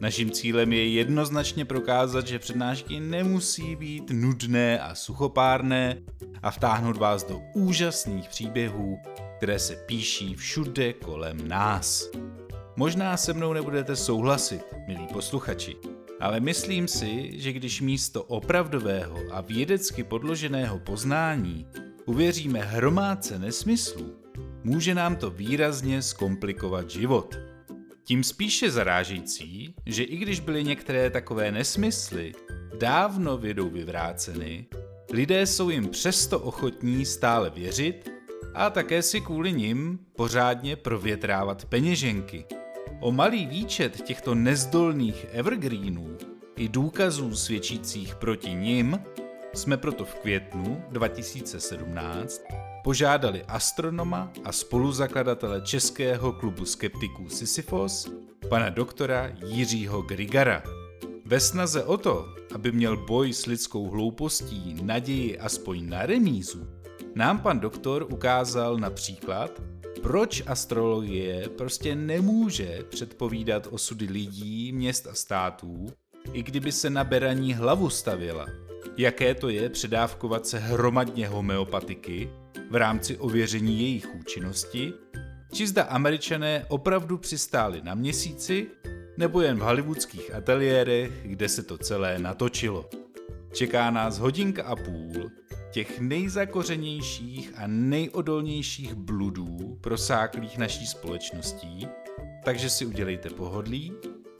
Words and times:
Naším 0.00 0.30
cílem 0.30 0.72
je 0.72 0.88
jednoznačně 0.88 1.64
prokázat, 1.64 2.26
že 2.26 2.38
přednášky 2.38 3.00
nemusí 3.00 3.76
být 3.76 4.10
nudné 4.10 4.80
a 4.80 4.94
suchopárné 4.94 6.02
a 6.42 6.50
vtáhnout 6.50 6.96
vás 6.96 7.24
do 7.24 7.40
úžasných 7.54 8.28
příběhů, 8.28 8.98
které 9.36 9.58
se 9.58 9.76
píší 9.76 10.34
všude 10.34 10.92
kolem 10.92 11.48
nás. 11.48 12.10
Možná 12.76 13.16
se 13.16 13.32
mnou 13.32 13.52
nebudete 13.52 13.96
souhlasit, 13.96 14.62
milí 14.86 15.06
posluchači, 15.12 15.76
ale 16.20 16.40
myslím 16.40 16.88
si, 16.88 17.30
že 17.40 17.52
když 17.52 17.80
místo 17.80 18.22
opravdového 18.22 19.16
a 19.30 19.40
vědecky 19.40 20.04
podloženého 20.04 20.78
poznání 20.78 21.66
uvěříme 22.04 22.60
hromádce 22.60 23.38
nesmyslů, 23.38 24.16
může 24.64 24.94
nám 24.94 25.16
to 25.16 25.30
výrazně 25.30 26.02
zkomplikovat 26.02 26.90
život. 26.90 27.47
Tím 28.08 28.24
spíše 28.24 28.70
zarážející, 28.70 29.74
že 29.86 30.02
i 30.02 30.16
když 30.16 30.40
byly 30.40 30.64
některé 30.64 31.10
takové 31.10 31.52
nesmysly 31.52 32.32
dávno 32.78 33.38
vědou 33.38 33.70
vyvráceny, 33.70 34.66
lidé 35.12 35.46
jsou 35.46 35.70
jim 35.70 35.88
přesto 35.88 36.40
ochotní 36.40 37.06
stále 37.06 37.50
věřit 37.50 38.10
a 38.54 38.70
také 38.70 39.02
si 39.02 39.20
kvůli 39.20 39.52
nim 39.52 39.98
pořádně 40.16 40.76
provětrávat 40.76 41.64
peněženky. 41.64 42.44
O 43.00 43.12
malý 43.12 43.46
výčet 43.46 44.02
těchto 44.02 44.34
nezdolných 44.34 45.26
evergreenů 45.32 46.18
i 46.56 46.68
důkazů 46.68 47.36
svědčících 47.36 48.14
proti 48.14 48.54
nim 48.54 49.00
jsme 49.54 49.76
proto 49.76 50.04
v 50.04 50.14
květnu 50.14 50.82
2017 50.90 52.42
požádali 52.88 53.44
astronoma 53.44 54.32
a 54.44 54.52
spoluzakladatele 54.52 55.60
Českého 55.60 56.32
klubu 56.32 56.64
skeptiků 56.64 57.28
Sisyfos, 57.28 58.08
pana 58.48 58.68
doktora 58.68 59.32
Jiřího 59.46 60.02
Grigara. 60.02 60.62
Ve 61.24 61.40
snaze 61.40 61.84
o 61.84 61.96
to, 61.96 62.28
aby 62.54 62.72
měl 62.72 62.96
boj 62.96 63.32
s 63.32 63.46
lidskou 63.46 63.90
hloupostí 63.90 64.76
naději 64.82 65.38
aspoň 65.38 65.88
na 65.88 66.06
remízu, 66.06 66.66
nám 67.14 67.38
pan 67.40 67.60
doktor 67.60 68.06
ukázal 68.10 68.76
například, 68.76 69.62
proč 70.02 70.42
astrologie 70.46 71.48
prostě 71.48 71.94
nemůže 71.94 72.84
předpovídat 72.88 73.68
osudy 73.70 74.06
lidí, 74.06 74.72
měst 74.72 75.06
a 75.06 75.14
států, 75.14 75.86
i 76.32 76.42
kdyby 76.42 76.72
se 76.72 76.90
na 76.90 77.04
beraní 77.04 77.54
hlavu 77.54 77.90
stavěla. 77.90 78.67
Jaké 78.98 79.34
to 79.34 79.48
je 79.48 79.68
předávkovat 79.68 80.46
se 80.46 80.58
hromadně 80.58 81.28
homeopatiky 81.28 82.30
v 82.70 82.74
rámci 82.74 83.16
ověření 83.16 83.80
jejich 83.80 84.14
účinnosti, 84.14 84.92
či 85.52 85.66
zda 85.66 85.82
američané 85.82 86.64
opravdu 86.68 87.18
přistáli 87.18 87.80
na 87.82 87.94
měsíci, 87.94 88.66
nebo 89.16 89.40
jen 89.40 89.58
v 89.58 89.62
hollywoodských 89.62 90.34
ateliérech, 90.34 91.10
kde 91.22 91.48
se 91.48 91.62
to 91.62 91.78
celé 91.78 92.18
natočilo. 92.18 92.90
Čeká 93.52 93.90
nás 93.90 94.18
hodinka 94.18 94.64
a 94.64 94.76
půl 94.76 95.30
těch 95.70 96.00
nejzakořenějších 96.00 97.52
a 97.56 97.66
nejodolnějších 97.66 98.94
bludů 98.94 99.78
prosáklých 99.80 100.58
naší 100.58 100.86
společností, 100.86 101.88
takže 102.44 102.70
si 102.70 102.86
udělejte 102.86 103.30
pohodlí, 103.30 103.92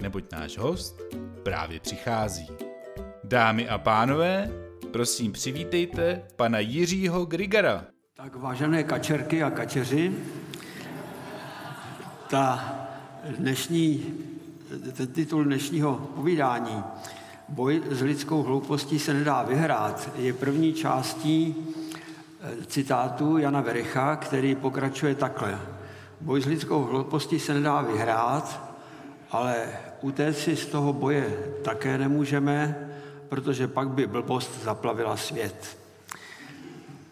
neboť 0.03 0.33
náš 0.33 0.59
host 0.59 1.03
právě 1.43 1.81
přichází. 1.81 2.68
Dámy 3.29 3.69
a 3.69 3.79
pánové, 3.79 4.51
prosím 4.93 5.33
přivítejte 5.33 6.23
pana 6.37 6.59
Jiřího 6.59 7.27
Grigara. 7.27 7.85
Tak 8.15 8.37
vážené 8.37 8.85
kačerky 8.85 9.43
a 9.43 9.51
kačeři, 9.51 10.13
ta 12.31 12.75
dnešní, 13.39 14.05
ten 14.97 15.07
titul 15.07 15.45
dnešního 15.45 15.95
povídání 15.95 16.83
Boj 17.49 17.83
s 17.91 18.03
lidskou 18.03 18.43
hloupostí 18.43 18.99
se 18.99 19.15
nedá 19.15 19.43
vyhrát 19.43 20.11
je 20.17 20.33
první 20.33 20.73
částí 20.73 21.57
eh, 22.41 22.65
citátu 22.67 23.39
Jana 23.39 23.61
Vericha, 23.61 24.17
který 24.17 24.55
pokračuje 24.55 25.15
takhle. 25.15 25.59
Boj 26.21 26.43
s 26.43 26.47
lidskou 26.47 26.85
hloupostí 26.85 27.41
se 27.41 27.55
nedá 27.55 27.83
vyhrát, 27.83 28.75
ale 29.31 29.57
utéct 30.01 30.39
si 30.39 30.57
z 30.57 30.67
toho 30.67 30.93
boje 30.93 31.39
také 31.65 31.99
nemůžeme, 31.99 32.88
protože 33.29 33.69
pak 33.69 33.89
by 33.89 34.07
blbost 34.07 34.63
zaplavila 34.63 35.17
svět. 35.17 35.79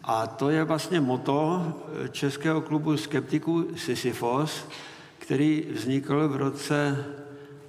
A 0.03 0.27
to 0.27 0.49
je 0.49 0.63
vlastně 0.63 1.01
moto 1.01 1.65
eh, 2.05 2.09
Českého 2.09 2.61
klubu 2.61 2.97
skeptiků 2.97 3.67
Sisyfos, 3.75 4.65
který 5.19 5.67
vznikl 5.71 6.29
v 6.29 6.35
roce 6.35 7.05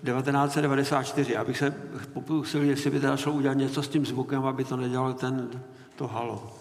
1994. 0.05 1.33
Já 1.33 1.45
bych 1.45 1.59
se 1.59 1.71
pokusil, 2.13 2.63
jestli 2.63 2.91
by 2.91 3.01
teda 3.01 3.17
šlo 3.17 3.33
udělat 3.33 3.55
něco 3.55 3.83
s 3.83 3.89
tím 3.89 4.07
zvukem, 4.07 4.45
aby 4.45 4.65
to 4.65 4.77
nedělal 4.77 5.15
ten, 5.15 5.51
to 5.97 6.07
halo. 6.07 6.59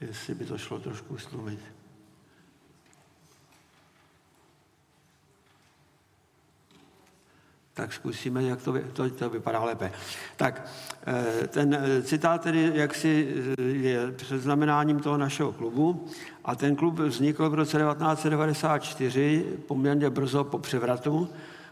Jestli 0.00 0.34
by 0.34 0.44
to 0.44 0.58
šlo 0.58 0.78
trošku 0.78 1.18
stlumit. 1.18 1.60
Tak 7.80 7.92
zkusíme, 7.92 8.42
jak 8.42 8.62
to, 8.62 8.74
to, 8.92 9.10
to 9.10 9.30
vypadá 9.30 9.64
lépe. 9.64 9.92
Tak 10.36 10.68
eh, 11.06 11.46
ten 11.48 11.74
eh, 11.74 12.02
citát 12.02 12.42
tedy 12.42 12.72
jaksi 12.74 13.34
eh, 13.58 13.62
je 13.62 14.12
předznamenáním 14.12 15.00
toho 15.00 15.16
našeho 15.16 15.52
klubu 15.52 16.06
a 16.44 16.54
ten 16.54 16.76
klub 16.76 16.98
vznikl 16.98 17.50
v 17.50 17.54
roce 17.54 17.78
1994 17.78 19.44
poměrně 19.66 20.10
brzo 20.10 20.44
po 20.44 20.58
převratu, 20.58 21.28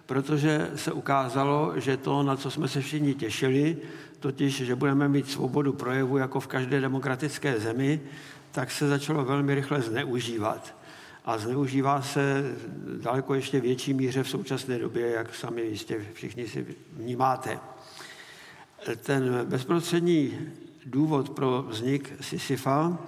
protože 0.06 0.70
se 0.76 0.92
ukázalo, 0.92 1.72
že 1.76 1.96
to, 1.96 2.22
na 2.22 2.36
co 2.36 2.50
jsme 2.50 2.68
se 2.68 2.80
všichni 2.80 3.14
těšili, 3.14 3.76
totiž, 4.20 4.56
že 4.56 4.76
budeme 4.76 5.08
mít 5.08 5.30
svobodu 5.30 5.72
projevu 5.72 6.16
jako 6.16 6.40
v 6.40 6.46
každé 6.46 6.80
demokratické 6.80 7.60
zemi, 7.60 8.00
tak 8.50 8.70
se 8.70 8.88
začalo 8.88 9.24
velmi 9.24 9.54
rychle 9.54 9.82
zneužívat 9.82 10.77
a 11.28 11.38
zneužívá 11.38 12.02
se 12.02 12.54
daleko 13.02 13.34
ještě 13.34 13.60
větší 13.60 13.94
míře 13.94 14.22
v 14.22 14.28
současné 14.28 14.78
době, 14.78 15.10
jak 15.10 15.34
sami 15.34 15.62
jistě 15.62 16.06
všichni 16.12 16.48
si 16.48 16.66
vnímáte. 16.92 17.58
Ten 19.02 19.40
bezprostřední 19.44 20.38
důvod 20.86 21.30
pro 21.30 21.64
vznik 21.68 22.12
Sisyfa 22.20 22.98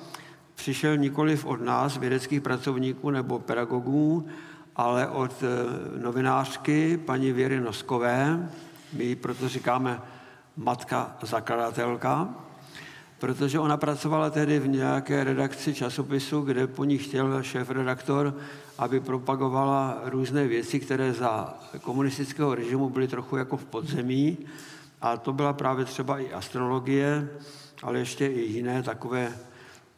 přišel 0.55 0.97
nikoliv 0.97 1.45
od 1.45 1.61
nás, 1.61 1.97
vědeckých 1.97 2.41
pracovníků 2.41 3.11
nebo 3.11 3.39
pedagogů, 3.39 4.29
ale 4.77 5.09
od 5.09 5.33
eh, 5.43 6.03
novinářky 6.03 6.97
paní 6.97 7.33
Věry 7.33 7.61
Noskové, 7.61 8.51
my 8.93 9.05
ji 9.05 9.17
proto 9.17 9.49
říkáme 9.49 10.01
matka 10.57 11.17
zakladatelka, 11.23 12.35
protože 13.21 13.59
ona 13.59 13.77
pracovala 13.77 14.31
tehdy 14.31 14.59
v 14.59 14.69
nějaké 14.69 15.25
redakci 15.25 15.75
časopisu, 15.75 16.41
kde 16.41 16.67
po 16.67 16.85
ní 16.85 16.99
chtěl 16.99 17.43
šéf-redaktor, 17.43 18.35
aby 18.79 19.01
propagovala 19.01 20.01
různé 20.05 20.47
věci, 20.47 20.81
které 20.81 21.13
za 21.13 21.55
komunistického 21.81 22.55
režimu 22.55 22.91
byly 22.91 23.09
trochu 23.09 23.37
jako 23.37 23.57
v 23.57 23.65
podzemí. 23.65 24.39
A 25.01 25.17
to 25.17 25.33
byla 25.33 25.53
právě 25.53 25.85
třeba 25.85 26.19
i 26.19 26.33
astrologie, 26.33 27.29
ale 27.83 27.99
ještě 27.99 28.27
i 28.27 28.41
jiné 28.41 28.83
takové 28.83 29.33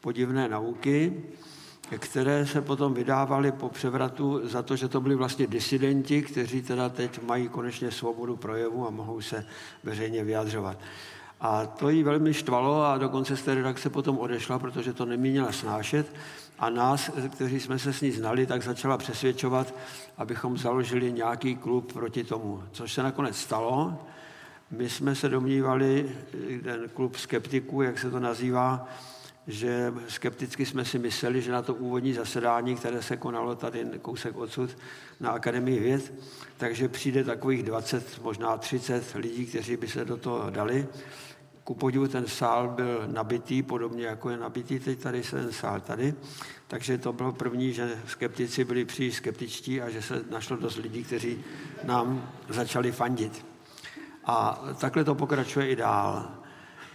podivné 0.00 0.49
nauky, 0.49 1.23
které 1.99 2.47
se 2.47 2.62
potom 2.62 2.94
vydávaly 2.94 3.52
po 3.52 3.69
převratu 3.69 4.49
za 4.49 4.62
to, 4.62 4.76
že 4.76 4.88
to 4.88 5.00
byli 5.00 5.14
vlastně 5.14 5.47
disidenti, 5.47 6.23
kteří 6.23 6.62
teda 6.62 6.88
teď 6.88 7.23
mají 7.23 7.49
konečně 7.49 7.91
svobodu 7.91 8.37
projevu 8.37 8.87
a 8.87 8.91
mohou 8.91 9.20
se 9.20 9.47
veřejně 9.85 10.25
vyjadřovat. 10.25 10.79
A 11.44 11.67
to 11.67 11.89
jí 11.89 12.03
velmi 12.03 12.35
štvalo 12.35 12.85
a 12.85 12.99
dokonce 12.99 13.37
z 13.37 13.43
té 13.43 13.55
redakce 13.55 13.91
potom 13.91 14.19
odešla, 14.19 14.59
protože 14.59 14.93
to 14.93 15.06
neměla 15.06 15.53
snášet. 15.53 16.15
A 16.59 16.71
nás, 16.71 17.11
kteří 17.33 17.61
jsme 17.61 17.79
se 17.79 17.93
s 17.93 18.00
ní 18.00 18.11
znali, 18.11 18.47
tak 18.47 18.62
začala 18.62 18.99
přesvědčovat, 18.99 19.75
abychom 20.17 20.59
založili 20.59 21.12
nějaký 21.12 21.56
klub 21.56 21.93
proti 21.93 22.25
tomu, 22.25 22.62
což 22.73 22.93
se 22.93 23.03
nakonec 23.03 23.37
stalo. 23.37 23.99
My 24.71 24.91
jsme 24.91 25.15
se 25.15 25.29
domnívali, 25.29 26.17
ten 26.65 26.89
klub 26.94 27.17
skeptiků, 27.17 27.83
jak 27.83 27.99
se 27.99 28.11
to 28.11 28.21
nazývá, 28.21 28.88
že 29.47 29.95
skepticky 30.09 30.67
jsme 30.67 30.85
si 30.85 30.99
mysleli, 30.99 31.43
že 31.43 31.53
na 31.53 31.62
to 31.62 31.75
úvodní 31.75 32.12
zasedání, 32.12 32.77
které 32.77 33.03
se 33.03 33.17
konalo 33.17 33.55
tady 33.55 33.87
kousek 34.03 34.37
odsud 34.37 34.71
na 35.21 35.31
Akademii 35.31 35.81
věd, 35.81 36.12
takže 36.56 36.88
přijde 36.88 37.25
takových 37.25 37.62
20, 37.62 38.23
možná 38.23 38.56
30 38.56 39.15
lidí, 39.15 39.47
kteří 39.47 39.77
by 39.77 39.88
se 39.88 40.05
do 40.05 40.17
toho 40.17 40.50
dali. 40.50 40.87
Ku 41.64 41.75
podivu 41.75 42.09
ten 42.09 42.26
sál 42.26 42.69
byl 42.69 43.05
nabitý, 43.06 43.62
podobně 43.62 44.06
jako 44.06 44.31
je 44.31 44.37
nabitý 44.37 44.79
teď 44.79 44.99
tady 44.99 45.23
ten 45.23 45.53
sál 45.53 45.81
tady. 45.81 46.14
Takže 46.69 46.99
to 46.99 47.12
bylo 47.12 47.32
první, 47.32 47.73
že 47.73 47.99
skeptici 48.06 48.64
byli 48.64 48.85
příliš 48.85 49.14
skeptičtí 49.14 49.81
a 49.81 49.91
že 49.91 50.03
se 50.03 50.25
našlo 50.31 50.56
dost 50.56 50.76
lidí, 50.76 51.05
kteří 51.05 51.44
nám 51.85 52.31
začali 52.49 52.93
fandit. 52.93 53.47
A 54.25 54.64
takhle 54.81 55.05
to 55.05 55.14
pokračuje 55.14 55.69
i 55.69 55.76
dál. 55.76 56.43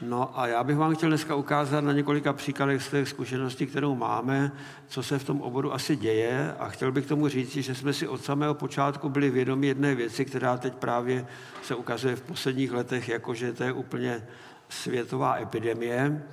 No 0.02 0.40
a 0.40 0.48
já 0.48 0.64
bych 0.64 0.78
vám 0.78 0.96
chtěl 0.96 1.10
dneska 1.10 1.36
ukázat 1.36 1.84
na 1.84 1.94
několika 1.94 2.34
příkladech 2.34 2.84
z 2.84 2.90
té 2.90 3.06
zkušenosti, 3.06 3.68
kterou 3.68 3.96
máme, 3.96 4.52
co 4.88 5.04
se 5.04 5.20
v 5.20 5.24
tom 5.24 5.42
oboru 5.42 5.74
asi 5.74 5.96
děje 5.96 6.56
a 6.60 6.70
chtěl 6.70 6.92
bych 6.92 7.06
tomu 7.06 7.28
říct, 7.28 7.54
že 7.54 7.76
jsme 7.76 7.94
si 7.94 8.08
od 8.08 8.24
samého 8.24 8.54
počátku 8.54 9.10
byli 9.10 9.30
vědomi 9.30 9.68
jedné 9.68 9.96
věci, 9.96 10.26
která 10.26 10.58
teď 10.58 10.74
právě 10.74 11.28
se 11.64 11.76
ukazuje 11.76 12.16
v 12.16 12.22
posledních 12.22 12.72
letech, 12.72 13.10
jakože 13.10 13.54
to 13.54 13.64
je 13.64 13.72
úplně 13.72 14.28
světová 14.70 15.38
epidemie, 15.42 16.24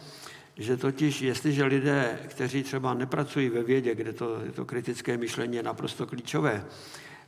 že 0.56 0.76
totiž 0.76 1.22
jestliže 1.22 1.64
lidé, 1.64 2.18
kteří 2.28 2.62
třeba 2.62 2.94
nepracují 2.94 3.48
ve 3.48 3.62
vědě, 3.62 3.94
kde 3.94 4.12
to, 4.12 4.38
to 4.54 4.64
kritické 4.64 5.16
myšlení 5.16 5.56
je 5.56 5.62
naprosto 5.62 6.06
klíčové, 6.06 6.64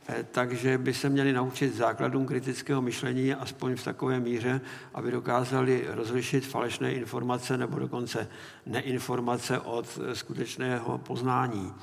eh, 0.07 0.25
takže 0.31 0.77
by 0.77 0.93
se 0.93 1.09
měli 1.09 1.33
naučit 1.33 1.75
základům 1.75 2.25
kritického 2.25 2.81
myšlení 2.81 3.33
aspoň 3.33 3.75
v 3.75 3.83
takové 3.83 4.19
míře, 4.19 4.61
aby 4.93 5.11
dokázali 5.11 5.85
rozlišit 5.87 6.47
falešné 6.47 6.91
informace 6.91 7.57
nebo 7.57 7.79
dokonce 7.79 8.27
neinformace 8.65 9.59
od 9.59 9.99
eh, 10.01 10.15
skutečného 10.15 10.97
poznání. 10.97 11.73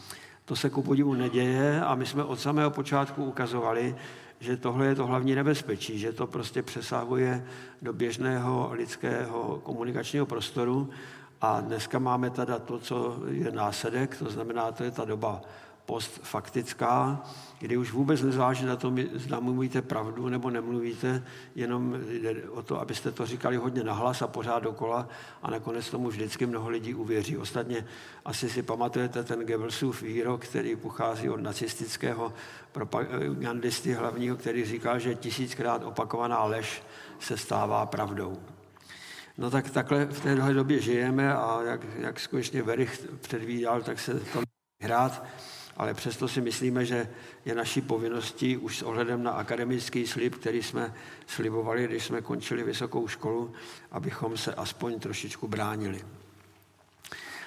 To 0.45 0.57
se 0.57 0.71
ku 0.71 0.83
podivu 0.83 1.15
neděje 1.15 1.81
a 1.81 1.95
my 1.95 2.07
jsme 2.07 2.25
od 2.25 2.41
samého 2.41 2.71
počátku 2.71 3.25
ukazovali, 3.25 3.97
že 4.41 4.57
tohle 4.57 4.87
je 4.87 4.95
to 4.95 5.07
hlavní 5.07 5.35
nebezpečí, 5.35 5.99
že 5.99 6.13
to 6.13 6.27
prostě 6.27 6.63
přesahuje 6.63 7.47
do 7.83 7.93
běžného 7.93 8.71
lidského 8.73 9.61
komunikačního 9.63 10.27
prostoru. 10.27 10.91
A 11.41 11.61
dneska 11.61 11.99
máme 11.99 12.31
teda 12.31 12.59
to, 12.59 12.79
co 12.79 13.17
je 13.29 13.51
následek, 13.51 14.19
to 14.19 14.31
znamená, 14.31 14.73
to 14.73 14.85
je 14.85 14.91
ta 14.91 15.05
doba 15.05 15.43
postfaktická, 15.87 17.23
kdy 17.59 17.77
už 17.77 17.93
vůbec 17.93 18.23
nezáleží 18.23 18.65
na 18.65 18.77
tom, 18.77 18.99
zda 19.15 19.41
mluvíte 19.41 19.83
pravdu 19.83 20.29
nebo 20.29 20.51
nemluvíte, 20.51 21.25
jenom 21.55 21.97
jde 22.09 22.49
o 22.51 22.63
to, 22.63 22.81
abyste 22.81 23.11
to 23.11 23.27
říkali 23.27 23.57
hodně 23.57 23.85
nahlas 23.85 24.23
a 24.23 24.27
pořád 24.27 24.63
dokola 24.63 25.09
a 25.43 25.51
nakonec 25.51 25.91
tomu 25.91 26.09
vždycky 26.09 26.47
mnoho 26.47 26.69
lidí 26.69 26.95
uvěří. 26.95 27.37
Ostatně 27.37 27.87
asi 28.25 28.51
si 28.51 28.63
pamatujete 28.63 29.25
ten 29.25 29.47
Goebbelsův 29.47 30.03
výrok, 30.03 30.45
který 30.45 30.77
pochází 30.77 31.31
od 31.31 31.41
nacistického 31.41 32.33
propagandisty 32.73 33.93
hlavního, 33.93 34.37
který 34.37 34.65
říkal, 34.65 34.99
že 34.99 35.15
tisíckrát 35.15 35.85
opakovaná 35.85 36.45
lež 36.45 36.83
se 37.21 37.37
stává 37.37 37.87
pravdou. 37.87 38.39
No 39.39 39.51
tak 39.51 39.71
takhle 39.71 40.07
v 40.07 40.21
téhle 40.21 40.55
době 40.55 40.81
žijeme 40.81 41.35
a 41.35 41.63
jak, 41.63 41.81
jak 41.99 42.21
skutečně 42.21 42.63
Verich 42.63 43.07
předvídal, 43.21 43.83
tak 43.83 43.99
se 44.01 44.21
to 44.21 44.43
hrát, 44.83 45.25
ale 45.77 45.95
přesto 45.95 46.29
si 46.29 46.41
myslíme, 46.41 46.85
že 46.85 47.09
je 47.45 47.55
naší 47.55 47.81
povinností 47.81 48.57
už 48.57 48.79
s 48.79 48.83
ohledem 48.83 49.23
na 49.23 49.31
akademický 49.31 50.07
slib, 50.07 50.35
který 50.35 50.63
jsme 50.63 50.95
slibovali, 51.27 51.87
když 51.87 52.05
jsme 52.05 52.23
končili 52.23 52.63
vysokou 52.63 53.09
školu, 53.09 53.53
abychom 53.91 54.37
se 54.37 54.55
aspoň 54.55 55.01
trošičku 55.01 55.49
bránili. 55.49 56.01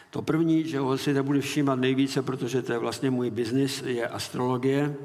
To 0.10 0.22
první, 0.22 0.68
že 0.68 0.80
ho 0.80 0.98
si 0.98 1.14
nebudu 1.14 1.42
všímat 1.42 1.80
nejvíce, 1.80 2.22
protože 2.22 2.62
to 2.62 2.74
je 2.74 2.80
vlastně 2.80 3.12
můj 3.12 3.30
biznis, 3.30 3.84
je 3.86 4.08
astrologie, 4.08 4.96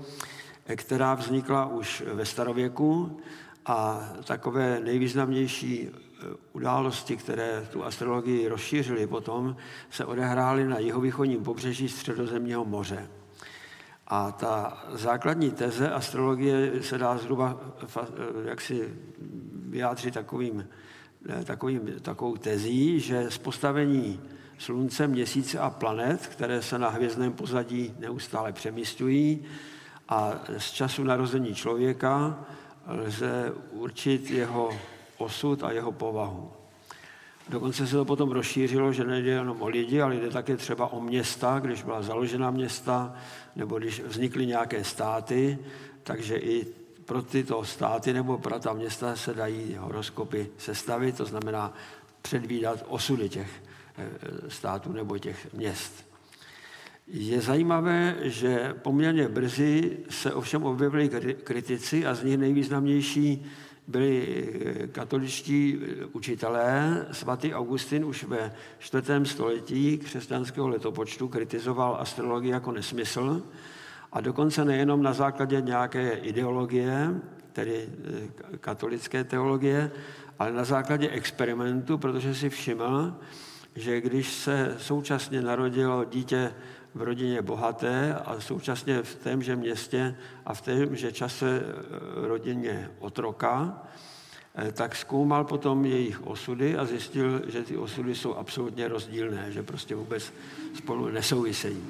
která 0.76 1.14
vznikla 1.14 1.66
už 1.66 2.02
ve 2.12 2.26
starověku 2.26 3.20
a 3.66 4.08
takové 4.24 4.80
nejvýznamnější 4.80 5.90
události, 6.52 7.16
které 7.16 7.66
tu 7.72 7.84
astrologii 7.84 8.48
rozšířily 8.48 9.06
potom, 9.06 9.56
se 9.90 10.04
odehrály 10.04 10.64
na 10.64 10.78
jihovýchodním 10.78 11.42
pobřeží 11.42 11.88
Středozemního 11.88 12.64
moře. 12.64 13.08
A 14.06 14.32
ta 14.32 14.84
základní 14.92 15.50
teze 15.50 15.90
astrologie 15.90 16.82
se 16.82 16.98
dá 16.98 17.18
zhruba 17.18 17.60
jak 18.44 18.60
si 18.60 18.94
vyjádřit 19.68 20.14
takovým, 20.14 20.68
takovým, 21.44 21.80
takovou 22.02 22.36
tezí, 22.36 23.00
že 23.00 23.30
z 23.30 23.38
postavení 23.38 24.20
Slunce, 24.58 25.06
Měsíce 25.06 25.58
a 25.58 25.70
planet, 25.70 26.26
které 26.26 26.62
se 26.62 26.78
na 26.78 26.88
hvězdném 26.88 27.32
pozadí 27.32 27.94
neustále 27.98 28.52
přemístují, 28.52 29.44
a 30.08 30.32
z 30.58 30.70
času 30.70 31.04
narození 31.04 31.54
člověka 31.54 32.44
lze 32.86 33.52
určit 33.70 34.30
jeho 34.30 34.70
osud 35.22 35.64
a 35.64 35.72
jeho 35.72 35.92
povahu. 35.92 36.52
Dokonce 37.48 37.86
se 37.86 37.96
to 37.96 38.04
potom 38.04 38.30
rozšířilo, 38.30 38.92
že 38.92 39.04
nejde 39.04 39.30
jenom 39.30 39.62
o 39.62 39.68
lidi, 39.68 40.00
ale 40.00 40.16
jde 40.16 40.30
také 40.30 40.56
třeba 40.56 40.92
o 40.92 41.00
města, 41.00 41.58
když 41.58 41.82
byla 41.82 42.02
založena 42.02 42.50
města, 42.50 43.14
nebo 43.56 43.78
když 43.78 44.00
vznikly 44.00 44.46
nějaké 44.46 44.84
státy, 44.84 45.58
takže 46.02 46.36
i 46.36 46.66
pro 47.04 47.22
tyto 47.22 47.64
státy 47.64 48.12
nebo 48.12 48.38
pro 48.38 48.58
ta 48.58 48.72
města 48.72 49.16
se 49.16 49.34
dají 49.34 49.74
horoskopy 49.74 50.48
sestavit, 50.58 51.16
to 51.16 51.24
znamená 51.24 51.74
předvídat 52.22 52.84
osudy 52.88 53.28
těch 53.28 53.50
eh, 53.98 54.10
států 54.50 54.92
nebo 54.92 55.18
těch 55.18 55.52
měst. 55.52 56.12
Je 57.06 57.40
zajímavé, 57.40 58.16
že 58.22 58.74
poměrně 58.82 59.28
brzy 59.28 59.98
se 60.10 60.34
ovšem 60.34 60.64
objevili 60.64 61.08
kritici 61.44 62.06
a 62.06 62.14
z 62.14 62.24
nich 62.24 62.38
nejvýznamnější 62.38 63.46
byli 63.88 64.48
eh, 64.64 64.86
katoličtí 64.86 65.78
eh, 65.78 66.04
učitelé. 66.12 67.06
Svatý 67.12 67.54
Augustin 67.54 68.04
už 68.04 68.24
ve 68.24 68.52
čtvrtém 68.78 69.26
století 69.26 69.98
křesťanského 69.98 70.68
letopočtu 70.68 71.28
kritizoval 71.28 71.96
astrologii 72.00 72.50
jako 72.50 72.72
nesmysl 72.72 73.42
a 74.12 74.20
dokonce 74.20 74.64
nejenom 74.64 75.02
na 75.02 75.12
základě 75.12 75.60
nějaké 75.60 76.12
ideologie, 76.12 77.14
tedy 77.52 77.88
eh, 77.88 78.58
katolické 78.58 79.24
teologie, 79.24 79.90
ale 80.38 80.52
na 80.52 80.64
základě 80.64 81.08
experimentu, 81.08 81.98
protože 81.98 82.34
si 82.34 82.50
všiml, 82.50 83.14
že 83.74 84.00
když 84.00 84.32
se 84.32 84.74
současně 84.78 85.42
narodilo 85.42 86.04
dítě 86.04 86.54
v 86.94 87.02
rodině 87.02 87.42
bohaté 87.42 88.14
a 88.14 88.40
současně 88.40 89.02
v 89.02 89.14
témže 89.14 89.56
městě 89.56 90.14
a 90.46 90.54
v 90.54 90.60
témže 90.60 91.12
čase 91.12 91.62
eh, 91.64 92.28
rodině 92.28 92.90
otroka, 92.98 93.82
eh, 94.54 94.72
tak 94.72 94.96
zkoumal 94.96 95.44
potom 95.44 95.84
jejich 95.84 96.26
osudy 96.26 96.76
a 96.76 96.84
zjistil, 96.84 97.42
že 97.46 97.62
ty 97.62 97.76
osudy 97.76 98.14
jsou 98.14 98.34
absolutně 98.34 98.88
rozdílné, 98.88 99.52
že 99.52 99.62
prostě 99.62 99.94
vůbec 99.94 100.32
spolu 100.74 101.08
nesouvisejí. 101.08 101.84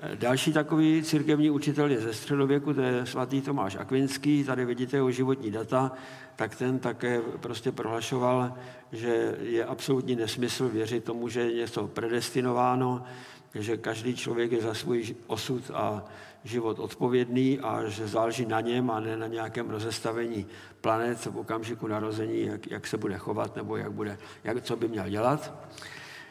Eh, 0.00 0.16
další 0.16 0.52
takový 0.52 1.02
církevní 1.02 1.50
učitel 1.50 1.90
je 1.90 2.00
ze 2.00 2.14
středověku, 2.14 2.74
to 2.74 2.80
je 2.80 3.06
svatý 3.06 3.40
Tomáš 3.40 3.76
Akvinský, 3.76 4.44
tady 4.44 4.64
vidíte 4.64 4.96
jeho 4.96 5.10
životní 5.10 5.50
data, 5.50 5.92
tak 6.36 6.56
ten 6.56 6.78
také 6.78 7.20
prostě 7.40 7.72
prohlašoval, 7.72 8.54
že 8.92 9.36
je 9.40 9.64
absolutní 9.64 10.16
nesmysl 10.16 10.68
věřit 10.68 11.04
tomu, 11.04 11.28
že 11.28 11.40
je 11.40 11.54
něco 11.54 11.86
predestinováno, 11.86 13.04
že 13.54 13.76
každý 13.76 14.16
člověk 14.16 14.52
je 14.52 14.62
za 14.62 14.74
svůj 14.74 15.16
osud 15.26 15.70
a 15.74 16.04
život 16.44 16.78
odpovědný 16.78 17.58
a 17.58 17.88
že 17.88 18.08
záleží 18.08 18.46
na 18.46 18.60
něm 18.60 18.90
a 18.90 19.00
ne 19.00 19.16
na 19.16 19.26
nějakém 19.26 19.70
rozestavení 19.70 20.46
planet 20.80 21.26
v 21.26 21.38
okamžiku 21.38 21.86
narození, 21.86 22.46
jak, 22.46 22.70
jak 22.70 22.86
se 22.86 22.96
bude 22.96 23.18
chovat 23.18 23.56
nebo 23.56 23.76
jak 23.76 23.92
bude, 23.92 24.18
jak, 24.44 24.62
co 24.62 24.76
by 24.76 24.88
měl 24.88 25.08
dělat. 25.08 25.52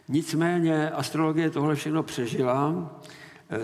Nicméně 0.08 0.90
astrologie 0.90 1.50
tohle 1.50 1.76
všechno 1.76 2.04
přežila. 2.04 2.90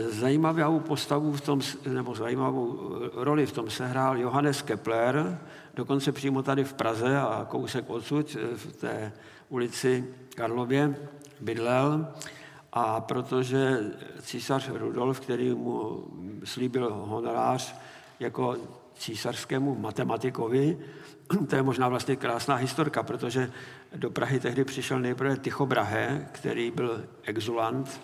Zajímavou 0.09 0.79
postavu 0.79 1.31
v 1.33 1.41
tom, 1.41 1.61
nebo 1.87 2.15
zajímavou 2.15 2.79
roli 3.13 3.45
v 3.45 3.51
tom 3.51 3.69
sehrál 3.69 4.17
Johannes 4.17 4.61
Kepler, 4.61 5.39
dokonce 5.75 6.11
přímo 6.11 6.43
tady 6.43 6.63
v 6.63 6.73
Praze 6.73 7.17
a 7.17 7.47
kousek 7.49 7.89
odsud 7.89 8.37
v 8.55 8.75
té 8.75 9.11
ulici 9.49 10.05
Karlově 10.35 10.95
bydlel. 11.41 12.07
A 12.75 13.01
protože 13.01 13.79
císař 14.21 14.69
Rudolf, 14.73 15.19
který 15.19 15.53
mu 15.53 16.03
slíbil 16.43 16.93
honorář 16.93 17.75
jako 18.19 18.57
císařskému 18.93 19.75
matematikovi, 19.75 20.77
to 21.49 21.55
je 21.55 21.63
možná 21.63 21.89
vlastně 21.89 22.15
krásná 22.15 22.55
historka, 22.55 23.03
protože 23.03 23.51
do 23.95 24.09
Prahy 24.09 24.39
tehdy 24.39 24.63
přišel 24.63 24.99
nejprve 24.99 25.37
Tycho 25.37 25.65
Brahe, 25.65 26.27
který 26.31 26.71
byl 26.71 27.05
exulant, 27.23 28.01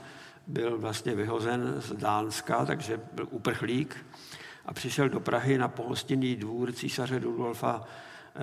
byl 0.47 0.77
vlastně 0.77 1.15
vyhozen 1.15 1.75
z 1.77 1.93
Dánska, 1.93 2.65
takže 2.65 2.99
byl 3.13 3.27
uprchlík 3.31 4.05
a 4.65 4.73
přišel 4.73 5.09
do 5.09 5.19
Prahy 5.19 5.57
na 5.57 5.67
pohostinný 5.67 6.35
dvůr 6.35 6.71
císaře 6.71 7.19
Rudolfa 7.19 7.83
eh, 8.35 8.39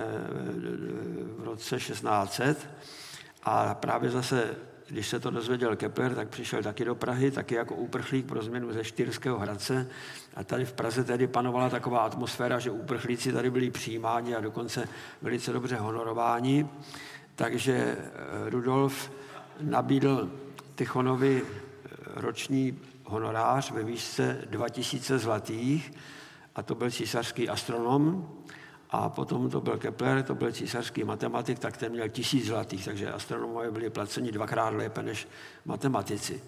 v 1.37 1.43
roce 1.43 1.77
1600 1.77 2.69
a 3.43 3.75
právě 3.75 4.09
zase 4.09 4.55
když 4.89 5.07
se 5.07 5.19
to 5.19 5.29
dozvěděl 5.29 5.75
Kepler, 5.75 6.15
tak 6.15 6.29
přišel 6.29 6.63
taky 6.63 6.85
do 6.85 6.95
Prahy, 6.95 7.31
taky 7.31 7.55
jako 7.55 7.75
úprchlík 7.75 8.25
pro 8.25 8.41
změnu 8.41 8.73
ze 8.73 8.83
Štýrského 8.83 9.39
Hradce. 9.39 9.87
A 10.35 10.43
tady 10.43 10.65
v 10.65 10.73
Praze 10.73 11.03
tedy 11.03 11.27
panovala 11.27 11.69
taková 11.69 11.99
atmosféra, 11.99 12.59
že 12.59 12.71
úprchlíci 12.71 13.33
tady 13.33 13.51
byli 13.51 13.71
přijímáni 13.71 14.35
a 14.35 14.41
dokonce 14.41 14.87
velice 15.21 15.53
dobře 15.53 15.75
honorováni. 15.75 16.67
Takže 17.35 17.73
eh, 17.73 18.49
Rudolf 18.49 19.11
nabídl 19.61 20.31
Tichonovi 20.75 21.41
eh, 21.45 21.89
roční 22.15 22.79
honorář 23.03 23.71
ve 23.71 23.83
výšce 23.83 24.41
2000 24.49 25.19
zlatých 25.19 25.93
a 26.55 26.63
to 26.63 26.75
byl 26.75 26.91
císařský 26.91 27.49
astronom. 27.49 28.29
A 28.89 29.09
potom 29.09 29.49
to 29.49 29.61
byl 29.61 29.77
Kepler, 29.77 30.23
to 30.23 30.35
byl 30.35 30.51
císařský 30.51 31.03
matematik, 31.03 31.59
tak 31.59 31.77
ten 31.77 31.91
měl 31.91 32.09
tisíc 32.09 32.45
zlatých, 32.45 32.85
takže 32.85 33.11
astronomové 33.11 33.71
byli 33.71 33.89
placeni 33.89 34.31
dvakrát 34.31 34.69
lépe 34.69 35.03
než 35.03 35.27
matematici. 35.65 36.41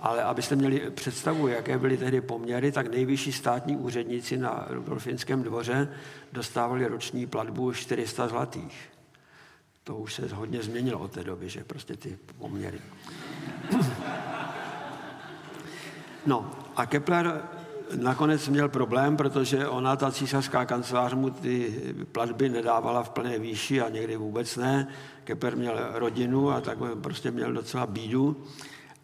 Ale 0.00 0.22
abyste 0.22 0.56
měli 0.56 0.90
představu, 0.90 1.48
jaké 1.48 1.78
byly 1.78 1.96
tehdy 1.96 2.20
poměry, 2.20 2.72
tak 2.72 2.90
nejvyšší 2.90 3.32
státní 3.32 3.76
úředníci 3.76 4.36
na 4.36 4.66
Rudolfinském 4.68 5.42
dvoře 5.42 5.88
dostávali 6.32 6.86
roční 6.86 7.26
platbu 7.26 7.72
400 7.72 8.28
zlatých. 8.28 8.90
To 9.84 9.96
už 9.96 10.14
se 10.14 10.28
hodně 10.34 10.62
změnilo 10.62 10.98
od 10.98 11.12
té 11.12 11.24
doby, 11.24 11.48
že 11.48 11.64
prostě 11.64 11.96
ty 11.96 12.18
poměry. 12.38 12.80
No 16.26 16.50
a 16.76 16.86
Kepler 16.86 17.42
nakonec 17.96 18.48
měl 18.48 18.68
problém, 18.68 19.16
protože 19.16 19.68
ona, 19.68 19.96
ta 19.96 20.12
císařská 20.12 20.64
kancelář, 20.64 21.14
mu 21.14 21.30
ty 21.30 21.82
platby 22.12 22.48
nedávala 22.48 23.02
v 23.02 23.10
plné 23.10 23.38
výši 23.38 23.80
a 23.80 23.88
někdy 23.88 24.16
vůbec 24.16 24.56
ne. 24.56 24.88
Kepler 25.24 25.56
měl 25.56 25.78
rodinu 25.92 26.50
a 26.50 26.60
tak 26.60 26.78
prostě 27.00 27.30
měl 27.30 27.52
docela 27.52 27.86
bídu. 27.86 28.36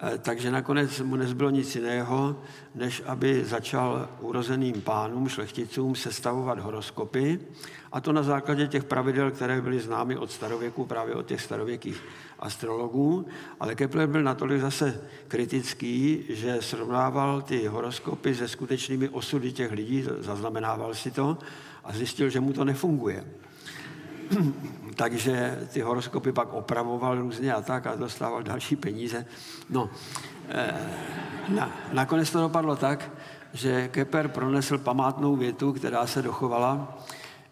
Eh, 0.01 0.19
takže 0.19 0.51
nakonec 0.51 1.01
mu 1.01 1.17
nezbylo 1.17 1.51
nic 1.51 1.75
jiného, 1.75 2.37
než 2.75 3.03
aby 3.07 3.45
začal 3.45 4.09
urozeným 4.21 4.81
pánům, 4.81 5.29
šlechticům 5.29 5.95
sestavovat 5.95 6.59
horoskopy, 6.59 7.41
a 7.93 8.01
to 8.01 8.13
na 8.13 8.23
základě 8.23 8.67
těch 8.67 8.85
pravidel, 8.85 9.31
které 9.31 9.61
byly 9.61 9.81
známy 9.81 10.17
od 10.17 10.31
starověku, 10.31 10.85
právě 10.85 11.15
od 11.15 11.27
těch 11.27 11.41
starověkých 11.41 12.03
astrologů. 12.45 13.27
Ale 13.61 13.75
Kepler 13.75 14.09
byl 14.09 14.23
natolik 14.23 14.61
zase 14.61 15.01
kritický, 15.29 16.25
že 16.29 16.57
srovnával 16.61 17.43
ty 17.43 17.67
horoskopy 17.67 18.35
se 18.35 18.49
skutečnými 18.49 19.09
osudy 19.09 19.53
těch 19.53 19.73
lidí, 19.73 20.05
zaznamenával 20.19 20.95
si 20.95 21.11
to 21.11 21.39
a 21.85 21.93
zjistil, 21.93 22.31
že 22.31 22.41
mu 22.41 22.53
to 22.53 22.65
nefunguje. 22.65 23.25
takže 24.97 25.59
ty 25.73 25.81
horoskopy 25.81 26.33
pak 26.33 26.53
opravoval 26.53 27.21
různě 27.21 27.55
a 27.55 27.63
tak 27.63 27.87
a 27.87 27.95
dostával 27.95 28.43
další 28.43 28.77
peníze. 28.77 29.27
No, 29.71 29.91
eh, 30.49 30.75
na, 31.49 31.73
nakonec 31.93 32.31
to 32.31 32.41
dopadlo 32.41 32.77
tak, 32.77 33.11
že 33.53 33.89
Kepler 33.89 34.29
pronesl 34.29 34.79
památnou 34.79 35.37
větu, 35.37 35.73
která 35.73 36.07
se 36.07 36.23
dochovala, 36.23 36.99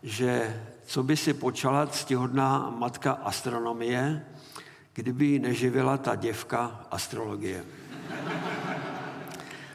že 0.02 0.60
co 0.86 1.02
by 1.02 1.16
si 1.16 1.34
počala 1.34 1.86
ctihodná 1.86 2.74
matka 2.78 3.12
astronomie, 3.12 4.26
kdyby 4.92 5.26
ji 5.26 5.38
neživila 5.38 5.96
ta 5.96 6.14
děvka 6.14 6.86
astrologie. 6.90 7.64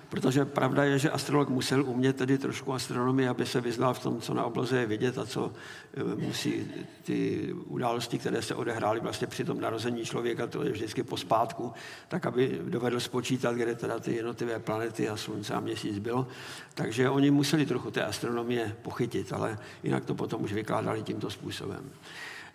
Protože 0.10 0.46
pravda 0.46 0.84
je, 0.84 1.00
že 1.00 1.10
astrolog 1.10 1.50
musel 1.50 1.84
umět 1.86 2.16
tedy 2.16 2.38
trošku 2.38 2.74
astronomii, 2.74 3.28
aby 3.28 3.46
se 3.46 3.62
vyznal 3.62 3.94
v 3.94 4.00
tom, 4.00 4.22
co 4.22 4.34
na 4.34 4.44
obloze 4.46 4.80
je 4.80 4.86
vidět 4.86 5.18
a 5.18 5.26
co 5.26 5.54
e, 5.94 6.26
musí 6.26 6.68
ty 7.04 7.50
události, 7.54 8.18
které 8.18 8.42
se 8.42 8.56
odehrály 8.56 9.00
vlastně 9.00 9.28
při 9.28 9.44
tom 9.44 9.62
narození 9.62 10.06
člověka, 10.06 10.48
to 10.48 10.64
je 10.64 10.72
vždycky 10.72 11.04
pospátku, 11.04 11.74
tak 12.08 12.26
aby 12.26 12.62
dovedl 12.64 13.00
spočítat, 13.00 13.56
kde 13.56 13.76
teda 13.76 14.00
ty 14.00 14.16
jednotlivé 14.16 14.60
planety 14.60 15.10
a 15.10 15.18
slunce 15.18 15.54
a 15.54 15.60
měsíc 15.60 16.00
bylo. 16.00 16.28
Takže 16.74 17.10
oni 17.10 17.32
museli 17.32 17.66
trochu 17.66 17.92
té 17.92 18.04
astronomie 18.04 18.76
pochytit, 18.82 19.34
ale 19.34 19.58
jinak 19.84 20.06
to 20.06 20.16
potom 20.16 20.44
už 20.44 20.54
vykládali 20.54 21.04
tímto 21.04 21.30
způsobem. 21.30 21.92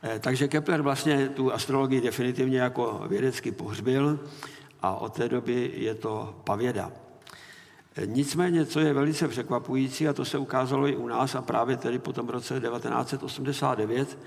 E, 0.02 0.18
takže 0.18 0.48
Kepler 0.48 0.82
vlastně 0.82 1.28
tu 1.28 1.52
astrologii 1.52 2.00
definitivně 2.00 2.60
jako 2.60 3.04
vědecky 3.08 3.52
pohřbil 3.52 4.20
a 4.82 4.96
od 4.96 5.12
té 5.12 5.28
doby 5.28 5.72
je 5.74 5.94
to 5.94 6.40
pavěda. 6.44 6.92
Nicméně, 8.06 8.66
co 8.66 8.80
je 8.80 8.92
velice 8.92 9.28
překvapující, 9.28 10.08
a 10.08 10.12
to 10.12 10.24
se 10.24 10.38
ukázalo 10.38 10.88
i 10.88 10.96
u 10.96 11.08
nás, 11.08 11.34
a 11.34 11.42
právě 11.42 11.76
tedy 11.76 11.98
po 11.98 12.12
tom 12.12 12.28
roce 12.28 12.60
1989, 12.60 14.18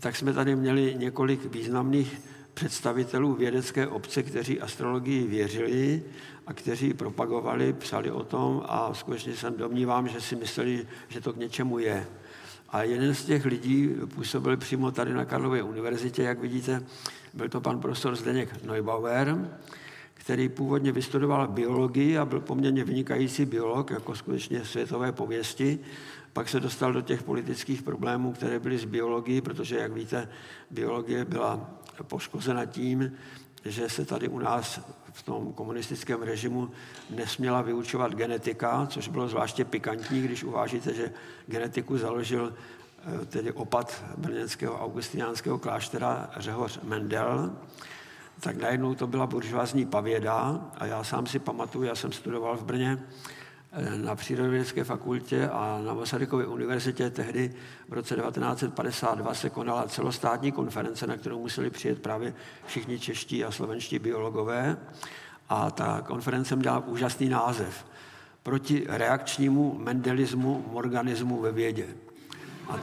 tak 0.00 0.16
jsme 0.16 0.32
tady 0.32 0.56
měli 0.56 0.94
několik 0.98 1.44
významných 1.44 2.20
představitelů 2.54 3.34
vědecké 3.34 3.86
obce, 3.86 4.22
kteří 4.22 4.60
astrologii 4.60 5.26
věřili 5.26 6.02
a 6.46 6.52
kteří 6.52 6.94
propagovali, 6.94 7.72
psali 7.72 8.10
o 8.10 8.24
tom 8.24 8.62
a 8.66 8.94
skutečně 8.94 9.36
jsem 9.36 9.56
domnívám, 9.56 10.08
že 10.08 10.20
si 10.20 10.36
mysleli, 10.36 10.86
že 11.08 11.20
to 11.20 11.32
k 11.32 11.36
něčemu 11.36 11.78
je. 11.78 12.06
A 12.68 12.82
jeden 12.82 13.14
z 13.14 13.24
těch 13.24 13.44
lidí 13.44 13.90
působil 14.14 14.56
přímo 14.56 14.90
tady 14.90 15.14
na 15.14 15.24
Karlově 15.24 15.62
univerzitě, 15.62 16.22
jak 16.22 16.40
vidíte, 16.40 16.82
byl 17.34 17.48
to 17.48 17.60
pan 17.60 17.80
profesor 17.80 18.16
Zdeněk 18.16 18.64
Neubauer, 18.64 19.48
který 20.14 20.48
původně 20.48 20.92
vystudoval 20.92 21.48
biologii 21.48 22.18
a 22.18 22.24
byl 22.24 22.40
poměrně 22.40 22.84
vynikající 22.84 23.44
biolog, 23.44 23.90
jako 23.90 24.14
skutečně 24.14 24.64
světové 24.64 25.12
pověsti. 25.12 25.78
Pak 26.32 26.48
se 26.48 26.60
dostal 26.60 26.92
do 26.92 27.00
těch 27.00 27.22
politických 27.22 27.82
problémů, 27.82 28.32
které 28.32 28.58
byly 28.58 28.78
z 28.78 28.84
biologií, 28.84 29.40
protože, 29.40 29.76
jak 29.76 29.92
víte, 29.92 30.28
biologie 30.70 31.24
byla 31.24 31.70
poškozena 32.02 32.66
tím, 32.66 33.12
že 33.64 33.88
se 33.88 34.04
tady 34.04 34.28
u 34.28 34.38
nás 34.38 34.80
v 35.12 35.22
tom 35.22 35.52
komunistickém 35.52 36.22
režimu 36.22 36.70
nesměla 37.10 37.62
vyučovat 37.62 38.14
genetika, 38.14 38.86
což 38.90 39.08
bylo 39.08 39.28
zvláště 39.28 39.64
pikantní, 39.64 40.22
když 40.22 40.44
uvážíte, 40.44 40.94
že 40.94 41.12
genetiku 41.46 41.98
založil 41.98 42.54
eh, 43.22 43.26
tedy 43.26 43.52
opat 43.52 44.04
brněnského 44.16 44.84
augustiniánského 44.84 45.58
kláštera 45.58 46.30
Řehoř 46.36 46.80
Mendel. 46.82 47.56
Tak 48.40 48.56
najednou 48.56 48.94
to 48.94 49.06
byla 49.06 49.26
buržoázní 49.26 49.86
pavěda 49.86 50.60
a 50.74 50.86
já 50.86 51.04
sám 51.04 51.26
si 51.26 51.38
pamatuju, 51.38 51.84
já 51.84 51.94
jsem 51.94 52.12
studoval 52.12 52.56
v 52.56 52.64
Brně 52.64 52.98
na 53.96 54.14
Přírodovědecké 54.14 54.84
fakultě 54.84 55.48
a 55.48 55.80
na 55.84 55.94
Masarykově 55.94 56.46
univerzitě 56.46 57.10
tehdy 57.10 57.54
v 57.88 57.92
roce 57.92 58.14
1952 58.14 59.34
se 59.34 59.50
konala 59.50 59.88
celostátní 59.88 60.52
konference, 60.52 61.06
na 61.06 61.16
kterou 61.16 61.40
museli 61.40 61.70
přijet 61.70 62.02
právě 62.02 62.34
všichni 62.66 62.98
čeští 62.98 63.44
a 63.44 63.50
slovenští 63.50 63.98
biologové. 63.98 64.76
A 65.48 65.70
ta 65.70 66.00
konference 66.00 66.56
měla 66.56 66.78
úžasný 66.78 67.28
název 67.28 67.86
proti 68.42 68.84
reakčnímu 68.88 69.78
mendelismu, 69.78 70.64
organismu 70.72 71.40
ve 71.40 71.52
vědě. 71.52 71.86
A 72.68 72.78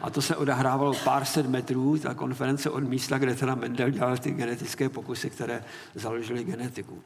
a 0.00 0.10
to 0.10 0.22
se 0.22 0.36
odehrávalo 0.36 0.94
pár 1.04 1.24
set 1.24 1.46
metrů, 1.46 1.98
ta 1.98 2.14
konference 2.14 2.70
od 2.70 2.84
místa, 2.84 3.18
kde 3.18 3.34
teda 3.34 3.54
Mendel 3.54 3.90
dělal 3.90 4.18
ty 4.18 4.30
genetické 4.30 4.88
pokusy, 4.88 5.30
které 5.30 5.64
založily 5.94 6.44
genetiku. 6.44 7.02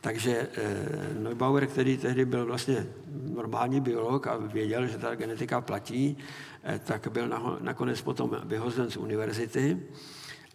Takže 0.00 0.48
eh, 0.54 1.14
Neubauer, 1.18 1.66
který 1.66 1.96
tehdy 1.96 2.24
byl 2.24 2.46
vlastně 2.46 2.86
normální 3.22 3.80
biolog 3.80 4.26
a 4.26 4.36
věděl, 4.36 4.86
že 4.86 4.98
ta 4.98 5.14
genetika 5.14 5.60
platí, 5.60 6.18
eh, 6.64 6.80
tak 6.84 7.08
byl 7.08 7.28
nakonec 7.60 8.02
potom 8.02 8.36
vyhozen 8.44 8.90
z 8.90 8.96
univerzity 8.96 9.82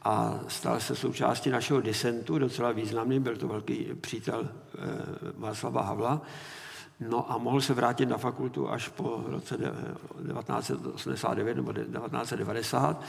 a 0.01 0.39
stal 0.47 0.79
se 0.79 0.95
součástí 0.95 1.49
našeho 1.49 1.81
disentu, 1.81 2.39
docela 2.39 2.71
významný, 2.71 3.19
byl 3.19 3.37
to 3.37 3.47
velký 3.47 3.87
přítel 4.01 4.49
eh, 4.49 4.77
Václava 5.37 5.81
Havla. 5.81 6.21
No 6.99 7.31
a 7.31 7.37
mohl 7.37 7.61
se 7.61 7.73
vrátit 7.73 8.05
na 8.05 8.17
fakultu 8.17 8.69
až 8.69 8.87
po 8.87 9.23
roce 9.27 9.57
1989 9.57 11.57
nebo 11.57 11.73
1990, 11.73 13.03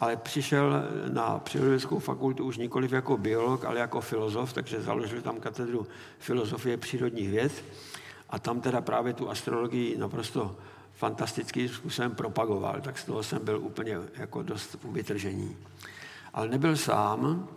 ale 0.00 0.16
přišel 0.16 0.84
na 1.12 1.38
přírodovědeckou 1.38 1.98
fakultu 1.98 2.44
už 2.44 2.56
nikoliv 2.56 2.92
jako 2.92 3.16
biolog, 3.16 3.64
ale 3.64 3.80
jako 3.80 4.00
filozof, 4.00 4.52
takže 4.52 4.82
založil 4.82 5.22
tam 5.22 5.40
katedru 5.40 5.86
filozofie 6.18 6.76
přírodních 6.76 7.30
věd 7.30 7.64
a 8.30 8.38
tam 8.38 8.60
teda 8.60 8.80
právě 8.80 9.12
tu 9.12 9.30
astrologii 9.30 9.98
naprosto 9.98 10.56
fantastickým 10.94 11.68
způsobem 11.68 12.14
propagoval, 12.14 12.80
tak 12.80 12.98
z 12.98 13.04
toho 13.04 13.22
jsem 13.22 13.44
byl 13.44 13.58
úplně 13.58 13.96
jako 14.14 14.42
dost 14.42 14.76
vytržení. 14.84 15.56
Ale 16.34 16.48
nebyl 16.48 16.76
sám. 16.76 17.48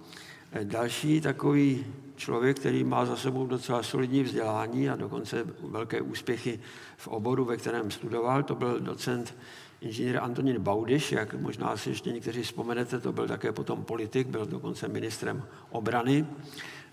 Další 0.63 1.21
takový 1.21 1.85
člověk, 2.15 2.59
který 2.59 2.83
má 2.83 3.05
za 3.05 3.15
sebou 3.15 3.47
docela 3.47 3.83
solidní 3.83 4.23
vzdělání 4.23 4.89
a 4.89 4.95
dokonce 4.95 5.43
velké 5.63 6.01
úspěchy 6.01 6.59
v 6.97 7.07
oboru, 7.07 7.45
ve 7.45 7.57
kterém 7.57 7.91
studoval. 7.91 8.43
To 8.43 8.55
byl 8.55 8.79
docent 8.79 9.35
inženýr 9.83 10.17
Antonín 10.17 10.59
Baudiš, 10.59 11.11
jak 11.11 11.33
možná 11.33 11.77
si 11.77 11.89
ještě 11.89 12.11
někteří 12.11 12.43
vzpomenete, 12.43 12.99
to 12.99 13.11
byl 13.11 13.27
také 13.27 13.51
potom 13.51 13.83
politik, 13.83 14.27
byl 14.27 14.45
dokonce 14.45 14.87
ministrem 14.87 15.43
obrany 15.69 16.25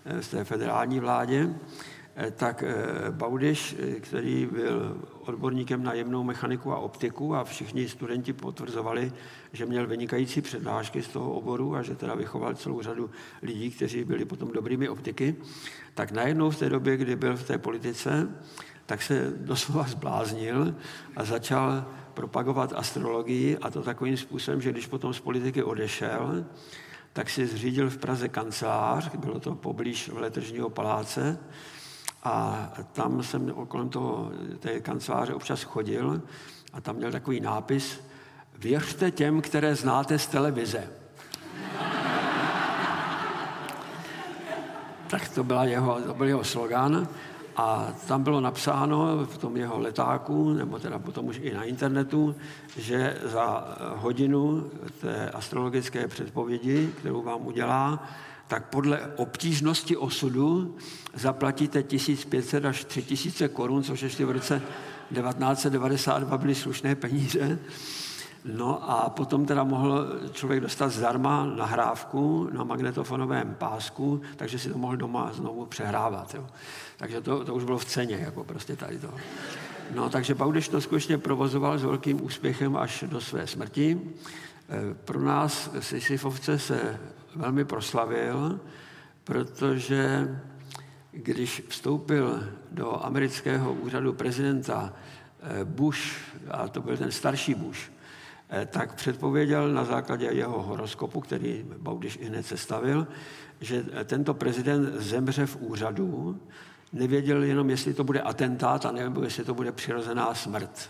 eh, 0.05 0.23
z 0.23 0.27
té 0.27 0.43
federální 0.43 0.99
vládě. 0.99 1.49
Eh, 2.15 2.31
tak 2.31 2.63
eh, 2.63 2.75
Baudiš, 3.11 3.75
který 3.99 4.45
byl 4.51 4.97
odborníkem 5.19 5.83
na 5.83 5.93
jemnou 5.93 6.23
mechaniku 6.23 6.73
a 6.73 6.77
optiku 6.77 7.35
a 7.35 7.43
všichni 7.43 7.89
studenti 7.89 8.33
potvrzovali, 8.33 9.13
že 9.53 9.65
měl 9.65 9.87
vynikající 9.87 10.41
přednášky 10.41 11.01
z 11.01 11.07
toho 11.07 11.33
oboru 11.33 11.75
a 11.75 11.81
že 11.81 11.95
teda 11.95 12.15
vychoval 12.15 12.55
celou 12.55 12.81
řadu 12.81 13.09
lidí, 13.41 13.71
kteří 13.71 14.03
byli 14.03 14.25
potom 14.25 14.51
dobrými 14.51 14.89
optiky, 14.89 15.35
tak 15.93 16.11
najednou 16.11 16.49
v 16.49 16.59
té 16.59 16.69
době, 16.69 16.97
kdy 16.97 17.15
byl 17.15 17.37
v 17.37 17.47
té 17.47 17.57
politice, 17.57 18.29
tak 18.91 19.01
se 19.01 19.33
doslova 19.37 19.83
zbláznil 19.83 20.75
a 21.15 21.23
začal 21.23 21.85
propagovat 22.13 22.73
astrologii 22.75 23.57
a 23.57 23.69
to 23.69 23.81
takovým 23.81 24.17
způsobem, 24.17 24.61
že 24.61 24.71
když 24.71 24.87
potom 24.87 25.13
z 25.13 25.19
politiky 25.19 25.63
odešel, 25.63 26.45
tak 27.13 27.29
si 27.29 27.47
zřídil 27.47 27.89
v 27.89 27.97
Praze 27.97 28.29
kancelář, 28.29 29.15
bylo 29.15 29.39
to 29.39 29.55
poblíž 29.55 30.11
Letržního 30.13 30.69
paláce, 30.69 31.39
a 32.23 32.67
tam 32.93 33.23
jsem 33.23 33.53
kolem 33.67 33.89
toho, 33.89 34.31
té 34.59 34.79
kanceláře 34.79 35.33
občas 35.33 35.63
chodil 35.63 36.21
a 36.73 36.81
tam 36.81 36.95
měl 36.95 37.11
takový 37.11 37.39
nápis 37.39 38.01
Věřte 38.57 39.11
těm, 39.11 39.41
které 39.41 39.75
znáte 39.75 40.19
z 40.19 40.27
televize. 40.27 40.89
tak 45.11 45.29
to, 45.29 45.43
byla 45.43 45.63
jeho, 45.63 46.01
to 46.01 46.13
byl 46.13 46.27
jeho 46.27 46.43
slogan. 46.43 47.07
A 47.55 47.93
tam 48.07 48.23
bylo 48.23 48.41
napsáno 48.41 49.25
v 49.25 49.37
tom 49.37 49.57
jeho 49.57 49.79
letáku, 49.79 50.53
nebo 50.53 50.79
teda 50.79 50.99
potom 50.99 51.25
už 51.25 51.39
i 51.41 51.53
na 51.53 51.63
internetu, 51.63 52.35
že 52.77 53.17
za 53.23 53.77
hodinu 53.95 54.71
té 55.01 55.29
astrologické 55.29 56.07
předpovědi, 56.07 56.89
kterou 56.99 57.21
vám 57.21 57.47
udělá, 57.47 58.07
tak 58.47 58.69
podle 58.69 58.99
obtížnosti 59.15 59.97
osudu 59.97 60.75
zaplatíte 61.13 61.83
1500 61.83 62.65
až 62.65 62.85
3000 62.85 63.47
korun, 63.47 63.83
což 63.83 64.01
ještě 64.01 64.25
v 64.25 64.31
roce 64.31 64.61
1992 65.13 66.37
byly 66.37 66.55
slušné 66.55 66.95
peníze. 66.95 67.59
No 68.45 68.91
a 68.91 69.09
potom 69.09 69.45
teda 69.45 69.63
mohl 69.63 70.07
člověk 70.31 70.61
dostat 70.61 70.89
zdarma 70.89 71.45
nahrávku 71.45 72.49
na 72.53 72.63
magnetofonovém 72.63 73.55
pásku, 73.59 74.21
takže 74.35 74.59
si 74.59 74.69
to 74.69 74.77
mohl 74.77 74.97
doma 74.97 75.31
znovu 75.33 75.65
přehrávat. 75.65 76.33
Jo. 76.35 76.47
Takže 76.97 77.21
to, 77.21 77.45
to 77.45 77.55
už 77.55 77.63
bylo 77.63 77.77
v 77.77 77.85
ceně, 77.85 78.15
jako 78.15 78.43
prostě 78.43 78.75
tady 78.75 78.99
to. 78.99 79.13
No, 79.95 80.09
takže 80.09 80.35
Baudeš 80.35 80.67
to 80.67 80.81
skutečně 80.81 81.17
provozoval 81.17 81.77
s 81.77 81.83
velkým 81.83 82.25
úspěchem 82.25 82.77
až 82.77 83.03
do 83.07 83.21
své 83.21 83.47
smrti. 83.47 84.01
E, 84.01 84.93
pro 84.93 85.21
nás 85.21 85.69
Sisyfovce 85.79 86.59
se 86.59 86.99
velmi 87.35 87.65
proslavil, 87.65 88.59
protože 89.23 90.27
když 91.11 91.63
vstoupil 91.67 92.43
do 92.71 93.05
amerického 93.05 93.73
úřadu 93.73 94.13
prezidenta 94.13 94.93
eh, 95.41 95.65
Bush, 95.65 96.01
a 96.51 96.67
to 96.67 96.81
byl 96.81 96.97
ten 96.97 97.11
starší 97.11 97.53
Bush, 97.53 97.91
tak 98.67 98.93
předpověděl 98.93 99.73
na 99.73 99.85
základě 99.85 100.25
jeho 100.25 100.61
horoskopu, 100.61 101.21
který 101.21 101.65
Baudiš 101.77 102.19
i 102.21 102.43
sestavil, 102.43 103.07
že 103.61 103.83
tento 104.05 104.33
prezident 104.33 105.01
zemře 105.01 105.45
v 105.45 105.57
úřadu, 105.59 106.39
nevěděl 106.93 107.43
jenom, 107.43 107.69
jestli 107.69 107.93
to 107.93 108.03
bude 108.03 108.21
atentát, 108.21 108.85
a 108.85 108.91
nebo 108.91 109.23
jestli 109.23 109.43
to 109.43 109.53
bude 109.53 109.71
přirozená 109.71 110.33
smrt. 110.33 110.89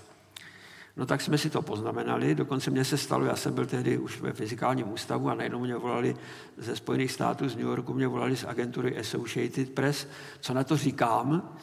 No 0.97 1.05
tak 1.05 1.21
jsme 1.21 1.37
si 1.37 1.49
to 1.49 1.61
poznamenali, 1.61 2.35
dokonce 2.35 2.71
mě 2.71 2.85
se 2.85 2.97
stalo, 2.97 3.25
já 3.25 3.35
jsem 3.35 3.53
byl 3.53 3.65
tehdy 3.65 3.97
už 3.97 4.21
ve 4.21 4.33
fyzikálním 4.33 4.91
ústavu 4.91 5.29
a 5.29 5.35
najednou 5.35 5.59
mě 5.59 5.75
volali 5.75 6.15
ze 6.57 6.75
Spojených 6.75 7.11
států, 7.11 7.49
z 7.49 7.55
New 7.55 7.65
Yorku 7.65 7.93
mě 7.93 8.07
volali 8.07 8.37
z 8.37 8.45
agentury 8.45 8.99
Associated 8.99 9.69
Press, 9.69 10.07
co 10.39 10.53
na 10.53 10.63
to 10.63 10.77
říkám. 10.77 11.55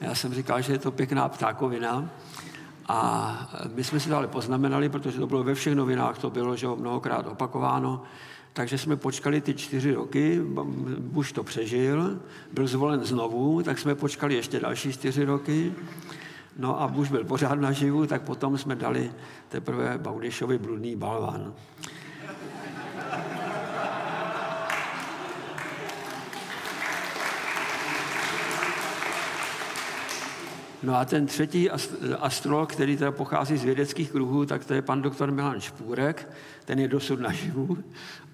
Já 0.00 0.14
jsem 0.14 0.34
říkal, 0.34 0.62
že 0.62 0.72
je 0.72 0.78
to 0.78 0.90
pěkná 0.90 1.28
ptákovina. 1.28 2.10
A 2.88 3.50
my 3.74 3.84
jsme 3.84 4.00
si 4.00 4.08
to 4.08 4.16
ale 4.16 4.28
poznamenali, 4.28 4.88
protože 4.88 5.18
to 5.18 5.26
bylo 5.26 5.44
ve 5.44 5.54
všech 5.54 5.74
novinách, 5.74 6.18
to 6.18 6.30
bylo, 6.30 6.56
že 6.56 6.66
ho 6.66 6.76
mnohokrát 6.76 7.26
opakováno, 7.26 8.02
takže 8.52 8.78
jsme 8.78 8.96
počkali 8.96 9.40
ty 9.40 9.54
čtyři 9.54 9.94
roky, 9.94 10.40
Bush 10.98 11.32
to 11.32 11.44
přežil, 11.44 12.18
byl 12.52 12.66
zvolen 12.66 13.04
znovu, 13.04 13.62
tak 13.62 13.78
jsme 13.78 13.94
počkali 13.94 14.34
ještě 14.34 14.60
další 14.60 14.92
čtyři 14.92 15.24
roky. 15.24 15.72
No 16.58 16.80
a 16.82 16.88
Bush 16.88 17.10
byl 17.10 17.24
pořád 17.24 17.54
naživu, 17.54 18.06
tak 18.06 18.22
potom 18.22 18.58
jsme 18.58 18.76
dali 18.76 19.12
teprve 19.48 19.98
Baudišovi 19.98 20.58
bludný 20.58 20.96
balvan. 20.96 21.54
No 30.82 30.96
a 30.96 31.04
ten 31.04 31.26
třetí 31.26 31.70
astrolog, 32.20 32.72
který 32.72 32.96
teda 32.96 33.12
pochází 33.12 33.56
z 33.56 33.64
vědeckých 33.64 34.10
kruhů, 34.10 34.46
tak 34.46 34.64
to 34.64 34.74
je 34.74 34.82
pan 34.82 35.02
doktor 35.02 35.30
Milan 35.30 35.60
Špůrek, 35.60 36.28
ten 36.64 36.78
je 36.78 36.88
dosud 36.88 37.20
naživu 37.20 37.78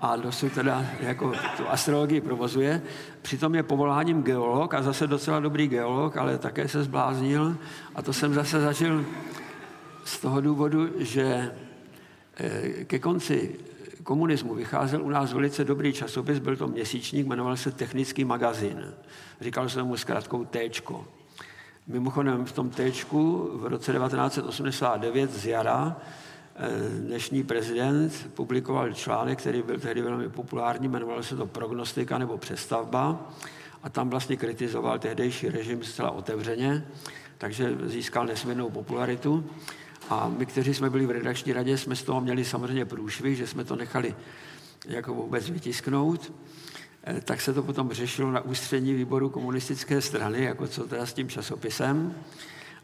a 0.00 0.16
dosud 0.16 0.52
teda 0.52 0.87
jako 1.00 1.33
tu 1.57 1.68
astrologii 1.68 2.20
provozuje. 2.20 2.83
Přitom 3.22 3.54
je 3.54 3.62
povoláním 3.62 4.22
geolog 4.22 4.74
a 4.74 4.83
zase 4.83 5.07
docela 5.07 5.40
dobrý 5.40 5.68
geolog, 5.68 6.16
ale 6.16 6.38
také 6.38 6.68
se 6.68 6.85
zbláznil 6.85 7.57
a 7.94 8.02
to 8.02 8.12
jsem 8.12 8.35
zase 8.35 8.61
zažil 8.61 9.07
z 10.04 10.18
toho 10.18 10.40
důvodu, 10.40 10.88
že 10.98 11.52
eh, 12.37 12.85
ke 12.85 12.98
konci 12.98 13.57
komunismu 14.02 14.54
vycházel 14.54 15.02
u 15.02 15.09
nás 15.11 15.33
velice 15.33 15.64
dobrý 15.64 15.92
časopis, 15.92 16.38
byl 16.38 16.57
to 16.57 16.68
měsíčník, 16.68 17.26
jmenoval 17.26 17.57
se 17.57 17.70
Technický 17.70 18.24
magazín. 18.24 18.94
Říkal 19.40 19.68
se 19.68 19.83
mu 19.83 19.96
zkrátkou 19.96 20.44
Téčko. 20.44 21.04
Mimochodem 21.87 22.44
v 22.44 22.53
tom 22.53 22.70
Téčku 22.70 23.51
v 23.55 23.66
roce 23.66 23.92
1989 23.92 25.31
z 25.31 25.47
jara 25.47 25.97
eh, 26.57 26.68
dnešní 27.01 27.42
prezident 27.42 28.31
publikoval 28.35 28.92
článek, 28.92 29.38
který 29.38 29.62
byl 29.62 29.81
tehdy 29.81 30.03
velmi 30.03 30.29
populární, 30.29 30.88
jmenoval 30.88 31.23
se 31.23 31.37
to 31.37 31.47
Prognostika 31.47 32.18
nebo 32.18 32.38
Přestavba 32.38 33.31
a 33.83 33.90
tam 33.90 34.11
vlastně 34.11 34.37
kritizoval 34.37 34.99
tehdejší 34.99 35.49
režim 35.49 35.85
zcela 35.85 36.11
otevřeně, 36.11 36.87
takže 37.38 37.77
získal 37.85 38.27
nesmírnou 38.27 38.70
popularitu. 38.70 39.44
A 40.11 40.29
my, 40.38 40.47
kteří 40.47 40.75
jsme 40.75 40.90
byli 40.90 41.07
v 41.07 41.11
redakční 41.11 41.53
radě, 41.53 41.79
jsme 41.79 41.97
z 41.97 42.03
toho 42.03 42.20
měli 42.20 42.44
samozřejmě 42.44 42.85
průšvih, 42.85 43.37
že 43.37 43.47
jsme 43.47 43.64
to 43.64 43.77
nechali 43.77 44.14
jako 44.87 45.14
vůbec 45.14 45.51
vytisknout. 45.51 46.33
Eh, 47.06 47.20
tak 47.20 47.40
se 47.40 47.52
to 47.52 47.62
potom 47.62 47.92
řešilo 47.92 48.30
na 48.30 48.40
ústřední 48.40 48.94
výboru 48.94 49.30
komunistické 49.30 50.00
strany, 50.00 50.44
jako 50.44 50.66
co 50.66 50.86
teda 50.86 51.06
s 51.06 51.12
tím 51.12 51.28
časopisem. 51.28 52.14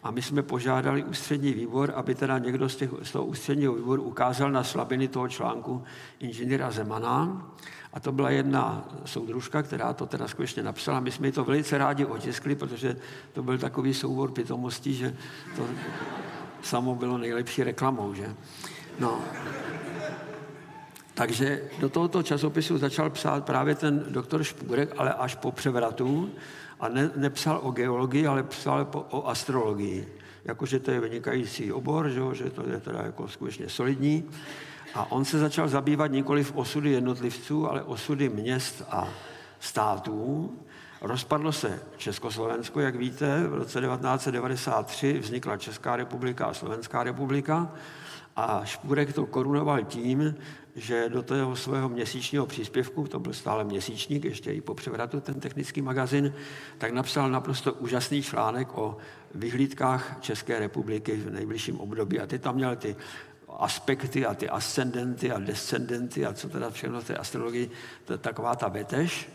A 0.03 0.11
my 0.11 0.23
jsme 0.23 0.43
požádali 0.43 1.05
ústřední 1.05 1.53
výbor, 1.53 1.93
aby 1.97 2.15
teda 2.15 2.39
někdo 2.39 2.69
z, 2.69 2.77
těch, 2.77 2.91
z 3.03 3.13
toho 3.13 3.25
ústředního 3.25 3.75
výboru 3.75 4.03
ukázal 4.03 4.51
na 4.51 4.65
slabiny 4.65 5.09
toho 5.09 5.29
článku 5.29 5.83
inženýra 6.21 6.71
Zemana. 6.71 7.47
A 7.93 8.01
to 8.01 8.13
byla 8.13 8.31
jedna 8.31 8.89
soudružka, 9.05 9.63
která 9.63 9.93
to 9.93 10.07
teda 10.07 10.29
skutečně 10.29 10.63
napsala. 10.63 11.01
My 11.01 11.11
jsme 11.11 11.29
ji 11.29 11.33
to 11.33 11.45
velice 11.45 11.79
rádi 11.79 12.05
otiskli, 12.05 12.55
protože 12.55 12.97
to 13.33 13.43
byl 13.43 13.59
takový 13.59 13.95
soubor 13.95 14.31
pitomostí, 14.31 14.95
že 14.95 15.17
to 15.57 15.67
samo 16.63 16.95
bylo 16.95 17.19
nejlepší 17.19 17.63
reklamou, 17.63 18.15
že? 18.15 18.35
No, 18.99 19.21
takže 21.15 21.63
do 21.79 21.89
tohoto 21.89 22.23
časopisu 22.23 22.79
začal 22.79 23.11
psát 23.11 23.45
právě 23.45 23.75
ten 23.75 24.05
doktor 24.09 24.45
Špůrek, 24.45 24.95
ale 24.97 25.13
až 25.15 25.35
po 25.35 25.53
převratu. 25.53 26.31
A 26.81 26.89
ne, 26.89 27.11
nepsal 27.17 27.61
o 27.63 27.71
geologii, 27.71 28.27
ale 28.27 28.43
psal 28.43 28.85
po, 28.85 29.07
o 29.11 29.29
astrologii. 29.29 30.17
Jakože 30.45 30.79
to 30.79 30.91
je 30.91 31.01
vynikající 31.01 31.73
obor, 31.73 32.09
že, 32.09 32.21
že 32.33 32.51
to 32.51 32.69
je 32.71 32.81
teda 32.81 33.03
jako 33.03 33.29
skutečně 33.29 33.69
solidní. 33.69 34.25
A 34.95 35.13
on 35.13 35.25
se 35.25 35.39
začal 35.39 35.69
zabývat 35.69 36.07
nikoli 36.07 36.45
v 36.45 36.57
osudy 36.57 36.91
jednotlivců, 36.91 37.71
ale 37.71 37.83
osudy 37.83 38.29
měst 38.29 38.83
a 38.91 39.09
států. 39.61 40.53
Rozpadlo 41.01 41.53
se 41.53 41.81
Československo, 41.97 42.81
jak 42.81 42.97
víte, 42.97 43.47
v 43.49 43.55
roce 43.55 43.81
1993 43.81 45.19
vznikla 45.19 45.57
Česká 45.57 45.97
republika 45.97 46.47
a 46.47 46.55
Slovenská 46.55 47.03
republika 47.03 47.73
a 48.37 48.65
Špůrek 48.65 49.13
to 49.13 49.27
korunoval 49.27 49.85
tím, 49.85 50.35
že 50.81 51.09
do 51.09 51.23
toho 51.23 51.57
svého 51.57 51.89
měsíčního 51.89 52.47
příspěvku, 52.47 53.07
to 53.07 53.21
byl 53.21 53.33
stále 53.33 53.65
měsíčník, 53.65 54.25
ještě 54.25 54.53
i 54.53 54.61
po 54.61 54.75
převratu 54.75 55.21
ten 55.21 55.41
technický 55.41 55.83
magazin, 55.83 56.35
tak 56.79 56.93
napsal 56.93 57.31
naprosto 57.31 57.73
úžasný 57.75 58.23
článek 58.23 58.69
o 58.79 58.97
vyhlídkách 59.35 60.17
České 60.21 60.59
republiky 60.59 61.17
v 61.17 61.31
nejbližším 61.31 61.81
období. 61.81 62.21
A 62.21 62.27
ty 62.27 62.39
tam 62.39 62.55
měl 62.55 62.77
ty 62.77 62.97
aspekty 63.49 64.27
a 64.27 64.35
ty 64.35 64.49
ascendenty 64.49 65.33
a 65.33 65.39
descendenty 65.39 66.27
a 66.27 66.33
co 66.33 66.49
teda 66.49 66.71
všechno 66.71 67.01
v 67.01 67.05
té 67.05 67.17
astrologii, 67.17 67.71
to 68.05 68.13
je 68.13 68.19
taková 68.19 68.57
ta 68.57 68.69
vetež. 68.69 69.29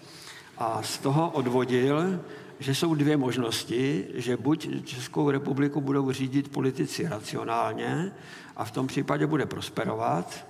A 0.58 0.84
z 0.84 0.98
toho 0.98 1.30
odvodil, 1.30 2.20
že 2.60 2.76
jsou 2.76 2.96
dvě 2.96 3.18
možnosti, 3.18 4.08
že 4.14 4.38
buď 4.38 4.86
Českou 4.86 5.30
republiku 5.30 5.82
budou 5.82 6.12
řídit 6.12 6.52
politici 6.52 7.08
racionálně 7.10 8.12
a 8.56 8.66
v 8.66 8.72
tom 8.72 8.88
případě 8.88 9.28
bude 9.28 9.46
prosperovat, 9.46 10.46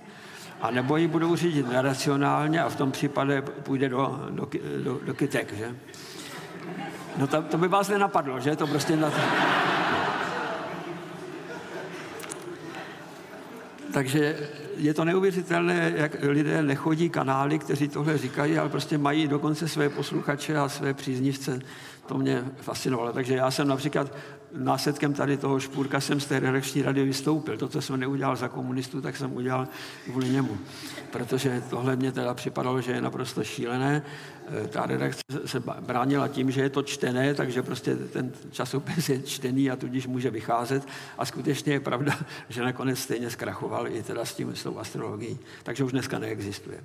a 0.60 0.70
nebo 0.70 0.96
ji 0.96 1.08
budou 1.08 1.36
řídit 1.36 1.68
neracionálně 1.68 2.62
a 2.62 2.68
v 2.68 2.76
tom 2.76 2.92
případě 2.92 3.42
půjde 3.42 3.88
do, 3.88 4.20
do, 4.30 4.48
do, 4.84 5.00
do 5.04 5.14
kytek, 5.14 5.52
že? 5.52 5.76
No 7.16 7.26
to, 7.26 7.42
to 7.42 7.58
by 7.58 7.68
vás 7.68 7.88
nenapadlo, 7.88 8.40
že? 8.40 8.56
To 8.56 8.66
prostě 8.66 8.96
na... 8.96 9.12
Takže 13.92 14.36
je 14.76 14.94
to 14.94 15.04
neuvěřitelné, 15.04 15.92
jak 15.96 16.16
lidé 16.22 16.62
nechodí 16.62 17.10
kanály, 17.10 17.58
kteří 17.58 17.88
tohle 17.88 18.18
říkají, 18.18 18.58
ale 18.58 18.68
prostě 18.68 18.98
mají 18.98 19.28
dokonce 19.28 19.68
své 19.68 19.88
posluchače 19.88 20.56
a 20.56 20.68
své 20.68 20.94
příznivce. 20.94 21.60
To 22.06 22.18
mě 22.18 22.44
fascinovalo. 22.60 23.12
Takže 23.12 23.34
já 23.34 23.50
jsem 23.50 23.68
například 23.68 24.12
následkem 24.52 25.14
tady 25.14 25.36
toho 25.36 25.60
špůrka 25.60 26.00
jsem 26.00 26.20
z 26.20 26.26
té 26.26 26.40
redakční 26.40 26.82
rady 26.82 27.04
vystoupil. 27.04 27.56
To, 27.56 27.68
co 27.68 27.82
jsem 27.82 28.00
neudělal 28.00 28.36
za 28.36 28.48
komunistů, 28.48 29.00
tak 29.00 29.16
jsem 29.16 29.36
udělal 29.36 29.68
kvůli 30.04 30.28
němu. 30.28 30.58
Protože 31.10 31.62
tohle 31.70 31.96
mě 31.96 32.12
teda 32.12 32.34
připadalo, 32.34 32.80
že 32.80 32.92
je 32.92 33.00
naprosto 33.00 33.44
šílené. 33.44 34.02
Eh, 34.64 34.68
ta 34.68 34.86
redakce 34.86 35.22
se 35.46 35.62
bránila 35.80 36.28
tím, 36.28 36.50
že 36.50 36.60
je 36.60 36.70
to 36.70 36.82
čtené, 36.82 37.34
takže 37.34 37.62
prostě 37.62 37.96
ten 37.96 38.32
časopis 38.50 39.08
je 39.08 39.22
čtený 39.22 39.70
a 39.70 39.76
tudíž 39.76 40.06
může 40.06 40.30
vycházet. 40.30 40.88
A 41.18 41.24
skutečně 41.24 41.72
je 41.72 41.80
pravda, 41.80 42.18
že 42.48 42.62
nakonec 42.62 42.98
stejně 42.98 43.30
zkrachoval 43.30 43.88
i 43.88 44.02
teda 44.02 44.24
s 44.24 44.34
tím, 44.34 44.56
s 44.56 44.62
tou 44.62 44.78
astrologií. 44.78 45.38
Takže 45.62 45.84
už 45.84 45.92
dneska 45.92 46.18
neexistuje. 46.18 46.80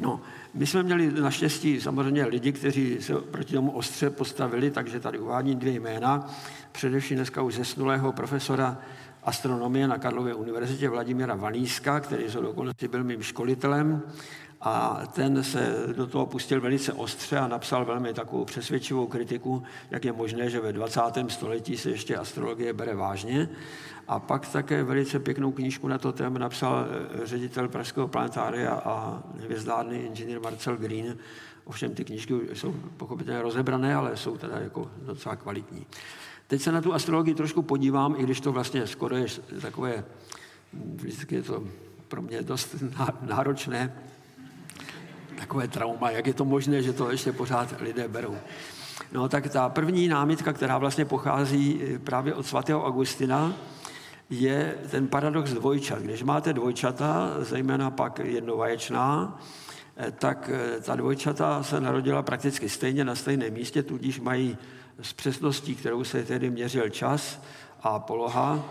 No, 0.00 0.20
my 0.54 0.66
jsme 0.66 0.82
měli 0.82 1.12
naštěstí 1.20 1.80
samozřejmě 1.80 2.24
lidi, 2.24 2.52
kteří 2.52 2.96
se 3.00 3.14
proti 3.14 3.54
tomu 3.54 3.70
ostře 3.70 4.10
postavili, 4.10 4.70
takže 4.70 5.00
tady 5.00 5.18
uvádím 5.18 5.58
dvě 5.58 5.72
jména. 5.72 6.30
Především 6.72 7.16
dneska 7.16 7.42
už 7.42 7.54
zesnulého 7.54 8.12
profesora 8.12 8.78
astronomie 9.24 9.88
na 9.88 9.98
Karlově 9.98 10.34
univerzitě 10.34 10.88
Vladimíra 10.88 11.34
Vaníska, 11.34 12.00
který 12.00 12.28
z 12.28 12.36
okolností 12.36 12.88
byl 12.88 13.04
mým 13.04 13.22
školitelem 13.22 14.02
a 14.60 15.02
ten 15.12 15.44
se 15.44 15.84
do 15.96 16.06
toho 16.06 16.26
pustil 16.26 16.60
velice 16.60 16.92
ostře 16.92 17.38
a 17.38 17.48
napsal 17.48 17.84
velmi 17.84 18.14
takovou 18.14 18.44
přesvědčivou 18.44 19.06
kritiku, 19.06 19.62
jak 19.90 20.04
je 20.04 20.12
možné, 20.12 20.50
že 20.50 20.60
ve 20.60 20.72
20. 20.72 21.00
století 21.28 21.76
se 21.76 21.90
ještě 21.90 22.16
astrologie 22.16 22.72
bere 22.72 22.94
vážně. 22.94 23.48
A 24.08 24.18
pak 24.18 24.48
také 24.48 24.84
velice 24.84 25.18
pěknou 25.18 25.52
knížku 25.52 25.88
na 25.88 25.98
to 25.98 26.12
téma 26.12 26.38
napsal 26.38 26.86
eh, 26.86 27.26
ředitel 27.26 27.68
Pražského 27.68 28.08
planetária 28.08 28.72
a 28.72 29.22
hvězdárny 29.40 29.98
inženýr 29.98 30.40
Marcel 30.40 30.76
Green. 30.76 31.16
Ovšem 31.64 31.94
ty 31.94 32.04
knížky 32.04 32.34
jsou 32.52 32.74
pochopitelně 32.96 33.42
rozebrané, 33.42 33.94
ale 33.94 34.16
jsou 34.16 34.36
teda 34.36 34.58
jako 34.58 34.90
docela 35.02 35.36
kvalitní. 35.36 35.86
Teď 36.48 36.62
se 36.62 36.72
na 36.72 36.80
tu 36.80 36.94
astrologii 36.94 37.34
trošku 37.34 37.62
podívám, 37.62 38.14
i 38.18 38.22
když 38.22 38.40
to 38.40 38.52
vlastně 38.52 38.86
skoro 38.86 39.16
je 39.16 39.26
takové, 39.60 40.04
vždycky 40.72 41.34
je 41.34 41.42
to 41.42 41.64
pro 42.08 42.22
mě 42.22 42.42
dost 42.42 42.76
náročné, 43.22 43.92
takové 45.38 45.68
trauma, 45.68 46.10
jak 46.10 46.26
je 46.26 46.34
to 46.34 46.44
možné, 46.44 46.82
že 46.82 46.92
to 46.92 47.10
ještě 47.10 47.32
pořád 47.32 47.74
lidé 47.80 48.08
berou. 48.08 48.36
No 49.12 49.28
tak 49.28 49.48
ta 49.48 49.68
první 49.68 50.08
námitka, 50.08 50.52
která 50.52 50.78
vlastně 50.78 51.04
pochází 51.04 51.80
eh, 51.82 51.98
právě 51.98 52.34
od 52.34 52.46
svatého 52.46 52.84
Augustina, 52.84 53.52
je 54.30 54.74
ten 54.90 55.08
paradox 55.08 55.52
dvojčat. 55.52 56.02
Když 56.02 56.22
máte 56.22 56.52
dvojčata, 56.52 57.36
zejména 57.40 57.90
pak 57.90 58.18
jednovaječná, 58.18 59.40
eh, 59.96 60.10
tak 60.10 60.50
eh, 60.52 60.80
ta 60.80 60.96
dvojčata 60.96 61.62
se 61.62 61.80
narodila 61.80 62.22
prakticky 62.22 62.68
stejně 62.68 63.04
na 63.04 63.14
stejném 63.14 63.52
místě, 63.52 63.82
tudíž 63.82 64.20
mají 64.20 64.58
s 65.02 65.12
přesností, 65.12 65.74
kterou 65.74 66.04
se 66.04 66.24
tedy 66.24 66.50
měřil 66.50 66.88
čas 66.88 67.42
a 67.82 67.98
poloha, 67.98 68.64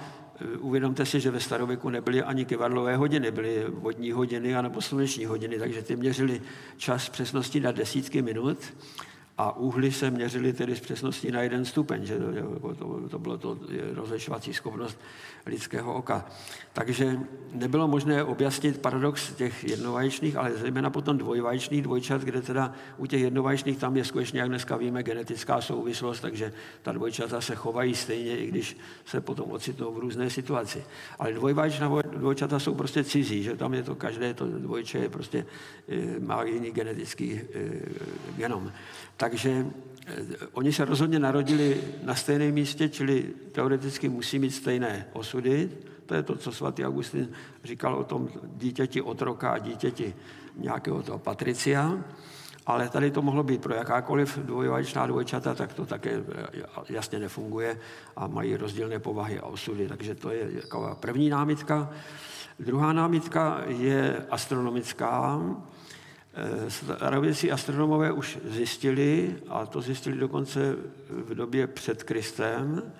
uvědomte 0.59 1.05
si, 1.05 1.19
že 1.19 1.31
ve 1.31 1.39
starověku 1.39 1.89
nebyly 1.89 2.23
ani 2.23 2.45
kivadlové 2.45 2.95
hodiny, 2.95 3.31
byly 3.31 3.65
vodní 3.69 4.11
hodiny 4.11 4.55
a 4.55 4.61
nebo 4.61 4.81
sluneční 4.81 5.25
hodiny, 5.25 5.59
takže 5.59 5.81
ty 5.81 5.95
měřili 5.95 6.41
čas 6.77 7.09
přesnosti 7.09 7.59
na 7.59 7.71
desítky 7.71 8.21
minut 8.21 8.57
a 9.37 9.57
úhly 9.57 9.91
se 9.91 10.11
měřily 10.11 10.53
tedy 10.53 10.75
s 10.75 10.79
přesností 10.79 11.31
na 11.31 11.41
jeden 11.41 11.65
stupeň, 11.65 12.05
že 12.05 12.17
to, 12.61 12.75
to, 12.75 13.09
to 13.09 13.19
bylo 13.19 13.37
to 13.37 13.57
rozlišovací 13.93 14.53
schopnost 14.53 14.99
lidského 15.45 15.93
oka. 15.93 16.25
Takže 16.73 17.19
nebylo 17.53 17.87
možné 17.87 18.23
objasnit 18.23 18.81
paradox 18.81 19.33
těch 19.33 19.63
jednovaječných, 19.63 20.35
ale 20.35 20.51
zejména 20.53 20.89
potom 20.89 21.17
dvojvaječných 21.17 21.81
dvojčat, 21.81 22.21
kde 22.21 22.41
teda 22.41 22.73
u 22.97 23.05
těch 23.05 23.21
jednovaječných 23.21 23.77
tam 23.77 23.97
je 23.97 24.05
skutečně, 24.05 24.39
jak 24.39 24.49
dneska 24.49 24.77
víme, 24.77 25.03
genetická 25.03 25.61
souvislost, 25.61 26.19
takže 26.19 26.53
ta 26.81 26.91
dvojčata 26.91 27.41
se 27.41 27.55
chovají 27.55 27.95
stejně, 27.95 28.37
i 28.37 28.47
když 28.47 28.77
se 29.05 29.21
potom 29.21 29.51
ocitnou 29.51 29.93
v 29.93 29.97
různé 29.97 30.29
situaci. 30.29 30.83
Ale 31.19 31.33
dvojvaječná 31.33 32.01
dvojčata 32.01 32.59
jsou 32.59 32.75
prostě 32.75 33.03
cizí, 33.03 33.43
že 33.43 33.55
tam 33.55 33.73
je 33.73 33.83
to 33.83 33.95
každé, 33.95 34.33
to 34.33 34.45
dvojče 34.47 34.97
je 34.97 35.09
prostě, 35.09 35.45
eh, 35.89 36.19
má 36.19 36.43
jiný 36.43 36.71
genetický 36.71 37.41
eh, 37.53 37.69
genom. 38.37 38.71
Takže 39.17 39.65
eh, 40.07 40.23
oni 40.53 40.73
se 40.73 40.85
rozhodně 40.85 41.19
narodili 41.19 41.81
na 42.03 42.15
stejném 42.15 42.53
místě, 42.53 42.89
čili 42.89 43.33
teoreticky 43.51 44.09
musí 44.09 44.39
mít 44.39 44.51
stejné 44.51 45.07
osudy. 45.13 45.69
To 46.05 46.13
je 46.13 46.23
to, 46.23 46.35
co 46.35 46.51
svatý 46.51 46.85
Augustin 46.85 47.29
říkal 47.63 47.95
o 47.95 48.03
tom 48.03 48.29
dítěti 48.55 49.01
otroka 49.01 49.51
a 49.51 49.57
dítěti 49.57 50.13
nějakého 50.55 51.03
toho 51.03 51.19
patricia. 51.19 52.03
Ale 52.65 52.89
tady 52.89 53.11
to 53.11 53.21
mohlo 53.21 53.43
být 53.43 53.61
pro 53.61 53.73
jakákoliv 53.73 54.37
dvojvaječná 54.37 55.07
dvojčata, 55.07 55.55
tak 55.55 55.73
to 55.73 55.85
také 55.85 56.23
eh, 56.35 56.53
jasně 56.89 57.19
nefunguje 57.19 57.79
a 58.15 58.27
mají 58.27 58.55
rozdílné 58.55 58.99
povahy 58.99 59.39
a 59.39 59.45
osudy. 59.45 59.87
Takže 59.87 60.15
to 60.15 60.31
je 60.31 60.61
taková 60.61 60.95
první 60.95 61.29
námitka. 61.29 61.89
Druhá 62.59 62.93
námitka 62.93 63.61
je 63.67 64.25
astronomická. 64.29 65.41
Starověcí 66.67 67.51
astronomové 67.51 68.11
už 68.11 68.37
zjistili, 68.45 69.35
a 69.49 69.65
to 69.65 69.81
zjistili 69.81 70.17
dokonce 70.17 70.75
v 71.09 71.35
době 71.35 71.67
před 71.67 72.03
Kristem, 72.03 72.91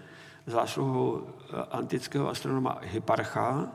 zásluhou 0.48 1.28
antického 1.72 2.30
astronoma 2.30 2.80
Hyparcha, 2.82 3.72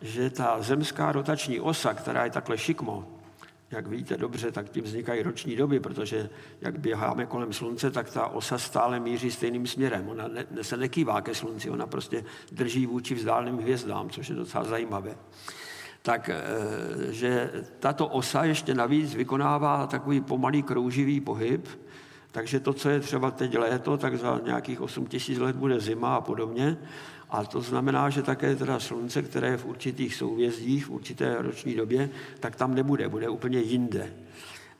že 0.00 0.30
ta 0.30 0.62
zemská 0.62 1.12
rotační 1.12 1.60
osa, 1.60 1.94
která 1.94 2.24
je 2.24 2.30
takhle 2.30 2.58
šikmo, 2.58 3.08
jak 3.70 3.86
víte 3.86 4.16
dobře, 4.16 4.52
tak 4.52 4.68
tím 4.68 4.84
vznikají 4.84 5.22
roční 5.22 5.56
doby, 5.56 5.80
protože 5.80 6.30
jak 6.60 6.78
běháme 6.78 7.26
kolem 7.26 7.52
slunce, 7.52 7.90
tak 7.90 8.10
ta 8.10 8.26
osa 8.26 8.58
stále 8.58 9.00
míří 9.00 9.30
stejným 9.30 9.66
směrem. 9.66 10.08
Ona 10.08 10.28
ne, 10.28 10.64
se 10.64 10.76
nekývá 10.76 11.20
ke 11.20 11.34
slunci, 11.34 11.70
ona 11.70 11.86
prostě 11.86 12.24
drží 12.52 12.86
vůči 12.86 13.14
vzdáleným 13.14 13.58
hvězdám, 13.58 14.10
což 14.10 14.28
je 14.28 14.34
docela 14.34 14.64
zajímavé 14.64 15.14
tak 16.02 16.28
eh, 16.28 17.12
že 17.12 17.50
tato 17.78 18.06
osa 18.06 18.44
ještě 18.44 18.74
navíc 18.74 19.14
vykonává 19.14 19.86
takový 19.86 20.20
pomalý 20.20 20.62
krouživý 20.62 21.20
pohyb, 21.20 21.68
takže 22.32 22.60
to, 22.60 22.72
co 22.72 22.88
je 22.90 23.00
třeba 23.00 23.30
teď 23.30 23.58
léto, 23.58 23.96
tak 23.96 24.18
za 24.18 24.40
nějakých 24.44 24.80
8 24.80 25.06
tisíc 25.06 25.38
let 25.38 25.56
bude 25.56 25.80
zima 25.80 26.16
a 26.16 26.20
podobně. 26.20 26.76
A 27.30 27.44
to 27.44 27.60
znamená, 27.60 28.10
že 28.10 28.22
také 28.22 28.56
teda 28.56 28.80
slunce, 28.80 29.22
které 29.22 29.48
je 29.48 29.56
v 29.56 29.66
určitých 29.66 30.14
souvězdích, 30.14 30.86
v 30.86 30.90
určité 30.90 31.36
roční 31.38 31.74
době, 31.74 32.10
tak 32.40 32.56
tam 32.56 32.74
nebude, 32.74 33.08
bude 33.08 33.28
úplně 33.28 33.58
jinde. 33.58 34.12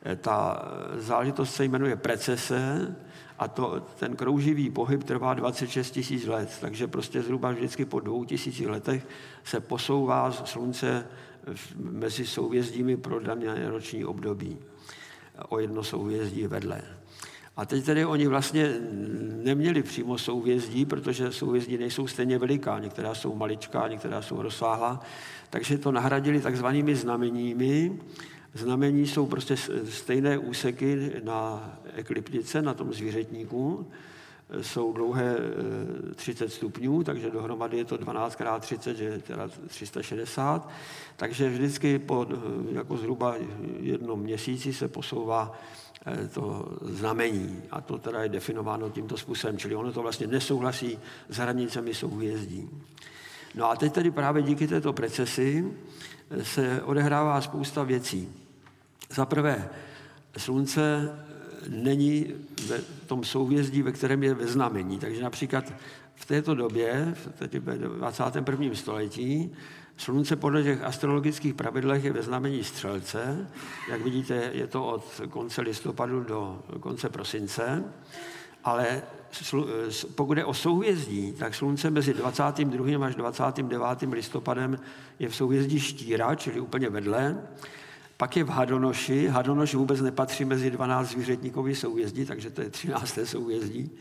Eh, 0.03 0.15
ta 0.15 0.65
záležitost 0.97 1.55
se 1.55 1.65
jmenuje 1.65 1.95
precese 1.95 2.95
a 3.41 3.47
to, 3.47 3.81
ten 3.99 4.15
krouživý 4.15 4.69
pohyb 4.69 5.03
trvá 5.03 5.33
26 5.33 5.91
tisíc 5.91 6.25
let, 6.25 6.57
takže 6.61 6.87
prostě 6.87 7.21
zhruba 7.21 7.51
vždycky 7.51 7.85
po 7.85 7.99
dvou 7.99 8.25
tisících 8.25 8.67
letech 8.67 9.07
se 9.43 9.59
posouvá 9.59 10.31
slunce 10.31 11.07
mezi 11.75 12.27
souvězdími 12.27 12.97
pro 12.97 13.19
dané 13.19 13.69
roční 13.69 14.05
období. 14.05 14.57
O 15.49 15.59
jedno 15.59 15.83
souvězdí 15.83 16.47
vedle. 16.47 16.81
A 17.57 17.65
teď 17.65 17.85
tedy 17.85 18.05
oni 18.05 18.27
vlastně 18.27 18.75
neměli 19.43 19.83
přímo 19.83 20.17
souvězdí, 20.17 20.85
protože 20.85 21.31
souvězdí 21.31 21.77
nejsou 21.77 22.07
stejně 22.07 22.37
veliká, 22.37 22.79
některá 22.79 23.15
jsou 23.15 23.35
maličká, 23.35 23.87
některá 23.87 24.21
jsou 24.21 24.41
rozsáhlá, 24.41 24.99
takže 25.49 25.77
to 25.77 25.91
nahradili 25.91 26.41
takzvanými 26.41 26.95
znameními, 26.95 27.99
Znamení 28.53 29.07
jsou 29.07 29.25
prostě 29.25 29.55
stejné 29.89 30.37
úseky 30.37 31.11
na 31.23 31.69
ekliptice, 31.95 32.61
na 32.61 32.73
tom 32.73 32.93
zvířetníku. 32.93 33.87
Jsou 34.61 34.93
dlouhé 34.93 35.35
30 36.15 36.45
eh, 36.45 36.49
stupňů, 36.49 37.03
takže 37.03 37.29
dohromady 37.29 37.77
je 37.77 37.85
to 37.85 37.97
12 37.97 38.41
x 38.41 38.65
30, 38.65 38.97
že 38.97 39.19
teda 39.19 39.49
360. 39.67 40.69
Takže 41.15 41.49
vždycky 41.49 41.99
po 41.99 42.27
eh, 42.29 42.35
jako 42.71 42.97
zhruba 42.97 43.35
jednom 43.79 44.19
měsíci 44.19 44.73
se 44.73 44.87
posouvá 44.87 45.59
eh, 46.05 46.27
to 46.27 46.77
znamení. 46.81 47.61
A 47.71 47.81
to 47.81 47.97
teda 47.97 48.23
je 48.23 48.29
definováno 48.29 48.89
tímto 48.89 49.17
způsobem, 49.17 49.57
čili 49.57 49.75
ono 49.75 49.93
to 49.93 50.01
vlastně 50.01 50.27
nesouhlasí 50.27 50.99
s 51.29 51.37
hranicemi 51.37 51.93
souhvězdí. 51.93 52.69
No 53.55 53.69
a 53.69 53.75
teď 53.75 53.93
tedy 53.93 54.11
právě 54.11 54.43
díky 54.43 54.67
této 54.67 54.93
precesi 54.93 55.73
se 56.43 56.81
odehrává 56.81 57.41
spousta 57.41 57.83
věcí. 57.83 58.29
Za 59.09 59.25
prvé, 59.25 59.69
slunce 60.37 61.15
není 61.69 62.33
ve 62.67 62.81
tom 62.81 63.23
souvězdí, 63.23 63.81
ve 63.81 63.91
kterém 63.91 64.23
je 64.23 64.33
ve 64.33 64.47
znamení. 64.47 64.99
Takže 64.99 65.23
například 65.23 65.73
v 66.15 66.25
této 66.25 66.55
době, 66.55 67.15
v 67.39 67.47
21. 67.97 68.75
století, 68.75 69.51
Slunce 70.01 70.35
podle 70.35 70.63
těch 70.63 70.83
astrologických 70.83 71.53
pravidlech 71.53 72.03
je 72.03 72.13
ve 72.13 72.21
znamení 72.21 72.63
střelce. 72.63 73.47
Jak 73.89 74.01
vidíte, 74.01 74.49
je 74.53 74.67
to 74.67 74.85
od 74.85 75.21
konce 75.29 75.61
listopadu 75.61 76.23
do 76.23 76.63
konce 76.79 77.09
prosince. 77.09 77.83
ale 78.63 79.01
pokud 80.15 80.37
je 80.37 80.45
o 80.45 80.53
souhvězdí, 80.53 81.33
tak 81.33 81.55
slunce 81.55 81.89
mezi 81.89 82.13
22. 82.13 83.05
až 83.05 83.15
29. 83.15 83.81
listopadem 84.11 84.79
je 85.19 85.29
v 85.29 85.35
souhvězdí 85.35 85.79
štíra, 85.79 86.35
čili 86.35 86.59
úplně 86.59 86.89
vedle. 86.89 87.47
Pak 88.17 88.37
je 88.37 88.43
v 88.43 88.49
Hadonoši. 88.49 89.27
Hadonoš 89.27 89.75
vůbec 89.75 90.01
nepatří 90.01 90.45
mezi 90.45 90.71
12 90.71 91.09
zvířetníkový 91.09 91.75
souhvězdí, 91.75 92.25
takže 92.25 92.49
to 92.49 92.61
je 92.61 92.69
13. 92.69 93.19
souhvězdí. 93.23 93.91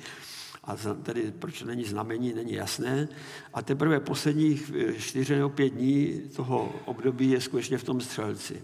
A 0.65 0.77
tedy 1.03 1.33
proč 1.39 1.63
není 1.63 1.85
znamení, 1.85 2.33
není 2.33 2.53
jasné. 2.53 3.09
A 3.55 3.63
teprve 3.63 4.01
posledních 4.01 4.73
4 4.99 5.35
nebo 5.35 5.49
5 5.49 5.69
dní 5.69 6.23
toho 6.37 6.73
období 6.85 7.31
je 7.31 7.41
skutečně 7.41 7.79
v 7.79 7.85
tom 7.85 8.01
střelci. 8.01 8.63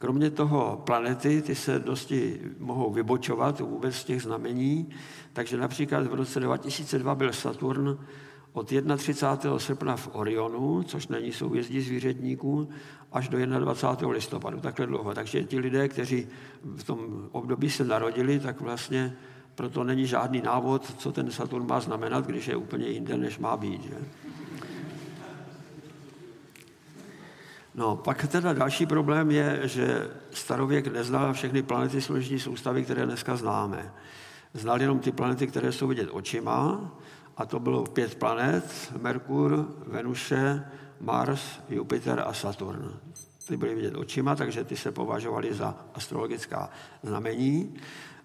Kromě 0.00 0.30
toho 0.30 0.82
planety, 0.86 1.42
ty 1.42 1.54
se 1.54 1.78
dosti 1.78 2.40
mohou 2.58 2.90
vybočovat 2.90 3.60
vůbec 3.60 3.94
z 3.94 4.04
těch 4.04 4.22
znamení, 4.22 4.88
takže 5.32 5.56
například 5.56 6.06
v 6.06 6.14
roce 6.14 6.40
2002 6.40 7.14
byl 7.14 7.32
Saturn 7.32 7.98
od 8.52 8.72
31. 8.96 9.58
srpna 9.58 9.96
v 9.96 10.08
Orionu, 10.12 10.82
což 10.82 11.08
není 11.08 11.32
souhvězdí 11.32 11.80
zvířetníků, 11.80 12.68
až 13.12 13.28
do 13.28 13.46
21. 13.46 14.08
listopadu, 14.08 14.60
takhle 14.60 14.86
dlouho. 14.86 15.14
Takže 15.14 15.44
ti 15.44 15.58
lidé, 15.58 15.88
kteří 15.88 16.26
v 16.76 16.84
tom 16.84 17.28
období 17.32 17.70
se 17.70 17.84
narodili, 17.84 18.40
tak 18.40 18.60
vlastně 18.60 19.16
proto 19.54 19.84
není 19.84 20.06
žádný 20.06 20.42
návod, 20.42 20.94
co 20.98 21.12
ten 21.12 21.30
Saturn 21.30 21.66
má 21.66 21.80
znamenat, 21.80 22.26
když 22.26 22.48
je 22.48 22.56
úplně 22.56 22.88
jinde, 22.88 23.16
než 23.16 23.38
má 23.38 23.56
být. 23.56 23.82
Že? 23.82 23.96
No, 27.80 27.96
pak 27.96 28.26
teda 28.26 28.52
další 28.52 28.86
problém 28.86 29.30
je, 29.30 29.60
že 29.64 30.08
starověk 30.30 30.86
neznal 30.86 31.32
všechny 31.32 31.62
planety 31.62 32.00
sluneční 32.00 32.40
soustavy, 32.40 32.84
které 32.84 33.06
dneska 33.06 33.36
známe. 33.36 33.92
Znal 34.54 34.80
jenom 34.80 34.98
ty 34.98 35.12
planety, 35.12 35.46
které 35.46 35.72
jsou 35.72 35.86
vidět 35.86 36.08
očima, 36.12 36.90
a 37.36 37.46
to 37.46 37.60
bylo 37.60 37.84
pět 37.84 38.14
planet, 38.14 38.92
Merkur, 39.00 39.68
Venuše, 39.86 40.64
Mars, 41.00 41.42
Jupiter 41.68 42.22
a 42.26 42.32
Saturn. 42.32 42.92
Ty 43.48 43.56
byly 43.56 43.74
vidět 43.74 43.96
očima, 43.96 44.36
takže 44.36 44.64
ty 44.64 44.76
se 44.76 44.92
považovaly 44.92 45.54
za 45.54 45.74
astrologická 45.94 46.70
znamení. 47.02 47.74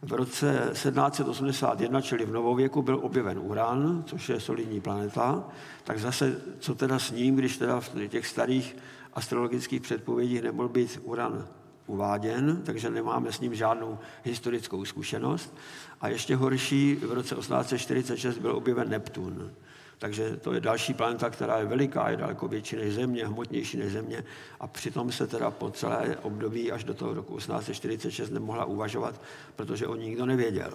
V 0.01 0.13
roce 0.13 0.69
1781, 0.71 2.01
čili 2.01 2.25
v 2.25 2.31
novověku, 2.31 2.81
byl 2.81 2.99
objeven 3.03 3.39
Uran, 3.39 4.03
což 4.07 4.29
je 4.29 4.39
solidní 4.39 4.81
planeta. 4.81 5.43
Tak 5.83 5.99
zase, 5.99 6.41
co 6.59 6.75
teda 6.75 6.99
s 6.99 7.11
ním, 7.11 7.35
když 7.35 7.57
teda 7.57 7.79
v 7.79 8.07
těch 8.07 8.27
starých 8.27 8.75
astrologických 9.15 9.81
předpovědích 9.81 10.41
nemohl 10.41 10.69
být 10.69 10.99
Uran 11.03 11.47
uváděn, 11.87 12.61
takže 12.65 12.89
nemáme 12.89 13.31
s 13.31 13.39
ním 13.39 13.55
žádnou 13.55 13.99
historickou 14.23 14.85
zkušenost. 14.85 15.55
A 16.01 16.07
ještě 16.07 16.35
horší, 16.35 16.95
v 16.95 17.11
roce 17.11 17.35
1846 17.35 18.37
byl 18.37 18.55
objeven 18.55 18.89
Neptun. 18.89 19.51
Takže 19.97 20.37
to 20.37 20.53
je 20.53 20.59
další 20.59 20.93
planeta, 20.93 21.29
která 21.29 21.57
je 21.57 21.65
veliká, 21.65 22.09
je 22.09 22.17
daleko 22.17 22.47
větší 22.47 22.75
než 22.75 22.93
Země, 22.93 23.27
hmotnější 23.27 23.77
než 23.77 23.91
Země 23.91 24.23
a 24.59 24.67
přitom 24.67 25.11
se 25.11 25.27
teda 25.27 25.51
po 25.51 25.71
celé 25.71 26.17
období 26.21 26.71
až 26.71 26.83
do 26.83 26.93
toho 26.93 27.13
roku 27.13 27.37
1846 27.37 28.29
nemohla 28.29 28.65
uvažovat, 28.65 29.21
protože 29.55 29.87
o 29.87 29.95
ní 29.95 30.05
nikdo 30.05 30.25
nevěděl. 30.25 30.73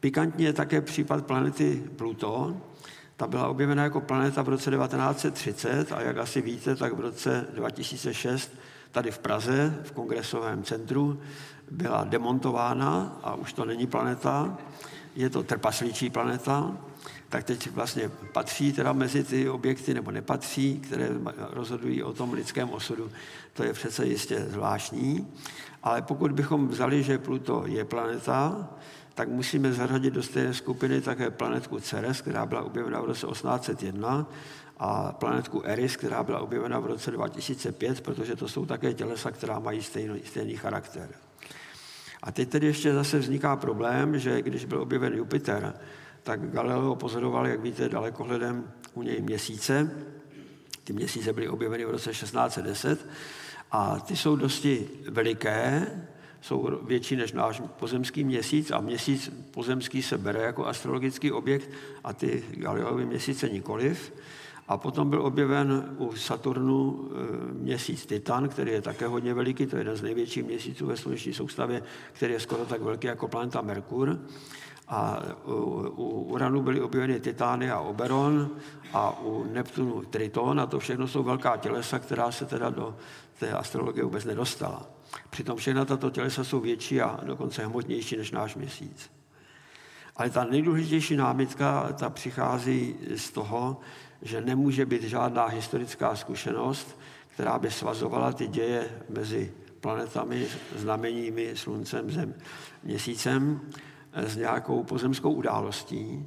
Pikantně 0.00 0.46
je 0.46 0.52
také 0.52 0.80
případ 0.80 1.26
planety 1.26 1.84
Pluto. 1.96 2.56
Ta 3.20 3.26
byla 3.26 3.48
objevena 3.48 3.82
jako 3.82 4.00
planeta 4.00 4.42
v 4.42 4.48
roce 4.48 4.70
1930 4.70 5.92
a 5.92 6.00
jak 6.00 6.18
asi 6.18 6.40
víte, 6.40 6.76
tak 6.76 6.92
v 6.92 7.00
roce 7.00 7.46
2006 7.54 8.52
tady 8.92 9.10
v 9.10 9.18
Praze, 9.18 9.78
v 9.82 9.92
kongresovém 9.92 10.62
centru, 10.62 11.20
byla 11.70 12.04
demontována 12.04 13.20
a 13.22 13.34
už 13.34 13.52
to 13.52 13.64
není 13.64 13.86
planeta, 13.86 14.58
je 15.16 15.30
to 15.30 15.42
trpaslíčí 15.42 16.10
planeta, 16.10 16.76
tak 17.28 17.44
teď 17.44 17.70
vlastně 17.70 18.10
patří 18.32 18.72
teda 18.72 18.92
mezi 18.92 19.24
ty 19.24 19.48
objekty 19.48 19.94
nebo 19.94 20.10
nepatří, 20.10 20.80
které 20.80 21.08
rozhodují 21.50 22.02
o 22.02 22.12
tom 22.12 22.32
lidském 22.32 22.70
osudu. 22.70 23.10
To 23.52 23.64
je 23.64 23.72
přece 23.72 24.06
jistě 24.06 24.46
zvláštní. 24.48 25.28
Ale 25.82 26.02
pokud 26.02 26.32
bychom 26.32 26.68
vzali, 26.68 27.02
že 27.02 27.18
Pluto 27.18 27.62
je 27.66 27.84
planeta, 27.84 28.68
tak 29.20 29.28
musíme 29.28 29.72
zařadit 29.72 30.14
do 30.14 30.22
stejné 30.22 30.54
skupiny 30.54 31.00
také 31.00 31.30
planetku 31.30 31.80
Ceres, 31.80 32.20
která 32.20 32.46
byla 32.46 32.62
objevena 32.62 33.00
v 33.00 33.04
roce 33.04 33.26
1801, 33.26 34.26
a 34.78 35.12
planetku 35.12 35.62
Eris, 35.64 35.96
která 35.96 36.22
byla 36.22 36.40
objevena 36.40 36.78
v 36.78 36.86
roce 36.86 37.10
2005, 37.10 38.00
protože 38.00 38.36
to 38.36 38.48
jsou 38.48 38.66
také 38.66 38.94
tělesa, 38.94 39.30
která 39.30 39.58
mají 39.58 39.82
stejný, 39.82 40.20
stejný 40.24 40.56
charakter. 40.56 41.08
A 42.22 42.32
teď 42.32 42.48
tedy 42.48 42.66
ještě 42.66 42.94
zase 42.94 43.18
vzniká 43.18 43.56
problém, 43.56 44.18
že 44.18 44.42
když 44.42 44.64
byl 44.64 44.80
objeven 44.80 45.14
Jupiter, 45.14 45.74
tak 46.22 46.50
Galileo 46.50 46.96
pozoroval, 46.96 47.46
jak 47.46 47.60
víte, 47.60 47.88
dalekohledem 47.88 48.72
u 48.94 49.02
něj 49.02 49.20
měsíce. 49.20 49.90
Ty 50.84 50.92
měsíce 50.92 51.32
byly 51.32 51.48
objeveny 51.48 51.84
v 51.84 51.90
roce 51.90 52.10
1610 52.10 53.06
a 53.70 54.00
ty 54.00 54.16
jsou 54.16 54.36
dosti 54.36 54.88
veliké, 55.08 55.86
jsou 56.40 56.78
větší 56.82 57.16
než 57.16 57.32
náš 57.32 57.62
pozemský 57.78 58.24
měsíc 58.24 58.70
a 58.70 58.80
měsíc 58.80 59.32
pozemský 59.50 60.02
se 60.02 60.18
bere 60.18 60.42
jako 60.42 60.66
astrologický 60.66 61.32
objekt 61.32 61.70
a 62.04 62.12
ty 62.12 62.44
Galileovy 62.50 63.06
měsíce 63.06 63.48
nikoliv. 63.48 64.12
A 64.68 64.76
potom 64.76 65.10
byl 65.10 65.22
objeven 65.22 65.96
u 65.98 66.16
Saturnu 66.16 67.08
e, 67.10 67.52
měsíc 67.52 68.06
Titan, 68.06 68.48
který 68.48 68.72
je 68.72 68.82
také 68.82 69.06
hodně 69.06 69.34
veliký, 69.34 69.66
to 69.66 69.76
je 69.76 69.80
jeden 69.80 69.96
z 69.96 70.02
největších 70.02 70.44
měsíců 70.44 70.86
ve 70.86 70.96
sluneční 70.96 71.32
soustavě, 71.32 71.82
který 72.12 72.32
je 72.32 72.40
skoro 72.40 72.66
tak 72.66 72.82
velký 72.82 73.06
jako 73.06 73.28
planeta 73.28 73.60
Merkur. 73.60 74.18
A 74.88 75.22
u 75.96 76.26
Uranu 76.30 76.62
byly 76.62 76.80
objeveny 76.80 77.20
Titány 77.20 77.70
a 77.70 77.80
Oberon 77.80 78.50
a 78.92 79.20
u 79.20 79.44
Neptunu 79.52 80.02
Triton 80.10 80.60
a 80.60 80.66
to 80.66 80.78
všechno 80.78 81.08
jsou 81.08 81.22
velká 81.22 81.56
tělesa, 81.56 81.98
která 81.98 82.32
se 82.32 82.46
teda 82.46 82.70
do 82.70 82.96
té 83.38 83.52
astrologie 83.52 84.04
vůbec 84.04 84.24
nedostala. 84.24 84.99
Přitom 85.30 85.56
všechna 85.56 85.84
tato 85.84 86.10
tělesa 86.10 86.44
jsou 86.44 86.60
větší 86.60 87.00
a 87.00 87.20
dokonce 87.24 87.66
hmotnější 87.66 88.16
než 88.16 88.30
náš 88.30 88.54
měsíc. 88.54 89.10
Ale 90.16 90.30
ta 90.30 90.44
nejdůležitější 90.44 91.16
námitka, 91.16 91.92
ta 91.92 92.10
přichází 92.10 92.96
z 93.16 93.30
toho, 93.30 93.80
že 94.22 94.40
nemůže 94.40 94.86
být 94.86 95.02
žádná 95.02 95.46
historická 95.46 96.16
zkušenost, 96.16 96.98
která 97.28 97.58
by 97.58 97.70
svazovala 97.70 98.32
ty 98.32 98.46
děje 98.46 98.88
mezi 99.08 99.52
planetami, 99.80 100.46
znameními, 100.76 101.52
sluncem, 101.54 102.10
zem, 102.10 102.34
měsícem 102.82 103.60
s 104.12 104.36
nějakou 104.36 104.84
pozemskou 104.84 105.32
událostí, 105.32 106.26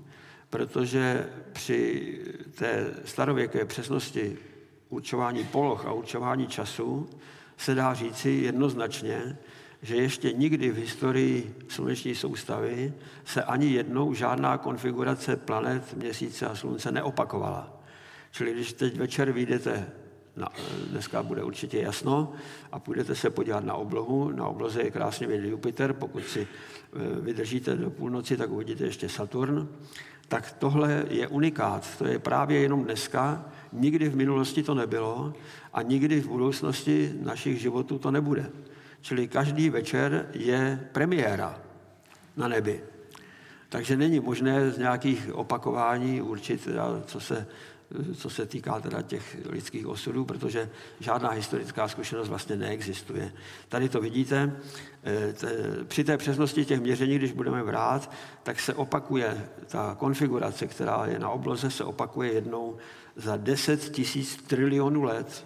protože 0.50 1.30
při 1.54 2.20
té 2.56 2.94
starověké 3.06 3.66
přesnosti 3.66 4.38
určování 4.90 5.44
poloh 5.44 5.86
a 5.86 5.92
určování 5.94 6.48
času 6.48 7.10
se 7.58 7.76
dá 7.76 7.94
říci 7.94 8.30
jednoznačně, 8.30 9.38
že 9.82 9.96
ještě 9.96 10.34
nikdy 10.34 10.72
v 10.72 10.78
historii 10.78 11.56
sluneční 11.68 12.16
soustavy 12.16 12.94
se 13.26 13.44
ani 13.44 13.72
jednou 13.72 14.14
žádná 14.14 14.58
konfigurace 14.58 15.36
planet, 15.36 15.94
měsíce 15.94 16.48
a 16.48 16.56
slunce 16.56 16.92
neopakovala. 16.92 17.84
Čili 18.32 18.54
když 18.54 18.74
teď 18.74 18.98
večer 18.98 19.32
vyjdete, 19.32 19.90
na, 20.36 20.50
dneska 20.90 21.24
bude 21.24 21.44
určitě 21.44 21.82
jasno, 21.82 22.34
a 22.72 22.80
půjdete 22.80 23.16
se 23.16 23.30
podívat 23.30 23.66
na 23.66 23.74
oblohu, 23.74 24.32
na 24.32 24.48
obloze 24.48 24.82
je 24.82 24.92
krásně 24.92 25.28
vidět 25.28 25.50
Jupiter, 25.50 25.94
pokud 25.94 26.24
si 26.24 26.42
e, 26.42 26.48
vydržíte 27.22 27.76
do 27.76 27.90
půlnoci, 27.90 28.38
tak 28.38 28.50
uvidíte 28.50 28.84
ještě 28.84 29.10
Saturn, 29.10 29.68
tak 30.28 30.52
tohle 30.60 31.06
je 31.10 31.28
unikát. 31.28 31.98
To 31.98 32.06
je 32.08 32.20
právě 32.20 32.60
jenom 32.60 32.84
dneska, 32.84 33.46
nikdy 33.74 34.10
v 34.10 34.16
minulosti 34.16 34.64
to 34.64 34.74
nebylo 34.74 35.34
a 35.74 35.82
nikdy 35.82 36.22
v 36.22 36.28
budoucnosti 36.28 37.14
našich 37.22 37.62
životů 37.62 38.00
to 38.00 38.12
nebude. 38.12 38.50
Čili 39.02 39.28
každý 39.28 39.70
večer 39.70 40.30
je 40.34 40.90
premiéra 40.92 41.62
na 42.38 42.48
nebi. 42.48 42.84
Takže 43.70 43.98
není 43.98 44.20
možné 44.20 44.72
z 44.72 44.78
nějakých 44.78 45.30
opakování 45.34 46.22
určit, 46.22 46.68
co 47.06 47.20
se 47.20 47.48
co 48.16 48.30
se 48.30 48.46
týká 48.46 48.80
teda 48.80 49.02
těch 49.02 49.38
lidských 49.50 49.88
osudů, 49.88 50.26
protože 50.26 50.70
žádná 51.00 51.30
historická 51.30 51.88
zkušenost 51.88 52.30
vlastně 52.30 52.56
neexistuje. 52.56 53.32
Tady 53.70 53.90
to 53.90 54.02
vidíte, 54.02 54.56
eh, 55.04 55.34
při 55.84 56.04
té 56.04 56.18
přesnosti 56.18 56.66
těch 56.66 56.80
měření, 56.80 57.16
když 57.16 57.32
budeme 57.32 57.64
vrát, 57.64 58.12
tak 58.44 58.60
se 58.60 58.74
opakuje 58.74 59.50
ta 59.68 59.96
konfigurace, 60.00 60.68
která 60.68 61.06
je 61.06 61.20
na 61.20 61.30
obloze, 61.30 61.72
se 61.72 61.84
opakuje 61.84 62.34
jednou 62.34 62.78
za 63.16 63.38
10 63.38 63.90
tisíc 63.90 64.36
trilionů 64.36 65.04
let. 65.04 65.46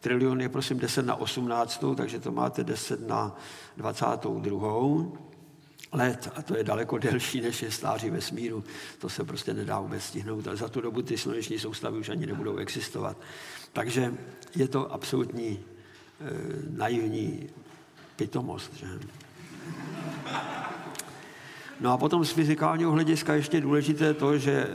Trilion 0.00 0.40
je 0.40 0.48
prosím 0.48 0.78
10 0.78 1.06
na 1.06 1.16
18, 1.16 1.84
takže 1.96 2.20
to 2.20 2.32
máte 2.32 2.64
10 2.64 3.08
na 3.08 3.36
22 3.76 5.26
let 5.92 6.32
a 6.36 6.42
to 6.42 6.56
je 6.56 6.64
daleko 6.64 6.98
delší 6.98 7.40
než 7.40 7.62
je 7.62 7.70
stáří 7.70 8.10
vesmíru. 8.10 8.64
To 8.98 9.08
se 9.08 9.24
prostě 9.24 9.54
nedá 9.54 9.80
vůbec 9.80 10.02
stihnout 10.02 10.48
a 10.48 10.56
za 10.56 10.68
tu 10.68 10.80
dobu 10.80 11.02
ty 11.02 11.18
sluneční 11.18 11.58
soustavy 11.58 11.98
už 11.98 12.08
ani 12.08 12.26
nebudou 12.26 12.56
existovat. 12.56 13.16
Takže 13.72 14.14
je 14.56 14.68
to 14.68 14.92
absolutní 14.92 15.58
e, 15.58 15.60
naivní 16.70 17.48
pitomost. 18.16 18.74
Že? 18.74 18.86
No 21.80 21.92
a 21.92 21.96
potom 21.96 22.24
z 22.24 22.30
fyzikálního 22.30 22.92
hlediska 22.92 23.34
ještě 23.34 23.60
důležité 23.60 24.14
to, 24.14 24.38
že 24.38 24.52
e, 24.52 24.68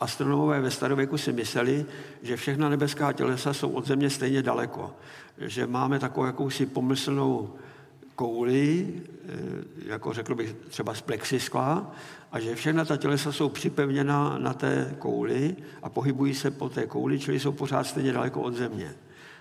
astronomové 0.00 0.60
ve 0.60 0.70
starověku 0.70 1.18
si 1.18 1.32
mysleli, 1.32 1.86
že 2.22 2.36
všechna 2.36 2.68
nebeská 2.68 3.12
tělesa 3.12 3.52
jsou 3.52 3.70
od 3.70 3.86
Země 3.86 4.10
stejně 4.10 4.42
daleko. 4.42 4.94
Že 5.38 5.66
máme 5.66 5.98
takovou 5.98 6.26
jakousi 6.26 6.66
pomyslnou 6.66 7.54
kouli, 8.14 8.94
e, 9.28 9.90
jako 9.90 10.12
řekl 10.12 10.34
bych 10.34 10.54
třeba 10.68 10.94
z 10.94 11.00
plexiskla, 11.00 11.94
a 12.32 12.40
že 12.40 12.54
všechna 12.54 12.84
ta 12.84 12.96
tělesa 12.96 13.32
jsou 13.32 13.48
připevněna 13.48 14.38
na 14.38 14.54
té 14.54 14.94
kouli 14.98 15.56
a 15.82 15.88
pohybují 15.88 16.34
se 16.34 16.50
po 16.50 16.68
té 16.68 16.86
kouli, 16.86 17.18
čili 17.18 17.40
jsou 17.40 17.52
pořád 17.52 17.84
stejně 17.84 18.12
daleko 18.12 18.40
od 18.40 18.54
Země. 18.54 18.94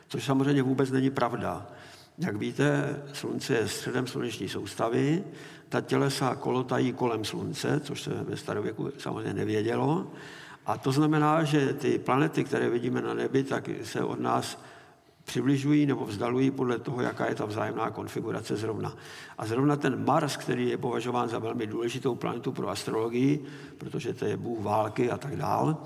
Což 0.08 0.24
samozřejmě 0.24 0.64
vůbec 0.64 0.92
není 0.92 1.10
pravda. 1.10 1.68
Jak 2.20 2.36
víte, 2.36 3.02
Slunce 3.14 3.54
je 3.54 3.68
středem 3.68 4.08
sluneční 4.08 4.50
soustavy, 4.50 5.24
ta 5.70 5.82
tělesa 5.82 6.36
kolotají 6.36 6.94
kolem 6.94 7.26
Slunce, 7.26 7.80
což 7.80 8.02
se 8.02 8.10
ve 8.10 8.38
starověku 8.38 8.92
samozřejmě 8.98 9.34
nevědělo. 9.34 10.12
A 10.66 10.78
to 10.78 10.92
znamená, 10.92 11.44
že 11.44 11.74
ty 11.74 12.00
planety, 12.00 12.44
které 12.44 12.70
vidíme 12.70 13.02
na 13.02 13.14
nebi, 13.14 13.44
tak 13.44 13.70
se 13.84 14.04
od 14.04 14.20
nás 14.20 14.62
přibližují 15.24 15.86
nebo 15.86 16.06
vzdalují 16.06 16.52
podle 16.52 16.80
toho, 16.80 17.02
jaká 17.02 17.26
je 17.26 17.36
ta 17.36 17.46
vzájemná 17.46 17.92
konfigurace 17.92 18.58
zrovna. 18.58 18.96
A 19.38 19.46
zrovna 19.46 19.76
ten 19.76 20.06
Mars, 20.06 20.38
který 20.38 20.70
je 20.70 20.78
považován 20.78 21.30
za 21.30 21.40
velmi 21.40 21.68
důležitou 21.68 22.16
planetu 22.16 22.52
pro 22.52 22.70
astrologii, 22.70 23.46
protože 23.78 24.14
to 24.14 24.26
je 24.26 24.38
bůh 24.38 24.64
války 24.64 25.12
a 25.12 25.18
tak 25.18 25.36
dál, 25.36 25.84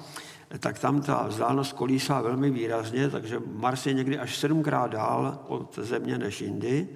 tak 0.59 0.79
tam 0.79 1.01
ta 1.01 1.27
vzdálenost 1.27 1.73
kolísá 1.73 2.21
velmi 2.21 2.51
výrazně, 2.51 3.09
takže 3.09 3.41
Mars 3.53 3.85
je 3.85 3.93
někdy 3.93 4.19
až 4.19 4.37
sedmkrát 4.37 4.91
dál 4.91 5.39
od 5.47 5.79
Země 5.81 6.17
než 6.17 6.41
jindy. 6.41 6.87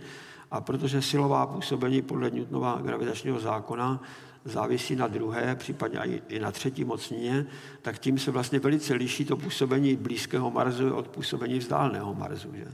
A 0.51 0.61
protože 0.61 1.01
silová 1.01 1.45
působení 1.45 2.01
podle 2.01 2.29
Newtonova 2.29 2.79
gravitačního 2.83 3.39
zákona 3.39 4.01
závisí 4.45 4.95
na 4.95 5.07
druhé, 5.07 5.55
případně 5.55 5.99
i 6.27 6.39
na 6.39 6.51
třetí 6.51 6.83
mocnině, 6.83 7.45
tak 7.81 7.99
tím 7.99 8.19
se 8.19 8.31
vlastně 8.31 8.59
velice 8.59 8.93
liší 8.93 9.25
to 9.25 9.37
působení 9.37 9.95
blízkého 9.95 10.51
Marsu 10.51 10.93
od 10.95 11.07
působení 11.07 11.59
vzdáleného 11.59 12.13
Marsu. 12.13 12.49
Že? 12.55 12.65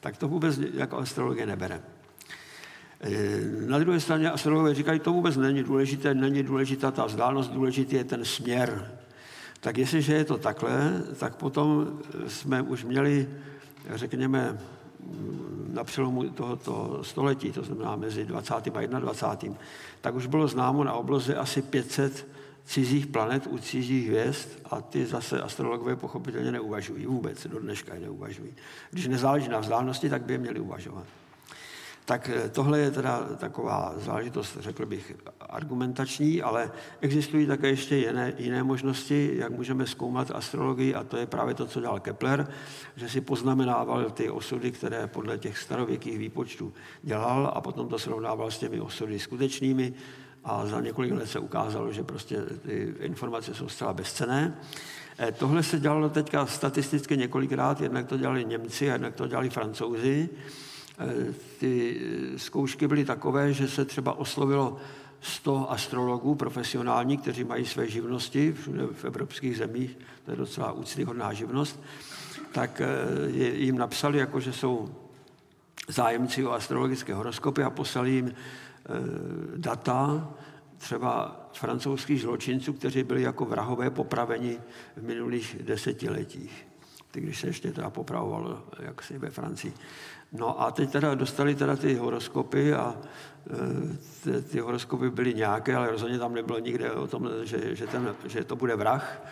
Tak 0.00 0.16
to 0.16 0.28
vůbec 0.28 0.60
jako 0.74 0.98
astrologie 0.98 1.46
nebere. 1.46 1.80
E, 3.00 3.10
na 3.68 3.78
druhé 3.78 4.00
straně 4.00 4.30
astrologové 4.30 4.74
říkají, 4.74 5.00
to 5.00 5.12
vůbec 5.12 5.36
není 5.36 5.62
důležité, 5.62 6.14
není 6.14 6.42
důležitá 6.42 6.90
ta 6.90 7.06
vzdálenost, 7.06 7.50
důležitý 7.50 7.96
je 7.96 8.04
ten 8.04 8.24
směr. 8.24 8.90
Tak 9.60 9.78
jestliže 9.78 10.14
je 10.14 10.24
to 10.24 10.38
takhle, 10.38 11.02
tak 11.18 11.36
potom 11.36 11.98
jsme 12.28 12.62
už 12.62 12.84
měli, 12.84 13.28
řekněme, 13.94 14.58
na 15.72 15.84
přelomu 15.84 16.28
tohoto 16.28 16.98
století, 17.02 17.52
to 17.52 17.62
znamená 17.62 17.96
mezi 17.96 18.24
20. 18.24 18.54
a 18.54 18.98
21. 18.98 19.58
tak 20.00 20.14
už 20.14 20.26
bylo 20.26 20.48
známo 20.48 20.84
na 20.84 20.92
obloze 20.92 21.34
asi 21.34 21.62
500 21.62 22.26
cizích 22.64 23.06
planet 23.06 23.46
u 23.46 23.58
cizích 23.58 24.08
hvězd 24.08 24.48
a 24.70 24.80
ty 24.80 25.06
zase 25.06 25.42
astrologové 25.42 25.96
pochopitelně 25.96 26.52
neuvažují 26.52 27.06
vůbec, 27.06 27.46
do 27.46 27.58
dneška 27.58 27.94
je 27.94 28.00
neuvažují. 28.00 28.52
Když 28.90 29.06
nezáleží 29.06 29.48
na 29.48 29.60
vzdálenosti, 29.60 30.10
tak 30.10 30.22
by 30.22 30.32
je 30.32 30.38
měli 30.38 30.60
uvažovat. 30.60 31.04
Tak 32.08 32.30
eh, 32.34 32.48
tohle 32.48 32.78
je 32.78 32.90
teda 32.90 33.28
taková 33.36 33.94
záležitost, 33.96 34.56
řekl 34.60 34.86
bych, 34.86 35.16
argumentační, 35.40 36.42
ale 36.42 36.70
existují 37.00 37.46
také 37.46 37.68
ještě 37.68 37.96
jiné, 37.96 38.32
jiné 38.38 38.62
možnosti, 38.62 39.32
jak 39.34 39.52
můžeme 39.52 39.86
zkoumat 39.86 40.30
astrologii, 40.30 40.94
a 40.94 41.04
to 41.04 41.16
je 41.16 41.26
právě 41.26 41.54
to, 41.54 41.66
co 41.66 41.80
dal 41.80 42.00
Kepler, 42.00 42.48
že 42.96 43.08
si 43.08 43.20
poznamenával 43.20 44.10
ty 44.10 44.30
osudy, 44.30 44.70
které 44.70 45.06
podle 45.06 45.38
těch 45.38 45.58
starověkých 45.58 46.18
výpočtů 46.18 46.72
dělal 47.02 47.52
a 47.54 47.60
potom 47.60 47.88
to 47.88 47.98
srovnával 47.98 48.50
s 48.50 48.58
těmi 48.58 48.80
osudy 48.80 49.18
skutečnými 49.18 49.94
a 50.44 50.66
za 50.66 50.80
několik 50.80 51.12
let 51.12 51.26
se 51.26 51.38
ukázalo, 51.38 51.92
že 51.92 52.04
prostě 52.04 52.36
ty 52.66 52.94
informace 53.00 53.54
jsou 53.54 53.68
zcela 53.68 53.92
bezcené. 53.92 54.58
Eh, 55.18 55.32
tohle 55.32 55.62
se 55.62 55.80
dělalo 55.80 56.08
teďka 56.08 56.46
statisticky 56.46 57.16
několikrát, 57.16 57.80
jednak 57.80 58.06
to 58.06 58.16
dělali 58.16 58.44
Němci 58.44 58.90
a 58.90 58.92
jednak 58.92 59.14
to 59.14 59.26
dělali 59.26 59.50
Francouzi. 59.50 60.28
Eh, 61.00 61.34
ty 61.60 62.00
zkoušky 62.36 62.88
byly 62.88 63.04
takové, 63.04 63.52
že 63.52 63.68
se 63.68 63.84
třeba 63.84 64.18
oslovilo 64.18 64.76
100 65.20 65.70
astrologů 65.70 66.34
profesionální, 66.34 67.18
kteří 67.18 67.44
mají 67.44 67.66
své 67.66 67.88
živnosti 67.88 68.54
v 68.92 69.04
evropských 69.04 69.56
zemích, 69.56 69.98
to 70.24 70.30
je 70.30 70.36
docela 70.36 70.72
úctyhodná 70.72 71.32
živnost, 71.32 71.80
tak 72.52 72.80
eh, 72.80 73.30
jim 73.38 73.78
napsali, 73.78 74.18
jako 74.18 74.40
že 74.40 74.52
jsou 74.52 74.94
zájemci 75.88 76.46
o 76.46 76.52
astrologické 76.52 77.14
horoskopy 77.14 77.62
a 77.62 77.70
poslali 77.70 78.10
jim 78.10 78.28
eh, 78.28 78.34
data 79.56 80.28
třeba 80.78 81.40
francouzských 81.52 82.20
zločinců, 82.20 82.72
kteří 82.72 83.02
byli 83.02 83.22
jako 83.22 83.44
vrahové 83.44 83.90
popraveni 83.90 84.58
v 84.96 85.02
minulých 85.02 85.56
desetiletích. 85.62 86.66
Ty, 87.10 87.20
když 87.20 87.40
se 87.40 87.46
ještě 87.46 87.72
teda 87.72 87.90
popravovalo 87.90 88.64
jaksi 88.78 89.18
ve 89.18 89.30
Francii. 89.30 89.72
No 90.32 90.62
a 90.62 90.70
teď 90.70 90.90
teda 90.90 91.14
dostali 91.14 91.54
teda 91.54 91.76
ty 91.76 91.94
horoskopy 91.94 92.74
a 92.74 92.94
e, 92.94 93.96
ty, 94.24 94.42
ty 94.42 94.60
horoskopy 94.60 95.10
byly 95.10 95.34
nějaké, 95.34 95.76
ale 95.76 95.90
rozhodně 95.90 96.18
tam 96.18 96.34
nebylo 96.34 96.58
nikde 96.58 96.92
o 96.92 97.06
tom, 97.06 97.30
že, 97.42 97.76
že, 97.76 97.86
ten, 97.86 98.14
že 98.26 98.44
to 98.44 98.56
bude 98.56 98.76
vrah. 98.76 99.22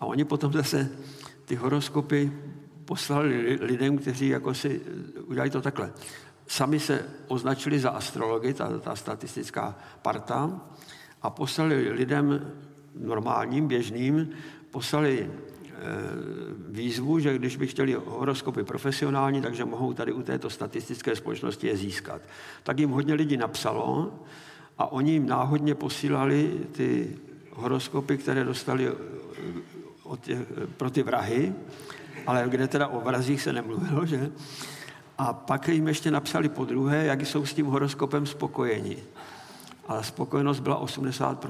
A 0.00 0.06
oni 0.06 0.24
potom 0.24 0.52
zase 0.52 0.90
ty 1.44 1.54
horoskopy 1.54 2.32
poslali 2.84 3.58
lidem, 3.60 3.98
kteří 3.98 4.28
jako 4.28 4.54
si 4.54 4.80
udělali 5.26 5.50
to 5.50 5.62
takhle. 5.62 5.92
Sami 6.46 6.80
se 6.80 7.04
označili 7.28 7.78
za 7.78 7.90
astrology, 7.90 8.54
ta, 8.54 8.78
ta 8.78 8.96
statistická 8.96 9.78
parta, 10.02 10.60
a 11.22 11.30
poslali 11.30 11.92
lidem 11.92 12.52
normálním, 12.94 13.68
běžným, 13.68 14.30
poslali 14.70 15.30
výzvu, 16.68 17.18
že 17.18 17.38
když 17.38 17.56
by 17.56 17.66
chtěli 17.66 17.96
horoskopy 18.06 18.64
profesionální, 18.64 19.42
takže 19.42 19.64
mohou 19.64 19.92
tady 19.92 20.12
u 20.12 20.22
této 20.22 20.50
statistické 20.50 21.16
společnosti 21.16 21.66
je 21.66 21.76
získat. 21.76 22.22
Tak 22.62 22.78
jim 22.78 22.90
hodně 22.90 23.14
lidí 23.14 23.36
napsalo 23.36 24.12
a 24.78 24.92
oni 24.92 25.12
jim 25.12 25.26
náhodně 25.26 25.74
posílali 25.74 26.52
ty 26.72 27.16
horoskopy, 27.52 28.18
které 28.18 28.44
dostali 28.44 28.88
eh, 28.88 28.92
od 30.02 30.20
těch, 30.20 30.38
pro 30.76 30.90
ty 30.90 31.02
vrahy, 31.02 31.54
ale 32.26 32.44
kde 32.48 32.68
teda 32.68 32.86
o 32.86 33.00
vrazích 33.00 33.42
se 33.42 33.52
nemluvilo, 33.52 34.06
že? 34.06 34.30
A 35.18 35.32
pak 35.32 35.68
jim 35.68 35.88
ještě 35.88 36.10
napsali 36.10 36.48
po 36.48 36.64
druhé, 36.64 37.04
jak 37.04 37.20
jsou 37.20 37.46
s 37.46 37.54
tím 37.54 37.66
horoskopem 37.66 38.26
spokojeni. 38.26 38.96
A 39.88 40.02
spokojenost 40.02 40.60
byla 40.60 40.76
80 40.76 41.46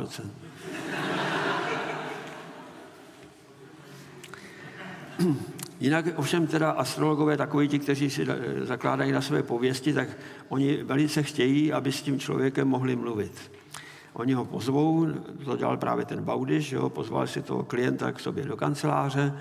Jinak 5.81 6.05
ovšem 6.17 6.47
teda 6.47 6.71
astrologové, 6.71 7.37
takoví 7.37 7.69
ti, 7.69 7.79
kteří 7.79 8.11
si 8.11 8.27
zakládají 8.63 9.13
na 9.13 9.21
své 9.21 9.43
pověsti, 9.43 9.93
tak 9.93 10.09
oni 10.49 10.83
velice 10.83 11.23
chtějí, 11.23 11.73
aby 11.73 11.93
s 11.93 12.03
tím 12.03 12.19
člověkem 12.19 12.69
mohli 12.69 12.97
mluvit. 12.97 13.53
Oni 14.13 14.33
ho 14.33 14.45
pozvou, 14.45 15.07
to 15.45 15.57
dělal 15.57 15.77
právě 15.77 16.05
ten 16.05 16.25
Baudiš, 16.25 16.73
jo, 16.73 16.91
pozval 16.91 17.27
si 17.27 17.43
toho 17.43 17.63
klienta 17.63 18.13
k 18.13 18.21
sobě 18.21 18.45
do 18.45 18.57
kanceláře 18.57 19.33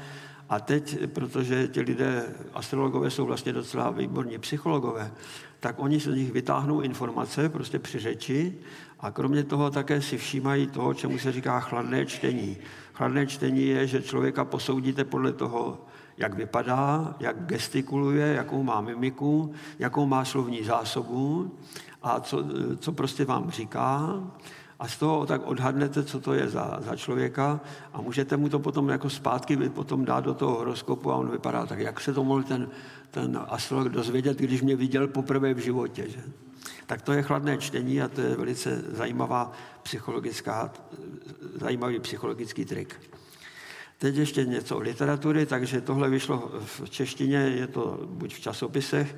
a 0.49 0.59
teď, 0.59 0.97
protože 1.13 1.67
ti 1.67 1.81
lidé, 1.81 2.23
astrologové 2.53 3.11
jsou 3.11 3.25
vlastně 3.25 3.53
docela 3.53 3.89
výborní 3.89 4.37
psychologové, 4.37 5.11
tak 5.59 5.75
oni 5.77 5.99
z 5.99 6.05
nich 6.07 6.31
vytáhnou 6.31 6.81
informace 6.81 7.49
prostě 7.49 7.79
při 7.79 7.99
řeči 7.99 8.53
a 8.99 9.11
kromě 9.11 9.43
toho 9.43 9.71
také 9.71 10.01
si 10.01 10.17
všímají 10.17 10.67
toho, 10.67 10.93
čemu 10.93 11.19
se 11.19 11.31
říká 11.31 11.59
chladné 11.59 12.05
čtení. 12.05 12.57
Chladné 12.95 13.27
čtení 13.27 13.67
je, 13.67 13.87
že 13.87 14.01
člověka 14.01 14.45
posoudíte 14.45 15.03
podle 15.03 15.33
toho, 15.33 15.77
jak 16.17 16.33
vypadá, 16.33 17.15
jak 17.19 17.45
gestikuluje, 17.45 18.27
jakou 18.27 18.63
má 18.63 18.81
mimiku, 18.81 19.53
jakou 19.79 20.05
má 20.05 20.25
slovní 20.25 20.63
zásobu 20.63 21.51
a 22.03 22.19
co, 22.19 22.43
co 22.79 22.91
prostě 22.91 23.25
vám 23.25 23.51
říká. 23.51 24.19
A 24.79 24.87
z 24.87 24.97
toho 24.97 25.25
tak 25.25 25.41
odhadnete, 25.47 26.03
co 26.03 26.19
to 26.19 26.33
je 26.33 26.49
za, 26.49 26.79
za 26.81 26.95
člověka 26.95 27.59
a 27.93 28.01
můžete 28.01 28.37
mu 28.37 28.49
to 28.49 28.59
potom 28.59 28.89
jako 28.89 29.09
zpátky 29.09 29.57
potom 29.69 30.05
dát 30.05 30.23
do 30.23 30.33
toho 30.33 30.55
horoskopu 30.55 31.11
a 31.11 31.15
on 31.15 31.29
vypadá 31.29 31.65
tak, 31.65 31.79
jak 31.79 31.99
se 31.99 32.13
to 32.13 32.23
mohl 32.23 32.43
ten, 32.43 32.69
ten 33.11 33.39
astrolog 33.47 33.89
dozvědět, 33.89 34.37
když 34.37 34.61
mě 34.61 34.75
viděl 34.75 35.07
poprvé 35.07 35.53
v 35.53 35.57
životě. 35.57 36.09
Že? 36.09 36.19
Tak 36.85 37.01
to 37.01 37.13
je 37.13 37.21
chladné 37.21 37.57
čtení 37.57 38.01
a 38.01 38.07
to 38.07 38.21
je 38.21 38.35
velice 38.35 38.83
zajímavá 38.87 39.51
psychologická, 39.83 40.73
zajímavý 41.55 41.99
psychologický 41.99 42.65
trik. 42.65 43.01
Teď 43.97 44.15
ještě 44.15 44.45
něco 44.45 44.77
o 44.77 44.79
literatury, 44.79 45.45
takže 45.45 45.81
tohle 45.81 46.09
vyšlo 46.09 46.51
v 46.65 46.89
češtině, 46.89 47.37
je 47.37 47.67
to 47.67 47.99
buď 48.05 48.35
v 48.35 48.39
časopisech, 48.39 49.15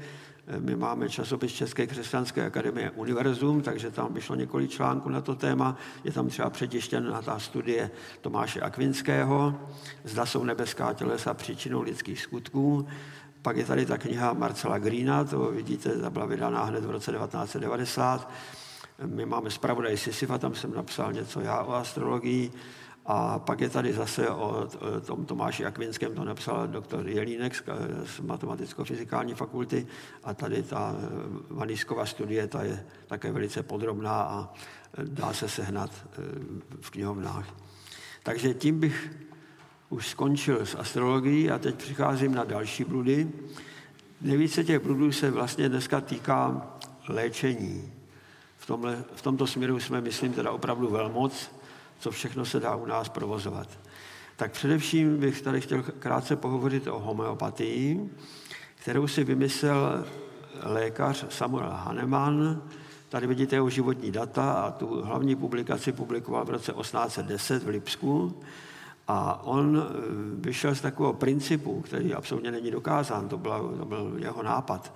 my 0.60 0.76
máme 0.76 1.10
časopis 1.10 1.54
České 1.54 1.88
křesťanské 1.88 2.45
akademie 2.45 2.91
Univerzum, 2.91 3.62
takže 3.62 3.91
tam 3.91 4.14
vyšlo 4.14 4.36
několik 4.36 4.72
článků 4.72 5.10
na 5.10 5.22
to 5.22 5.36
téma. 5.36 5.78
Je 6.04 6.12
tam 6.12 6.28
třeba 6.28 6.50
přetištěna 6.50 7.22
ta 7.22 7.39
studie 7.39 7.91
Tomáše 8.22 8.62
Akvinského, 8.62 9.60
Zda 10.04 10.26
jsou 10.26 10.43
nebeská 10.43 10.93
tělesa 10.93 11.34
příčinou 11.34 11.82
lidských 11.82 12.22
skutků. 12.22 12.88
Pak 13.48 13.58
je 13.58 13.66
tady 13.66 13.86
ta 13.86 13.98
kniha 13.98 14.34
Marcela 14.34 14.78
Greena, 14.78 15.24
to 15.24 15.52
vidíte, 15.52 16.00
ta 16.00 16.10
byla 16.10 16.26
vydaná 16.26 16.64
hned 16.64 16.86
v 16.86 16.89
roce 16.89 17.12
1990. 17.12 18.32
My 19.06 19.26
máme 19.26 19.52
zpravodaj 19.52 19.98
Sisyfa, 19.98 20.38
tam 20.38 20.56
jsem 20.56 20.74
napsal 20.76 21.14
něco 21.14 21.41
já 21.41 21.64
o 21.64 21.74
astrologii. 21.74 22.52
A 23.06 23.39
pak 23.39 23.62
je 23.62 23.70
tady 23.70 23.93
zase 23.93 24.30
o 24.30 24.68
tom 25.06 25.26
Tomáši 25.26 25.66
Akvinském, 25.66 26.16
to 26.16 26.24
napsal 26.24 26.68
doktor 26.68 27.08
Jelínek 27.08 27.56
z 28.06 28.20
matematicko-fyzikální 28.20 29.36
fakulty 29.36 29.88
a 30.24 30.34
tady 30.34 30.64
ta 30.64 30.95
Vanisková 31.50 32.06
studie, 32.06 32.48
ta 32.48 32.64
je 32.64 32.86
také 33.08 33.32
velice 33.32 33.64
podrobná 33.64 34.22
a 34.22 34.54
dá 35.04 35.34
se 35.34 35.50
sehnat 35.50 35.91
v 36.82 36.89
knihovnách. 36.89 37.48
Takže 38.24 38.54
tím 38.54 38.80
bych 38.80 39.26
už 39.90 40.08
skončil 40.08 40.66
s 40.66 40.76
astrologií 40.76 41.52
a 41.52 41.60
teď 41.60 41.76
přicházím 41.76 42.36
na 42.36 42.44
další 42.44 42.84
bludy. 42.84 43.30
Nejvíce 44.22 44.64
těch 44.64 44.80
bludů 44.80 45.12
se 45.12 45.32
vlastně 45.32 45.70
dneska 45.70 46.02
týká 46.02 46.68
léčení. 47.08 47.94
V, 48.58 48.66
tomhle, 48.66 49.04
v 49.16 49.22
tomto 49.22 49.48
směru 49.48 49.80
jsme, 49.80 50.02
myslím, 50.02 50.34
teda 50.34 50.52
opravdu 50.52 50.88
velmoc, 50.88 51.52
co 52.00 52.12
všechno 52.12 52.46
se 52.46 52.60
dá 52.60 52.76
u 52.76 52.86
nás 52.86 53.10
provozovat. 53.10 53.68
Tak 54.36 54.52
především 54.52 55.18
bych 55.18 55.42
tady 55.42 55.62
chtěl 55.62 55.84
krátce 55.84 56.36
pohovořit 56.36 56.88
o 56.88 57.00
homeopatii, 57.00 58.10
kterou 58.76 59.08
si 59.08 59.24
vymyslel 59.24 60.06
lékař 60.64 61.26
Samuel 61.30 61.70
Hahnemann. 61.70 62.62
Tady 63.10 63.28
vidíte 63.28 63.56
jeho 63.56 63.70
životní 63.70 64.12
data 64.12 64.52
a 64.52 64.72
tu 64.72 65.02
hlavní 65.02 65.36
publikaci 65.36 65.92
publikoval 65.92 66.46
v 66.46 66.50
roce 66.50 66.74
1810 66.74 67.64
v 67.64 67.68
Lipsku. 67.68 68.42
A 69.08 69.43
on 69.43 69.78
eh, 69.78 69.93
vyšel 70.39 70.76
z 70.76 70.82
takového 70.82 71.14
principu, 71.14 71.82
který 71.82 72.14
absolutně 72.14 72.51
není 72.51 72.72
dokázán, 72.72 73.28
to, 73.28 73.38
byla, 73.38 73.60
to 73.60 73.86
byl 73.86 74.14
jeho 74.18 74.43
nápad, 74.43 74.93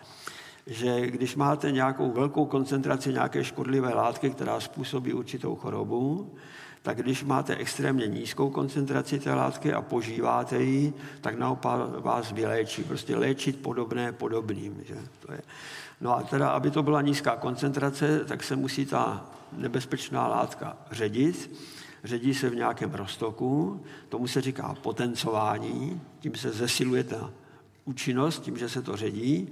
že 0.67 1.07
když 1.07 1.35
máte 1.35 1.71
nějakou 1.71 2.11
velkou 2.11 2.45
koncentraci 2.45 3.13
nějaké 3.13 3.43
škodlivé 3.43 3.93
látky, 3.93 4.29
která 4.29 4.59
způsobí 4.59 5.13
určitou 5.13 5.55
chorobu, 5.55 6.33
tak 6.81 6.97
když 6.97 7.23
máte 7.23 7.55
extrémně 7.55 8.07
nízkou 8.07 8.49
koncentraci 8.49 9.19
té 9.19 9.33
látky 9.33 9.73
a 9.73 9.81
požíváte 9.81 10.63
ji, 10.63 10.93
tak 11.21 11.37
naopak 11.37 11.79
vás 11.99 12.31
vyléčí. 12.31 12.83
Prostě 12.83 13.15
léčit 13.15 13.61
podobné 13.61 14.11
podobným. 14.11 14.83
Že? 14.85 14.95
To 15.19 15.33
je. 15.33 15.41
No 16.01 16.17
a 16.17 16.23
teda, 16.23 16.49
aby 16.49 16.71
to 16.71 16.83
byla 16.83 17.01
nízká 17.01 17.35
koncentrace, 17.35 18.25
tak 18.25 18.43
se 18.43 18.55
musí 18.55 18.85
ta 18.85 19.25
nebezpečná 19.51 20.27
látka 20.27 20.77
ředit. 20.91 21.51
Ředí 22.03 22.33
se 22.33 22.49
v 22.49 22.55
nějakém 22.55 22.93
roztoku, 22.93 23.83
tomu 24.09 24.27
se 24.27 24.41
říká 24.41 24.75
potencování, 24.81 26.01
tím 26.19 26.35
se 26.35 26.51
zesiluje 26.51 27.03
ta 27.03 27.31
účinnost, 27.85 28.39
tím, 28.39 28.57
že 28.57 28.69
se 28.69 28.81
to 28.81 28.97
ředí. 28.97 29.47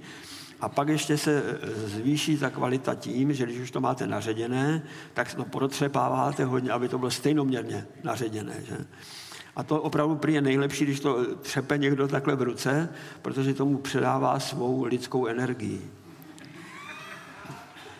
A 0.60 0.68
pak 0.68 0.88
ještě 0.88 1.16
se 1.16 1.42
e, 1.42 1.88
zvýší 1.88 2.36
ta 2.36 2.50
kvalita 2.50 2.94
tím, 2.94 3.32
že 3.32 3.44
když 3.44 3.58
už 3.58 3.70
to 3.70 3.80
máte 3.80 4.06
naředěné, 4.06 4.82
tak 5.14 5.34
to 5.34 5.44
protřepáváte 5.44 6.44
hodně, 6.44 6.70
aby 6.70 6.88
to 6.88 6.98
bylo 6.98 7.10
stejnoměrně 7.10 7.86
naředěné. 8.04 8.56
Že? 8.68 8.76
A 9.56 9.62
to 9.62 9.82
opravdu 9.82 10.16
prý 10.16 10.34
je 10.34 10.40
nejlepší, 10.40 10.84
když 10.84 11.00
to 11.00 11.34
třepe 11.36 11.78
někdo 11.78 12.08
takhle 12.08 12.36
v 12.36 12.42
ruce, 12.42 12.88
protože 13.22 13.54
tomu 13.54 13.78
předává 13.78 14.40
svou 14.40 14.84
lidskou 14.84 15.26
energii. 15.26 15.90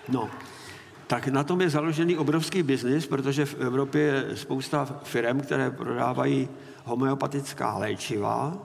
No, 0.08 0.30
tak 1.10 1.28
na 1.28 1.44
tom 1.44 1.60
je 1.60 1.70
založený 1.70 2.18
obrovský 2.18 2.62
biznis, 2.62 3.06
protože 3.06 3.44
v 3.44 3.60
Evropě 3.60 4.02
je 4.02 4.36
spousta 4.36 5.00
firm, 5.02 5.40
které 5.40 5.70
prodávají 5.70 6.48
homeopatická 6.84 7.76
léčiva, 7.78 8.58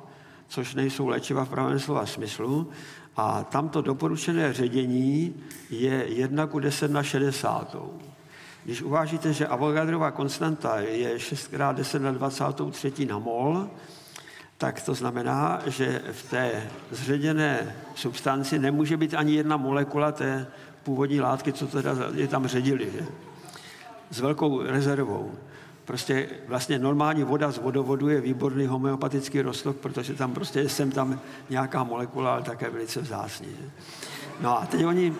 což 0.48 0.76
nejsou 0.76 1.08
léčiva 1.08 1.46
v 1.46 1.50
pravém 1.50 1.80
slova 1.80 2.06
smyslu, 2.06 2.70
a 3.18 3.44
tamto 3.44 3.82
doporučené 3.82 4.54
ředění 4.54 5.36
je 5.70 6.06
1 6.08 6.48
ku 6.48 6.60
10 6.60 6.92
na 6.92 7.04
60. 7.04 7.76
Když 8.66 8.82
uvážíte, 8.82 9.34
že 9.34 9.48
Avogadrova 9.48 10.12
konstanta 10.12 10.80
je 10.80 11.20
6 11.20 11.54
x 11.54 11.60
10 11.72 12.02
na 12.02 12.12
23 12.12 13.06
na 13.06 13.20
mol, 13.20 13.70
tak 14.58 14.82
to 14.82 14.94
znamená, 14.94 15.62
že 15.66 16.02
v 16.12 16.30
té 16.30 16.70
zředěné 16.92 17.76
substanci 17.96 18.60
nemůže 18.60 18.98
být 18.98 19.14
ani 19.14 19.36
jedna 19.36 19.58
molekula 19.58 20.12
té 20.12 20.48
původní 20.86 21.22
látky, 21.22 21.54
co 21.54 21.68
teda 21.68 21.92
je 22.14 22.28
tam 22.28 22.48
ředili, 22.48 22.92
že? 22.92 23.06
s 24.12 24.20
velkou 24.20 24.62
rezervou. 24.62 25.32
Prostě 25.86 26.30
vlastně 26.48 26.80
normální 26.80 27.24
voda 27.24 27.52
z 27.52 27.58
vodovodu 27.58 28.10
je 28.10 28.22
výborný 28.22 28.66
homeopatický 28.66 29.42
rostok, 29.42 29.78
protože 29.78 30.14
tam 30.14 30.34
prostě 30.34 30.60
je 30.60 30.70
sem 30.70 30.92
tam 30.92 31.20
nějaká 31.50 31.84
molekula, 31.84 32.34
ale 32.34 32.42
také 32.42 32.70
velice 32.70 33.02
vzácný. 33.02 33.48
Že? 33.48 33.70
No 34.42 34.62
a 34.62 34.66
teď 34.66 34.86
oni, 34.86 35.14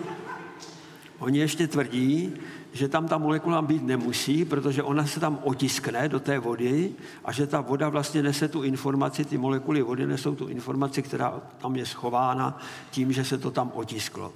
oni 1.18 1.38
ještě 1.38 1.66
tvrdí, 1.66 2.32
že 2.72 2.88
tam 2.88 3.08
ta 3.08 3.18
molekula 3.18 3.62
být 3.62 3.82
nemusí, 3.82 4.44
protože 4.44 4.82
ona 4.82 5.06
se 5.06 5.20
tam 5.20 5.38
otiskne 5.42 6.08
do 6.08 6.20
té 6.20 6.38
vody 6.38 6.92
a 7.24 7.32
že 7.32 7.46
ta 7.46 7.60
voda 7.60 7.88
vlastně 7.88 8.22
nese 8.22 8.48
tu 8.48 8.62
informaci, 8.62 9.24
ty 9.24 9.38
molekuly 9.38 9.82
vody 9.82 10.06
nesou 10.06 10.34
tu 10.34 10.46
informaci, 10.46 11.02
která 11.02 11.40
tam 11.58 11.76
je 11.76 11.86
schována 11.86 12.58
tím, 12.90 13.12
že 13.12 13.24
se 13.24 13.38
to 13.38 13.50
tam 13.50 13.72
otisklo. 13.74 14.32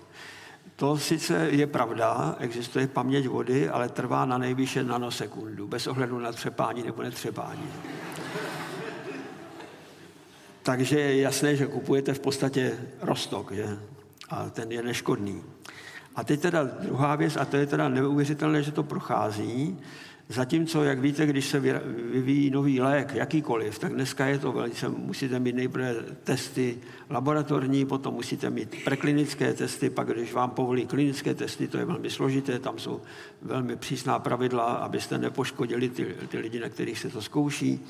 To 0.81 0.99
sice 0.99 1.49
je 1.51 1.67
pravda, 1.67 2.37
existuje 2.39 2.87
paměť 2.87 3.29
vody, 3.29 3.69
ale 3.69 3.89
trvá 3.89 4.25
na 4.25 4.39
nejvýše 4.39 4.85
nanosekundu, 4.85 5.67
bez 5.67 5.87
ohledu 5.87 6.19
na 6.19 6.33
třepání 6.33 6.83
nebo 6.83 7.03
netřepání. 7.03 7.69
Takže 10.63 11.01
je 11.01 11.21
jasné, 11.21 11.57
že 11.57 11.67
kupujete 11.67 12.15
v 12.15 12.21
podstatě 12.21 12.79
rostok, 13.01 13.53
že? 13.53 13.79
A 14.29 14.51
ten 14.51 14.73
je 14.73 14.83
neškodný. 14.83 15.43
A 16.17 16.25
teď 16.25 16.41
teda 16.41 16.65
druhá 16.65 17.17
věc, 17.17 17.37
a 17.37 17.45
to 17.45 17.57
je 17.57 17.67
teda 17.67 17.89
neuvěřitelné, 17.89 18.63
že 18.63 18.73
to 18.73 18.83
prochází, 18.83 19.79
Zatímco, 20.31 20.85
jak 20.85 20.99
víte, 20.99 21.27
když 21.27 21.47
se 21.47 21.61
vyvíjí 22.13 22.51
nový 22.51 22.81
lék, 22.81 23.15
jakýkoliv, 23.15 23.79
tak 23.79 23.93
dneska 23.93 24.27
je 24.27 24.39
to 24.39 24.53
velice, 24.53 24.89
musíte 24.89 25.39
mít 25.39 25.55
nejprve 25.55 25.95
testy 26.25 26.79
laboratorní, 27.11 27.87
potom 27.87 28.15
musíte 28.15 28.51
mít 28.51 28.85
preklinické 28.85 29.53
testy, 29.55 29.91
pak 29.91 30.09
když 30.09 30.33
vám 30.33 30.51
povolí 30.51 30.87
klinické 30.87 31.35
testy, 31.35 31.69
to 31.69 31.79
je 31.79 31.85
velmi 31.85 32.11
složité, 32.11 32.59
tam 32.59 32.79
jsou 32.79 33.01
velmi 33.43 33.77
přísná 33.77 34.19
pravidla, 34.19 34.65
abyste 34.65 35.19
nepoškodili 35.19 35.89
ty, 35.89 36.17
ty 36.29 36.39
lidi, 36.39 36.61
na 36.61 36.69
kterých 36.69 36.99
se 36.99 37.09
to 37.09 37.23
zkouší. 37.23 37.81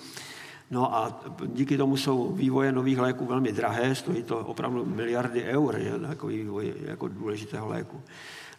No 0.70 0.94
a 0.94 1.22
díky 1.46 1.76
tomu 1.76 1.96
jsou 1.96 2.32
vývoje 2.32 2.72
nových 2.72 2.98
léků 2.98 3.26
velmi 3.26 3.52
drahé, 3.52 3.94
stojí 3.94 4.22
to 4.22 4.38
opravdu 4.38 4.84
miliardy 4.84 5.42
eur, 5.42 5.76
je, 5.76 5.98
takový 5.98 6.38
vývoj 6.38 6.74
jako 6.84 7.08
důležitého 7.08 7.68
léku. 7.68 8.00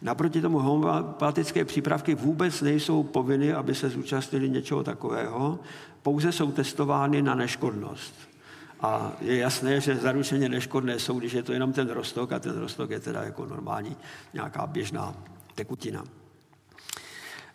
Naproti 0.02 0.40
tomu 0.40 0.58
homeopatické 0.58 1.64
přípravky 1.64 2.14
vůbec 2.14 2.60
nejsou 2.60 3.02
povinny, 3.02 3.52
aby 3.52 3.74
se 3.74 3.90
zúčastnili 3.90 4.50
něčeho 4.50 4.84
takového, 4.84 5.58
pouze 6.02 6.32
jsou 6.32 6.52
testovány 6.52 7.22
na 7.22 7.34
neškodnost. 7.34 8.14
A 8.80 9.12
je 9.20 9.36
jasné, 9.36 9.80
že 9.80 9.96
zaručeně 9.96 10.48
neškodné 10.48 10.98
jsou, 10.98 11.18
když 11.18 11.32
je 11.32 11.42
to 11.42 11.52
jenom 11.52 11.72
ten 11.72 11.90
rostok 11.90 12.32
a 12.32 12.38
ten 12.38 12.58
rostok 12.58 12.90
je 12.90 13.00
teda 13.00 13.22
jako 13.22 13.46
normální 13.46 13.96
nějaká 14.34 14.66
běžná 14.66 15.14
tekutina. 15.54 16.04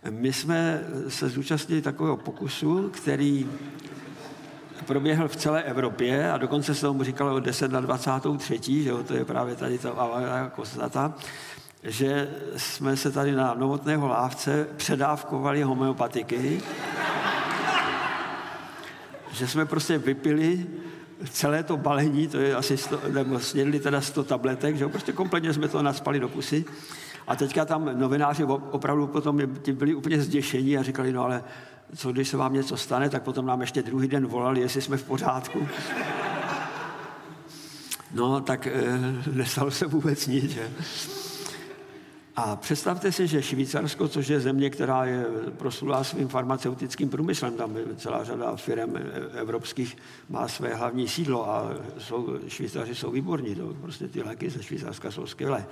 My 0.09 0.33
jsme 0.33 0.83
se 1.07 1.29
zúčastnili 1.29 1.81
takového 1.81 2.17
pokusu, 2.17 2.89
který 2.89 3.49
proběhl 4.85 5.27
v 5.27 5.35
celé 5.35 5.63
Evropě 5.63 6.31
a 6.31 6.37
dokonce 6.37 6.75
se 6.75 6.81
tomu 6.81 7.03
říkalo 7.03 7.39
10 7.39 7.71
na 7.71 7.79
23, 7.79 8.83
že 8.83 8.89
jo, 8.89 9.03
to 9.03 9.13
je 9.13 9.25
právě 9.25 9.55
tady 9.55 9.77
ta 9.77 10.51
kostata 10.55 11.13
že 11.83 12.29
jsme 12.57 12.97
se 12.97 13.11
tady 13.11 13.31
na 13.31 13.53
novotného 13.53 14.07
lávce 14.07 14.67
předávkovali 14.77 15.63
homeopatiky, 15.63 16.61
že 19.31 19.47
jsme 19.47 19.65
prostě 19.65 19.97
vypili 19.97 20.67
celé 21.29 21.63
to 21.63 21.77
balení, 21.77 22.27
to 22.27 22.37
je 22.37 22.55
asi 22.55 22.77
100, 22.77 23.01
nebo 23.11 23.39
snědli 23.39 23.79
teda 23.79 24.01
100 24.01 24.23
tabletek, 24.23 24.77
že 24.77 24.87
prostě 24.87 25.11
kompletně 25.11 25.53
jsme 25.53 25.67
to 25.67 25.81
naspali 25.81 26.19
do 26.19 26.29
pusy. 26.29 26.65
A 27.27 27.35
teďka 27.35 27.65
tam 27.65 27.99
novináři 27.99 28.43
opravdu 28.43 29.07
potom 29.07 29.41
byli 29.71 29.95
úplně 29.95 30.21
zděšení 30.21 30.77
a 30.77 30.83
říkali, 30.83 31.13
no 31.13 31.23
ale 31.23 31.43
co 31.95 32.11
když 32.11 32.27
se 32.27 32.37
vám 32.37 32.53
něco 32.53 32.77
stane, 32.77 33.09
tak 33.09 33.23
potom 33.23 33.45
nám 33.45 33.61
ještě 33.61 33.83
druhý 33.83 34.07
den 34.07 34.27
volali, 34.27 34.59
jestli 34.59 34.81
jsme 34.81 34.97
v 34.97 35.03
pořádku. 35.03 35.67
No, 38.11 38.41
tak 38.41 38.67
e, 38.67 38.99
nestalo 39.31 39.71
se 39.71 39.85
vůbec 39.85 40.27
nic, 40.27 40.51
že? 40.51 40.69
A 42.39 42.55
představte 42.55 43.11
si, 43.11 43.27
že 43.27 43.41
Švýcarsko, 43.41 44.07
což 44.07 44.27
je 44.27 44.39
země, 44.39 44.69
která 44.69 45.05
je 45.05 45.25
proslulá 45.57 46.03
svým 46.03 46.27
farmaceutickým 46.27 47.09
průmyslem, 47.09 47.53
tam 47.53 47.77
je 47.77 47.85
celá 47.95 48.23
řada 48.23 48.55
firm 48.55 48.95
evropských 49.33 49.97
má 50.29 50.47
své 50.47 50.75
hlavní 50.75 51.07
sídlo 51.07 51.49
a 51.49 51.69
jsou, 51.97 52.39
Švýcaři 52.47 52.95
jsou 52.95 53.11
výborní, 53.11 53.55
to 53.55 53.73
prostě 53.81 54.07
ty 54.07 54.23
léky 54.23 54.49
ze 54.49 54.63
Švýcarska 54.63 55.11
jsou 55.11 55.27
skvělé. 55.27 55.65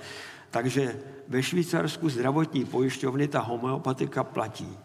Takže 0.50 0.96
ve 1.28 1.42
Švýcarsku 1.42 2.08
zdravotní 2.08 2.64
pojišťovny 2.64 3.28
ta 3.28 3.40
homeopatika 3.40 4.24
platí 4.24 4.78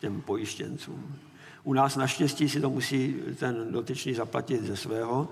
těm 0.00 0.20
pojištěncům. 0.20 1.16
U 1.64 1.72
nás 1.72 1.96
naštěstí 1.96 2.48
si 2.48 2.60
to 2.60 2.70
musí 2.70 3.16
ten 3.38 3.72
dotyčný 3.72 4.14
zaplatit 4.14 4.64
ze 4.64 4.76
svého. 4.76 5.28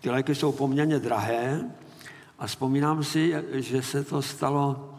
Ty 0.00 0.10
léky 0.10 0.34
jsou 0.34 0.52
poměrně 0.52 0.98
drahé 0.98 1.70
a 2.38 2.46
vzpomínám 2.46 3.04
si, 3.04 3.34
že 3.52 3.82
se 3.82 4.04
to 4.04 4.22
stalo 4.22 4.92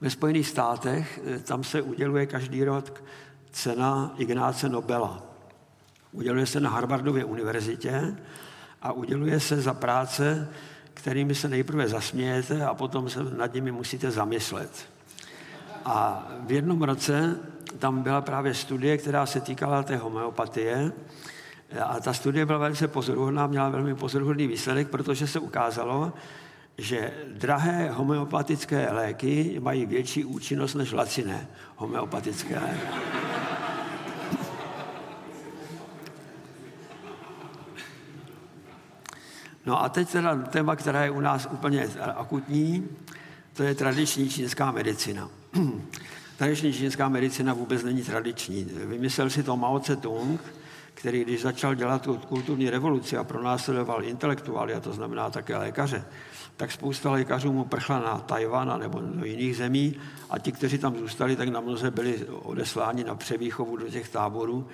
Ve 0.00 0.10
Spojených 0.10 0.48
státech 0.48 1.20
eh, 1.26 1.38
tam 1.38 1.64
se 1.64 1.82
uděluje 1.82 2.26
každý 2.26 2.64
rok 2.64 3.02
cena 3.50 4.14
Ignáce 4.18 4.68
Nobela. 4.68 5.22
Uděluje 6.12 6.46
se 6.46 6.60
na 6.60 6.70
Harvardově 6.70 7.24
univerzitě 7.24 8.16
a 8.82 8.92
uděluje 8.92 9.40
se 9.40 9.60
za 9.60 9.74
práce, 9.74 10.48
kterými 10.94 11.34
se 11.34 11.48
nejprve 11.48 11.88
zasmějete 11.88 12.64
a 12.64 12.74
potom 12.74 13.10
se 13.10 13.22
nad 13.22 13.54
nimi 13.54 13.72
musíte 13.72 14.10
zamyslet. 14.10 14.88
A 15.84 16.28
v 16.46 16.52
jednom 16.52 16.82
roce 16.82 17.36
tam 17.78 18.02
byla 18.02 18.20
právě 18.20 18.54
studie, 18.54 18.98
která 18.98 19.26
se 19.26 19.40
týkala 19.40 19.82
té 19.82 19.96
homeopatie. 19.96 20.92
A 21.84 22.00
ta 22.00 22.12
studie 22.12 22.46
byla 22.46 22.58
velice 22.58 22.88
pozoruhodná, 22.88 23.46
měla 23.46 23.68
velmi 23.68 23.94
pozoruhodný 23.94 24.46
výsledek, 24.46 24.88
protože 24.88 25.26
se 25.26 25.38
ukázalo, 25.38 26.12
že 26.78 27.12
drahé 27.32 27.90
homeopatické 27.90 28.92
léky 28.92 29.60
mají 29.60 29.86
větší 29.86 30.24
účinnost 30.24 30.74
než 30.74 30.92
laciné 30.92 31.48
homeopatické 31.76 32.58
léky. 32.58 32.86
No 39.66 39.82
a 39.82 39.88
teď 39.88 40.08
teda 40.08 40.36
téma, 40.36 40.76
která 40.76 41.04
je 41.04 41.10
u 41.10 41.20
nás 41.20 41.48
úplně 41.52 41.88
akutní, 42.16 42.88
to 43.52 43.62
je 43.62 43.74
tradiční 43.74 44.28
čínská 44.28 44.72
medicina. 44.72 45.30
tradiční 46.36 46.72
čínská 46.72 47.08
medicina 47.08 47.54
vůbec 47.54 47.82
není 47.82 48.02
tradiční. 48.02 48.64
Vymyslel 48.64 49.30
si 49.30 49.42
to 49.42 49.56
Mao 49.56 49.78
Tse-tung, 49.78 50.38
který 50.94 51.24
když 51.24 51.42
začal 51.42 51.74
dělat 51.74 52.02
tu 52.02 52.16
kulturní 52.16 52.70
revoluci 52.70 53.16
a 53.16 53.24
pronásledoval 53.24 54.04
intelektuály, 54.04 54.74
a 54.74 54.80
to 54.80 54.92
znamená 54.92 55.30
také 55.30 55.56
lékaře, 55.56 56.04
tak 56.58 56.72
spousta 56.72 57.10
lékařů 57.10 57.52
mu 57.52 57.64
prchla 57.64 57.98
na 57.98 58.18
Tajvan 58.18 58.80
nebo 58.80 59.00
do 59.00 59.24
jiných 59.24 59.56
zemí 59.56 59.94
a 60.30 60.38
ti, 60.38 60.52
kteří 60.52 60.78
tam 60.78 60.98
zůstali, 60.98 61.36
tak 61.36 61.48
na 61.48 61.60
mnoze 61.60 61.90
byli 61.90 62.26
odesláni 62.26 63.04
na 63.04 63.14
převýchovu 63.14 63.76
do 63.76 63.88
těch 63.88 64.08
táborů 64.08 64.66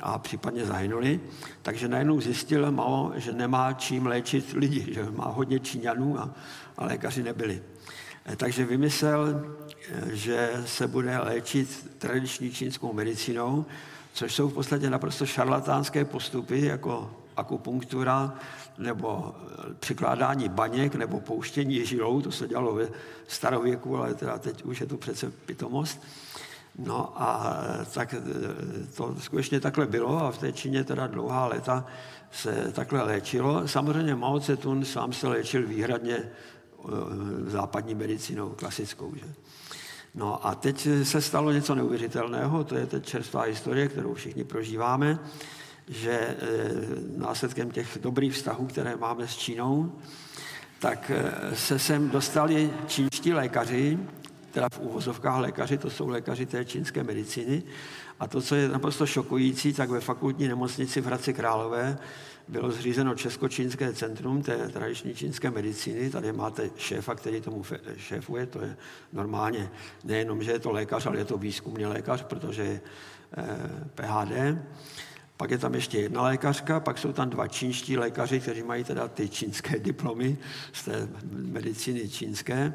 a 0.00 0.18
případně 0.18 0.64
zahynuli. 0.66 1.20
Takže 1.62 1.88
najednou 1.88 2.20
zjistil 2.20 2.72
Mao, 2.72 3.12
že 3.16 3.32
nemá 3.32 3.72
čím 3.72 4.06
léčit 4.06 4.52
lidi, 4.52 4.94
že 4.94 5.06
má 5.10 5.24
hodně 5.24 5.60
Číňanů 5.60 6.20
a, 6.20 6.30
a 6.76 6.84
lékaři 6.84 7.22
nebyli. 7.22 7.62
Eh, 8.26 8.36
takže 8.36 8.64
vymyslel, 8.64 9.44
eh, 9.90 10.16
že 10.16 10.50
se 10.66 10.86
bude 10.86 11.18
léčit 11.18 11.90
tradiční 11.98 12.50
čínskou 12.50 12.92
medicínou, 12.92 13.64
což 14.12 14.34
jsou 14.34 14.48
v 14.48 14.54
podstatě 14.54 14.90
naprosto 14.90 15.26
šarlatánské 15.26 16.04
postupy, 16.04 16.66
jako 16.66 17.10
akupunktura, 17.36 18.34
nebo 18.78 19.34
eh, 19.34 19.74
přikládání 19.80 20.48
baněk, 20.48 20.94
nebo 20.94 21.20
pouštění 21.20 21.86
žilou, 21.86 22.20
to 22.20 22.32
se 22.32 22.48
dělalo 22.48 22.74
ve 22.74 22.88
starověku, 23.28 23.96
ale 23.96 24.14
teda 24.14 24.38
teď 24.38 24.64
už 24.64 24.80
je 24.80 24.86
to 24.86 24.96
přece 24.96 25.30
pitomost. 25.30 26.02
No 26.78 27.22
a 27.22 27.54
tak 27.94 28.14
to 28.94 29.14
skutečně 29.18 29.60
takhle 29.60 29.86
bylo 29.86 30.24
a 30.24 30.30
v 30.30 30.38
té 30.38 30.52
Číně 30.52 30.84
teda 30.84 31.06
dlouhá 31.06 31.46
léta 31.46 31.86
se 32.30 32.72
takhle 32.72 33.02
léčilo. 33.02 33.68
Samozřejmě 33.68 34.14
Mao 34.14 34.38
Tse-tung 34.38 34.84
sám 34.84 35.12
se 35.12 35.28
léčil 35.28 35.66
výhradně 35.66 36.30
západní 37.46 37.94
medicínou 37.94 38.50
klasickou. 38.50 39.12
Že? 39.14 39.26
No 40.14 40.46
a 40.46 40.54
teď 40.54 40.88
se 41.02 41.20
stalo 41.20 41.52
něco 41.52 41.74
neuvěřitelného, 41.74 42.64
to 42.64 42.76
je 42.76 42.86
teď 42.86 43.06
čerstvá 43.06 43.42
historie, 43.42 43.88
kterou 43.88 44.14
všichni 44.14 44.44
prožíváme, 44.44 45.18
že 45.88 46.12
e, 46.12 46.36
následkem 47.16 47.70
těch 47.70 47.98
dobrých 48.00 48.32
vztahů, 48.32 48.66
které 48.66 48.96
máme 48.96 49.28
s 49.28 49.36
Čínou, 49.36 49.92
tak 50.78 51.10
e, 51.10 51.56
se 51.56 51.78
sem 51.78 52.10
dostali 52.10 52.70
čínští 52.86 53.32
lékaři, 53.32 53.98
teda 54.52 54.68
v 54.74 54.78
úvozovkách 54.78 55.40
lékaři, 55.40 55.78
to 55.78 55.90
jsou 55.90 56.08
lékaři 56.08 56.46
té 56.46 56.64
čínské 56.64 57.02
medicíny. 57.02 57.62
A 58.20 58.26
to, 58.26 58.42
co 58.42 58.54
je 58.54 58.68
naprosto 58.68 59.06
šokující, 59.06 59.72
tak 59.72 59.90
ve 59.90 60.00
fakultní 60.00 60.48
nemocnici 60.48 61.00
v 61.00 61.06
Hradci 61.06 61.32
Králové 61.34 61.98
bylo 62.48 62.70
zřízeno 62.70 63.14
Česko-čínské 63.14 63.92
centrum 63.92 64.42
té 64.42 64.68
tradiční 64.68 65.14
čínské 65.14 65.50
medicíny. 65.50 66.10
Tady 66.10 66.32
máte 66.32 66.70
šéfa, 66.76 67.14
který 67.14 67.40
tomu 67.40 67.62
šéfuje, 67.96 68.46
to 68.46 68.60
je 68.60 68.76
normálně 69.12 69.70
nejenom, 70.04 70.42
že 70.42 70.52
je 70.52 70.58
to 70.58 70.70
lékař, 70.70 71.06
ale 71.06 71.18
je 71.18 71.24
to 71.24 71.38
výzkumný 71.38 71.86
lékař, 71.86 72.22
protože 72.22 72.62
je 72.62 72.80
eh, 73.36 73.44
PHD. 73.94 74.58
Pak 75.42 75.50
je 75.50 75.58
tam 75.58 75.74
ještě 75.74 75.98
jedna 75.98 76.22
lékařka, 76.22 76.80
pak 76.80 76.98
jsou 76.98 77.12
tam 77.12 77.30
dva 77.30 77.48
čínští 77.48 77.96
lékaři, 77.96 78.40
kteří 78.40 78.62
mají 78.62 78.84
teda 78.84 79.08
ty 79.08 79.28
čínské 79.28 79.78
diplomy 79.78 80.38
z 80.72 80.84
té 80.84 81.08
medicíny 81.32 82.08
čínské 82.08 82.74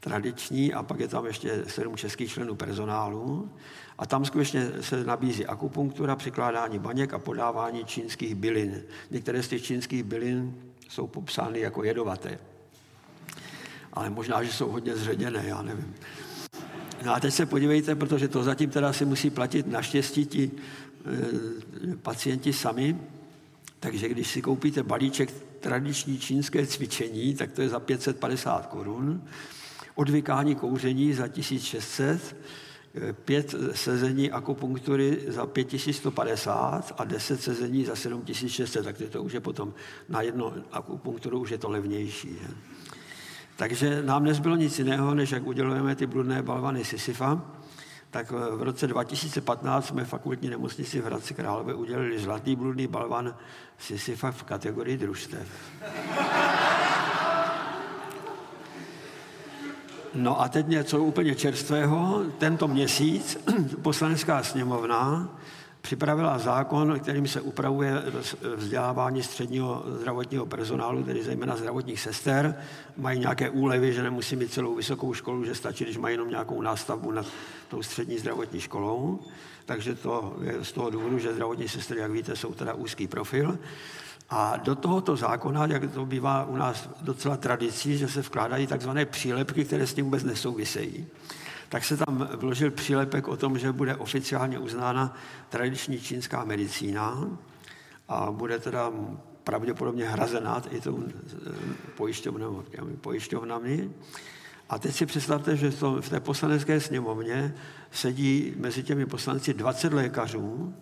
tradiční 0.00 0.74
a 0.74 0.82
pak 0.82 1.00
je 1.00 1.08
tam 1.08 1.26
ještě 1.26 1.64
sedm 1.66 1.96
českých 1.96 2.32
členů 2.32 2.54
personálu. 2.54 3.50
A 3.98 4.06
tam 4.06 4.24
skutečně 4.24 4.70
se 4.80 5.04
nabízí 5.04 5.46
akupunktura, 5.46 6.16
přikládání 6.16 6.78
baněk 6.78 7.14
a 7.14 7.18
podávání 7.18 7.84
čínských 7.84 8.34
bylin. 8.34 8.82
Některé 9.10 9.42
z 9.42 9.48
těch 9.48 9.62
čínských 9.62 10.02
bylin 10.02 10.54
jsou 10.88 11.06
popsány 11.06 11.60
jako 11.60 11.84
jedovaté. 11.84 12.38
Ale 13.92 14.10
možná, 14.10 14.42
že 14.42 14.52
jsou 14.52 14.70
hodně 14.70 14.96
zředěné, 14.96 15.44
já 15.46 15.62
nevím. 15.62 15.94
No 17.04 17.14
a 17.14 17.20
teď 17.20 17.34
se 17.34 17.46
podívejte, 17.46 17.94
protože 17.94 18.28
to 18.28 18.42
zatím 18.42 18.70
teda 18.70 18.92
si 18.92 19.04
musí 19.04 19.30
platit 19.30 19.66
naštěstí 19.66 20.26
ti 20.26 20.50
pacienti 22.02 22.52
sami, 22.52 22.96
takže 23.80 24.08
když 24.08 24.28
si 24.28 24.42
koupíte 24.42 24.82
balíček 24.82 25.30
tradiční 25.60 26.18
čínské 26.18 26.66
cvičení, 26.66 27.34
tak 27.34 27.52
to 27.52 27.62
je 27.62 27.68
za 27.68 27.80
550 27.80 28.66
korun 28.66 29.22
odvykání 29.94 30.54
kouření 30.54 31.14
za 31.14 31.28
1600, 31.28 32.36
pět 33.24 33.54
sezení 33.72 34.30
akupunktury 34.30 35.18
za 35.28 35.46
5150 35.46 36.94
a 36.98 37.04
10 37.04 37.42
sezení 37.42 37.84
za 37.84 37.96
7600, 37.96 38.84
tak 38.84 38.96
to 39.10 39.22
už 39.22 39.32
je 39.32 39.40
potom 39.40 39.74
na 40.08 40.22
jedno 40.22 40.54
akupunkturu 40.72 41.40
už 41.40 41.50
je 41.50 41.58
to 41.58 41.70
levnější. 41.70 42.28
Že? 42.28 42.48
Takže 43.56 44.02
nám 44.02 44.24
nezbylo 44.24 44.56
nic 44.56 44.78
jiného, 44.78 45.14
než 45.14 45.30
jak 45.30 45.46
udělujeme 45.46 45.96
ty 45.96 46.06
bludné 46.06 46.42
balvany 46.42 46.84
Sisyfa, 46.84 47.61
tak 48.12 48.30
v 48.30 48.62
roce 48.62 48.86
2015 48.86 49.86
jsme 49.86 50.04
fakultní 50.04 50.50
nemocnici 50.50 51.00
v 51.00 51.04
Hradci 51.04 51.34
Králové 51.34 51.74
udělali 51.74 52.18
zlatý 52.18 52.56
bludný 52.56 52.86
balvan 52.86 53.36
Sisyfa 53.78 54.30
v 54.30 54.42
kategorii 54.42 54.98
družstev. 54.98 55.48
No 60.14 60.40
a 60.40 60.48
teď 60.48 60.66
něco 60.66 61.04
úplně 61.04 61.34
čerstvého. 61.34 62.22
Tento 62.38 62.68
měsíc 62.68 63.38
poslanecká 63.82 64.42
sněmovna 64.42 65.28
připravila 65.82 66.38
zákon, 66.38 67.00
kterým 67.00 67.28
se 67.28 67.40
upravuje 67.40 68.02
vzdělávání 68.56 69.22
středního 69.22 69.82
zdravotního 69.86 70.46
personálu, 70.46 71.02
tedy 71.02 71.22
zejména 71.22 71.56
zdravotních 71.56 72.00
sester. 72.00 72.56
Mají 72.96 73.20
nějaké 73.20 73.50
úlevy, 73.50 73.92
že 73.92 74.02
nemusí 74.02 74.36
mít 74.36 74.52
celou 74.52 74.74
vysokou 74.74 75.14
školu, 75.14 75.44
že 75.44 75.54
stačí, 75.54 75.84
když 75.84 75.96
mají 75.96 76.14
jenom 76.14 76.30
nějakou 76.30 76.62
nástavbu 76.62 77.10
nad 77.10 77.26
tou 77.68 77.82
střední 77.82 78.18
zdravotní 78.18 78.60
školou. 78.60 79.18
Takže 79.64 79.94
to 79.94 80.36
je 80.42 80.64
z 80.64 80.72
toho 80.72 80.90
důvodu, 80.90 81.18
že 81.18 81.32
zdravotní 81.34 81.68
sestry, 81.68 82.00
jak 82.00 82.10
víte, 82.10 82.36
jsou 82.36 82.54
teda 82.54 82.74
úzký 82.74 83.06
profil. 83.06 83.58
A 84.30 84.56
do 84.56 84.74
tohoto 84.74 85.16
zákona, 85.16 85.66
jak 85.66 85.92
to 85.92 86.06
bývá 86.06 86.44
u 86.44 86.56
nás 86.56 86.88
docela 87.00 87.36
tradicí, 87.36 87.98
že 87.98 88.08
se 88.08 88.20
vkládají 88.20 88.66
takzvané 88.66 89.04
přílepky, 89.04 89.64
které 89.64 89.86
s 89.86 89.94
tím 89.94 90.04
vůbec 90.04 90.24
nesouvisejí, 90.24 91.06
tak 91.72 91.84
se 91.84 91.96
tam 91.96 92.28
vložil 92.36 92.70
přílepek 92.70 93.28
o 93.28 93.36
tom, 93.36 93.58
že 93.58 93.72
bude 93.72 93.96
oficiálně 93.96 94.58
uznána 94.58 95.16
tradiční 95.48 96.00
čínská 96.00 96.44
medicína 96.44 97.28
a 98.08 98.30
bude 98.30 98.58
teda 98.58 98.92
pravděpodobně 99.44 100.08
hrazená 100.08 100.62
i 100.70 100.80
tou 100.80 101.04
pojišťovnou, 101.96 102.64
pojišťovnami. 103.00 103.90
A 104.68 104.78
teď 104.78 104.94
si 104.94 105.06
představte, 105.06 105.56
že 105.56 105.70
v 106.00 106.08
té 106.08 106.20
poslanecké 106.20 106.80
sněmovně 106.80 107.54
sedí 107.90 108.54
mezi 108.56 108.82
těmi 108.82 109.06
poslanci 109.06 109.54
20 109.54 109.92
lékařů 109.92 110.74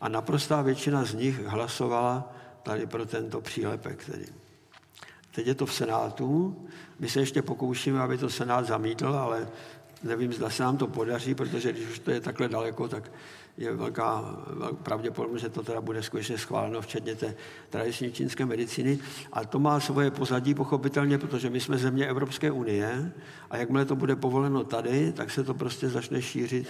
a 0.00 0.08
naprostá 0.08 0.62
většina 0.62 1.04
z 1.04 1.14
nich 1.14 1.46
hlasovala 1.46 2.32
tady 2.62 2.86
pro 2.86 3.06
tento 3.06 3.40
přílepek. 3.40 4.04
Tedy. 4.04 4.26
Teď 5.34 5.46
je 5.46 5.54
to 5.54 5.66
v 5.66 5.74
Senátu. 5.74 6.56
My 6.98 7.08
se 7.08 7.20
ještě 7.20 7.42
pokoušíme, 7.42 8.00
aby 8.00 8.18
to 8.18 8.30
Senát 8.30 8.66
zamítl, 8.66 9.08
ale 9.08 9.48
nevím, 10.02 10.32
zda 10.32 10.50
se 10.50 10.62
nám 10.62 10.76
to 10.76 10.86
podaří, 10.86 11.34
protože 11.34 11.72
když 11.72 11.88
už 11.88 11.98
to 11.98 12.10
je 12.10 12.20
takhle 12.20 12.48
daleko, 12.48 12.88
tak 12.88 13.10
je 13.58 13.76
velká 13.76 14.36
pravděpodobnost, 14.82 15.40
že 15.40 15.48
to 15.48 15.62
teda 15.62 15.80
bude 15.80 16.02
skutečně 16.02 16.38
schváleno, 16.38 16.80
včetně 16.80 17.14
té 17.14 17.34
tradiční 17.70 18.12
čínské 18.12 18.46
medicíny. 18.46 18.98
A 19.32 19.44
to 19.44 19.58
má 19.58 19.80
svoje 19.80 20.10
pozadí 20.10 20.54
pochopitelně, 20.54 21.18
protože 21.18 21.50
my 21.50 21.60
jsme 21.60 21.78
země 21.78 22.06
Evropské 22.06 22.50
unie 22.50 23.12
a 23.50 23.56
jakmile 23.56 23.84
to 23.84 23.96
bude 23.96 24.16
povoleno 24.16 24.64
tady, 24.64 25.12
tak 25.12 25.30
se 25.30 25.44
to 25.44 25.54
prostě 25.54 25.88
začne 25.88 26.22
šířit 26.22 26.68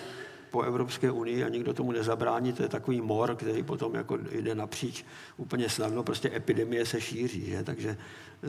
po 0.50 0.62
Evropské 0.62 1.10
unii 1.10 1.44
a 1.44 1.48
nikdo 1.48 1.74
tomu 1.74 1.92
nezabrání, 1.92 2.52
to 2.52 2.62
je 2.62 2.68
takový 2.68 3.00
mor, 3.00 3.36
který 3.36 3.62
potom 3.62 3.94
jako 3.94 4.18
jde 4.32 4.54
napříč 4.54 5.04
úplně 5.36 5.68
snadno, 5.68 6.02
prostě 6.02 6.30
epidemie 6.34 6.86
se 6.86 7.00
šíří, 7.00 7.46
že? 7.46 7.64
takže 7.64 7.96
eh, 8.42 8.48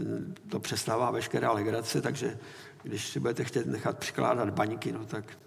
to 0.49 0.59
přestává 0.59 1.11
veškerá 1.11 1.51
legrace, 1.51 2.01
takže 2.01 2.37
když 2.83 3.07
si 3.07 3.19
budete 3.19 3.43
chtět 3.43 3.65
nechat 3.65 3.97
přikládat 3.97 4.49
baňky, 4.49 4.91
no 4.91 5.05
tak 5.05 5.37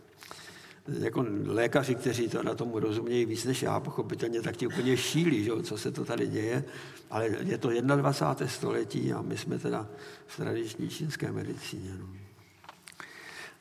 jako 0.99 1.27
lékaři, 1.47 1.95
kteří 1.95 2.29
to 2.29 2.43
na 2.43 2.55
tomu 2.55 2.79
rozumějí 2.79 3.25
víc 3.25 3.45
než 3.45 3.63
já, 3.63 3.81
pochopitelně, 3.81 4.43
tak 4.43 4.57
ti 4.57 4.67
úplně 4.67 4.97
šílí, 4.97 5.45
že, 5.45 5.51
co 5.63 5.79
se 5.79 5.93
to 5.93 6.05
tady 6.05 6.27
děje, 6.27 6.65
ale 7.11 7.29
je 7.41 7.59
to 7.59 7.81
21. 7.81 8.49
století 8.49 9.13
a 9.13 9.23
my 9.23 9.39
jsme 9.39 9.59
teda 9.59 9.89
v 10.27 10.37
tradiční 10.37 10.89
čínské 10.89 11.33
medicíně. 11.33 11.91
No. 12.01 12.07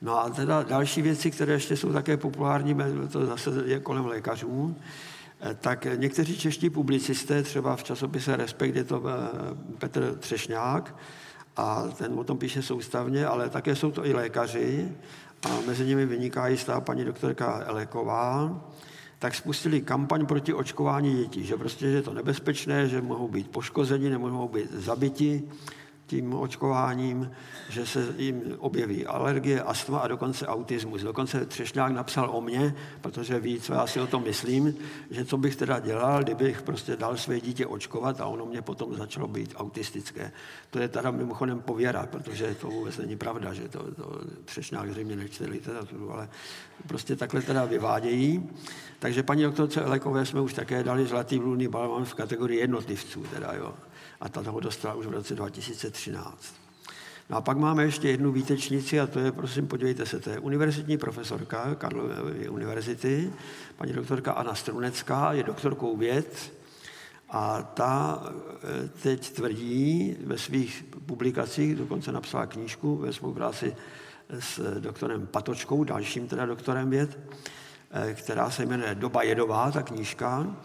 No 0.02 0.18
a 0.18 0.30
teda 0.30 0.62
další 0.62 1.02
věci, 1.02 1.30
které 1.30 1.52
ještě 1.52 1.76
jsou 1.76 1.92
také 1.92 2.16
populární, 2.16 2.76
to 3.12 3.26
zase 3.26 3.50
je 3.64 3.80
kolem 3.80 4.06
lékařů, 4.06 4.76
eh, 5.40 5.54
tak 5.60 5.86
někteří 5.96 6.38
čeští 6.38 6.70
publicisté, 6.70 7.42
třeba 7.42 7.76
v 7.76 7.84
časopise 7.84 8.36
Respekt 8.36 8.76
je 8.76 8.84
to 8.84 9.02
eh, 9.06 9.76
Petr 9.78 10.16
Třešňák, 10.18 10.96
a 11.60 11.88
ten 11.98 12.18
o 12.18 12.24
tom 12.24 12.38
píše 12.38 12.62
soustavně, 12.62 13.26
ale 13.26 13.50
také 13.50 13.76
jsou 13.76 13.90
to 13.90 14.06
i 14.06 14.12
lékaři 14.12 14.88
a 15.42 15.48
mezi 15.66 15.86
nimi 15.86 16.06
vyniká 16.06 16.48
jistá 16.48 16.80
paní 16.80 17.04
doktorka 17.04 17.62
Eleková, 17.66 18.60
tak 19.18 19.34
spustili 19.34 19.80
kampaň 19.80 20.26
proti 20.26 20.54
očkování 20.54 21.16
dětí, 21.16 21.44
že 21.44 21.56
prostě 21.56 21.86
je 21.86 22.02
to 22.02 22.14
nebezpečné, 22.14 22.88
že 22.88 23.02
mohou 23.02 23.28
být 23.28 23.50
poškozeni, 23.50 24.10
nemohou 24.10 24.48
být 24.48 24.72
zabiti, 24.72 25.42
tím 26.10 26.34
očkováním, 26.34 27.30
že 27.68 27.86
se 27.86 28.14
jim 28.18 28.42
objeví 28.58 29.06
alergie, 29.06 29.62
astma 29.62 29.98
a 29.98 30.08
dokonce 30.08 30.46
autismus. 30.46 31.02
Dokonce 31.02 31.46
Třešňák 31.46 31.92
napsal 31.92 32.30
o 32.32 32.40
mně, 32.40 32.74
protože 33.00 33.40
ví, 33.40 33.60
co 33.60 33.72
já 33.72 33.86
si 33.86 34.00
o 34.00 34.06
tom 34.06 34.22
myslím, 34.22 34.74
že 35.10 35.24
co 35.24 35.38
bych 35.38 35.56
teda 35.56 35.80
dělal, 35.80 36.22
kdybych 36.22 36.62
prostě 36.62 36.96
dal 36.96 37.16
své 37.16 37.40
dítě 37.40 37.66
očkovat 37.66 38.20
a 38.20 38.26
ono 38.26 38.46
mě 38.46 38.62
potom 38.62 38.94
začalo 38.94 39.28
být 39.28 39.54
autistické. 39.56 40.32
To 40.70 40.78
je 40.78 40.88
teda 40.88 41.10
mimochodem 41.10 41.62
pověra, 41.62 42.06
protože 42.06 42.54
to 42.54 42.66
vůbec 42.66 42.98
není 42.98 43.16
pravda, 43.16 43.54
že 43.54 43.68
to, 43.68 43.94
to 43.94 44.20
Třešňák 44.44 44.90
zřejmě 44.90 45.16
nečte 45.16 45.46
literaturu, 45.46 46.12
ale 46.12 46.28
prostě 46.86 47.16
takhle 47.16 47.42
teda 47.42 47.64
vyvádějí. 47.64 48.50
Takže 48.98 49.22
paní 49.22 49.42
doktorce 49.42 49.80
Elekové 49.80 50.26
jsme 50.26 50.40
už 50.40 50.54
také 50.54 50.82
dali 50.82 51.06
zlatý 51.06 51.38
bludný 51.38 51.68
balvan 51.68 52.04
v 52.04 52.14
kategorii 52.14 52.60
jednotlivců. 52.60 53.22
Teda, 53.30 53.52
jo 53.54 53.74
a 54.20 54.28
ta 54.28 54.42
toho 54.42 54.60
dostala 54.60 54.94
už 54.94 55.06
v 55.06 55.10
roce 55.10 55.34
2013. 55.34 56.54
No 57.30 57.36
a 57.36 57.40
pak 57.40 57.56
máme 57.56 57.84
ještě 57.84 58.08
jednu 58.08 58.32
výtečnici 58.32 59.00
a 59.00 59.06
to 59.06 59.18
je, 59.18 59.32
prosím, 59.32 59.66
podívejte 59.66 60.06
se, 60.06 60.20
to 60.20 60.30
je 60.30 60.38
univerzitní 60.38 60.98
profesorka 60.98 61.74
Karlovy 61.74 62.48
univerzity, 62.48 63.32
paní 63.76 63.92
doktorka 63.92 64.32
Anna 64.32 64.54
Strunecká, 64.54 65.32
je 65.32 65.42
doktorkou 65.42 65.96
věd 65.96 66.52
a 67.30 67.62
ta 67.62 68.22
e, 68.84 68.88
teď 68.88 69.30
tvrdí 69.30 70.16
ve 70.24 70.38
svých 70.38 70.84
publikacích, 71.06 71.76
dokonce 71.76 72.12
napsala 72.12 72.46
knížku 72.46 72.96
ve 72.96 73.12
spolupráci 73.12 73.76
s 74.38 74.80
doktorem 74.80 75.26
Patočkou, 75.26 75.84
dalším 75.84 76.28
teda 76.28 76.46
doktorem 76.46 76.90
věd, 76.90 77.18
e, 77.90 78.14
která 78.14 78.50
se 78.50 78.66
jmenuje 78.66 78.94
Doba 78.94 79.22
jedová, 79.22 79.70
ta 79.70 79.82
knížka, 79.82 80.56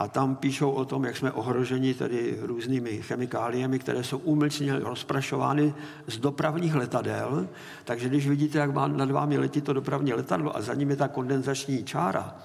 a 0.00 0.08
tam 0.08 0.36
píšou 0.36 0.70
o 0.70 0.84
tom, 0.84 1.04
jak 1.04 1.16
jsme 1.16 1.32
ohroženi 1.32 1.94
tady 1.94 2.38
různými 2.40 3.02
chemikáliemi, 3.02 3.78
které 3.78 4.04
jsou 4.04 4.18
úmyslně 4.18 4.78
rozprašovány 4.78 5.74
z 6.06 6.18
dopravních 6.18 6.74
letadel. 6.74 7.48
Takže 7.84 8.08
když 8.08 8.28
vidíte, 8.28 8.58
jak 8.58 8.74
má 8.74 8.88
nad 8.88 9.10
vámi 9.10 9.38
letí 9.38 9.60
to 9.60 9.72
dopravní 9.72 10.12
letadlo 10.12 10.56
a 10.56 10.62
za 10.62 10.74
ním 10.74 10.90
je 10.90 10.96
ta 10.96 11.08
kondenzační 11.08 11.84
čára, 11.84 12.36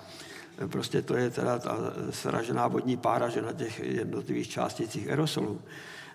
prostě 0.67 1.01
to 1.01 1.15
je 1.15 1.29
teda 1.29 1.59
ta 1.59 1.77
sražená 2.09 2.67
vodní 2.67 2.97
pára, 2.97 3.29
že 3.29 3.41
na 3.41 3.53
těch 3.53 3.79
jednotlivých 3.79 4.49
částicích 4.49 5.09
aerosolů, 5.09 5.61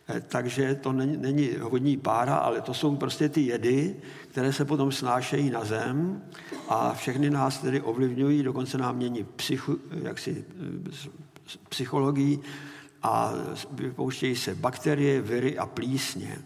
eh, 0.09 0.21
takže 0.21 0.75
to 0.75 0.93
není, 0.93 1.17
není 1.17 1.49
vodní 1.61 1.97
pára, 1.97 2.37
ale 2.37 2.61
to 2.61 2.75
jsou 2.75 2.97
prostě 2.97 3.29
ty 3.29 3.41
jedy, 3.41 3.97
které 4.29 4.53
se 4.53 4.65
potom 4.65 4.93
snášejí 4.93 5.51
na 5.51 5.65
zem 5.65 6.23
a 6.69 6.93
všechny 6.93 7.31
nás 7.31 7.59
tedy 7.59 7.81
ovlivňují, 7.81 8.43
dokonce 8.43 8.79
nám 8.79 8.97
mění 8.97 9.25
psychu, 9.25 9.79
jaksi, 10.03 10.45
psychologií 11.69 12.41
a 13.03 13.33
vypouštějí 13.71 14.37
se 14.37 14.55
bakterie, 14.55 15.23
viry 15.23 15.59
a 15.59 15.67
plísně. 15.67 16.39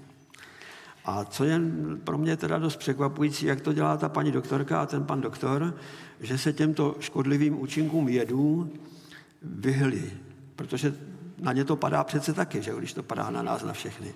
A 1.04 1.24
co 1.24 1.44
je 1.44 1.60
pro 2.04 2.18
mě 2.18 2.36
teda 2.36 2.58
dost 2.58 2.76
překvapující, 2.76 3.46
jak 3.46 3.60
to 3.60 3.72
dělá 3.72 3.96
ta 3.96 4.08
paní 4.08 4.32
doktorka 4.32 4.82
a 4.82 4.86
ten 4.86 5.04
pan 5.04 5.20
doktor, 5.20 5.74
že 6.20 6.38
se 6.38 6.52
těmto 6.52 6.96
škodlivým 7.00 7.60
účinkům 7.60 8.08
jedů 8.08 8.72
vyhli, 9.42 10.12
protože 10.56 10.94
na 11.38 11.52
ně 11.52 11.64
to 11.64 11.76
padá 11.76 12.04
přece 12.04 12.32
taky, 12.32 12.62
že 12.62 12.72
když 12.78 12.92
to 12.92 13.02
padá 13.02 13.30
na 13.30 13.42
nás, 13.42 13.62
na 13.62 13.72
všechny. 13.72 14.14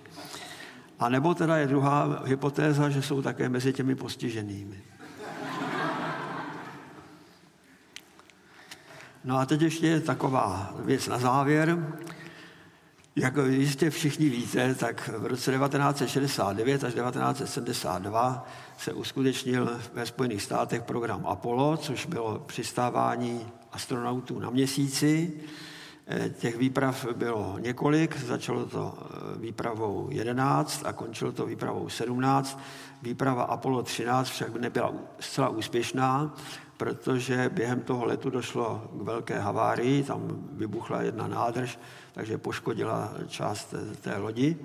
A 0.99 1.09
nebo 1.09 1.33
teda 1.33 1.57
je 1.57 1.67
druhá 1.67 2.23
hypotéza, 2.25 2.89
že 2.89 3.01
jsou 3.01 3.21
také 3.21 3.49
mezi 3.49 3.73
těmi 3.73 3.95
postiženými. 3.95 4.77
No 9.29 9.37
a 9.37 9.45
teď 9.45 9.61
ještě 9.61 9.99
taková 9.99 10.73
věc 10.79 11.07
na 11.07 11.19
závěr. 11.19 11.97
Jak 13.15 13.33
jistě 13.47 13.89
všichni 13.89 14.29
víte, 14.29 14.75
tak 14.75 15.09
v 15.17 15.25
roce 15.25 15.51
1969 15.51 16.83
až 16.83 16.93
1972 16.93 18.47
se 18.77 18.93
uskutečnil 18.93 19.79
ve 19.93 20.05
Spojených 20.05 20.41
státech 20.41 20.83
program 20.83 21.25
Apollo, 21.27 21.77
což 21.77 22.05
bylo 22.05 22.39
přistávání 22.39 23.47
astronautů 23.71 24.39
na 24.39 24.49
měsíci. 24.49 25.33
Těch 26.39 26.57
výprav 26.57 27.05
bylo 27.15 27.55
několik, 27.59 28.17
začalo 28.17 28.65
to 28.65 28.97
eh, 29.01 29.39
výpravou 29.39 30.07
11 30.11 30.81
a 30.85 30.93
končilo 30.93 31.31
to 31.31 31.45
výpravou 31.45 31.89
17. 31.89 32.59
Výprava 33.01 33.43
Apollo 33.43 33.83
13 33.83 34.29
však 34.29 34.55
nebyla 34.55 34.93
zcela 35.19 35.49
úspěšná, 35.49 36.35
protože 36.79 37.49
během 37.53 37.79
toho 37.79 38.05
letu 38.05 38.29
došlo 38.29 38.87
k 38.99 39.01
velké 39.01 39.39
havárii, 39.39 40.03
tam 40.03 40.47
vybuchla 40.51 41.01
jedna 41.01 41.27
nádrž, 41.27 41.79
takže 42.13 42.37
poškodila 42.37 43.13
část 43.27 43.73
té, 44.01 44.17
lodi. 44.17 44.57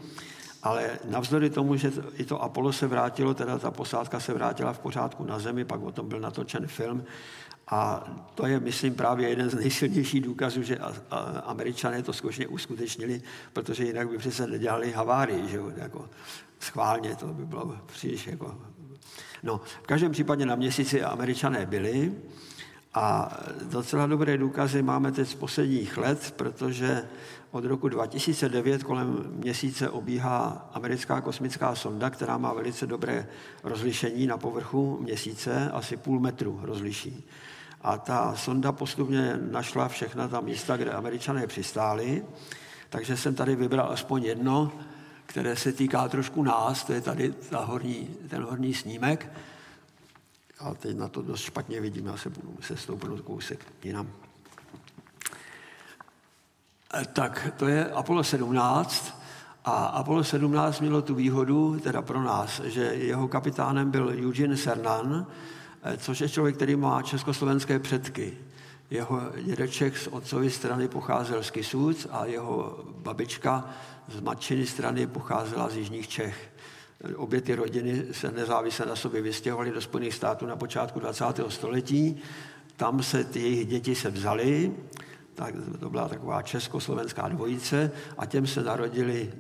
Ale 0.63 0.91
navzdory 1.05 1.51
tomu, 1.51 1.77
že 1.77 1.93
i 2.17 2.25
to 2.25 2.43
Apollo 2.43 2.73
se 2.73 2.87
vrátilo, 2.87 3.35
teda 3.35 3.59
ta 3.59 3.71
posádka 3.71 4.21
se 4.21 4.35
vrátila 4.35 4.73
v 4.73 4.79
pořádku 4.79 5.25
na 5.25 5.39
Zemi, 5.39 5.65
pak 5.65 5.83
o 5.83 5.93
tom 5.93 6.09
byl 6.09 6.21
natočen 6.21 6.67
film. 6.67 7.05
A 7.69 8.05
to 8.35 8.47
je, 8.47 8.61
myslím, 8.61 8.95
právě 8.95 9.29
jeden 9.29 9.51
z 9.51 9.55
nejsilnějších 9.55 10.23
důkazů, 10.23 10.63
že 10.63 10.79
američané 11.45 12.03
to 12.03 12.13
skutečně 12.13 12.47
uskutečnili, 12.47 13.23
protože 13.53 13.85
jinak 13.85 14.09
by 14.09 14.19
přece 14.19 14.47
nedělali 14.47 14.93
havárii, 14.93 15.49
že 15.49 15.57
jo, 15.57 15.73
jako 15.77 16.09
schválně, 16.61 17.17
to 17.17 17.27
by 17.27 17.47
bylo 17.47 17.77
příliš 17.87 18.27
jako 18.27 18.55
No, 19.45 19.61
v 19.83 19.87
každém 19.87 20.13
případě 20.13 20.47
na 20.47 20.55
měsíci 20.55 21.03
američané 21.03 21.67
byli 21.67 22.13
a 22.95 23.37
docela 23.63 24.07
dobré 24.07 24.39
důkazy 24.39 24.83
máme 24.83 25.13
teď 25.13 25.29
z 25.29 25.35
posledních 25.35 25.97
let, 25.97 26.35
protože 26.37 27.03
od 27.51 27.65
roku 27.65 27.89
2009 27.89 28.83
kolem 28.83 29.25
měsíce 29.29 29.91
obíhá 29.91 30.71
americká 30.73 31.21
kosmická 31.21 31.75
sonda, 31.75 32.11
která 32.11 32.39
má 32.39 32.53
velice 32.53 32.87
dobré 32.87 33.27
rozlišení 33.65 34.27
na 34.27 34.37
povrchu 34.37 34.99
měsíce, 35.01 35.71
asi 35.71 35.97
půl 35.97 36.21
metru 36.21 36.61
rozliší. 36.63 37.27
A 37.83 37.99
ta 37.99 38.35
sonda 38.37 38.73
postupně 38.73 39.39
našla 39.51 39.89
všechna 39.89 40.29
ta 40.29 40.41
místa, 40.41 40.77
kde 40.77 40.91
američané 40.91 41.47
přistáli, 41.47 42.25
takže 42.91 43.17
jsem 43.17 43.35
tady 43.35 43.57
vybral 43.57 43.89
aspoň 43.93 44.25
jedno, 44.25 44.73
které 45.27 45.57
se 45.57 45.73
týká 45.73 46.09
trošku 46.09 46.43
nás, 46.43 46.85
to 46.85 46.93
je 46.93 47.01
tady 47.01 47.33
ta 47.33 47.65
horní, 47.65 48.09
ten 48.29 48.43
horní 48.43 48.75
snímek. 48.75 49.33
A 50.59 50.75
teď 50.75 50.97
na 50.97 51.09
to 51.09 51.23
dost 51.23 51.41
špatně 51.41 51.81
vidím, 51.81 52.07
já 52.07 52.17
se 52.17 52.31
budu 52.31 52.57
se 52.61 52.77
stoupnout 52.77 53.21
kousek 53.21 53.67
jinam. 53.85 54.11
E, 57.01 57.05
tak 57.05 57.49
to 57.57 57.69
je 57.69 57.91
Apollo 57.91 58.25
17 58.25 59.21
a 59.65 59.85
Apollo 59.85 60.25
17 60.25 60.81
mělo 60.81 61.03
tu 61.03 61.15
výhodu, 61.15 61.81
teda 61.81 62.03
pro 62.03 62.23
nás, 62.23 62.61
že 62.61 62.83
jeho 62.83 63.29
kapitánem 63.29 63.91
byl 63.91 64.09
Eugene 64.09 64.57
Cernan, 64.57 65.27
e, 65.83 65.97
což 65.97 66.21
je 66.21 66.29
člověk, 66.29 66.57
který 66.57 66.77
má 66.77 67.03
československé 67.03 67.79
předky. 67.79 68.39
Jeho 68.91 69.21
dědeček 69.43 69.99
z 69.99 70.07
otcovy 70.07 70.51
strany 70.51 70.89
pocházel 70.89 71.43
z 71.43 71.51
Kisúc 71.51 72.07
a 72.11 72.25
jeho 72.25 72.79
babička 72.99 73.71
z 74.09 74.21
matčiny 74.21 74.67
strany 74.67 75.07
pocházela 75.07 75.69
z 75.69 75.77
jižních 75.77 76.09
Čech. 76.09 76.51
Obě 77.17 77.41
ty 77.41 77.55
rodiny 77.55 78.05
se 78.13 78.31
nezávisle 78.31 78.87
na 78.87 78.97
sobě 78.97 79.23
vystěhovaly 79.23 79.71
do 79.71 79.81
Spojených 79.81 80.15
států 80.15 80.47
na 80.47 80.57
počátku 80.57 81.01
20. 81.01 81.25
století. 81.49 82.23
Tam 82.77 83.03
se 83.03 83.25
ty 83.25 83.41
jejich 83.41 83.67
děti 83.67 83.95
se 83.95 84.11
vzaly, 84.11 84.73
tak 85.35 85.55
to 85.81 85.91
byla 85.91 86.09
taková 86.09 86.43
československá 86.43 87.29
dvojice 87.29 87.91
a 88.19 88.27
těm 88.27 88.47
se 88.47 88.63
narodili 88.63 89.33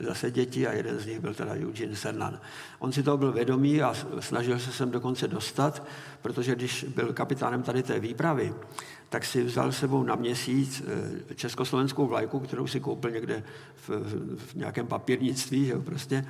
e, 0.00 0.04
zase 0.06 0.30
děti 0.30 0.66
a 0.66 0.72
jeden 0.72 0.98
z 0.98 1.06
nich 1.06 1.20
byl 1.20 1.34
teda 1.34 1.54
Eugene 1.54 1.96
Cernan. 1.96 2.40
On 2.78 2.92
si 2.92 3.02
toho 3.02 3.16
byl 3.16 3.32
vědomý 3.32 3.82
a 3.82 3.94
snažil 4.20 4.58
se 4.58 4.72
sem 4.72 4.90
dokonce 4.90 5.28
dostat, 5.28 5.86
protože 6.22 6.54
když 6.54 6.84
byl 6.84 7.12
kapitánem 7.12 7.62
tady 7.62 7.82
té 7.82 8.00
výpravy, 8.00 8.54
tak 9.08 9.24
si 9.24 9.42
vzal 9.42 9.72
sebou 9.72 10.02
na 10.02 10.14
měsíc 10.14 10.82
e, 11.30 11.34
československou 11.34 12.06
vlajku, 12.06 12.40
kterou 12.40 12.66
si 12.66 12.80
koupil 12.80 13.10
někde 13.10 13.42
v, 13.88 13.90
v 14.36 14.54
nějakém 14.54 14.86
papírnictví, 14.86 15.66
že 15.66 15.72
jo, 15.72 15.82
prostě, 15.82 16.26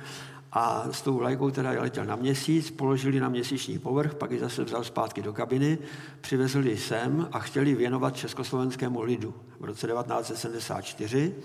a 0.51 0.87
s 0.91 1.01
tou 1.01 1.17
vlajkou 1.17 1.51
teda 1.51 1.69
letěl 1.69 2.05
na 2.05 2.15
měsíc, 2.15 2.71
položili 2.71 3.19
na 3.19 3.29
měsíční 3.29 3.79
povrch, 3.79 4.15
pak 4.15 4.31
ji 4.31 4.39
zase 4.39 4.63
vzal 4.63 4.83
zpátky 4.83 5.21
do 5.21 5.33
kabiny, 5.33 5.77
přivezli 6.21 6.69
ji 6.69 6.77
sem 6.77 7.27
a 7.31 7.39
chtěli 7.39 7.75
věnovat 7.75 8.17
československému 8.17 9.01
lidu 9.01 9.33
v 9.59 9.65
roce 9.65 9.87
1974. 9.87 11.35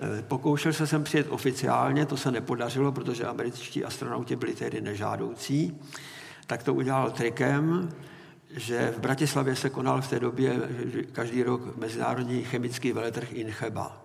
Eh, 0.00 0.22
pokoušel 0.22 0.72
se 0.72 0.86
sem 0.86 1.04
přijet 1.04 1.26
oficiálně, 1.30 2.06
to 2.06 2.16
se 2.16 2.30
nepodařilo, 2.30 2.92
protože 2.92 3.24
američtí 3.24 3.84
astronauti 3.84 4.36
byli 4.36 4.54
tehdy 4.54 4.80
nežádoucí. 4.80 5.80
Tak 6.46 6.62
to 6.62 6.74
udělal 6.74 7.10
trikem, 7.10 7.88
že 8.56 8.94
v 8.96 9.00
Bratislavě 9.00 9.56
se 9.56 9.70
konal 9.70 10.02
v 10.02 10.08
té 10.08 10.20
době 10.20 10.60
každý 11.12 11.42
rok 11.42 11.76
mezinárodní 11.76 12.44
chemický 12.44 12.92
veletrh 12.92 13.32
Incheba 13.32 14.01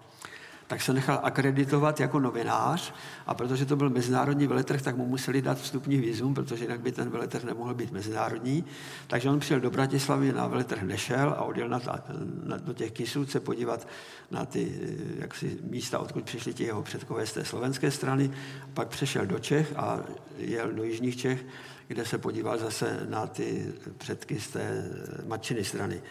tak 0.67 0.81
se 0.81 0.93
nechal 0.93 1.19
akreditovat 1.23 1.99
jako 1.99 2.19
novinář 2.19 2.93
a 3.27 3.33
protože 3.33 3.65
to 3.65 3.75
byl 3.75 3.89
mezinárodní 3.89 4.47
veletrh, 4.47 4.81
tak 4.81 4.97
mu 4.97 5.05
museli 5.05 5.41
dát 5.41 5.61
vstupní 5.61 5.97
výzum, 5.97 6.33
protože 6.33 6.63
jinak 6.63 6.79
by 6.79 6.91
ten 6.91 7.09
veletrh 7.09 7.43
nemohl 7.43 7.73
být 7.73 7.91
mezinárodní. 7.91 8.65
Takže 9.07 9.29
on 9.29 9.39
přijel 9.39 9.59
do 9.59 9.71
Bratislavy, 9.71 10.33
na 10.33 10.47
veletrh 10.47 10.81
nešel 10.81 11.29
a 11.29 11.41
odjel 11.41 11.69
na 11.69 11.79
ta, 11.79 12.03
na, 12.43 12.57
do 12.57 12.73
těch 12.73 12.91
Kysuc 12.91 13.31
se 13.31 13.39
podívat 13.39 13.87
na 14.31 14.45
ty 14.45 14.79
jaksi, 15.19 15.57
místa, 15.63 15.99
odkud 15.99 16.23
přišli 16.23 16.53
ti 16.53 16.63
jeho 16.63 16.83
předkové 16.83 17.25
z 17.25 17.33
té 17.33 17.45
slovenské 17.45 17.91
strany. 17.91 18.31
Pak 18.73 18.87
přešel 18.87 19.25
do 19.25 19.39
Čech 19.39 19.73
a 19.75 19.99
jel 20.37 20.71
do 20.71 20.83
Jižních 20.83 21.17
Čech, 21.17 21.45
kde 21.87 22.05
se 22.05 22.17
podíval 22.17 22.57
zase 22.57 23.05
na 23.09 23.27
ty 23.27 23.73
předky 23.97 24.39
z 24.39 24.47
té 24.47 24.89
matčiny 25.25 25.63
strany. 25.63 26.01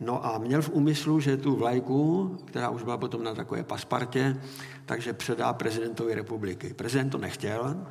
No 0.00 0.26
a 0.26 0.38
měl 0.38 0.62
v 0.62 0.70
úmyslu, 0.70 1.20
že 1.20 1.36
tu 1.36 1.56
vlajku, 1.56 2.36
která 2.44 2.70
už 2.70 2.82
byla 2.82 2.96
potom 2.96 3.24
na 3.24 3.34
takové 3.34 3.62
paspartě, 3.62 4.40
takže 4.86 5.12
předá 5.12 5.52
prezidentovi 5.52 6.14
republiky. 6.14 6.74
Prezident 6.74 7.10
to 7.10 7.18
nechtěl, 7.18 7.86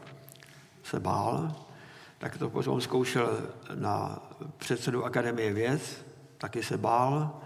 se 0.83 0.99
bál, 0.99 1.55
tak 2.17 2.37
to 2.37 2.49
potom 2.49 2.81
zkoušel 2.81 3.39
na 3.75 4.23
předsedu 4.57 5.05
Akademie 5.05 5.53
věd, 5.53 6.05
taky 6.37 6.63
se 6.63 6.77
bál, 6.77 7.39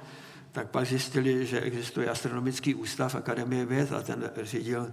tak 0.51 0.69
pak 0.69 0.85
zjistili, 0.85 1.45
že 1.45 1.61
existuje 1.61 2.09
astronomický 2.09 2.75
ústav 2.75 3.15
Akademie 3.15 3.65
věd 3.65 3.93
a 3.93 4.01
ten 4.01 4.31
řídil 4.41 4.91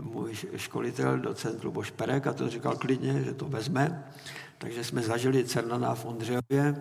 můj 0.00 0.34
školitel, 0.56 1.18
docent 1.18 1.64
Luboš 1.64 1.90
Perek 1.90 2.26
a 2.26 2.32
to 2.32 2.50
říkal 2.50 2.76
klidně, 2.76 3.22
že 3.22 3.34
to 3.34 3.48
vezme. 3.48 4.04
Takže 4.58 4.84
jsme 4.84 5.02
zažili 5.02 5.44
Cernana 5.44 5.94
v 5.94 6.04
Ondřejově, 6.04 6.76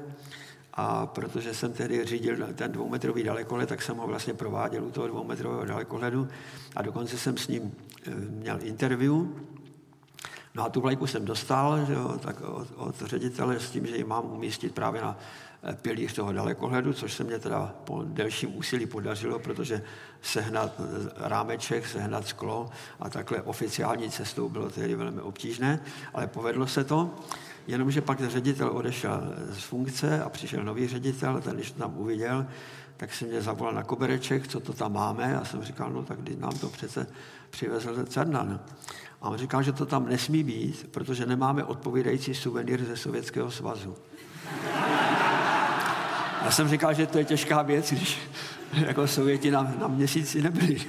a 0.79 1.05
protože 1.05 1.53
jsem 1.53 1.73
tedy 1.73 2.05
řídil 2.05 2.35
ten 2.55 2.71
dvoumetrový 2.71 3.23
dalekohled, 3.23 3.69
tak 3.69 3.81
jsem 3.81 3.97
ho 3.97 4.07
vlastně 4.07 4.33
prováděl 4.33 4.83
u 4.83 4.91
toho 4.91 5.07
dvoumetrového 5.07 5.65
dalekohledu 5.65 6.27
a 6.75 6.81
dokonce 6.81 7.17
jsem 7.17 7.37
s 7.37 7.47
ním 7.47 7.71
eh, 8.07 8.11
měl 8.15 8.59
interview. 8.63 9.13
No 10.55 10.63
a 10.63 10.69
tu 10.69 10.81
vlajku 10.81 11.07
jsem 11.07 11.25
dostal 11.25 11.85
že 11.85 11.93
jo, 11.93 12.17
tak 12.19 12.41
od, 12.41 12.67
od 12.75 12.95
ředitele 13.01 13.59
s 13.59 13.69
tím, 13.69 13.85
že 13.85 13.97
ji 13.97 14.03
mám 14.03 14.25
umístit 14.25 14.75
právě 14.75 15.01
na 15.01 15.17
eh, 15.63 15.77
pilíř 15.81 16.13
toho 16.13 16.31
dalekohledu, 16.31 16.93
což 16.93 17.13
se 17.13 17.23
mě 17.23 17.39
teda 17.39 17.75
po 17.83 18.03
delším 18.05 18.57
úsilí 18.57 18.85
podařilo, 18.85 19.39
protože 19.39 19.81
sehnat 20.21 20.79
eh, 20.79 21.11
rámeček, 21.17 21.87
sehnat 21.87 22.27
sklo 22.27 22.69
a 22.99 23.09
takhle 23.09 23.41
oficiální 23.41 24.09
cestou 24.09 24.49
bylo 24.49 24.69
tedy 24.69 24.95
velmi 24.95 25.21
obtížné, 25.21 25.79
ale 26.13 26.27
povedlo 26.27 26.67
se 26.67 26.83
to. 26.83 27.09
Jenomže 27.69 28.01
pak 28.01 28.29
ředitel 28.29 28.69
odešel 28.73 29.33
z 29.51 29.63
funkce 29.63 30.23
a 30.23 30.29
přišel 30.29 30.63
nový 30.63 30.87
ředitel, 30.87 31.41
ten 31.41 31.55
když 31.55 31.71
to 31.71 31.79
tam 31.79 31.97
uviděl, 31.97 32.45
tak 32.97 33.13
si 33.13 33.25
mě 33.25 33.41
zavolal 33.41 33.73
na 33.73 33.83
kobereček, 33.83 34.47
co 34.47 34.59
to 34.59 34.73
tam 34.73 34.93
máme. 34.93 35.37
A 35.37 35.45
jsem 35.45 35.63
říkal, 35.63 35.91
no 35.91 36.03
tak 36.03 36.21
když 36.21 36.35
nám 36.35 36.51
to 36.51 36.69
přece 36.69 37.07
přivezl 37.49 38.05
Cernan. 38.05 38.59
A 39.21 39.29
on 39.29 39.37
říkal, 39.37 39.63
že 39.63 39.71
to 39.71 39.85
tam 39.85 40.09
nesmí 40.09 40.43
být, 40.43 40.87
protože 40.91 41.25
nemáme 41.25 41.63
odpovídající 41.63 42.33
suvenýr 42.33 42.85
ze 42.85 42.97
Sovětského 42.97 43.51
svazu. 43.51 43.95
Já 46.43 46.51
jsem 46.51 46.69
říkal, 46.69 46.93
že 46.93 47.07
to 47.07 47.17
je 47.17 47.25
těžká 47.25 47.61
věc, 47.61 47.91
když 47.91 48.19
jako 48.73 49.07
Sověti 49.07 49.51
na, 49.51 49.73
na 49.79 49.87
měsíci 49.87 50.41
nebyli. 50.41 50.81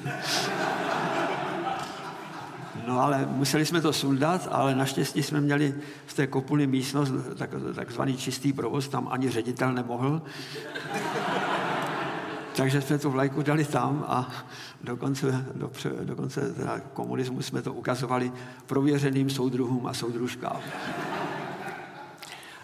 No 2.86 3.00
ale 3.00 3.28
museli 3.30 3.66
jsme 3.66 3.80
to 3.80 3.92
sundat, 3.92 4.48
ale 4.50 4.74
naštěstí 4.74 5.22
jsme 5.22 5.40
měli 5.40 5.74
z 6.06 6.14
té 6.14 6.26
kopuly 6.26 6.66
místnost, 6.66 7.12
tak, 7.36 7.50
takzvaný 7.74 8.16
čistý 8.16 8.52
provoz, 8.52 8.88
tam 8.88 9.08
ani 9.10 9.30
ředitel 9.30 9.72
nemohl. 9.72 10.22
Takže 12.56 12.80
jsme 12.80 12.98
tu 12.98 13.10
vlajku 13.10 13.42
dali 13.42 13.64
tam 13.64 14.04
a 14.08 14.30
dokonce, 14.84 15.46
do, 15.54 15.70
dokonce 16.02 16.52
teda 16.52 16.80
komunismu 16.92 17.42
jsme 17.42 17.62
to 17.62 17.72
ukazovali 17.72 18.32
prověřeným 18.66 19.30
soudruhům 19.30 19.86
a 19.86 19.94
soudružkám. 19.94 20.60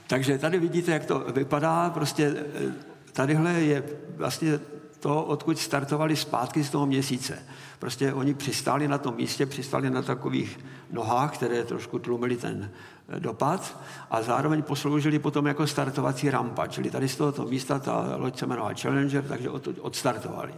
Takže 0.06 0.38
tady 0.38 0.58
vidíte, 0.58 0.92
jak 0.92 1.04
to 1.04 1.18
vypadá. 1.18 1.90
Prostě 1.90 2.34
eh, 2.36 2.72
tadyhle 3.12 3.52
je 3.52 3.82
vlastně 4.16 4.60
to, 5.07 5.22
odkud 5.22 5.59
startovali 5.59 6.16
zpátky 6.16 6.64
z 6.64 6.70
toho 6.70 6.86
měsíce. 6.86 7.38
Prostě 7.78 8.12
oni 8.12 8.34
přistáli 8.34 8.88
na 8.88 8.98
tom 8.98 9.14
místě, 9.16 9.46
přistáli 9.46 9.90
na 9.90 10.02
takových 10.02 10.59
nohách, 10.90 11.34
které 11.34 11.64
trošku 11.64 11.98
tlumili 11.98 12.36
ten 12.36 12.70
eh, 13.09 13.20
dopad 13.20 13.78
a 14.11 14.22
zároveň 14.22 14.62
posloužili 14.62 15.18
potom 15.18 15.46
jako 15.46 15.66
startovací 15.66 16.30
rampa. 16.30 16.66
Čili 16.66 16.90
tady 16.90 17.09
z 17.09 17.16
tohoto 17.16 17.44
místa 17.44 17.78
ta 17.78 18.16
loď 18.16 18.38
se 18.38 18.44
jmenovala 18.44 18.74
Challenger, 18.74 19.24
takže 19.24 19.50
od, 19.50 19.68
odstartovali. 19.80 20.54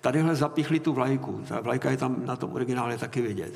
Tadyhle 0.00 0.34
zapichli 0.34 0.80
tu 0.80 0.92
vlajku. 0.92 1.44
Ta 1.48 1.60
vlajka 1.60 1.90
je 1.90 1.96
tam 1.96 2.26
na 2.26 2.36
tom 2.36 2.52
originále 2.52 2.98
taky 2.98 3.22
vidět. 3.22 3.54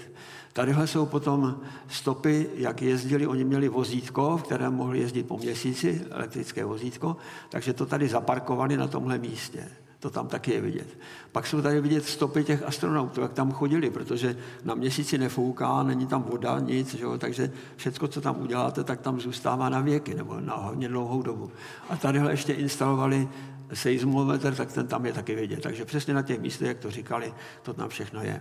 Tadyhle 0.53 0.87
jsou 0.87 1.07
potom 1.07 1.61
stopy, 1.89 2.51
jak 2.55 2.83
jezdili, 2.83 3.27
oni 3.27 3.45
měli 3.45 3.69
vozítko, 3.69 4.37
v 4.37 4.43
kterém 4.43 4.75
mohli 4.75 4.99
jezdit 4.99 5.27
po 5.27 5.37
měsíci, 5.37 6.07
elektrické 6.11 6.65
vozítko, 6.65 7.17
takže 7.49 7.73
to 7.73 7.87
tady 7.87 8.09
zaparkovali 8.09 8.77
na 8.77 8.87
tomhle 8.87 9.19
místě. 9.19 9.86
To 10.07 10.11
tam 10.11 10.29
taky 10.29 10.53
je 10.53 10.61
vidět. 10.61 10.99
Pak 11.33 11.47
jsou 11.47 11.63
tady 11.63 11.81
vidět 11.81 12.05
stopy 12.05 12.45
těch 12.45 12.63
astronautů, 12.63 13.21
jak 13.21 13.33
tam 13.33 13.53
chodili, 13.53 13.91
protože 13.91 14.37
na 14.65 14.75
měsíci 14.75 15.19
nefouká, 15.19 15.83
není 15.83 16.07
tam 16.07 16.23
voda, 16.23 16.59
nic, 16.59 16.95
že 16.95 17.05
jo? 17.05 17.19
takže 17.19 17.53
všechno, 17.77 18.09
co 18.09 18.21
tam 18.21 18.43
uděláte, 18.43 18.85
tak 18.85 19.01
tam 19.01 19.21
zůstává 19.21 19.69
na 19.69 19.81
věky 19.81 20.15
nebo 20.15 20.41
na 20.41 20.55
hodně 20.55 20.89
dlouhou 20.89 21.23
dobu. 21.23 21.51
A 21.89 21.97
tadyhle 21.97 22.33
ještě 22.33 22.53
instalovali 22.53 23.29
seismometr, 23.75 24.55
tak 24.55 24.73
ten 24.73 24.87
tam 24.87 25.07
je 25.07 25.13
taky 25.13 25.35
vidět. 25.35 25.61
Takže 25.63 25.85
přesně 25.85 26.15
na 26.15 26.23
těch 26.23 26.41
místech, 26.41 26.69
jak 26.69 26.79
to 26.79 26.91
říkali, 26.91 27.35
to 27.63 27.75
tam 27.75 27.89
všechno 27.89 28.23
je. 28.23 28.41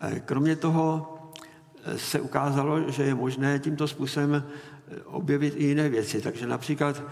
Eh, 0.00 0.20
kromě 0.20 0.56
toho 0.56 1.14
eh, 1.84 1.98
se 1.98 2.20
ukázalo, 2.20 2.90
že 2.90 3.02
je 3.02 3.14
možné 3.14 3.58
tímto 3.58 3.88
způsobem 3.88 4.44
eh, 4.44 5.00
objevit 5.04 5.54
i 5.56 5.64
jiné 5.64 5.88
věci. 5.88 6.20
Takže 6.20 6.46
například 6.46 7.02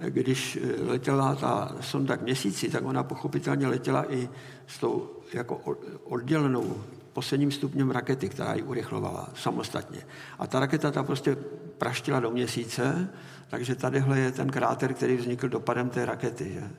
když 0.00 0.58
letěla 0.86 1.34
ta 1.34 1.76
sonda 1.80 2.16
k 2.16 2.22
měsíci, 2.22 2.70
tak 2.70 2.84
ona 2.84 3.02
pochopitelně 3.02 3.66
letěla 3.66 4.12
i 4.12 4.28
s 4.66 4.78
tou 4.78 5.10
jako 5.32 5.76
oddělenou 6.04 6.84
posledním 7.12 7.50
stupněm 7.50 7.90
rakety, 7.90 8.28
která 8.28 8.54
ji 8.54 8.62
urychlovala 8.62 9.28
samostatně. 9.34 10.00
A 10.38 10.46
ta 10.46 10.60
raketa 10.60 10.90
ta 10.90 11.02
prostě 11.02 11.36
praštila 11.78 12.20
do 12.20 12.30
měsíce, 12.30 13.08
takže 13.48 13.74
tadyhle 13.74 14.18
je 14.18 14.32
ten 14.32 14.50
kráter, 14.50 14.94
který 14.94 15.16
vznikl 15.16 15.48
dopadem 15.48 15.90
té 15.90 16.06
rakety. 16.06 16.52
Že? 16.54 16.70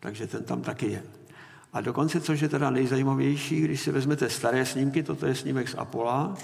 Takže 0.00 0.26
ten 0.26 0.44
tam 0.44 0.62
taky 0.62 0.86
je. 0.86 1.02
A 1.72 1.80
dokonce, 1.80 2.20
což 2.20 2.40
je 2.40 2.48
teda 2.48 2.70
nejzajímavější, 2.70 3.60
když 3.60 3.80
si 3.80 3.92
vezmete 3.92 4.30
staré 4.30 4.66
snímky, 4.66 5.02
toto 5.02 5.26
je 5.26 5.34
snímek 5.34 5.68
z 5.68 5.74
Apola, 5.78 6.36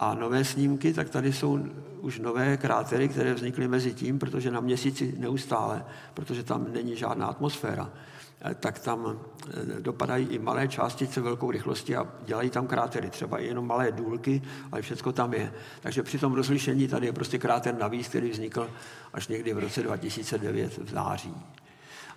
a 0.00 0.14
nové 0.14 0.44
snímky, 0.44 0.92
tak 0.92 1.10
tady 1.10 1.32
jsou 1.32 1.58
už 2.00 2.18
nové 2.18 2.56
krátery, 2.56 3.08
které 3.08 3.34
vznikly 3.34 3.68
mezi 3.68 3.94
tím, 3.94 4.18
protože 4.18 4.50
na 4.50 4.60
měsíci 4.60 5.14
neustále, 5.18 5.84
protože 6.14 6.42
tam 6.42 6.66
není 6.72 6.96
žádná 6.96 7.26
atmosféra, 7.26 7.90
eh, 8.40 8.54
tak 8.54 8.78
tam 8.78 9.18
eh, 9.48 9.80
dopadají 9.80 10.26
i 10.26 10.38
malé 10.38 10.68
částice 10.68 11.20
velkou 11.20 11.50
rychlostí 11.50 11.96
a 11.96 12.06
dělají 12.24 12.50
tam 12.50 12.66
krátery, 12.66 13.10
třeba 13.10 13.38
i 13.38 13.46
jenom 13.46 13.66
malé 13.66 13.92
důlky, 13.92 14.42
ale 14.72 14.82
všechno 14.82 15.12
tam 15.12 15.34
je. 15.34 15.52
Takže 15.80 16.02
při 16.02 16.18
tom 16.18 16.32
rozlišení 16.32 16.88
tady 16.88 17.06
je 17.06 17.12
prostě 17.12 17.38
kráter 17.38 17.78
navíc, 17.78 18.08
který 18.08 18.30
vznikl 18.30 18.70
až 19.12 19.28
někdy 19.28 19.54
v 19.54 19.58
roce 19.58 19.82
2009 19.82 20.78
v 20.78 20.90
září. 20.90 21.34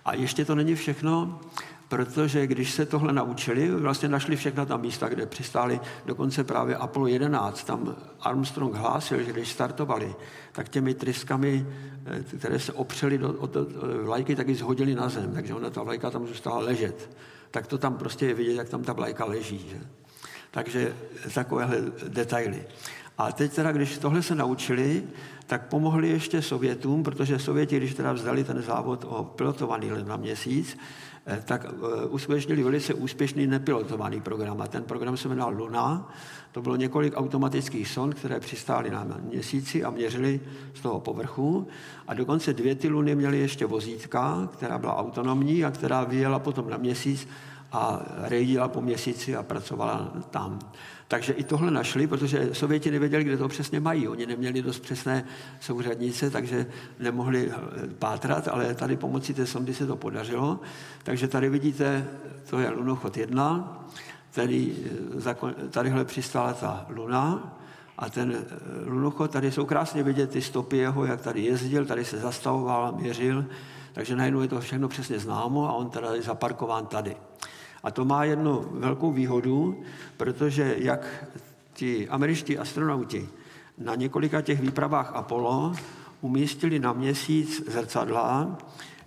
A 0.04 0.14
ještě 0.14 0.44
to 0.44 0.54
není 0.54 0.74
všechno, 0.74 1.40
protože 1.90 2.46
když 2.46 2.70
se 2.70 2.86
tohle 2.86 3.12
naučili, 3.12 3.70
vlastně 3.70 4.08
našli 4.08 4.36
všechna 4.36 4.64
ta 4.64 4.76
místa, 4.76 5.08
kde 5.08 5.26
přistáli, 5.26 5.80
dokonce 6.06 6.44
právě 6.44 6.76
Apollo 6.76 7.06
11, 7.06 7.64
tam 7.64 7.96
Armstrong 8.20 8.74
hlásil, 8.74 9.22
že 9.22 9.32
když 9.32 9.48
startovali, 9.48 10.14
tak 10.52 10.68
těmi 10.68 10.94
tryskami, 10.94 11.66
eh, 12.06 12.22
které 12.38 12.58
se 12.58 12.72
opřely 12.72 13.18
do, 13.18 13.32
od, 13.32 13.56
od 13.56 13.68
vlajky, 14.02 14.36
tak 14.36 14.48
ji 14.48 14.54
zhodili 14.54 14.94
na 14.94 15.08
zem, 15.08 15.34
takže 15.34 15.54
ona 15.54 15.70
ta 15.70 15.82
vlajka 15.82 16.10
tam 16.10 16.26
zůstala 16.26 16.58
ležet. 16.58 17.10
Tak 17.50 17.66
to 17.66 17.78
tam 17.78 17.94
prostě 17.94 18.26
je 18.26 18.34
vidět, 18.34 18.54
jak 18.54 18.68
tam 18.68 18.82
ta 18.82 18.92
vlajka 18.92 19.24
leží. 19.24 19.66
Že? 19.70 19.80
Takže 20.50 20.94
takovéhle 21.34 21.76
detaily. 22.08 22.64
A 23.18 23.32
teď 23.32 23.52
teda, 23.52 23.72
když 23.72 23.98
tohle 23.98 24.22
se 24.22 24.34
naučili, 24.34 25.02
tak 25.46 25.68
pomohli 25.68 26.08
ještě 26.08 26.42
Sovětům, 26.42 27.02
protože 27.02 27.38
Sověti, 27.38 27.76
když 27.76 27.94
teda 27.94 28.12
vzdali 28.12 28.44
ten 28.44 28.62
závod 28.62 29.04
o 29.08 29.24
pilotovaný 29.24 29.92
let 29.92 30.06
na 30.06 30.16
měsíc, 30.16 30.76
eh, 30.76 31.09
tak 31.44 31.66
eh, 31.66 32.06
uskutečnili 32.06 32.62
velice 32.62 32.94
úspěšný 32.94 33.46
nepilotovaný 33.46 34.20
program. 34.20 34.60
A 34.60 34.66
ten 34.66 34.84
program 34.84 35.16
se 35.16 35.28
jmenoval 35.28 35.54
Luna. 35.54 36.12
To 36.52 36.62
bylo 36.62 36.76
několik 36.76 37.12
automatických 37.16 37.88
sond, 37.88 38.14
které 38.14 38.40
přistály 38.40 38.90
na 38.90 39.06
měsíci 39.20 39.84
a 39.84 39.90
měřili 39.90 40.40
z 40.74 40.80
toho 40.80 41.00
povrchu. 41.00 41.66
A 42.08 42.14
dokonce 42.14 42.52
dvě 42.52 42.74
ty 42.74 42.88
luny 42.88 43.14
měly 43.14 43.38
ještě 43.38 43.66
vozítka, 43.66 44.48
která 44.52 44.78
byla 44.78 44.96
autonomní 44.96 45.64
a 45.64 45.70
která 45.70 46.04
vyjela 46.04 46.38
potom 46.38 46.70
na 46.70 46.76
měsíc 46.76 47.28
a 47.72 48.02
rejdila 48.18 48.68
po 48.68 48.80
měsíci 48.80 49.36
a 49.36 49.42
pracovala 49.42 50.12
tam. 50.30 50.58
Takže 51.10 51.32
i 51.32 51.44
tohle 51.44 51.70
našli, 51.70 52.06
protože 52.06 52.48
Sověti 52.52 52.90
nevěděli, 52.90 53.24
kde 53.24 53.36
to 53.36 53.48
přesně 53.48 53.80
mají. 53.80 54.08
Oni 54.08 54.26
neměli 54.26 54.62
dost 54.62 54.80
přesné 54.80 55.24
souřadnice, 55.60 56.30
takže 56.30 56.66
nemohli 56.98 57.50
eh, 57.50 57.86
pátrat, 57.98 58.48
ale 58.48 58.74
tady 58.74 58.96
pomocí 58.96 59.34
té 59.34 59.46
sondy 59.46 59.74
se 59.74 59.86
to 59.86 59.96
podařilo. 59.96 60.60
Takže 61.02 61.28
tady 61.28 61.48
vidíte, 61.48 62.06
to 62.50 62.58
je 62.58 62.70
lunochod 62.70 63.16
1, 63.16 63.86
tady, 64.34 64.76
eh, 65.26 65.68
tadyhle 65.70 66.04
přistála 66.04 66.52
ta 66.52 66.86
luna, 66.88 67.56
a 67.98 68.10
ten 68.10 68.34
eh, 68.34 68.44
lunochod, 68.84 69.30
tady 69.30 69.52
jsou 69.52 69.66
krásně 69.66 70.02
vidět 70.02 70.30
ty 70.30 70.42
stopy 70.42 70.76
jeho, 70.76 71.04
jak 71.04 71.20
tady 71.20 71.40
jezdil, 71.40 71.86
tady 71.86 72.04
se 72.04 72.18
zastavoval, 72.18 72.92
měřil, 72.92 73.44
takže 73.92 74.16
najednou 74.16 74.40
je 74.40 74.48
to 74.48 74.60
všechno 74.60 74.88
přesně 74.88 75.18
známo 75.18 75.68
a 75.68 75.72
on 75.72 75.90
teda 75.90 76.14
je 76.14 76.22
zaparkován 76.22 76.86
tady. 76.86 77.16
A 77.82 77.90
to 77.90 78.04
má 78.04 78.24
jednu 78.24 78.66
velkou 78.72 79.12
výhodu, 79.12 79.82
protože 80.16 80.74
jak 80.78 81.24
ti 81.72 82.08
američtí 82.08 82.58
astronauti 82.58 83.28
na 83.78 83.94
několika 83.94 84.40
těch 84.40 84.60
výpravách 84.60 85.12
Apollo 85.14 85.72
umístili 86.20 86.78
na 86.78 86.92
měsíc 86.92 87.70
zrcadla, 87.70 88.58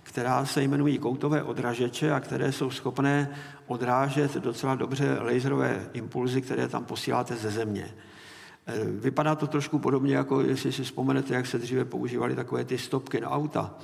která 0.02 0.46
se 0.46 0.62
jmenují 0.62 0.98
koutové 0.98 1.42
odražeče 1.42 2.12
a 2.12 2.20
které 2.20 2.52
jsou 2.52 2.70
schopné 2.70 3.30
odrážet 3.66 4.34
docela 4.34 4.74
dobře 4.74 5.18
laserové 5.20 5.86
impulzy, 5.92 6.42
které 6.42 6.68
tam 6.68 6.84
posíláte 6.84 7.36
ze 7.36 7.50
Země. 7.50 7.94
E, 8.66 8.84
vypadá 8.84 9.34
to 9.34 9.46
trošku 9.46 9.78
podobně, 9.78 10.16
jako 10.16 10.40
jestli 10.40 10.72
si 10.72 10.82
vzpomenete, 10.82 11.34
jak 11.34 11.46
se 11.46 11.58
dříve 11.58 11.84
používaly 11.84 12.34
takové 12.34 12.64
ty 12.64 12.78
stopky 12.78 13.20
na 13.20 13.30
auta 13.30 13.74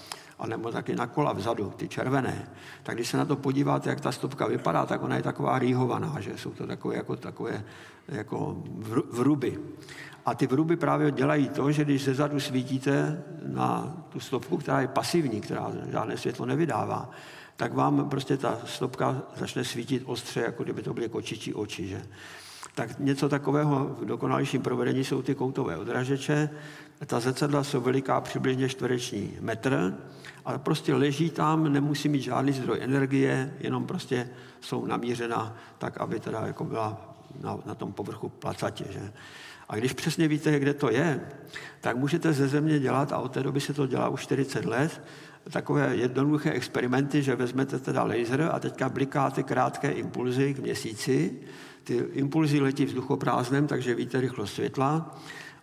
nebo 0.46 0.72
taky 0.72 0.96
na 0.96 1.06
kola 1.06 1.32
vzadu, 1.32 1.72
ty 1.76 1.88
červené, 1.88 2.48
tak 2.82 2.94
když 2.94 3.08
se 3.08 3.16
na 3.16 3.24
to 3.24 3.36
podíváte, 3.36 3.90
jak 3.90 4.00
ta 4.00 4.12
stopka 4.12 4.46
vypadá, 4.46 4.86
tak 4.86 5.02
ona 5.02 5.16
je 5.16 5.22
taková 5.22 5.58
rýhovaná, 5.58 6.20
že 6.20 6.38
jsou 6.38 6.50
to 6.50 6.66
takové 6.66 6.96
jako, 6.96 7.16
takové 7.16 7.64
jako 8.08 8.62
vruby. 9.10 9.58
A 10.26 10.34
ty 10.34 10.46
vruby 10.46 10.76
právě 10.76 11.10
dělají 11.10 11.48
to, 11.48 11.72
že 11.72 11.84
když 11.84 12.04
zezadu 12.04 12.40
svítíte 12.40 13.22
na 13.46 13.96
tu 14.08 14.20
stopku, 14.20 14.56
která 14.56 14.80
je 14.80 14.88
pasivní, 14.88 15.40
která 15.40 15.72
žádné 15.90 16.16
světlo 16.16 16.46
nevydává, 16.46 17.10
tak 17.56 17.74
vám 17.74 18.08
prostě 18.08 18.36
ta 18.36 18.58
stopka 18.64 19.22
začne 19.36 19.64
svítit 19.64 20.02
ostře, 20.06 20.40
jako 20.40 20.62
kdyby 20.62 20.82
to 20.82 20.94
byly 20.94 21.08
kočičí 21.08 21.54
oči. 21.54 21.86
Že? 21.88 22.02
Tak 22.74 22.98
něco 22.98 23.28
takového 23.28 23.96
v 24.00 24.04
dokonalejším 24.04 24.62
provedení 24.62 25.04
jsou 25.04 25.22
ty 25.22 25.34
koutové 25.34 25.76
odražeče. 25.76 26.50
Ta 27.06 27.20
zrcadla 27.20 27.64
jsou 27.64 27.80
veliká 27.80 28.20
přibližně 28.20 28.68
čtvereční 28.68 29.36
metr 29.40 29.94
ale 30.44 30.58
prostě 30.58 30.94
leží 30.94 31.30
tam, 31.30 31.72
nemusí 31.72 32.08
mít 32.08 32.20
žádný 32.20 32.52
zdroj 32.52 32.78
energie, 32.80 33.54
jenom 33.60 33.86
prostě 33.86 34.28
jsou 34.60 34.86
namířena 34.86 35.56
tak, 35.78 36.00
aby 36.00 36.20
teda 36.20 36.46
jako 36.46 36.64
byla 36.64 37.16
na, 37.40 37.58
na 37.66 37.74
tom 37.74 37.92
povrchu 37.92 38.28
placatě. 38.28 38.84
Že? 38.90 39.12
A 39.68 39.76
když 39.76 39.92
přesně 39.92 40.28
víte, 40.28 40.58
kde 40.58 40.74
to 40.74 40.90
je, 40.90 41.20
tak 41.80 41.96
můžete 41.96 42.32
ze 42.32 42.48
země 42.48 42.78
dělat, 42.78 43.12
a 43.12 43.18
od 43.18 43.32
té 43.32 43.42
doby 43.42 43.60
se 43.60 43.74
to 43.74 43.86
dělá 43.86 44.08
už 44.08 44.22
40 44.22 44.64
let, 44.64 45.02
takové 45.50 45.96
jednoduché 45.96 46.50
experimenty, 46.50 47.22
že 47.22 47.36
vezmete 47.36 47.78
teda 47.78 48.02
laser 48.02 48.50
a 48.52 48.58
teďka 48.58 48.88
blikáte 48.88 49.42
krátké 49.42 49.90
impulzy 49.90 50.54
k 50.54 50.58
měsíci, 50.58 51.40
ty 51.84 51.94
impulzy 52.12 52.60
letí 52.60 52.84
vzduchoprázdnem, 52.84 53.66
takže 53.66 53.94
víte 53.94 54.20
rychlost 54.20 54.54
světla 54.54 55.18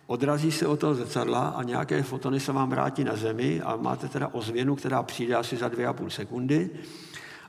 odrazí 0.08 0.52
se 0.52 0.66
od 0.66 0.80
toho 0.80 0.94
zrcadla 0.94 1.48
a 1.48 1.62
nějaké 1.62 2.02
fotony 2.02 2.40
se 2.40 2.52
vám 2.52 2.70
vrátí 2.70 3.04
na 3.04 3.16
Zemi 3.16 3.60
a 3.60 3.76
máte 3.76 4.08
teda 4.08 4.28
ozvěnu, 4.28 4.76
která 4.76 5.02
přijde 5.02 5.34
asi 5.34 5.56
za 5.56 5.68
dvě 5.68 5.86
a 5.86 5.92
půl 5.92 6.10
sekundy. 6.10 6.70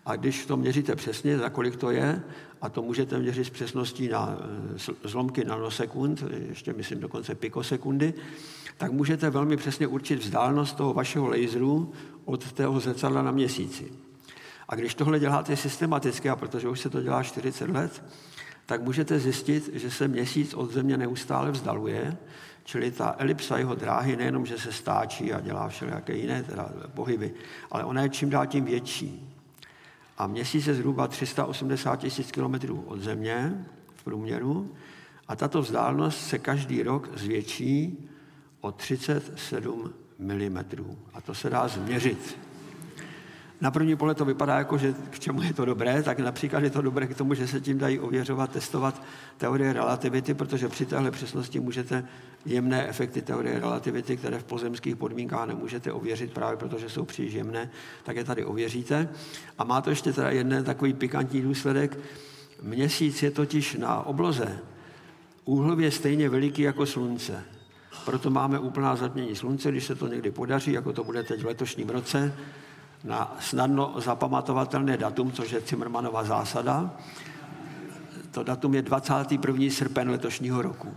A 0.06 0.16
když 0.16 0.46
to 0.46 0.58
měříte 0.58 0.96
přesně, 0.96 1.38
za 1.38 1.50
kolik 1.50 1.76
to 1.76 1.92
je, 1.92 2.22
a 2.62 2.70
to 2.70 2.82
můžete 2.82 3.20
měřit 3.20 3.46
s 3.46 3.50
přesností 3.50 4.08
na 4.08 4.38
eh, 4.40 4.94
zlomky 5.04 5.46
nanosekund, 5.46 6.24
ještě 6.50 6.74
myslím 6.74 7.00
dokonce 7.00 7.36
pikosekundy, 7.36 8.14
tak 8.78 8.92
můžete 8.92 9.30
velmi 9.30 9.58
přesně 9.58 9.88
určit 9.88 10.20
vzdálenost 10.20 10.78
toho 10.78 10.94
vašeho 10.94 11.28
laseru 11.28 11.92
od 12.26 12.54
toho 12.54 12.80
zrcadla 12.80 13.22
na 13.22 13.32
měsíci. 13.32 13.92
A 14.70 14.76
když 14.76 14.96
tohle 14.96 15.20
děláte 15.20 15.56
systematicky, 15.56 16.30
a 16.30 16.36
protože 16.36 16.70
už 16.70 16.80
se 16.80 16.90
to 16.90 17.02
dělá 17.02 17.24
40 17.24 17.70
let, 17.70 18.04
tak 18.66 18.82
můžete 18.82 19.20
zjistit, 19.20 19.70
že 19.74 19.92
se 19.92 20.08
měsíc 20.08 20.54
od 20.54 20.72
Země 20.72 20.98
neustále 20.98 21.52
vzdaluje 21.52 22.18
Čili 22.70 22.92
ta 22.92 23.16
elipsa 23.18 23.58
jeho 23.58 23.76
dráhy 23.76 24.16
nejenom, 24.16 24.46
že 24.46 24.58
se 24.58 24.72
stáčí 24.72 25.34
a 25.34 25.40
dělá 25.40 25.70
všelijaké 25.70 26.14
jiné 26.14 26.44
teda 26.44 26.70
pohyby, 26.94 27.34
ale 27.72 27.84
ona 27.84 28.02
je 28.02 28.10
čím 28.10 28.30
dál 28.30 28.48
tím 28.48 28.66
větší. 28.66 29.34
A 30.18 30.28
měsíc 30.28 30.68
je 30.68 30.74
zhruba 30.74 31.08
380 31.08 31.96
tisíc 31.96 32.32
kilometrů 32.32 32.84
od 32.88 33.02
Země 33.02 33.66
v 33.96 34.04
průměru 34.04 34.76
a 35.28 35.36
tato 35.36 35.62
vzdálenost 35.62 36.28
se 36.28 36.40
každý 36.40 36.84
rok 36.84 37.10
zvětší 37.18 38.10
o 38.62 38.72
37 38.72 39.94
mm. 40.20 40.58
A 41.14 41.22
to 41.22 41.36
se 41.36 41.50
dá 41.50 41.68
změřit. 41.68 42.38
Na 43.62 43.72
první 43.72 43.96
pohled 43.96 44.18
to 44.18 44.26
vypadá 44.26 44.58
jako, 44.58 44.78
že 44.78 44.94
k 45.10 45.20
čemu 45.20 45.42
je 45.42 45.54
to 45.54 45.66
dobré, 45.66 46.04
tak 46.04 46.20
například 46.20 46.64
je 46.64 46.70
to 46.70 46.82
dobré 46.82 47.08
k 47.08 47.18
tomu, 47.18 47.34
že 47.34 47.48
se 47.48 47.62
tím 47.62 47.78
dají 47.78 48.00
ověřovat, 48.00 48.52
testovat 48.52 49.04
teorie 49.38 49.74
relativity, 49.74 50.34
protože 50.34 50.68
při 50.68 50.86
téhle 50.86 51.12
přesnosti 51.12 51.60
můžete 51.60 52.06
jemné 52.46 52.88
efekty 52.88 53.22
teorie 53.22 53.60
relativity, 53.60 54.18
které 54.18 54.40
v 54.40 54.44
pozemských 54.44 54.96
podmínkách 54.96 55.48
nemůžete 55.48 55.92
ověřit 55.92 56.34
právě 56.34 56.58
protože 56.58 56.90
jsou 56.90 57.06
příliš 57.06 57.34
jemné, 57.34 57.70
tak 58.04 58.16
je 58.16 58.24
tady 58.24 58.46
ověříte. 58.46 59.10
A 59.58 59.64
má 59.64 59.82
to 59.82 59.90
ještě 59.90 60.14
teda 60.14 60.30
jeden 60.30 60.64
takový 60.64 60.94
pikantní 60.94 61.42
důsledek. 61.42 61.98
Měsíc 62.62 63.24
je 63.24 63.32
totiž 63.32 63.76
na 63.76 64.02
obloze 64.02 64.60
úhlově 65.46 65.92
stejně 65.92 66.30
veliký 66.30 66.62
jako 66.62 66.86
slunce. 66.86 67.44
Proto 68.06 68.30
máme 68.30 68.60
úplná 68.60 68.96
zatmění 68.96 69.36
slunce, 69.36 69.72
když 69.72 69.86
se 69.86 69.96
to 69.96 70.08
někdy 70.08 70.32
podaří, 70.32 70.72
jako 70.72 70.94
to 70.94 71.04
bude 71.04 71.24
teď 71.24 71.42
v 71.42 71.46
letošním 71.46 71.90
roce, 71.90 72.34
na 73.04 73.38
snadno 73.40 73.94
zapamatovatelné 73.98 74.98
datum, 74.98 75.32
což 75.32 75.52
je 75.52 75.62
Cimrmanova 75.62 76.24
zásada. 76.24 76.96
To 78.32 78.44
datum 78.44 78.74
je 78.74 78.82
21. 78.82 79.56
srpen 79.70 80.10
letošního 80.10 80.62
roku. 80.62 80.94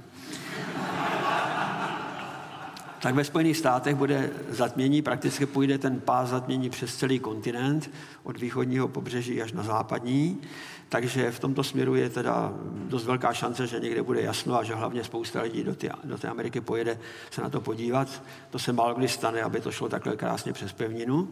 Tak 3.03 3.15
ve 3.15 3.25
Spojených 3.25 3.57
státech 3.57 3.95
bude 3.95 4.31
zatmění, 4.49 5.03
prakticky 5.03 5.47
půjde 5.47 5.79
ten 5.79 6.01
pás 6.01 6.29
zatmění 6.29 6.71
přes 6.71 6.97
celý 6.97 7.19
kontinent, 7.19 7.91
od 8.23 8.41
východního 8.41 8.89
pobřeží 8.89 9.43
až 9.43 9.53
na 9.53 9.63
západní. 9.63 10.41
Takže 10.89 11.31
v 11.31 11.41
tomto 11.41 11.65
směru 11.65 11.95
je 11.95 12.11
teda 12.11 12.53
dost 12.75 13.07
velká 13.07 13.33
šance, 13.33 13.67
že 13.67 13.81
někde 13.81 14.03
bude 14.03 14.23
jasno 14.23 14.59
a 14.59 14.63
že 14.65 14.75
hlavně 14.75 15.05
spousta 15.05 15.43
lidí 15.43 15.65
do, 15.65 15.75
ty, 15.75 15.91
do 16.05 16.19
té 16.19 16.29
Ameriky 16.29 16.61
pojede 16.61 16.99
se 17.31 17.43
na 17.43 17.49
to 17.49 17.61
podívat. 17.61 18.23
To 18.51 18.59
se 18.59 18.73
málo 18.73 18.95
kdy 18.95 19.09
stane, 19.09 19.43
aby 19.43 19.61
to 19.61 19.73
šlo 19.73 19.89
takhle 19.89 20.17
krásně 20.17 20.53
přes 20.53 20.73
pevninu. 20.73 21.29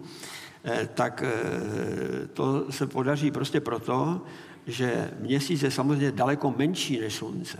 Eh, 0.64 0.88
tak 0.94 1.22
eh, 1.22 2.26
to 2.26 2.72
se 2.72 2.86
podaří 2.86 3.30
prostě 3.30 3.60
proto, 3.60 4.22
že 4.66 5.10
měsíc 5.18 5.62
je 5.62 5.70
samozřejmě 5.70 6.12
daleko 6.12 6.54
menší 6.56 7.00
než 7.00 7.14
slunce. 7.14 7.58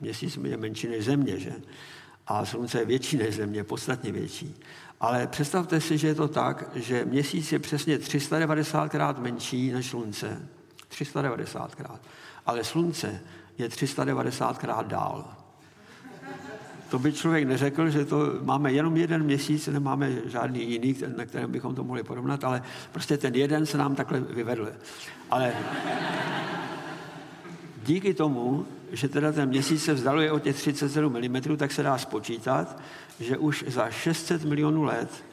Měsíc 0.00 0.38
je 0.44 0.56
menší 0.56 0.88
než 0.88 1.04
země, 1.04 1.38
že? 1.38 1.52
A 2.26 2.44
slunce 2.44 2.78
je 2.78 2.84
větší 2.84 3.16
než 3.16 3.34
země, 3.34 3.64
podstatně 3.64 4.12
větší. 4.12 4.56
Ale 5.00 5.26
představte 5.26 5.80
si, 5.80 5.98
že 5.98 6.08
je 6.08 6.14
to 6.14 6.28
tak, 6.28 6.70
že 6.74 7.04
měsíc 7.04 7.52
je 7.52 7.58
přesně 7.58 7.98
390 7.98 8.88
krát 8.88 9.18
menší 9.18 9.72
než 9.72 9.86
slunce. 9.86 10.48
390 10.88 11.74
krát. 11.74 12.00
Ale 12.46 12.64
slunce 12.64 13.20
je 13.58 13.68
390 13.68 14.58
krát 14.58 14.86
dál. 14.86 15.43
To 16.90 16.98
by 16.98 17.12
člověk 17.12 17.44
neřekl, 17.44 17.90
že 17.90 18.04
to 18.04 18.32
máme 18.42 18.72
jenom 18.72 18.96
jeden 18.96 19.22
měsíc, 19.22 19.66
nemáme 19.66 20.12
žádný 20.26 20.70
jiný, 20.70 20.96
na 21.16 21.24
kterém 21.24 21.52
bychom 21.52 21.74
to 21.74 21.84
mohli 21.84 22.02
porovnat, 22.02 22.44
ale 22.44 22.62
prostě 22.92 23.18
ten 23.18 23.34
jeden 23.34 23.66
se 23.66 23.78
nám 23.78 23.94
takhle 23.94 24.20
vyvedl. 24.20 24.72
Ale 25.30 25.52
díky 27.84 28.14
tomu, 28.14 28.66
že 28.92 29.08
teda 29.08 29.32
ten 29.32 29.48
měsíc 29.48 29.84
se 29.84 29.94
vzdaluje 29.94 30.32
o 30.32 30.38
těch 30.38 30.56
37 30.56 31.12
mm, 31.12 31.56
tak 31.56 31.72
se 31.72 31.82
dá 31.82 31.98
spočítat, 31.98 32.78
že 33.20 33.38
už 33.38 33.64
za 33.68 33.90
600 33.90 34.44
milionů 34.44 34.82
let 34.82 35.24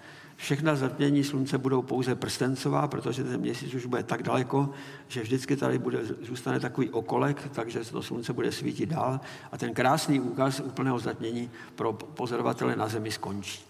všechna 0.41 0.75
zatmění 0.75 1.23
slunce 1.23 1.57
budou 1.57 1.81
pouze 1.81 2.15
prstencová, 2.15 2.87
protože 2.87 3.23
ten 3.23 3.41
měsíc 3.41 3.73
už 3.73 3.85
bude 3.85 4.03
tak 4.03 4.23
daleko, 4.23 4.69
že 5.07 5.21
vždycky 5.21 5.55
tady 5.55 5.77
bude, 5.77 5.99
zůstane 6.21 6.59
takový 6.59 6.89
okolek, 6.89 7.49
takže 7.51 7.79
to 7.79 8.03
slunce 8.03 8.33
bude 8.33 8.51
svítit 8.51 8.85
dál 8.85 9.19
a 9.51 9.57
ten 9.57 9.73
krásný 9.73 10.19
úkaz 10.19 10.59
úplného 10.59 10.99
zatmění 10.99 11.49
pro 11.75 11.93
pozorovatele 11.93 12.75
na 12.75 12.87
Zemi 12.87 13.11
skončí. 13.11 13.61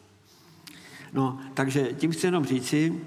No, 1.14 1.40
takže 1.54 1.94
tím 1.94 2.12
chci 2.12 2.28
jenom 2.28 2.46
říci, 2.46 3.02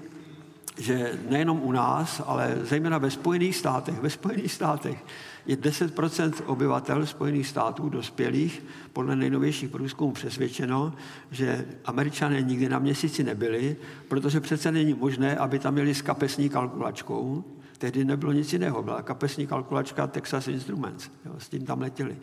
že 0.77 1.19
nejenom 1.29 1.61
u 1.63 1.71
nás, 1.71 2.21
ale 2.25 2.57
zejména 2.61 2.97
ve 2.97 3.11
Spojených 3.11 3.55
státech, 3.55 4.01
ve 4.01 4.09
Spojených 4.09 4.51
státech 4.51 5.03
je 5.45 5.55
10% 5.55 6.33
obyvatel 6.45 7.05
Spojených 7.05 7.47
států 7.47 7.89
dospělých 7.89 8.63
podle 8.93 9.15
nejnovějších 9.15 9.69
průzkumů 9.69 10.11
přesvědčeno, 10.11 10.93
že 11.31 11.65
američané 11.85 12.41
nikdy 12.41 12.69
na 12.69 12.79
měsíci 12.79 13.23
nebyli, 13.23 13.75
protože 14.07 14.39
přece 14.39 14.71
není 14.71 14.93
možné, 14.93 15.37
aby 15.37 15.59
tam 15.59 15.73
měli 15.73 15.95
s 15.95 16.01
kapesní 16.01 16.49
kalkulačkou. 16.49 17.43
Tehdy 17.77 18.05
nebylo 18.05 18.31
nic 18.31 18.53
jiného, 18.53 18.83
byla 18.83 19.01
kapesní 19.01 19.47
kalkulačka 19.47 20.07
Texas 20.07 20.47
Instruments, 20.47 21.09
jo, 21.25 21.33
s 21.37 21.49
tím 21.49 21.65
tam 21.65 21.81
letěli. 21.81 22.17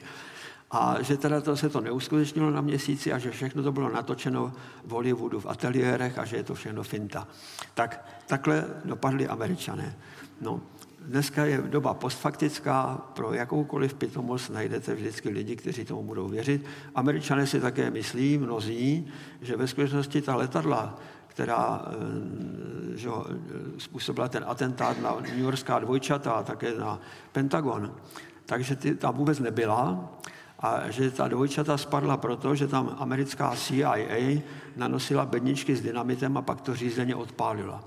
A 0.70 0.96
že 1.02 1.16
teda 1.16 1.40
to 1.40 1.56
se 1.56 1.68
to 1.68 1.80
neuskutečnilo 1.80 2.50
na 2.50 2.60
měsíci 2.60 3.12
a 3.12 3.18
že 3.18 3.30
všechno 3.30 3.62
to 3.62 3.72
bylo 3.72 3.88
natočeno 3.88 4.52
v 4.84 4.90
Hollywoodu, 4.90 5.40
v 5.40 5.46
ateliérech 5.46 6.18
a 6.18 6.24
že 6.24 6.36
je 6.36 6.42
to 6.42 6.54
všechno 6.54 6.82
finta. 6.82 7.28
Tak 7.74 8.04
takhle 8.26 8.64
dopadli 8.84 9.28
američané. 9.28 9.96
No, 10.40 10.60
Dneska 11.06 11.44
je 11.44 11.62
doba 11.62 11.94
postfaktická, 11.94 13.00
pro 13.14 13.32
jakoukoliv 13.32 13.94
pitomost 13.94 14.50
najdete 14.50 14.94
vždycky 14.94 15.28
lidi, 15.28 15.56
kteří 15.56 15.84
tomu 15.84 16.02
budou 16.02 16.28
věřit. 16.28 16.64
Američané 16.94 17.46
si 17.46 17.60
také 17.60 17.90
myslí, 17.90 18.38
mnozí, 18.38 19.08
že 19.40 19.56
ve 19.56 19.66
skutečnosti 19.66 20.22
ta 20.22 20.36
letadla, 20.36 20.98
která 21.26 21.82
eh, 21.86 22.96
že, 22.96 23.08
způsobila 23.78 24.28
ten 24.28 24.44
atentát 24.46 25.02
na 25.02 25.16
New 25.20 25.38
Yorkská 25.38 25.78
dvojčata 25.78 26.32
a 26.32 26.42
také 26.42 26.74
na 26.74 27.00
Pentagon, 27.32 27.94
takže 28.46 28.76
ty, 28.76 28.94
tam 28.94 29.14
vůbec 29.14 29.38
nebyla 29.38 30.10
a 30.58 30.90
že 30.90 31.10
ta 31.10 31.28
dvojčata 31.28 31.78
spadla 31.78 32.16
proto, 32.16 32.54
že 32.54 32.66
tam 32.66 32.96
americká 32.98 33.56
CIA 33.56 34.40
nanosila 34.76 35.26
bedničky 35.26 35.76
s 35.76 35.82
dynamitem 35.82 36.36
a 36.36 36.42
pak 36.42 36.60
to 36.60 36.74
řízeně 36.74 37.14
odpálila. 37.14 37.84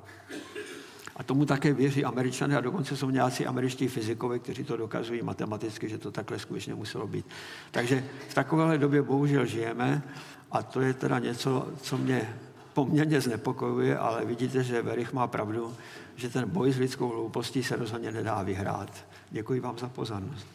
A 1.16 1.24
tomu 1.24 1.46
také 1.46 1.74
věří 1.74 2.06
američané 2.06 2.58
a 2.58 2.62
dokonce 2.62 2.98
jsou 2.98 3.10
nějací 3.10 3.46
američtí 3.46 3.88
fyzikové, 3.88 4.40
kteří 4.40 4.64
to 4.64 4.78
dokazují 4.78 5.22
matematicky, 5.22 5.90
že 5.90 5.98
to 5.98 6.12
takhle 6.12 6.40
skutečně 6.40 6.76
muselo 6.76 7.08
být. 7.08 7.26
Takže 7.72 8.04
v 8.30 8.34
takovéhle 8.34 8.78
době 8.78 9.02
bohužel 9.02 9.46
žijeme 9.46 10.04
a 10.52 10.64
to 10.64 10.82
je 10.82 10.94
teda 10.94 11.20
něco, 11.20 11.68
co 11.82 11.98
mě 11.98 12.36
poměrně 12.74 13.22
znepokojuje, 13.22 13.98
ale 13.98 14.26
vidíte, 14.26 14.64
že 14.64 14.82
Verich 14.82 15.14
má 15.14 15.28
pravdu, 15.28 15.74
že 16.16 16.30
ten 16.30 16.50
boj 16.50 16.72
s 16.72 16.78
lidskou 16.78 17.10
hloupostí 17.10 17.64
se 17.64 17.76
rozhodně 17.76 18.12
nedá 18.12 18.44
vyhrát. 18.44 19.06
Děkuji 19.32 19.60
vám 19.60 19.78
za 19.78 19.90
pozornost. 19.90 20.55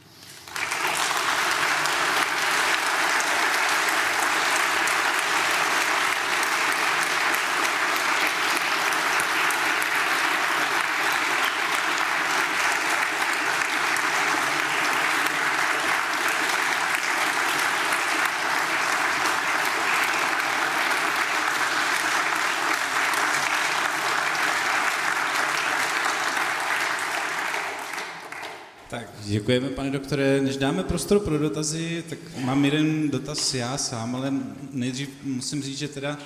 Děkujeme, 29.30 29.68
pane 29.68 29.90
doktore. 29.90 30.40
Než 30.40 30.56
dáme 30.56 30.82
prostor 30.82 31.20
pro 31.20 31.38
dotazy, 31.38 32.04
tak 32.08 32.18
mám 32.38 32.64
jeden 32.64 33.10
dotaz 33.10 33.54
já 33.54 33.78
sám, 33.78 34.16
ale 34.16 34.32
nejdřív 34.72 35.08
musím 35.22 35.62
říct, 35.62 35.78
že 35.78 35.88
teda, 35.88 36.18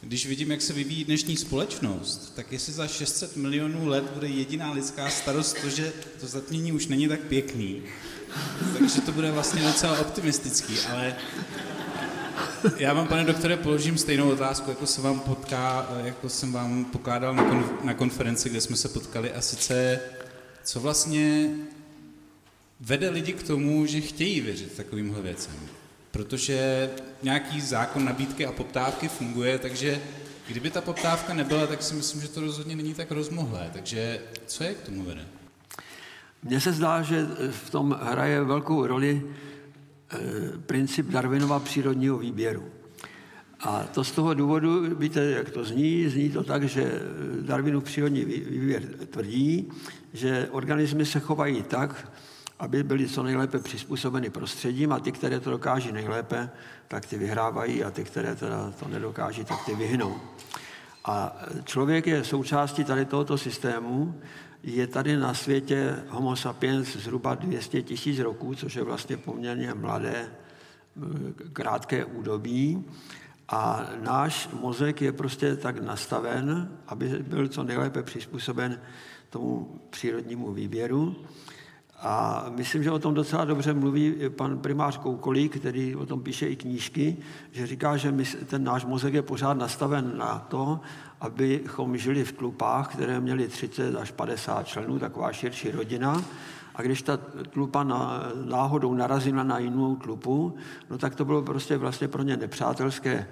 když 0.00 0.26
vidím, 0.26 0.50
jak 0.50 0.62
se 0.62 0.72
vyvíjí 0.72 1.04
dnešní 1.04 1.36
společnost, 1.36 2.32
tak 2.36 2.52
jestli 2.52 2.72
za 2.72 2.86
600 2.86 3.36
milionů 3.36 3.86
let 3.86 4.04
bude 4.14 4.28
jediná 4.28 4.72
lidská 4.72 5.10
starost 5.10 5.56
to, 5.62 5.68
že 5.68 5.92
to 6.20 6.26
zatmění 6.26 6.72
už 6.72 6.86
není 6.86 7.08
tak 7.08 7.20
pěkný, 7.20 7.82
takže 8.78 9.00
to 9.00 9.12
bude 9.12 9.30
vlastně 9.30 9.62
docela 9.62 9.98
optimistický, 9.98 10.74
ale 10.92 11.16
já 12.76 12.92
vám, 12.92 13.08
pane 13.08 13.24
doktore, 13.24 13.56
položím 13.56 13.98
stejnou 13.98 14.30
otázku, 14.30 14.70
jako 14.70 14.86
jsem 14.86 15.04
vám, 15.04 15.20
potká, 15.20 15.88
jako 16.04 16.28
jsem 16.28 16.52
vám 16.52 16.84
pokládal 16.84 17.34
na, 17.34 17.50
konf- 17.50 17.84
na 17.84 17.94
konferenci, 17.94 18.50
kde 18.50 18.60
jsme 18.60 18.76
se 18.76 18.88
potkali, 18.88 19.32
a 19.32 19.40
sice, 19.40 20.00
co 20.64 20.80
vlastně 20.80 21.50
vede 22.80 23.10
lidi 23.10 23.32
k 23.32 23.42
tomu, 23.42 23.86
že 23.86 24.00
chtějí 24.00 24.40
věřit 24.40 24.76
takovýmhle 24.76 25.22
věcem. 25.22 25.54
Protože 26.10 26.90
nějaký 27.22 27.60
zákon 27.60 28.04
nabídky 28.04 28.46
a 28.46 28.52
poptávky 28.52 29.08
funguje, 29.08 29.58
takže 29.58 30.02
kdyby 30.48 30.70
ta 30.70 30.80
poptávka 30.80 31.34
nebyla, 31.34 31.66
tak 31.66 31.82
si 31.82 31.94
myslím, 31.94 32.20
že 32.20 32.28
to 32.28 32.40
rozhodně 32.40 32.76
není 32.76 32.94
tak 32.94 33.10
rozmohlé. 33.10 33.70
Takže 33.72 34.20
co 34.46 34.64
je 34.64 34.74
k 34.74 34.80
tomu 34.80 35.04
vede? 35.04 35.26
Mně 36.42 36.60
se 36.60 36.72
zdá, 36.72 37.02
že 37.02 37.26
v 37.50 37.70
tom 37.70 37.98
hraje 38.02 38.44
velkou 38.44 38.86
roli 38.86 39.22
e, 39.22 40.58
princip 40.58 41.06
Darwinova 41.06 41.60
přírodního 41.60 42.18
výběru. 42.18 42.64
A 43.60 43.84
to 43.84 44.04
z 44.04 44.12
toho 44.12 44.34
důvodu, 44.34 44.96
víte, 44.96 45.24
jak 45.24 45.50
to 45.50 45.64
zní, 45.64 46.08
zní 46.08 46.30
to 46.30 46.44
tak, 46.44 46.68
že 46.68 47.00
Darwinův 47.40 47.84
přírodní 47.84 48.24
výběr 48.24 48.82
tvrdí, 49.10 49.68
že 50.12 50.48
organismy 50.50 51.06
se 51.06 51.20
chovají 51.20 51.62
tak, 51.62 52.12
aby 52.58 52.82
byly 52.82 53.08
co 53.08 53.22
nejlépe 53.22 53.58
přizpůsobeny 53.58 54.30
prostředím 54.30 54.92
a 54.92 55.00
ty, 55.00 55.12
které 55.12 55.40
to 55.40 55.50
dokáží 55.50 55.92
nejlépe, 55.92 56.50
tak 56.88 57.06
ty 57.06 57.18
vyhrávají 57.18 57.84
a 57.84 57.90
ty, 57.90 58.04
které 58.04 58.34
teda 58.34 58.72
to 58.78 58.88
nedokáží, 58.88 59.44
tak 59.44 59.64
ty 59.64 59.74
vyhnou. 59.74 60.16
A 61.04 61.36
člověk 61.64 62.06
je 62.06 62.24
součástí 62.24 62.84
tady 62.84 63.04
tohoto 63.04 63.38
systému, 63.38 64.20
je 64.62 64.86
tady 64.86 65.16
na 65.16 65.34
světě 65.34 65.96
homo 66.08 66.36
sapiens 66.36 66.96
zhruba 66.96 67.34
200 67.34 67.82
tisíc 67.82 68.18
roků, 68.18 68.54
což 68.54 68.74
je 68.74 68.82
vlastně 68.82 69.16
poměrně 69.16 69.74
mladé, 69.74 70.28
krátké 71.52 72.04
údobí. 72.04 72.84
A 73.48 73.86
náš 74.02 74.48
mozek 74.60 75.02
je 75.02 75.12
prostě 75.12 75.56
tak 75.56 75.82
nastaven, 75.82 76.70
aby 76.86 77.08
byl 77.08 77.48
co 77.48 77.62
nejlépe 77.62 78.02
přizpůsoben 78.02 78.80
tomu 79.30 79.80
přírodnímu 79.90 80.52
výběru. 80.52 81.16
A 82.02 82.44
myslím, 82.56 82.82
že 82.82 82.90
o 82.90 82.98
tom 82.98 83.14
docela 83.14 83.44
dobře 83.44 83.74
mluví 83.74 84.14
pan 84.28 84.58
primář 84.58 84.98
Koukolík, 84.98 85.58
který 85.58 85.96
o 85.96 86.06
tom 86.06 86.22
píše 86.22 86.48
i 86.48 86.56
knížky, 86.56 87.16
že 87.52 87.66
říká, 87.66 87.96
že 87.96 88.12
my, 88.12 88.24
ten 88.24 88.64
náš 88.64 88.84
mozek 88.84 89.14
je 89.14 89.22
pořád 89.22 89.54
nastaven 89.54 90.18
na 90.18 90.38
to, 90.38 90.80
abychom 91.20 91.96
žili 91.96 92.24
v 92.24 92.32
tlupách, 92.32 92.88
které 92.88 93.20
měly 93.20 93.48
30 93.48 93.96
až 93.96 94.10
50 94.10 94.66
členů, 94.66 94.98
taková 94.98 95.32
širší 95.32 95.70
rodina. 95.70 96.24
A 96.74 96.82
když 96.82 97.02
ta 97.02 97.16
tlupa 97.50 97.84
na, 97.84 98.22
náhodou 98.44 98.94
narazila 98.94 99.42
na 99.42 99.58
jinou 99.58 99.96
tlupu, 99.96 100.56
no 100.90 100.98
tak 100.98 101.14
to 101.14 101.24
bylo 101.24 101.42
prostě 101.42 101.76
vlastně 101.76 102.08
pro 102.08 102.22
ně 102.22 102.36
nepřátelské 102.36 103.26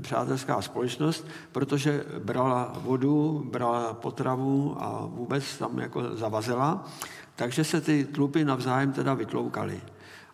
přátelská 0.00 0.62
společnost, 0.62 1.26
protože 1.52 2.04
brala 2.18 2.72
vodu, 2.80 3.46
brala 3.50 3.94
potravu 3.94 4.76
a 4.78 5.06
vůbec 5.06 5.58
tam 5.58 5.78
jako 5.78 6.16
zavazela, 6.16 6.88
takže 7.36 7.64
se 7.64 7.80
ty 7.80 8.04
tlupy 8.04 8.44
navzájem 8.44 8.92
teda 8.92 9.14
vytloukaly. 9.14 9.80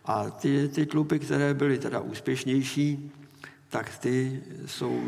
A 0.04 0.30
ty, 0.30 0.68
ty 0.68 0.86
tlupy, 0.86 1.18
které 1.18 1.54
byly 1.54 1.78
teda 1.78 2.00
úspěšnější, 2.00 3.12
tak 3.68 3.98
ty 3.98 4.42
jsou, 4.66 5.00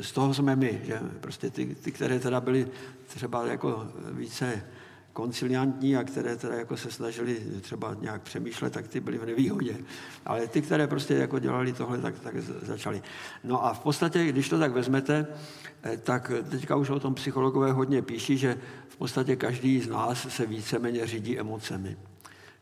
z 0.00 0.12
toho 0.12 0.34
jsme 0.34 0.56
my, 0.56 0.80
že 0.84 1.00
prostě 1.20 1.50
ty, 1.50 1.74
ty 1.74 1.92
které 1.92 2.18
teda 2.18 2.40
byly 2.40 2.68
třeba 3.06 3.46
jako 3.46 3.86
více 4.12 4.62
konciliantní 5.16 5.96
a 5.96 6.04
které 6.04 6.36
teda 6.36 6.54
jako 6.54 6.76
se 6.76 6.90
snažili 6.90 7.40
třeba 7.60 7.96
nějak 8.00 8.22
přemýšlet, 8.22 8.72
tak 8.72 8.88
ty 8.88 9.00
byly 9.00 9.18
v 9.18 9.26
nevýhodě. 9.26 9.76
Ale 10.26 10.46
ty, 10.46 10.62
které 10.62 10.86
prostě 10.86 11.14
jako 11.14 11.38
dělali 11.38 11.72
tohle, 11.72 11.98
tak, 11.98 12.18
tak 12.18 12.34
začali. 12.62 13.02
No 13.44 13.64
a 13.64 13.74
v 13.74 13.80
podstatě, 13.80 14.24
když 14.24 14.48
to 14.48 14.58
tak 14.58 14.72
vezmete, 14.72 15.26
eh, 15.82 15.96
tak 15.96 16.32
teďka 16.50 16.76
už 16.76 16.90
o 16.90 17.00
tom 17.00 17.14
psychologové 17.14 17.72
hodně 17.72 18.02
píší, 18.02 18.36
že 18.38 18.58
v 18.88 18.96
podstatě 18.96 19.36
každý 19.36 19.80
z 19.80 19.88
nás 19.88 20.28
se 20.28 20.46
víceméně 20.46 21.06
řídí 21.06 21.38
emocemi. 21.38 21.96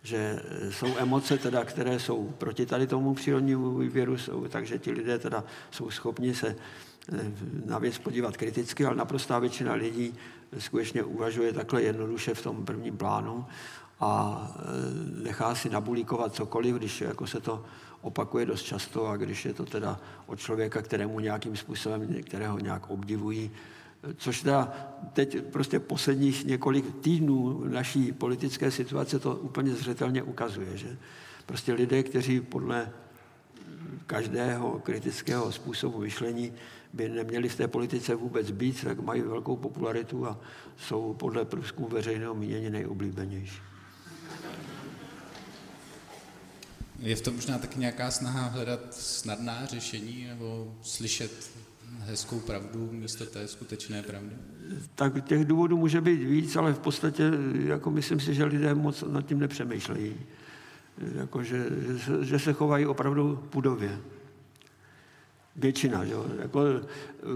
že 0.05 0.43
jsou 0.71 0.99
emoce, 0.99 1.39
teda, 1.39 1.65
které 1.65 1.99
jsou 1.99 2.29
proti 2.39 2.67
tady 2.67 2.87
tomu 2.87 3.15
přírodnímu 3.15 3.79
výběru, 3.79 4.19
jsou, 4.19 4.49
takže 4.49 4.79
ti 4.79 4.91
lidé 4.93 5.19
teda 5.19 5.45
jsou 5.71 5.91
schopni 5.91 6.35
se 6.35 6.49
eh, 6.53 7.33
na 7.67 7.79
věc 7.79 7.99
podívat 7.99 8.37
kriticky, 8.37 8.85
ale 8.85 8.97
naprostá 8.97 9.39
většina 9.39 9.73
lidí 9.75 10.15
skutečně 10.59 11.03
uvažuje 11.03 11.53
takhle 11.53 11.83
jednoduše 11.83 12.35
v 12.35 12.43
tom 12.43 12.65
prvním 12.65 12.97
plánu 12.97 13.47
a 14.01 14.43
eh, 14.57 15.23
nechá 15.25 15.55
si 15.55 15.71
nabulíkovat 15.71 16.35
cokoliv, 16.35 16.77
když 16.77 17.01
jako 17.01 17.27
se 17.27 17.41
to 17.41 17.65
opakuje 18.01 18.47
dost 18.47 18.63
často 18.63 19.07
a 19.07 19.17
když 19.17 19.45
je 19.45 19.55
to 19.55 19.65
teda 19.65 20.01
od 20.27 20.39
člověka, 20.39 20.83
kterému 20.83 21.21
nějakým 21.21 21.57
způsobem, 21.57 22.23
kterého 22.23 22.59
nějak 22.59 22.91
obdivují, 22.91 23.51
což 24.17 24.43
teda 24.43 24.73
teď 25.13 25.45
prostě 25.45 25.81
posledních 25.81 26.45
několik 26.45 27.01
týdnů 27.01 27.65
naší 27.65 28.13
politické 28.13 28.71
situace 28.71 29.19
to 29.19 29.37
úplně 29.37 29.75
zřetelně 29.75 30.23
ukazuje, 30.23 30.77
že 30.77 30.97
prostě 31.47 31.73
lidé, 31.73 32.03
kteří 32.03 32.41
podle 32.41 32.93
každého 34.07 34.79
kritického 34.79 35.53
způsobu 35.53 35.99
myšlení 35.99 36.53
by 36.95 37.09
neměli 37.09 37.49
v 37.49 37.57
té 37.57 37.69
politice 37.69 38.15
vůbec 38.15 38.51
být, 38.51 38.85
tak 38.85 39.01
mají 39.01 39.23
velkou 39.23 39.57
popularitu 39.57 40.27
a 40.27 40.41
jsou 40.77 41.15
podle 41.15 41.45
průzkumu 41.45 41.89
veřejného 41.89 42.35
mínění 42.35 42.71
nejoblíbenější. 42.71 43.59
Je 46.99 47.17
v 47.17 47.21
tom 47.21 47.35
možná 47.35 47.59
taky 47.59 47.79
nějaká 47.79 48.11
snaha 48.11 48.47
hledat 48.47 48.95
snadná 48.95 49.67
řešení 49.67 50.27
nebo 50.27 50.75
slyšet 50.83 51.51
hezkou 51.99 52.41
pravdu 52.41 52.89
místo 52.93 53.27
té 53.27 53.49
skutečné 53.49 54.03
pravdy? 54.03 54.37
Tak 54.95 55.25
těch 55.25 55.45
důvodů 55.45 55.77
může 55.77 56.01
být 56.01 56.25
víc, 56.25 56.57
ale 56.57 56.73
v 56.73 56.79
podstatě 56.79 57.31
jako 57.65 57.91
myslím 57.91 58.21
si, 58.21 58.35
že 58.35 58.45
lidé 58.45 58.75
moc 58.75 59.05
nad 59.09 59.27
tím 59.27 59.39
nepřemýšlejí. 59.39 60.15
Jako, 61.15 61.43
že, 61.43 61.67
že, 61.97 62.25
že 62.25 62.39
se 62.39 62.53
chovají 62.53 62.87
opravdu 62.87 63.37
pudově. 63.51 64.01
Většina. 65.57 66.05
Že? 66.05 66.15
Jako, 66.39 66.61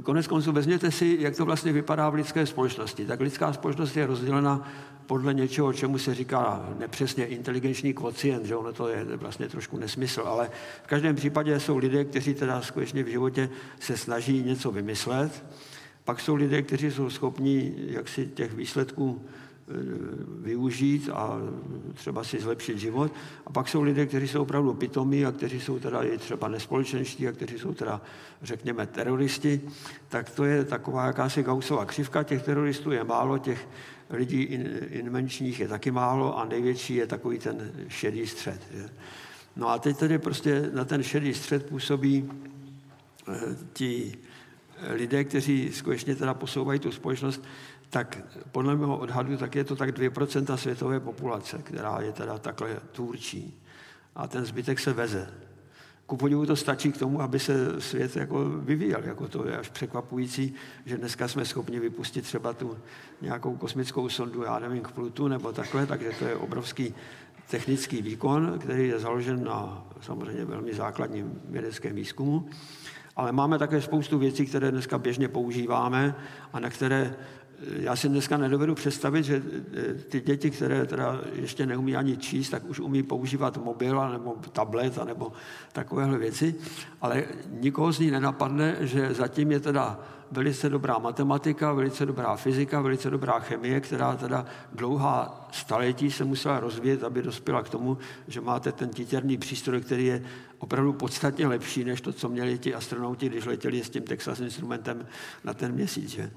konec 0.03 0.27
konců 0.27 0.53
vezměte 0.53 0.91
si, 0.91 1.17
jak 1.21 1.37
to 1.37 1.45
vlastně 1.45 1.73
vypadá 1.73 2.11
v 2.11 2.15
lidské 2.15 2.47
společnosti. 2.47 3.07
Tak 3.07 3.21
lidská 3.21 3.53
společnost 3.53 3.97
je 3.97 4.07
rozdělena 4.07 4.69
podle 5.07 5.35
něčeho, 5.35 5.73
čemu 5.73 5.99
se 5.99 6.15
říká 6.15 6.69
nepřesně 6.79 7.27
inteligenční 7.27 7.95
kvocient, 7.95 8.47
že 8.47 8.57
ono 8.57 8.73
to 8.73 8.89
je 8.89 9.05
vlastně 9.17 9.49
trošku 9.49 9.79
nesmysl, 9.79 10.23
ale 10.27 10.51
v 10.85 10.87
každém 10.87 11.17
případě 11.17 11.61
jsou 11.61 11.77
lidé, 11.77 12.05
kteří 12.05 12.35
teda 12.35 12.63
skutečně 12.63 13.03
v 13.03 13.09
životě 13.09 13.51
se 13.81 13.97
snaží 13.97 14.43
něco 14.43 14.71
vymyslet, 14.71 15.45
pak 16.05 16.21
jsou 16.21 16.35
lidé, 16.35 16.63
kteří 16.63 16.91
jsou 16.91 17.11
schopni 17.11 17.75
jaksi 17.77 18.27
těch 18.27 18.55
výsledků 18.55 19.25
využít 20.43 21.11
a 21.13 21.41
třeba 21.95 22.25
si 22.25 22.41
zlepšit 22.41 22.79
život. 22.79 23.13
A 23.47 23.51
pak 23.51 23.69
jsou 23.69 23.83
lidé, 23.83 24.07
kteří 24.07 24.29
jsou 24.29 24.43
opravdu 24.43 24.75
pitomí 24.75 25.25
a 25.25 25.33
kteří 25.33 25.61
jsou 25.61 25.79
teda 25.79 26.03
i 26.03 26.19
třeba 26.19 26.49
nespolečenští 26.49 27.29
a 27.29 27.33
kteří 27.33 27.59
jsou 27.59 27.75
teda, 27.75 28.01
řekněme, 28.43 28.87
teroristi. 28.87 29.61
Tak 30.09 30.31
to 30.31 30.45
je 30.45 30.65
taková 30.65 31.07
jakási 31.07 31.43
gausová 31.43 31.85
křivka. 31.85 32.23
Těch 32.23 32.43
teroristů 32.43 32.91
je 32.91 33.05
málo, 33.05 33.39
těch 33.39 33.69
lidí 34.11 34.43
invenčních 34.91 35.61
je 35.61 35.69
taky 35.69 35.91
málo 35.91 36.39
a 36.39 36.45
největší 36.45 36.95
je 36.95 37.07
takový 37.07 37.39
ten 37.39 37.73
šedý 37.89 38.27
střed. 38.27 38.61
Že? 38.75 38.89
No 39.57 39.69
a 39.69 39.79
teď 39.79 39.97
tedy 39.97 40.19
prostě 40.19 40.71
na 40.75 40.85
ten 40.85 41.03
šedý 41.03 41.35
střed 41.35 41.67
působí 41.67 42.31
eh, 43.29 43.57
ti 43.73 44.19
lidé, 44.91 45.25
kteří 45.25 45.71
skutečně 45.73 46.17
teda 46.17 46.35
posouvají 46.35 46.81
tu 46.81 46.93
společnost, 46.93 47.45
tak 47.91 48.19
podle 48.53 48.77
mého 48.77 48.99
odhadu 48.99 49.37
tak 49.37 49.55
je 49.55 49.65
to 49.65 49.77
tak 49.77 49.91
2% 49.91 50.55
světové 50.55 51.01
populace, 51.01 51.59
která 51.59 52.01
je 52.01 52.13
teda 52.13 52.39
takhle 52.39 52.77
tvůrčí. 52.93 53.63
A 54.15 54.29
ten 54.29 54.45
zbytek 54.45 54.81
se 54.81 54.93
veze 54.93 55.29
ku 56.09 56.17
podivu 56.17 56.47
to 56.47 56.57
stačí 56.57 56.93
k 56.93 56.99
tomu, 56.99 57.21
aby 57.21 57.39
se 57.39 57.81
svět 57.81 58.17
jako 58.17 58.45
vyvíjel. 58.45 59.05
Jako 59.05 59.29
to 59.29 59.49
je 59.49 59.57
až 59.57 59.69
překvapující, 59.69 60.55
že 60.85 60.97
dneska 60.97 61.29
jsme 61.29 61.45
schopni 61.45 61.81
vypustit 61.81 62.23
třeba 62.23 62.53
tu 62.53 62.79
nějakou 63.23 63.57
kosmickou 63.57 64.09
sondu, 64.09 64.43
já 64.43 64.59
nevím, 64.59 64.83
k 64.83 64.93
Plutu 64.93 65.29
nebo 65.29 65.53
takhle, 65.53 65.87
takže 65.87 66.11
to 66.19 66.25
je 66.25 66.37
obrovský 66.37 66.95
technický 67.51 68.03
výkon, 68.03 68.59
který 68.59 68.89
je 68.89 68.99
založen 68.99 69.45
na 69.45 69.87
samozřejmě 70.01 70.45
velmi 70.45 70.75
základním 70.75 71.41
vědeckém 71.45 71.95
výzkumu. 71.95 72.49
Ale 73.17 73.33
máme 73.33 73.59
také 73.59 73.83
spoustu 73.83 74.19
věcí, 74.19 74.47
které 74.47 74.71
dneska 74.71 74.99
běžně 74.99 75.29
používáme 75.29 76.15
a 76.53 76.61
na 76.61 76.71
které 76.71 77.17
já 77.61 77.97
si 77.97 78.09
dneska 78.09 78.37
nedovedu 78.37 78.75
představit, 78.75 79.23
že 79.23 79.43
eh, 79.77 79.95
ty 79.95 80.21
děti, 80.21 80.51
které 80.51 80.87
teda 80.87 81.21
ještě 81.33 81.67
neumí 81.67 81.97
ani 81.97 82.17
číst, 82.17 82.51
tak 82.51 82.65
už 82.65 82.81
umí 82.81 83.03
používat 83.03 83.57
mobil 83.57 84.11
nebo 84.11 84.37
tablet 84.53 85.05
nebo 85.05 85.33
takovéhle 85.73 86.19
věci, 86.19 86.55
ale 87.01 87.25
nikoho 87.61 87.93
z 87.93 87.99
ní 87.99 88.11
nenapadne, 88.11 88.77
že 88.81 89.15
zatím 89.15 89.53
je 89.53 89.61
teda 89.61 90.01
velice 90.31 90.69
dobrá 90.69 90.99
matematika, 90.99 91.73
velice 91.73 92.07
dobrá 92.07 92.37
fyzika, 92.37 92.81
velice 92.81 93.11
dobrá 93.11 93.41
chemie, 93.41 93.81
která 93.81 94.17
teda 94.17 94.47
dlouhá 94.73 95.49
staletí 95.53 96.11
se 96.11 96.25
musela 96.25 96.61
rozvíjet, 96.61 97.05
aby 97.05 97.23
dospěla 97.23 97.63
k 97.63 97.69
tomu, 97.69 97.99
že 98.29 98.41
máte 98.41 98.73
ten 98.73 98.89
titěrný 98.89 99.39
přístroj, 99.39 99.81
který 99.81 100.07
je 100.07 100.23
opravdu 100.59 100.93
podstatně 100.93 101.47
lepší, 101.47 101.85
než 101.85 102.01
to, 102.01 102.13
co 102.13 102.29
měli 102.29 102.59
ti 102.59 102.75
astronauti, 102.75 103.29
když 103.29 103.45
letěli 103.45 103.85
s 103.85 103.91
tím 103.91 104.03
Texas 104.03 104.41
instrumentem 104.41 105.07
na 105.45 105.55
ten 105.55 105.73
měsíc. 105.73 106.11
Že? 106.11 106.31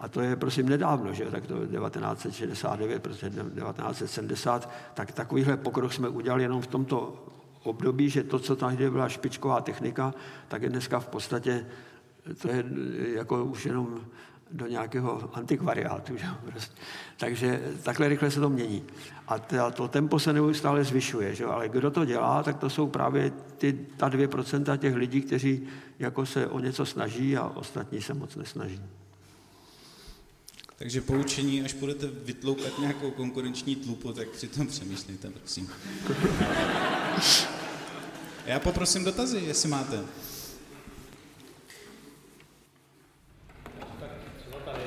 A 0.00 0.08
to 0.08 0.20
je 0.20 0.36
prosím 0.36 0.68
nedávno, 0.68 1.12
že? 1.12 1.24
tak 1.24 1.46
to 1.46 1.66
1969, 1.66 3.02
prostě 3.02 3.30
1970, 3.30 4.70
tak 4.94 5.12
takovýhle 5.12 5.56
pokrok 5.56 5.92
jsme 5.92 6.08
udělali 6.08 6.42
jenom 6.42 6.62
v 6.62 6.66
tomto 6.66 7.24
období, 7.62 8.10
že 8.10 8.22
to, 8.22 8.38
co 8.38 8.56
tehdy 8.56 8.90
byla 8.90 9.08
špičková 9.08 9.60
technika, 9.60 10.14
tak 10.48 10.62
je 10.62 10.68
dneska 10.68 11.00
v 11.00 11.06
podstatě, 11.08 11.66
to 12.42 12.48
je 12.48 12.64
jako 13.14 13.44
už 13.44 13.66
jenom 13.66 14.00
do 14.52 14.66
nějakého 14.66 15.30
antikvariátu. 15.32 16.16
Že? 16.16 16.26
Prostě. 16.44 16.74
Takže 17.16 17.60
takhle 17.82 18.08
rychle 18.08 18.30
se 18.30 18.40
to 18.40 18.50
mění. 18.50 18.84
A 19.28 19.38
to, 19.38 19.70
to 19.70 19.88
tempo 19.88 20.18
se 20.18 20.32
neustále 20.32 20.84
zvyšuje. 20.84 21.34
Že? 21.34 21.44
Ale 21.44 21.68
kdo 21.68 21.90
to 21.90 22.04
dělá, 22.04 22.42
tak 22.42 22.58
to 22.58 22.70
jsou 22.70 22.86
právě 22.86 23.32
ty, 23.58 23.72
ta 23.96 24.08
2% 24.08 24.78
těch 24.78 24.94
lidí, 24.94 25.20
kteří 25.20 25.66
jako 25.98 26.26
se 26.26 26.46
o 26.46 26.58
něco 26.58 26.86
snaží 26.86 27.36
a 27.36 27.44
ostatní 27.44 28.02
se 28.02 28.14
moc 28.14 28.36
nesnaží. 28.36 28.82
Takže 30.80 31.00
poučení, 31.00 31.62
až 31.62 31.72
budete 31.72 32.06
vytloukat 32.06 32.78
nějakou 32.78 33.10
konkurenční 33.10 33.76
tlupu, 33.76 34.12
tak 34.12 34.28
přitom 34.28 34.66
přemýšlejte, 34.66 35.30
prosím. 35.30 35.70
Já 38.46 38.60
poprosím 38.60 39.04
dotazy, 39.04 39.38
jestli 39.38 39.68
máte. 39.68 40.04
Tak 44.00 44.10
třeba 44.38 44.58
tady. 44.64 44.82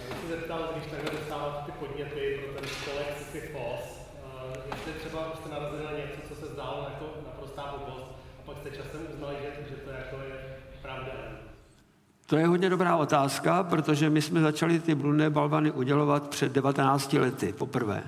Já 0.00 0.08
bych 0.08 0.18
se 0.20 0.28
zeptal, 0.28 0.72
když 0.76 0.90
takhle 0.90 1.10
dostáváte 1.20 1.72
ty 1.72 1.78
podněty 1.78 2.40
pro 2.44 2.60
ten 2.60 2.68
spolek 2.68 3.16
FOS, 3.52 3.84
uh, 4.24 4.76
jestli 4.76 4.92
třeba 4.92 5.36
jste 5.40 5.48
narazili 5.48 5.84
na 5.84 5.92
něco, 5.92 6.28
co 6.28 6.34
se 6.40 6.46
zdálo 6.52 6.88
jako 6.90 7.14
naprostá 7.26 7.74
blbost, 7.76 8.10
a 8.38 8.42
pak 8.46 8.56
jste 8.58 8.70
časem 8.70 9.00
uznali, 9.14 9.36
že, 9.42 9.68
že 9.70 9.76
to 9.76 9.90
jako 9.90 10.16
je 10.16 10.58
pravda. 10.82 11.12
To 12.26 12.36
je 12.36 12.46
hodně 12.46 12.70
dobrá 12.70 12.96
otázka, 12.96 13.62
protože 13.62 14.10
my 14.10 14.22
jsme 14.22 14.40
začali 14.40 14.80
ty 14.80 14.94
bludné 14.94 15.30
balvany 15.30 15.70
udělovat 15.70 16.28
před 16.28 16.52
19 16.52 17.12
lety 17.12 17.54
poprvé. 17.58 18.02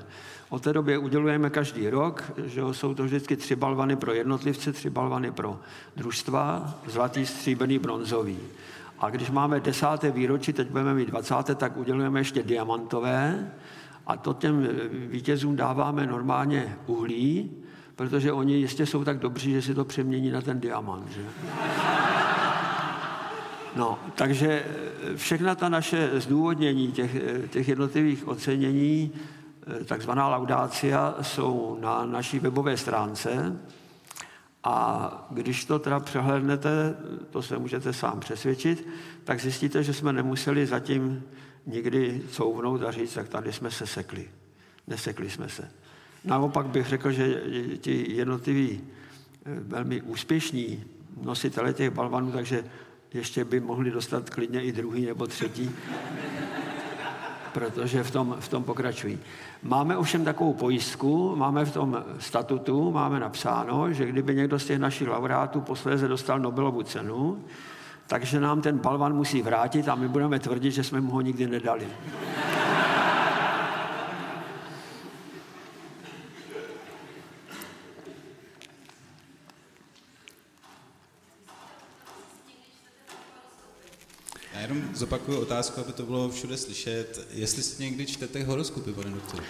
Od 0.49 0.62
té 0.62 0.73
doby 0.73 0.99
udělujeme 0.99 1.51
každý 1.51 1.91
rok, 1.91 2.33
že 2.45 2.61
jsou 2.73 2.95
to 2.95 3.05
vždycky 3.05 3.37
tři 3.37 3.57
balvany 3.57 3.97
pro 3.97 4.12
jednotlivce, 4.12 4.73
tři 4.73 4.91
balvany 4.91 5.31
pro 5.31 5.61
družstva, 5.97 6.75
zlatý, 6.87 7.27
stříbrný, 7.27 7.79
bronzový. 7.79 8.39
A 8.99 9.11
když 9.11 9.31
máme 9.31 9.61
desáté 9.61 10.11
výročí, 10.11 10.53
teď 10.53 10.71
budeme 10.71 10.95
mít 10.95 11.09
dvacáté, 11.09 11.55
tak 11.55 11.77
udělujeme 11.77 12.21
ještě 12.21 12.43
diamantové 12.43 13.51
a 14.07 14.16
to 14.16 14.33
těm 14.35 14.69
vítězům 14.93 15.57
dáváme 15.57 16.07
normálně 16.07 16.77
uhlí, 16.87 17.51
protože 17.97 18.33
oni 18.33 18.55
jistě 18.55 18.87
jsou 18.87 19.05
tak 19.05 19.19
dobří, 19.19 19.53
že 19.53 19.62
si 19.62 19.75
to 19.75 19.85
přemění 19.85 20.31
na 20.31 20.41
ten 20.41 20.61
diamant. 20.61 21.09
Že? 21.09 21.23
No, 23.79 23.99
takže 24.14 24.49
eh, 24.49 25.16
všechna 25.16 25.55
ta 25.55 25.68
naše 25.68 26.11
zdůvodnění 26.20 26.93
těch, 26.93 27.14
eh, 27.14 27.49
těch 27.49 27.68
jednotlivých 27.68 28.29
ocenění, 28.29 29.12
eh, 29.81 29.85
takzvaná 29.85 30.29
laudácia, 30.29 31.14
jsou 31.22 31.79
na 31.81 32.05
naší 32.05 32.39
webové 32.39 32.76
stránce. 32.76 33.61
A 34.64 35.29
když 35.31 35.65
to 35.65 35.78
teda 35.78 36.01
přehlednete, 36.01 36.97
to 37.31 37.43
se 37.43 37.59
můžete 37.59 37.93
sám 37.93 38.20
přesvědčit, 38.20 38.89
tak 39.24 39.40
zjistíte, 39.40 39.82
že 39.82 39.94
jsme 39.94 40.12
nemuseli 40.12 40.66
zatím 40.66 41.23
nikdy 41.66 42.23
couvnout 42.31 42.82
a 42.82 42.90
říct, 42.90 43.15
tak 43.15 43.28
tady 43.28 43.52
jsme 43.52 43.70
se 43.70 43.86
sekli. 43.86 44.28
Nesekli 44.86 45.31
jsme 45.31 45.48
se. 45.48 45.70
Naopak 46.24 46.66
bych 46.66 46.86
řekl, 46.86 47.12
že 47.12 47.43
ti 47.81 48.12
jednotliví 48.12 48.81
velmi 49.44 50.02
úspěšní 50.02 50.85
nositele 51.23 51.73
těch 51.73 51.90
balvanů, 51.90 52.32
takže 52.32 52.65
ještě 53.14 53.44
by 53.44 53.60
mohli 53.60 53.90
dostat 53.90 54.30
klidně 54.30 54.62
i 54.62 54.72
druhý 54.72 55.06
nebo 55.06 55.26
třetí. 55.26 55.70
protože 57.52 58.02
v 58.02 58.10
tom, 58.10 58.36
v 58.40 58.48
tom 58.48 58.64
pokračují. 58.64 59.18
Máme 59.62 59.97
ovšem 59.97 60.24
takovou 60.24 60.55
pojistku, 60.55 61.36
máme 61.36 61.64
v 61.64 61.72
tom 61.72 62.05
statutu, 62.18 62.93
máme 62.93 63.20
napsáno, 63.20 63.93
že 63.93 64.06
kdyby 64.06 64.35
někdo 64.35 64.59
z 64.59 64.64
těch 64.64 64.78
našich 64.78 65.09
laureátů 65.09 65.60
posléze 65.60 66.09
dostal 66.09 66.40
Nobelovu 66.40 66.82
cenu, 66.82 67.44
takže 68.06 68.40
nám 68.40 68.62
ten 68.62 68.78
balvan 68.78 69.16
musí 69.16 69.43
vrátit 69.43 69.89
a 69.89 69.94
my 69.94 70.09
budeme 70.09 70.39
tvrdit, 70.39 70.70
že 70.70 70.85
jsme 70.85 71.01
mu 71.01 71.12
ho 71.12 71.20
nikdy 71.20 71.47
nedali. 71.47 71.86
Jenom 84.69 84.95
zopakuju 84.95 85.40
otázku, 85.40 85.81
aby 85.81 85.93
to 85.93 86.03
bylo 86.03 86.28
všude 86.28 86.57
slyšet. 86.57 87.27
Jestli 87.31 87.62
si 87.62 87.82
někdy 87.82 88.07
čtete 88.07 88.45
horoskopy, 88.45 88.93
pane 88.93 89.11
doktor? 89.11 89.40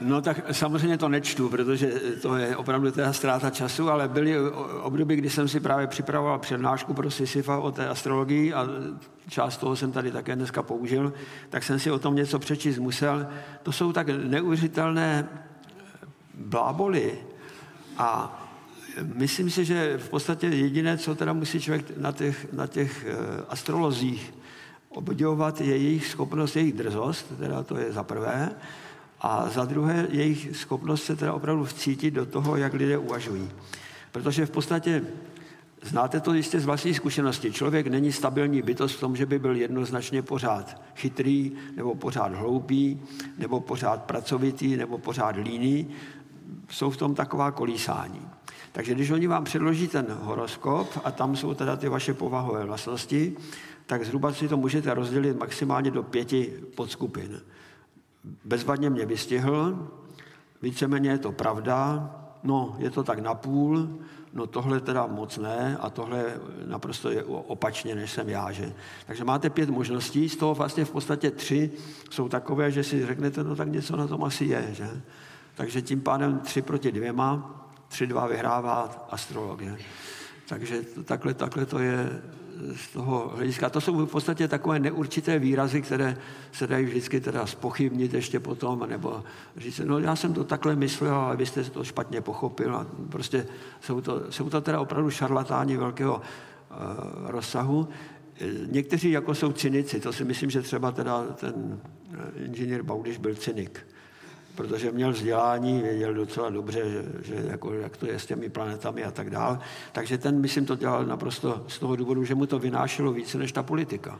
No 0.00 0.22
tak 0.22 0.40
samozřejmě 0.52 0.98
to 0.98 1.08
nečtu, 1.08 1.48
protože 1.48 1.92
to 2.22 2.36
je 2.36 2.56
opravdu 2.56 2.90
teda 2.90 3.12
ztráta 3.12 3.50
času, 3.50 3.90
ale 3.90 4.08
byly 4.08 4.50
období, 4.82 5.16
kdy 5.16 5.30
jsem 5.30 5.48
si 5.48 5.60
právě 5.60 5.86
připravoval 5.86 6.38
přednášku 6.38 6.94
pro 6.94 7.10
Sisyfa 7.10 7.58
o 7.58 7.72
té 7.72 7.88
astrologii 7.88 8.52
a 8.52 8.66
část 9.28 9.56
toho 9.56 9.76
jsem 9.76 9.92
tady 9.92 10.10
také 10.10 10.36
dneska 10.36 10.62
použil, 10.62 11.12
tak 11.50 11.62
jsem 11.62 11.78
si 11.78 11.90
o 11.90 11.98
tom 11.98 12.14
něco 12.14 12.38
přečíst 12.38 12.78
musel. 12.78 13.26
To 13.62 13.72
jsou 13.72 13.92
tak 13.92 14.08
neuvěřitelné 14.08 15.28
bláboli 16.34 17.18
a 17.98 18.38
myslím 19.14 19.50
si, 19.50 19.64
že 19.64 19.98
v 19.98 20.08
podstatě 20.08 20.46
jediné, 20.46 20.98
co 20.98 21.14
teda 21.14 21.32
musí 21.32 21.60
člověk 21.60 21.96
na 21.96 22.12
těch, 22.12 22.52
na 22.52 22.66
těch 22.66 23.06
eh, 23.08 23.16
astrolozích 23.48 24.34
obdivovat, 24.88 25.60
je 25.60 25.76
jejich 25.76 26.06
schopnost, 26.06 26.56
jejich 26.56 26.72
drzost, 26.72 27.26
teda 27.38 27.62
to 27.62 27.76
je 27.76 27.92
za 27.92 28.02
prvé, 28.02 28.50
a 29.20 29.48
za 29.48 29.64
druhé 29.64 30.06
jejich 30.10 30.56
schopnost 30.56 31.04
se 31.04 31.16
teda 31.16 31.32
opravdu 31.32 31.64
vcítit 31.64 32.14
do 32.14 32.26
toho, 32.26 32.56
jak 32.56 32.74
lidé 32.74 32.98
uvažují. 32.98 33.50
Protože 34.12 34.46
v 34.46 34.50
podstatě 34.50 35.02
Znáte 35.82 36.20
to 36.20 36.34
jistě 36.34 36.60
z 36.60 36.64
vlastní 36.64 36.94
zkušenosti. 36.94 37.52
Člověk 37.52 37.86
není 37.86 38.12
stabilní 38.12 38.62
bytost 38.62 38.96
v 38.96 39.00
tom, 39.00 39.16
že 39.16 39.26
by 39.26 39.38
byl 39.38 39.56
jednoznačně 39.56 40.22
pořád 40.22 40.82
chytrý, 40.96 41.52
nebo 41.76 41.94
pořád 41.94 42.34
hloupý, 42.34 43.00
nebo 43.38 43.60
pořád 43.60 44.02
pracovitý, 44.02 44.76
nebo 44.76 44.98
pořád 44.98 45.36
líný. 45.36 45.88
Jsou 46.70 46.90
v 46.90 46.96
tom 46.96 47.14
taková 47.14 47.50
kolísání. 47.50 48.20
Takže 48.72 48.94
když 48.94 49.10
oni 49.10 49.26
vám 49.26 49.44
předloží 49.44 49.88
ten 49.88 50.06
horoskop 50.20 51.00
a 51.04 51.10
tam 51.10 51.36
jsou 51.36 51.54
teda 51.54 51.76
ty 51.76 51.88
vaše 51.88 52.14
povahové 52.14 52.64
vlastnosti, 52.64 53.36
tak 53.86 54.04
zhruba 54.04 54.32
si 54.32 54.48
to 54.48 54.56
můžete 54.56 54.94
rozdělit 54.94 55.38
maximálně 55.38 55.90
do 55.90 56.02
pěti 56.02 56.52
podskupin 56.74 57.40
bezvadně 58.44 58.90
mě 58.90 59.06
vystihl, 59.06 59.88
víceméně 60.62 61.10
je 61.10 61.18
to 61.18 61.32
pravda, 61.32 62.10
no 62.42 62.76
je 62.78 62.90
to 62.90 63.02
tak 63.02 63.18
napůl, 63.18 63.88
no 64.32 64.46
tohle 64.46 64.80
teda 64.80 65.06
moc 65.06 65.38
ne 65.38 65.76
a 65.80 65.90
tohle 65.90 66.24
naprosto 66.66 67.10
je 67.10 67.24
opačně, 67.24 67.94
než 67.94 68.10
jsem 68.10 68.28
já. 68.28 68.52
Že? 68.52 68.72
Takže 69.06 69.24
máte 69.24 69.50
pět 69.50 69.70
možností, 69.70 70.28
z 70.28 70.36
toho 70.36 70.54
vlastně 70.54 70.84
v 70.84 70.90
podstatě 70.90 71.30
tři 71.30 71.70
jsou 72.10 72.28
takové, 72.28 72.70
že 72.70 72.84
si 72.84 73.06
řeknete, 73.06 73.44
no 73.44 73.56
tak 73.56 73.68
něco 73.68 73.96
na 73.96 74.06
tom 74.06 74.24
asi 74.24 74.44
je. 74.44 74.68
Že? 74.72 75.02
Takže 75.54 75.82
tím 75.82 76.00
pádem 76.00 76.38
tři 76.38 76.62
proti 76.62 76.92
dvěma, 76.92 77.58
tři 77.92 78.06
dva 78.06 78.26
vyhrává 78.26 79.06
astrologie. 79.10 79.76
Takže 80.48 80.82
takhle, 81.04 81.34
takhle 81.34 81.66
to 81.66 81.78
je 81.78 82.22
z 82.76 82.88
toho 82.88 83.32
hlediska. 83.36 83.70
To 83.70 83.80
jsou 83.80 84.06
v 84.06 84.10
podstatě 84.10 84.48
takové 84.48 84.78
neurčité 84.78 85.38
výrazy, 85.38 85.82
které 85.82 86.16
se 86.52 86.66
dají 86.66 86.84
vždycky 86.86 87.20
teda 87.20 87.46
spochybnit 87.46 88.14
ještě 88.14 88.40
potom, 88.40 88.86
nebo 88.88 89.24
říct, 89.56 89.80
no 89.84 89.98
já 89.98 90.16
jsem 90.16 90.32
to 90.34 90.44
takhle 90.44 90.76
myslel, 90.76 91.14
ale 91.14 91.36
vy 91.36 91.46
jste 91.46 91.64
to 91.64 91.84
špatně 91.84 92.20
pochopil. 92.20 92.76
A 92.76 92.86
prostě 93.08 93.46
jsou 93.80 94.00
to, 94.00 94.32
jsou 94.32 94.50
to 94.50 94.60
teda 94.60 94.80
opravdu 94.80 95.10
šarlatáni 95.10 95.76
velkého 95.76 96.16
uh, 96.16 97.30
rozsahu. 97.30 97.88
Někteří 98.66 99.10
jako 99.10 99.34
jsou 99.34 99.52
cynici, 99.52 100.00
to 100.00 100.12
si 100.12 100.24
myslím, 100.24 100.50
že 100.50 100.62
třeba 100.62 100.92
teda 100.92 101.22
ten 101.22 101.80
eh, 102.12 102.44
inženýr 102.44 102.82
Baudiš 102.82 103.18
byl 103.18 103.34
cynik 103.34 103.91
protože 104.54 104.92
měl 104.92 105.12
vzdělání, 105.12 105.82
věděl 105.82 106.14
docela 106.14 106.50
dobře, 106.50 106.90
že, 106.90 107.04
že 107.22 107.44
jako, 107.48 107.74
jak 107.74 107.96
to 107.96 108.06
je 108.06 108.18
s 108.18 108.26
těmi 108.26 108.48
planetami 108.48 109.04
a 109.04 109.10
tak 109.10 109.30
dál. 109.30 109.58
Takže 109.92 110.18
ten, 110.18 110.40
myslím, 110.40 110.66
to 110.66 110.76
dělal 110.76 111.06
naprosto 111.06 111.64
z 111.68 111.78
toho 111.78 111.96
důvodu, 111.96 112.24
že 112.24 112.34
mu 112.34 112.46
to 112.46 112.58
vynášelo 112.58 113.12
více 113.12 113.38
než 113.38 113.52
ta 113.52 113.62
politika. 113.62 114.18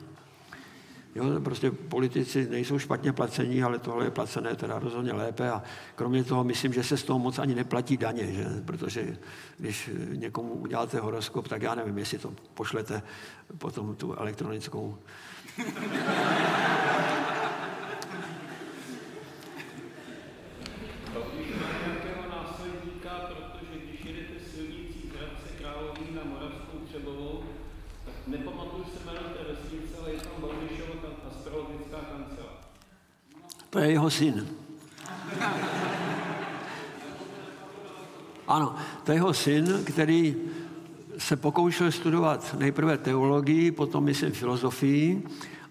Jo, 1.15 1.25
prostě 1.45 1.71
politici 1.71 2.49
nejsou 2.51 2.79
špatně 2.79 3.13
placení, 3.13 3.63
ale 3.63 3.79
tohle 3.79 4.05
je 4.05 4.11
placené 4.11 4.57
teda 4.57 4.79
rozhodně 4.79 5.13
lépe 5.13 5.51
a 5.51 5.63
kromě 5.95 6.25
toho 6.25 6.45
myslím, 6.45 6.73
že 6.73 6.85
se 6.85 6.97
z 6.97 7.03
toho 7.03 7.19
moc 7.19 7.39
ani 7.39 7.55
neplatí 7.55 7.97
daně, 7.97 8.33
že? 8.33 8.47
protože 8.65 9.17
když 9.59 9.91
někomu 10.13 10.55
uděláte 10.55 11.01
horoskop, 11.01 11.49
tak 11.49 11.63
já 11.63 11.75
nevím, 11.75 11.99
jestli 11.99 12.19
to 12.19 12.33
pošlete 12.55 13.03
potom 13.59 13.97
tu 13.97 14.13
elektronickou 14.13 14.99
To 33.73 33.79
je 33.79 33.91
jeho 33.91 34.11
syn. 34.11 34.47
Ano, 38.49 38.75
to 39.05 39.13
je 39.13 39.17
jeho 39.17 39.35
syn, 39.35 39.81
který 39.85 40.37
se 41.19 41.37
pokoušel 41.37 41.93
studovat 41.93 42.55
nejprve 42.59 42.99
teologii, 42.99 43.71
potom 43.71 44.05
myslím 44.05 44.33
filozofii. 44.33 45.23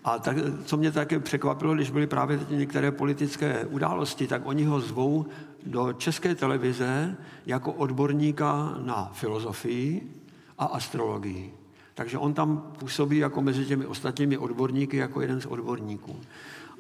A 0.04 0.20
tak, 0.20 0.38
co 0.66 0.78
mě 0.78 0.92
také 0.92 1.20
překvapilo, 1.20 1.76
když 1.76 1.92
byly 1.92 2.08
právě 2.08 2.40
některé 2.50 2.92
politické 2.92 3.66
události, 3.66 4.28
tak 4.28 4.42
oni 4.46 4.64
ho 4.64 4.82
zvou 4.82 5.26
do 5.66 5.94
české 5.94 6.36
televize 6.36 7.18
jako 7.46 7.74
odborníka 7.74 8.76
na 8.82 9.12
filozofii 9.14 10.14
a 10.58 10.66
astrologii. 10.66 11.54
Takže 11.94 12.18
on 12.18 12.34
tam 12.34 12.74
působí 12.80 13.18
jako 13.18 13.42
mezi 13.42 13.66
těmi 13.66 13.86
ostatními 13.86 14.38
odborníky 14.38 14.98
jako 14.98 15.22
jeden 15.22 15.42
z 15.42 15.46
odborníků. 15.46 16.20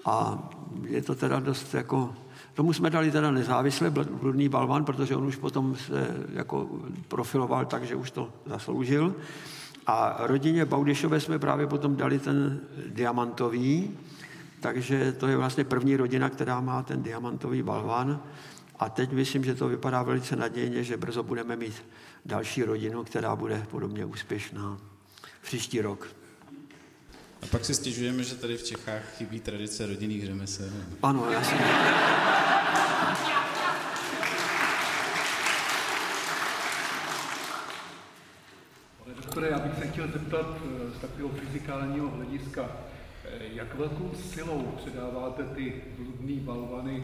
A 0.06 0.50
je 0.88 1.02
to 1.02 1.16
teda 1.16 1.40
dost 1.40 1.74
jako... 1.74 2.16
Tomu 2.54 2.74
jsme 2.74 2.90
dali 2.90 3.12
teda 3.12 3.32
nezávisle 3.32 3.90
bludný 3.90 4.50
balvan, 4.50 4.86
protože 4.86 5.16
on 5.16 5.26
už 5.26 5.36
potom 5.36 5.76
se 5.76 6.16
jako 6.34 6.70
profiloval 7.08 7.66
tak, 7.66 7.84
že 7.84 7.96
už 7.96 8.12
to 8.12 8.30
zasloužil. 8.46 9.16
A 9.88 10.18
rodině 10.20 10.66
Baudišové 10.66 11.20
jsme 11.20 11.40
právě 11.40 11.68
potom 11.68 11.96
dali 11.96 12.20
ten 12.20 12.60
diamantový, 12.88 13.98
takže 14.60 15.12
to 15.12 15.28
je 15.28 15.38
vlastně 15.38 15.64
první 15.64 15.96
rodina, 15.96 16.30
která 16.30 16.62
má 16.62 16.84
ten 16.84 17.04
diamantový 17.04 17.64
balvan. 17.64 18.20
A 18.80 18.90
teď 18.90 19.12
myslím, 19.12 19.44
že 19.44 19.56
to 19.56 19.68
vypadá 19.68 20.04
velice 20.04 20.36
nadějně, 20.36 20.84
že 20.84 20.98
brzo 20.98 21.24
budeme 21.24 21.56
mít 21.56 21.84
další 22.26 22.64
rodinu, 22.64 23.04
která 23.04 23.36
bude 23.36 23.66
podobně 23.72 24.06
úspěšná 24.06 24.78
příští 25.42 25.82
rok. 25.82 26.08
A 27.42 27.46
pak 27.52 27.66
si 27.66 27.76
stěžujeme, 27.76 28.24
že 28.24 28.36
tady 28.36 28.58
v 28.58 28.64
Čechách 28.64 29.02
chybí 29.18 29.40
tradice 29.40 29.86
rodinných 29.86 30.26
řemesel. 30.26 30.70
Ano, 31.04 31.32
jasně. 31.32 31.58
Pane 39.04 39.16
doktore, 39.16 39.48
já 39.50 39.60
bych 39.60 39.80
se 39.80 39.88
chtěl 39.88 40.08
zeptat 40.08 40.48
eh, 40.66 40.98
z 40.98 41.02
takového 41.02 41.30
fyzikálního 41.30 42.10
hlediska, 42.10 42.70
eh, 43.26 43.30
jak 43.54 43.76
velkou 43.76 44.12
silou 44.34 44.62
předáváte 44.78 45.44
ty 45.44 45.82
bludný 45.98 46.40
balvany 46.40 47.04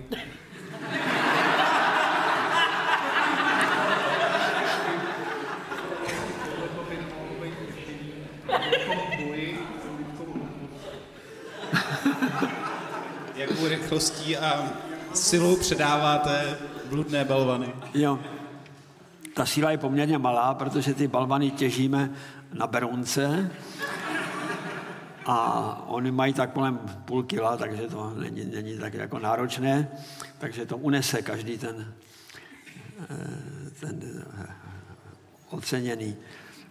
rychlostí 13.67 14.37
a 14.37 14.71
silou 15.13 15.55
předáváte 15.55 16.57
bludné 16.89 17.25
balvany? 17.25 17.73
Jo. 17.93 18.19
Ta 19.33 19.45
síla 19.45 19.71
je 19.71 19.77
poměrně 19.77 20.17
malá, 20.17 20.53
protože 20.53 20.93
ty 20.93 21.07
balvany 21.07 21.51
těžíme 21.51 22.11
na 22.53 22.67
Berounce 22.67 23.51
a 25.25 25.83
oni 25.87 26.11
mají 26.11 26.33
tak 26.33 26.53
kolem 26.53 26.79
půl 27.05 27.23
kila, 27.23 27.57
takže 27.57 27.81
to 27.81 28.13
není, 28.17 28.45
není 28.45 28.77
tak 28.77 28.93
jako 28.93 29.19
náročné, 29.19 29.91
takže 30.37 30.65
to 30.65 30.77
unese 30.77 31.21
každý 31.21 31.57
ten, 31.57 31.93
eh, 32.99 33.69
ten 33.79 34.01
eh, 34.39 34.47
oceněný. 35.49 36.15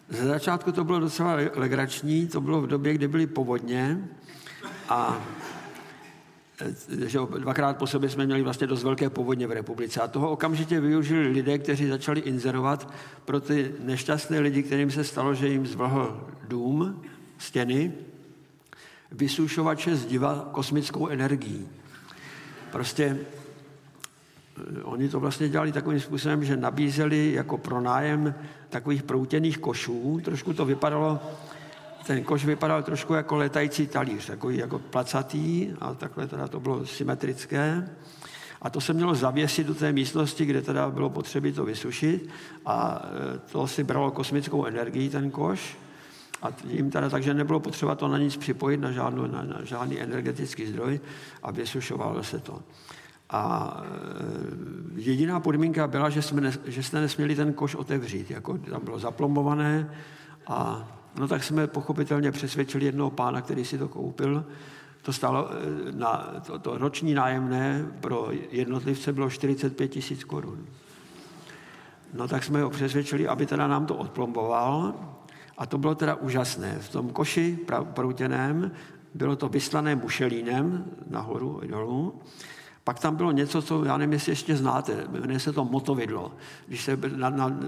Ze 0.09 0.27
začátku 0.27 0.73
to 0.73 0.85
bylo 0.85 1.01
docela 1.01 1.37
legrační, 1.55 2.27
to 2.27 2.41
bylo 2.41 2.63
v 2.63 2.67
době, 2.67 2.95
kdy 2.95 3.09
byly 3.09 3.27
povodně 3.27 4.09
a 4.89 5.23
že 7.07 7.19
dvakrát 7.39 7.77
po 7.77 7.87
sobě 7.87 8.11
jsme 8.11 8.27
měli 8.27 8.43
vlastně 8.43 8.67
dost 8.67 8.83
velké 8.83 9.11
povodně 9.11 9.47
v 9.47 9.53
republice. 9.53 10.01
A 10.01 10.09
toho 10.09 10.31
okamžitě 10.31 10.81
využili 10.81 11.29
lidé, 11.29 11.59
kteří 11.59 11.87
začali 11.87 12.21
inzerovat 12.21 12.93
pro 13.25 13.41
ty 13.41 13.73
nešťastné 13.81 14.41
lidi, 14.41 14.63
kterým 14.63 14.91
se 14.91 15.05
stalo, 15.05 15.35
že 15.35 15.49
jim 15.49 15.67
zvlhl 15.67 16.27
dům, 16.49 17.03
stěny, 17.39 17.93
vysušovače 19.13 19.97
zdiva 19.97 20.49
kosmickou 20.53 21.09
energií. 21.09 21.69
Prostě 22.73 23.19
eh, 24.79 24.83
oni 24.83 25.09
to 25.09 25.21
vlastně 25.21 25.49
dělali 25.49 25.73
takovým 25.73 26.01
způsobem, 26.01 26.45
že 26.45 26.57
nabízeli 26.57 27.33
jako 27.33 27.59
pronájem 27.59 28.35
takových 28.69 29.03
proutěných 29.03 29.59
košů. 29.59 30.21
Trošku 30.25 30.53
to 30.53 30.65
vypadalo, 30.65 31.21
ten 32.07 32.25
koš 32.25 32.45
vypadal 32.45 32.83
trošku 32.83 33.15
jako 33.15 33.37
letající 33.37 33.87
talíř, 33.87 34.27
takový 34.27 34.57
jako 34.57 34.79
placatý 34.79 35.71
a 35.81 35.95
takhle 35.95 36.27
teda 36.27 36.49
to 36.49 36.61
bylo 36.61 36.87
symetrické. 36.87 37.89
A 38.63 38.71
to 38.71 38.81
se 38.81 38.93
mělo 38.93 39.15
zavěsit 39.15 39.67
do 39.67 39.75
té 39.75 39.93
místnosti, 39.93 40.45
kde 40.45 40.63
teda 40.63 40.91
bylo 40.91 41.11
potřeba 41.11 41.49
to 41.55 41.65
vysušit 41.65 42.29
a 42.67 43.03
eh, 43.05 43.39
to 43.53 43.67
si 43.67 43.85
bralo 43.85 44.11
kosmickou 44.11 44.65
energii, 44.65 45.11
ten 45.11 45.31
koš. 45.31 45.79
A 46.43 46.49
jim 46.69 46.91
teda 46.91 47.11
takže 47.11 47.35
nebylo 47.35 47.61
potřeba 47.61 47.95
to 47.95 48.09
na 48.09 48.19
nic 48.19 48.37
připojit, 48.37 48.81
na, 48.81 48.93
žádnou, 48.93 49.27
na, 49.27 49.43
na 49.43 49.65
žádný 49.65 50.01
energetický 50.01 50.67
zdroj 50.67 51.01
a 51.43 51.51
vysušovalo 51.51 52.25
se 52.25 52.39
to. 52.39 52.63
A 53.31 53.77
e, 54.97 55.01
jediná 55.01 55.41
podmínka 55.41 55.87
byla, 55.87 56.11
že, 56.11 56.23
jsme 56.23 56.41
ne, 56.41 56.53
že 56.67 56.83
jste 56.83 57.01
nesměli 57.01 57.35
ten 57.35 57.53
koš 57.53 57.75
otevřít, 57.75 58.31
jako 58.31 58.59
tam 58.59 58.85
bylo 58.85 58.99
zaplombované 58.99 59.91
a 60.47 60.89
no 61.19 61.29
tak 61.29 61.45
jsme 61.45 61.67
pochopitelně 61.67 62.33
přesvědčili 62.33 62.85
jednoho 62.85 63.11
pána, 63.11 63.41
který 63.41 63.65
si 63.65 63.79
to 63.79 63.89
koupil, 63.89 64.45
to 65.03 65.13
stalo, 65.13 65.51
e, 65.51 65.93
na, 65.93 66.33
to, 66.47 66.59
to 66.59 66.79
roční 66.79 67.15
nájemné 67.15 67.87
pro 68.01 68.29
jednotlivce 68.51 69.13
bylo 69.13 69.31
45 69.31 69.89
tisíc 69.89 70.25
korun. 70.25 70.67
No 72.15 72.29
tak 72.29 72.45
jsme 72.45 72.63
ho 72.63 72.71
přesvědčili, 72.71 73.29
aby 73.29 73.47
teda 73.47 73.67
nám 73.67 73.87
to 73.87 73.95
odplomboval 73.95 74.95
a 75.59 75.67
to 75.67 75.79
bylo 75.79 75.95
teda 75.95 76.15
úžasné. 76.15 76.79
V 76.81 76.89
tom 76.89 77.11
koši 77.11 77.59
proutěném 77.83 78.71
bylo 79.15 79.37
to 79.37 79.49
vyslané 79.49 79.97
mušelínem 79.97 80.85
nahoru 81.11 81.61
i 81.65 81.69
dolů. 81.69 82.15
Pak 82.87 82.99
tam 82.99 83.17
bylo 83.17 83.33
něco, 83.33 83.63
co 83.63 83.85
já 83.85 83.97
nevím, 83.97 84.13
jestli 84.13 84.33
ještě 84.33 84.57
znáte, 84.57 85.05
jmenuje 85.09 85.41
se 85.41 85.53
to 85.53 85.65
motovidlo. 85.65 86.33
Když 86.67 86.85
se 86.85 86.99
na, 87.17 87.31
na 87.31 87.59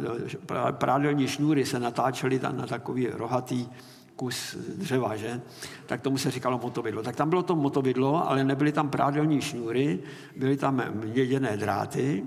prádelní 0.71 1.29
šňůry 1.29 1.67
se 1.67 1.81
natáčely 1.81 2.41
na 2.53 2.67
takový 2.67 3.07
rohatý 3.07 3.69
kus 4.17 4.57
dřeva, 4.77 5.17
že? 5.17 5.41
tak 5.87 6.01
tomu 6.01 6.19
se 6.19 6.31
říkalo 6.31 6.59
motovidlo. 6.59 7.03
Tak 7.03 7.17
tam 7.17 7.29
bylo 7.29 7.43
to 7.43 7.57
motovidlo, 7.57 8.31
ale 8.31 8.45
nebyly 8.45 8.73
tam 8.73 8.91
prádelní 8.91 9.41
šňůry, 9.41 9.99
byly 10.37 10.57
tam 10.57 10.83
měděné 10.95 11.57
dráty, 11.57 12.25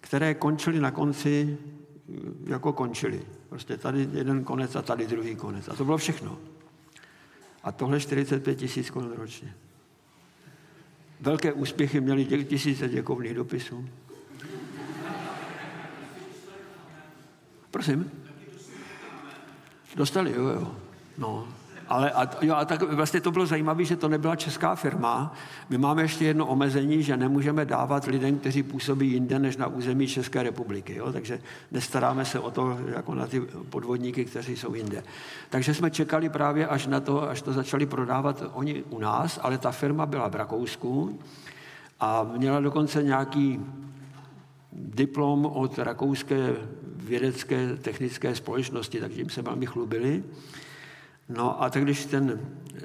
které 0.00 0.34
končily 0.34 0.80
na 0.80 0.90
konci, 0.90 1.58
jako 2.46 2.72
končily. 2.72 3.22
Prostě 3.48 3.76
tady 3.76 4.08
jeden 4.12 4.44
konec 4.44 4.76
a 4.76 4.82
tady 4.82 5.06
druhý 5.06 5.36
konec. 5.36 5.68
A 5.68 5.74
to 5.74 5.84
bylo 5.84 5.96
všechno. 5.96 6.38
A 7.62 7.72
tohle 7.72 8.00
45 8.00 8.54
tisíc 8.54 8.90
korun 8.90 9.12
ročně. 9.12 9.54
Velké 11.20 11.52
úspěchy 11.52 12.00
měli 12.00 12.24
těch 12.24 12.48
tisíce 12.48 12.88
děkovných 12.88 13.34
dopisů. 13.34 13.88
Prosím? 17.70 18.10
Dostali, 19.96 20.32
jo, 20.32 20.48
jo. 20.48 20.76
No, 21.18 21.48
ale 21.88 22.10
a, 22.10 22.30
jo, 22.40 22.54
a 22.54 22.64
tak 22.64 22.82
vlastně 22.82 23.20
to 23.20 23.30
bylo 23.30 23.46
zajímavé, 23.46 23.84
že 23.84 23.96
to 23.96 24.08
nebyla 24.08 24.36
česká 24.36 24.74
firma. 24.74 25.34
My 25.70 25.78
máme 25.78 26.02
ještě 26.02 26.24
jedno 26.24 26.46
omezení, 26.46 27.02
že 27.02 27.16
nemůžeme 27.16 27.64
dávat 27.64 28.04
lidem, 28.04 28.38
kteří 28.38 28.62
působí 28.62 29.10
jinde 29.10 29.38
než 29.38 29.56
na 29.56 29.66
území 29.66 30.06
České 30.06 30.42
republiky. 30.42 30.94
Jo? 30.94 31.12
Takže 31.12 31.40
nestaráme 31.72 32.24
se 32.24 32.40
o 32.40 32.50
to 32.50 32.78
jako 32.94 33.14
na 33.14 33.26
ty 33.26 33.40
podvodníky, 33.70 34.24
kteří 34.24 34.56
jsou 34.56 34.74
jinde. 34.74 35.02
Takže 35.50 35.74
jsme 35.74 35.90
čekali 35.90 36.28
právě 36.28 36.66
až 36.66 36.86
na 36.86 37.00
to, 37.00 37.30
až 37.30 37.42
to 37.42 37.52
začali 37.52 37.86
prodávat 37.86 38.42
oni 38.52 38.82
u 38.90 38.98
nás, 38.98 39.38
ale 39.42 39.58
ta 39.58 39.70
firma 39.70 40.06
byla 40.06 40.28
v 40.28 40.34
Rakousku 40.34 41.18
a 42.00 42.30
měla 42.36 42.60
dokonce 42.60 43.02
nějaký 43.02 43.60
diplom 44.72 45.46
od 45.46 45.78
rakouské 45.78 46.52
vědecké 46.96 47.76
technické 47.76 48.34
společnosti, 48.34 49.00
takže 49.00 49.20
jim 49.20 49.30
se 49.30 49.42
velmi 49.42 49.66
chlubili. 49.66 50.24
No 51.28 51.62
a 51.62 51.70
tak 51.70 51.82
když 51.82 52.04
ten 52.04 52.40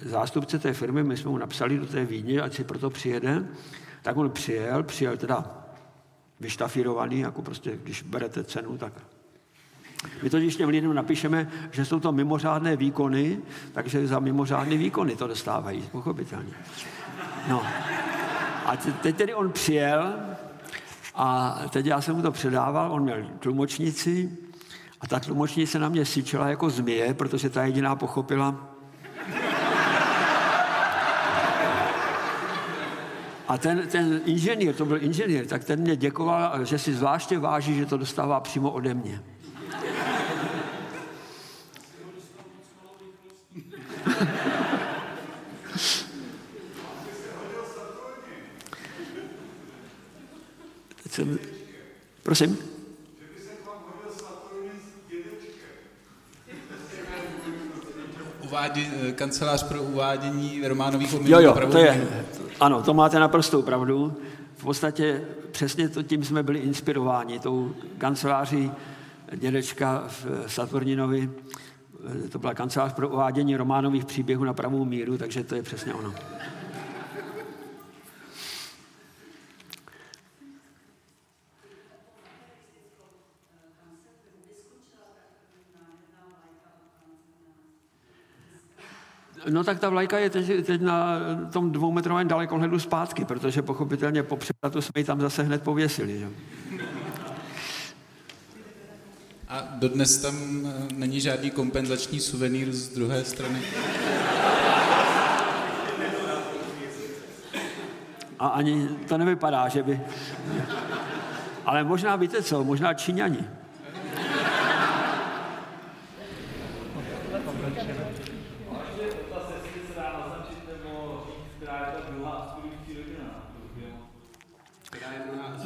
zástupce 0.05 0.59
té 0.59 0.73
firmy, 0.73 1.03
my 1.03 1.17
jsme 1.17 1.31
mu 1.31 1.37
napsali 1.37 1.77
do 1.77 1.85
té 1.85 2.05
Vídně, 2.05 2.41
ať 2.41 2.53
si 2.53 2.63
proto 2.63 2.89
přijede, 2.89 3.45
tak 4.01 4.17
on 4.17 4.29
přijel, 4.29 4.83
přijel 4.83 5.17
teda 5.17 5.65
vyštafírovaný, 6.39 7.19
jako 7.19 7.41
prostě, 7.41 7.79
když 7.83 8.03
berete 8.03 8.43
cenu, 8.43 8.77
tak 8.77 8.93
my 10.23 10.29
totiž 10.29 10.55
těm 10.55 10.69
lidem 10.69 10.93
napíšeme, 10.93 11.51
že 11.71 11.85
jsou 11.85 11.99
to 11.99 12.11
mimořádné 12.11 12.75
výkony, 12.75 13.39
takže 13.73 14.07
za 14.07 14.19
mimořádné 14.19 14.77
výkony 14.77 15.15
to 15.15 15.27
dostávají, 15.27 15.81
pochopitelně. 15.91 16.53
No. 17.49 17.63
A 18.65 18.77
teď 18.77 19.15
tedy 19.15 19.33
on 19.33 19.51
přijel 19.51 20.13
a 21.15 21.59
teď 21.69 21.85
já 21.85 22.01
jsem 22.01 22.15
mu 22.15 22.21
to 22.21 22.31
předával, 22.31 22.91
on 22.91 23.03
měl 23.03 23.25
tlumočnici, 23.39 24.37
a 25.01 25.07
ta 25.07 25.19
tlumočnice 25.19 25.79
na 25.79 25.89
mě 25.89 26.05
syčela 26.05 26.49
jako 26.49 26.69
zmije, 26.69 27.13
protože 27.13 27.49
ta 27.49 27.63
jediná 27.63 27.95
pochopila. 27.95 28.75
A 33.47 33.57
ten, 33.57 33.87
ten 33.87 34.21
inženýr, 34.25 34.75
to 34.75 34.85
byl 34.85 35.03
inženýr, 35.03 35.45
tak 35.47 35.63
ten 35.63 35.79
mě 35.79 35.95
děkoval, 35.95 36.65
že 36.65 36.79
si 36.79 36.93
zvláště 36.93 37.39
váží, 37.39 37.75
že 37.75 37.85
to 37.85 37.97
dostává 37.97 38.39
přímo 38.39 38.71
ode 38.71 38.93
mě. 38.93 39.23
Prosím? 52.23 52.78
Uvádí, 58.69 58.87
eh, 59.09 59.11
kancelář 59.11 59.63
pro 59.63 59.83
uvádění 59.83 60.67
románových 60.67 61.13
omylů. 61.13 61.31
Jo, 61.31 61.39
jo, 61.39 61.67
to 61.71 61.77
je, 61.77 62.07
ano, 62.59 62.81
to 62.81 62.93
máte 62.93 63.19
naprostou 63.19 63.61
pravdu. 63.61 64.13
V 64.57 64.63
podstatě 64.63 65.21
přesně 65.51 65.89
to, 65.89 66.03
tím 66.03 66.23
jsme 66.23 66.43
byli 66.43 66.59
inspirováni, 66.59 67.39
tou 67.39 67.75
kanceláří 67.97 68.71
dědečka 69.35 70.03
v 70.07 70.25
Saturninovi. 70.47 71.29
Eh, 72.25 72.29
to 72.29 72.39
byla 72.39 72.53
kancelář 72.53 72.93
pro 72.93 73.09
uvádění 73.09 73.55
románových 73.55 74.05
příběhů 74.05 74.43
na 74.43 74.53
pravou 74.53 74.85
míru, 74.85 75.17
takže 75.17 75.43
to 75.43 75.55
je 75.55 75.63
přesně 75.63 75.93
ono. 75.93 76.13
No 89.49 89.63
tak 89.63 89.79
ta 89.79 89.89
vlajka 89.89 90.19
je 90.19 90.29
teď, 90.29 90.65
teď 90.65 90.81
na 90.81 91.19
tom 91.51 91.71
dvoumetrovém 91.71 92.27
dalekohledu 92.27 92.79
zpátky, 92.79 93.25
protože 93.25 93.61
pochopitelně 93.61 94.23
po 94.23 94.37
převratu 94.37 94.81
jsme 94.81 95.01
ji 95.01 95.03
tam 95.03 95.21
zase 95.21 95.43
hned 95.43 95.63
pověsili. 95.63 96.19
Že? 96.19 96.29
A 99.47 99.67
dodnes 99.71 100.17
tam 100.17 100.35
eh, 100.65 100.93
není 100.93 101.21
žádný 101.21 101.51
kompenzační 101.51 102.19
suvenýr 102.19 102.71
z 102.71 102.89
druhé 102.89 103.25
strany? 103.25 103.61
A 108.39 108.47
ani 108.47 108.87
to 109.07 109.17
nevypadá, 109.17 109.67
že 109.67 109.83
by... 109.83 110.01
Ale 111.65 111.83
možná 111.83 112.15
víte 112.15 112.43
co, 112.43 112.63
možná 112.63 112.93
Číňani. 112.93 113.58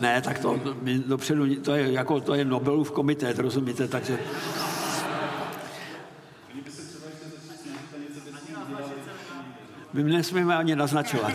Ne, 0.03 0.21
tak 0.21 0.39
to 0.39 0.59
my 0.81 0.99
dopředu, 0.99 1.55
to 1.55 1.75
je, 1.75 1.91
jako, 1.91 2.21
to 2.21 2.33
je 2.33 2.45
Nobelův 2.45 2.91
komitét, 2.91 3.39
rozumíte, 3.39 3.87
takže... 3.87 4.19
My 9.93 10.03
nesmíme 10.03 10.57
ani 10.57 10.75
naznačovat. 10.75 11.33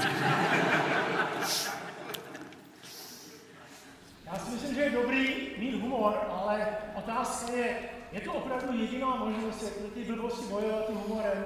Já 4.27 4.39
si 4.39 4.51
myslím, 4.51 4.75
že 4.75 4.81
je 4.81 4.91
dobrý 4.91 5.29
mít 5.59 5.81
humor, 5.81 6.15
ale 6.31 6.67
otázka 6.95 7.53
je, 7.53 7.77
je 8.13 8.21
to 8.21 8.33
opravdu 8.33 8.79
jediná 8.81 9.17
možnost, 9.17 9.63
jak 9.63 9.93
ty 9.95 10.13
blbosti 10.13 10.47
bojovat 10.51 10.87
tím 10.87 10.97
humorem? 10.97 11.45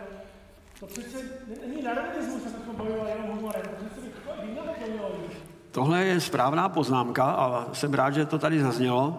to 0.80 0.86
přece 0.86 1.18
není 1.66 1.82
darwinismus, 1.82 2.42
jsme 2.42 2.72
bavili 2.72 3.10
jenom 3.10 3.36
humorem, 3.36 3.62
to 3.62 3.84
přece 3.84 4.06
jinak 4.46 4.78
to 4.78 4.90
mělo 4.90 5.10
být. 5.10 5.51
Tohle 5.72 6.04
je 6.04 6.20
správná 6.20 6.68
poznámka 6.68 7.24
a 7.24 7.74
jsem 7.74 7.94
rád, 7.94 8.14
že 8.14 8.26
to 8.26 8.38
tady 8.38 8.60
zaznělo. 8.60 9.16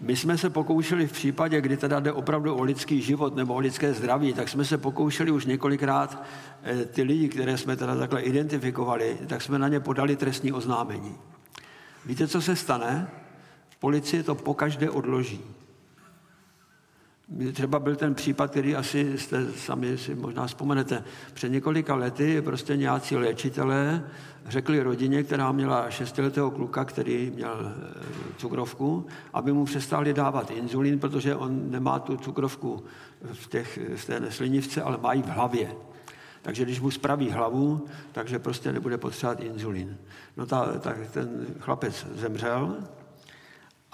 My 0.00 0.16
jsme 0.16 0.38
se 0.38 0.50
pokoušeli 0.50 1.06
v 1.06 1.12
případě, 1.12 1.60
kdy 1.60 1.76
teda 1.76 2.00
jde 2.00 2.12
opravdu 2.12 2.54
o 2.54 2.62
lidský 2.62 3.02
život 3.02 3.36
nebo 3.36 3.54
o 3.54 3.58
lidské 3.58 3.94
zdraví, 3.94 4.32
tak 4.32 4.48
jsme 4.48 4.64
se 4.64 4.78
pokoušeli 4.78 5.30
už 5.30 5.46
několikrát 5.46 6.22
eh, 6.62 6.84
ty 6.84 7.02
lidi, 7.02 7.28
které 7.28 7.58
jsme 7.58 7.76
teda 7.76 7.96
takhle 7.96 8.20
identifikovali, 8.20 9.18
tak 9.26 9.42
jsme 9.42 9.58
na 9.58 9.68
ně 9.68 9.80
podali 9.80 10.16
trestní 10.16 10.52
oznámení. 10.52 11.14
Víte, 12.06 12.28
co 12.28 12.42
se 12.42 12.56
stane? 12.56 13.08
Policie 13.80 14.22
to 14.22 14.34
pokaždé 14.34 14.90
odloží. 14.90 15.40
Třeba 17.52 17.78
byl 17.78 17.96
ten 17.96 18.14
případ, 18.14 18.50
který 18.50 18.76
asi 18.76 19.18
jste 19.18 19.52
sami 19.52 19.98
si 19.98 20.14
možná 20.14 20.46
vzpomenete. 20.46 21.04
Před 21.34 21.48
několika 21.48 21.94
lety 21.94 22.42
prostě 22.42 22.76
nějací 22.76 23.16
léčitelé 23.16 24.04
řekli 24.46 24.82
rodině, 24.82 25.22
která 25.22 25.52
měla 25.52 25.90
šestiletého 25.90 26.50
kluka, 26.50 26.84
který 26.84 27.32
měl 27.34 27.72
eh, 27.76 28.02
cukrovku, 28.36 29.06
aby 29.32 29.52
mu 29.52 29.64
přestali 29.64 30.14
dávat 30.14 30.50
inzulín, 30.50 30.98
protože 30.98 31.34
on 31.34 31.70
nemá 31.70 31.98
tu 31.98 32.16
cukrovku 32.16 32.84
v, 33.32 33.48
těch, 33.48 33.78
v 33.96 34.04
té 34.04 34.30
slinivce, 34.30 34.82
ale 34.82 34.98
mají 34.98 35.22
v 35.22 35.28
hlavě. 35.28 35.72
Takže 36.42 36.64
když 36.64 36.80
mu 36.80 36.90
spraví 36.90 37.30
hlavu, 37.30 37.86
takže 38.12 38.38
prostě 38.38 38.72
nebude 38.72 38.98
potřebovat 38.98 39.40
inzulín. 39.40 39.96
No 40.36 40.46
ta, 40.46 40.78
tak 40.78 41.10
ten 41.10 41.46
chlapec 41.60 42.06
zemřel, 42.14 42.76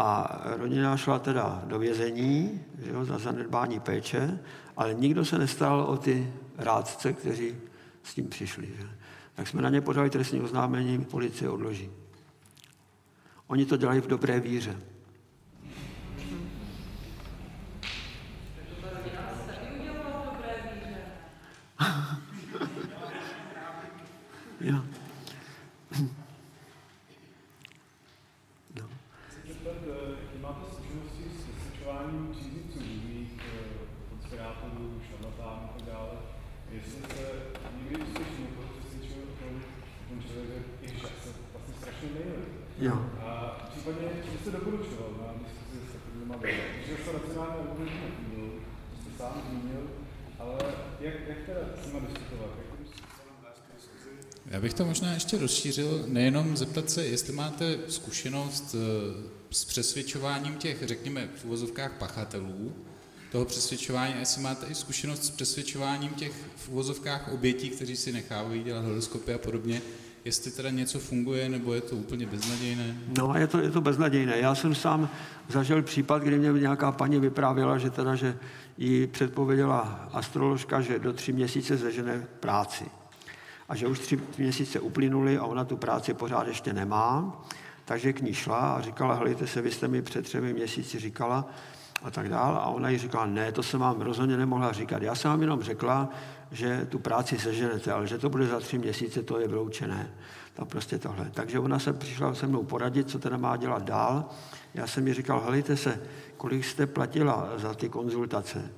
a 0.00 0.40
rodina 0.56 0.96
šla 0.96 1.18
teda 1.18 1.62
do 1.66 1.78
vězení 1.78 2.60
že 2.84 2.90
jo, 2.90 3.04
za 3.04 3.18
zanedbání 3.18 3.80
péče, 3.80 4.38
ale 4.76 4.94
nikdo 4.94 5.24
se 5.24 5.38
nestal 5.38 5.80
o 5.80 5.96
ty 5.96 6.32
rádce, 6.58 7.12
kteří 7.12 7.56
s 8.02 8.14
tím 8.14 8.28
přišli. 8.28 8.66
Že? 8.66 8.88
Tak 9.34 9.48
jsme 9.48 9.62
na 9.62 9.68
ně 9.70 9.80
podali 9.80 10.10
trestní 10.10 10.40
oznámení, 10.40 11.04
policie 11.04 11.50
odloží. 11.50 11.90
Oni 13.46 13.66
to 13.66 13.76
dělají 13.76 14.00
v 14.00 14.06
dobré 14.06 14.40
víře. 14.40 14.76
ja. 24.60 24.84
Jo. 42.80 42.92
A 43.26 43.56
případně, 43.70 44.08
co 44.24 44.30
byste 44.30 44.50
doporučoval 44.50 45.10
na 45.20 45.26
diskuzi 45.42 45.80
s 45.88 45.92
takovými 45.92 46.56
že 46.86 47.04
se 47.04 47.12
racionálně 47.12 47.54
argumenty 47.54 47.94
nefungují, 48.04 48.50
to 48.90 48.96
jste 48.96 49.18
sám 49.18 49.42
zmínil, 49.48 49.82
ale 50.38 50.58
jak, 51.00 51.14
jak 51.28 51.38
teda 51.46 51.60
s 51.82 51.86
nimi 51.86 52.00
diskutovat? 52.06 52.50
Jak 52.58 52.70
já 54.46 54.60
bych 54.60 54.69
to 54.80 54.86
možná 54.86 55.12
ještě 55.12 55.38
rozšířil, 55.38 56.04
nejenom 56.06 56.56
zeptat 56.56 56.90
se, 56.90 57.06
jestli 57.06 57.32
máte 57.32 57.78
zkušenost 57.88 58.74
eh, 58.74 59.28
s 59.50 59.64
přesvědčováním 59.64 60.54
těch, 60.54 60.82
řekněme, 60.82 61.28
v 61.36 61.44
uvozovkách 61.44 61.92
pachatelů, 61.92 62.72
toho 63.32 63.44
přesvědčování, 63.44 64.14
jestli 64.18 64.42
máte 64.42 64.66
i 64.66 64.74
zkušenost 64.74 65.24
s 65.24 65.30
přesvědčováním 65.30 66.10
těch 66.10 66.32
v 66.56 66.68
uvozovkách 66.68 67.32
obětí, 67.32 67.70
kteří 67.70 67.96
si 67.96 68.12
nechávají 68.12 68.62
dělat 68.62 68.84
horoskopy 68.84 69.34
a 69.34 69.38
podobně, 69.38 69.82
jestli 70.24 70.50
teda 70.50 70.70
něco 70.70 70.98
funguje, 70.98 71.48
nebo 71.48 71.74
je 71.74 71.80
to 71.80 71.96
úplně 71.96 72.26
beznadějné? 72.26 72.98
No, 73.18 73.34
je 73.36 73.46
to, 73.46 73.58
je 73.58 73.70
to 73.70 73.80
beznadějné. 73.80 74.38
Já 74.38 74.54
jsem 74.54 74.74
sám 74.74 75.10
zažil 75.48 75.82
případ, 75.82 76.22
kdy 76.22 76.38
mě 76.38 76.52
nějaká 76.60 76.92
paní 76.92 77.20
vyprávěla, 77.20 77.78
že 77.78 77.90
teda, 77.90 78.14
že 78.14 78.38
jí 78.78 79.06
předpověděla 79.06 80.08
astroložka, 80.12 80.80
že 80.80 80.98
do 80.98 81.12
tří 81.12 81.32
měsíce 81.32 81.76
zežene 81.76 82.26
práci. 82.40 82.84
A 83.70 83.76
že 83.76 83.86
už 83.86 83.98
tři 83.98 84.20
měsíce 84.38 84.80
uplynuly 84.80 85.38
a 85.38 85.44
ona 85.44 85.64
tu 85.64 85.76
práci 85.76 86.14
pořád 86.14 86.48
ještě 86.48 86.72
nemá. 86.72 87.40
Takže 87.84 88.12
k 88.12 88.20
ní 88.20 88.34
šla 88.34 88.58
a 88.58 88.80
říkala, 88.80 89.14
helejte 89.14 89.46
se, 89.46 89.62
vy 89.62 89.70
jste 89.70 89.88
mi 89.88 90.02
před 90.02 90.22
třemi 90.22 90.52
měsíci 90.52 90.98
říkala 90.98 91.46
a 92.02 92.10
tak 92.10 92.28
dál. 92.28 92.56
A 92.56 92.66
ona 92.66 92.88
jí 92.88 92.98
říkala, 92.98 93.26
ne, 93.26 93.52
to 93.52 93.62
jsem 93.62 93.80
vám 93.80 94.00
rozhodně 94.00 94.36
nemohla 94.36 94.72
říkat. 94.72 95.02
Já 95.02 95.14
jsem 95.14 95.30
vám 95.30 95.40
jenom 95.40 95.62
řekla, 95.62 96.08
že 96.50 96.86
tu 96.88 96.98
práci 96.98 97.38
seženete, 97.38 97.92
ale 97.92 98.06
že 98.06 98.18
to 98.18 98.28
bude 98.28 98.46
za 98.46 98.60
tři 98.60 98.78
měsíce, 98.78 99.22
to 99.22 99.40
je 99.40 99.48
vroučené. 99.48 100.10
To 100.54 100.64
prostě 100.64 100.98
tohle. 100.98 101.30
Takže 101.34 101.58
ona 101.58 101.78
se 101.78 101.92
přišla 101.92 102.34
se 102.34 102.46
mnou 102.46 102.64
poradit, 102.64 103.10
co 103.10 103.18
teda 103.18 103.36
má 103.36 103.56
dělat 103.56 103.82
dál. 103.82 104.24
Já 104.74 104.86
jsem 104.86 105.04
mi 105.04 105.14
říkal, 105.14 105.40
helejte 105.40 105.76
se, 105.76 106.00
kolik 106.36 106.64
jste 106.64 106.86
platila 106.86 107.48
za 107.56 107.74
ty 107.74 107.88
konzultace? 107.88 108.70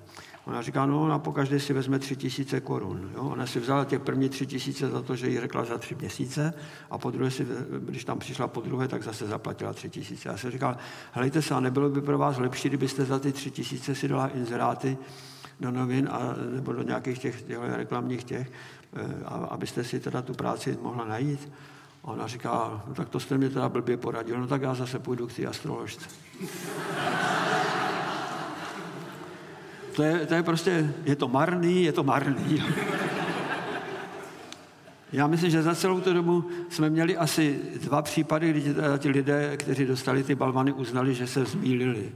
Ona 0.46 0.62
říká, 0.62 0.86
no 0.86 1.02
ona 1.02 1.18
pokaždé 1.18 1.60
si 1.60 1.72
vezme 1.72 1.98
tři 1.98 2.16
tisíce 2.16 2.60
korun. 2.60 3.10
Jo? 3.14 3.22
Ona 3.22 3.46
si 3.46 3.60
vzala 3.60 3.84
těch 3.84 4.00
první 4.00 4.28
tři 4.28 4.46
tisíce 4.46 4.88
za 4.88 5.02
to, 5.02 5.16
že 5.16 5.28
jí 5.28 5.40
řekla 5.40 5.64
za 5.64 5.78
tři 5.78 5.94
měsíce 5.94 6.54
a 6.90 6.98
po 6.98 7.10
druhé 7.10 7.30
si, 7.30 7.46
když 7.78 8.04
tam 8.04 8.18
přišla 8.18 8.48
po 8.48 8.60
druhé, 8.60 8.88
tak 8.88 9.02
zase 9.02 9.26
zaplatila 9.26 9.72
tři 9.72 9.90
tisíce. 9.90 10.28
Já 10.28 10.36
jsem 10.36 10.50
říkal, 10.50 10.76
helejte 11.12 11.42
se, 11.42 11.54
a 11.54 11.60
nebylo 11.60 11.88
by 11.88 12.00
pro 12.00 12.18
vás 12.18 12.38
lepší, 12.38 12.68
kdybyste 12.68 13.04
za 13.04 13.18
ty 13.18 13.32
tři 13.32 13.50
tisíce 13.50 13.94
si 13.94 14.08
dala 14.08 14.28
inzeráty 14.28 14.98
do 15.60 15.70
novin 15.70 16.08
a, 16.12 16.34
nebo 16.54 16.72
do 16.72 16.82
nějakých 16.82 17.18
těch, 17.18 17.42
těch 17.42 17.58
reklamních 17.62 18.24
těch, 18.24 18.52
eh, 18.92 19.24
a, 19.24 19.34
abyste 19.34 19.84
si 19.84 20.00
teda 20.00 20.22
tu 20.22 20.34
práci 20.34 20.78
mohla 20.82 21.04
najít. 21.04 21.52
A 22.04 22.08
ona 22.08 22.26
říká, 22.26 22.82
no 22.88 22.94
tak 22.94 23.08
to 23.08 23.20
jste 23.20 23.38
mě 23.38 23.50
teda 23.50 23.68
blbě 23.68 23.96
poradil, 23.96 24.40
no 24.40 24.46
tak 24.46 24.62
já 24.62 24.74
zase 24.74 24.98
půjdu 24.98 25.26
k 25.26 25.32
té 25.32 25.46
astroložce. 25.46 26.08
To 29.96 30.02
je, 30.02 30.26
to 30.26 30.34
je 30.34 30.42
prostě, 30.42 30.94
je 31.04 31.16
to 31.16 31.28
marný, 31.28 31.84
je 31.84 31.92
to 31.92 32.02
marný. 32.02 32.64
Já 35.12 35.26
myslím, 35.26 35.50
že 35.50 35.62
za 35.62 35.74
celou 35.74 36.00
tu 36.00 36.12
dobu 36.12 36.48
jsme 36.68 36.90
měli 36.90 37.16
asi 37.16 37.60
dva 37.82 38.02
případy, 38.02 38.50
kdy 38.50 38.64
ti 38.98 39.08
lidé, 39.08 39.56
kteří 39.56 39.86
dostali 39.86 40.22
ty 40.22 40.34
balvany, 40.34 40.72
uznali, 40.72 41.14
že 41.14 41.26
se 41.26 41.44
zmílili 41.44 42.12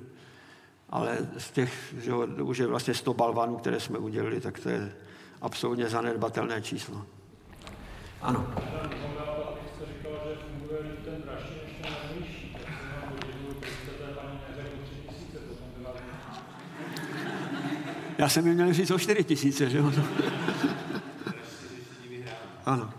ale 0.91 1.19
z 1.39 1.51
těch, 1.51 1.95
že 2.01 2.15
už 2.43 2.59
je 2.59 2.67
vlastně 2.67 2.95
100 2.95 3.15
balvanů, 3.15 3.57
které 3.57 3.81
jsme 3.81 3.99
udělali, 3.99 4.41
tak 4.41 4.59
to 4.59 4.69
je 4.69 4.93
absolutně 5.41 5.89
zanedbatelné 5.89 6.63
číslo. 6.63 7.07
Ano. 8.23 8.47
Já 18.19 18.29
jsem 18.29 18.55
měl 18.55 18.73
říct 18.73 18.91
o 18.91 18.99
4 18.99 19.25
tisíce, 19.25 19.71
že 19.71 19.79
jo? 19.79 19.93
ano. 22.65 22.93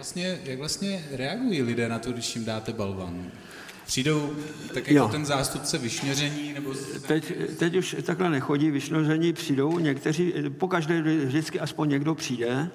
vlastně, 0.00 0.40
jak 0.44 0.58
vlastně 0.58 1.04
reagují 1.10 1.62
lidé 1.62 1.88
na 1.88 1.98
to, 1.98 2.12
když 2.12 2.36
jim 2.36 2.44
dáte 2.44 2.72
balvan? 2.72 3.32
Přijdou 3.90 4.30
tak 4.74 4.88
jako 4.88 4.92
jo. 4.92 5.08
ten 5.08 5.26
zástupce 5.26 5.78
vyšněření? 5.78 6.52
Nebo... 6.52 6.74
Teď, 7.06 7.32
teď 7.58 7.76
už 7.76 7.96
takhle 8.02 8.30
nechodí 8.30 8.70
vyšněření, 8.70 9.32
přijdou 9.32 9.78
někteří, 9.78 10.34
po 10.58 10.68
každé 10.68 11.02
vždycky 11.02 11.60
aspoň 11.60 11.88
někdo 11.88 12.14
přijde, 12.14 12.70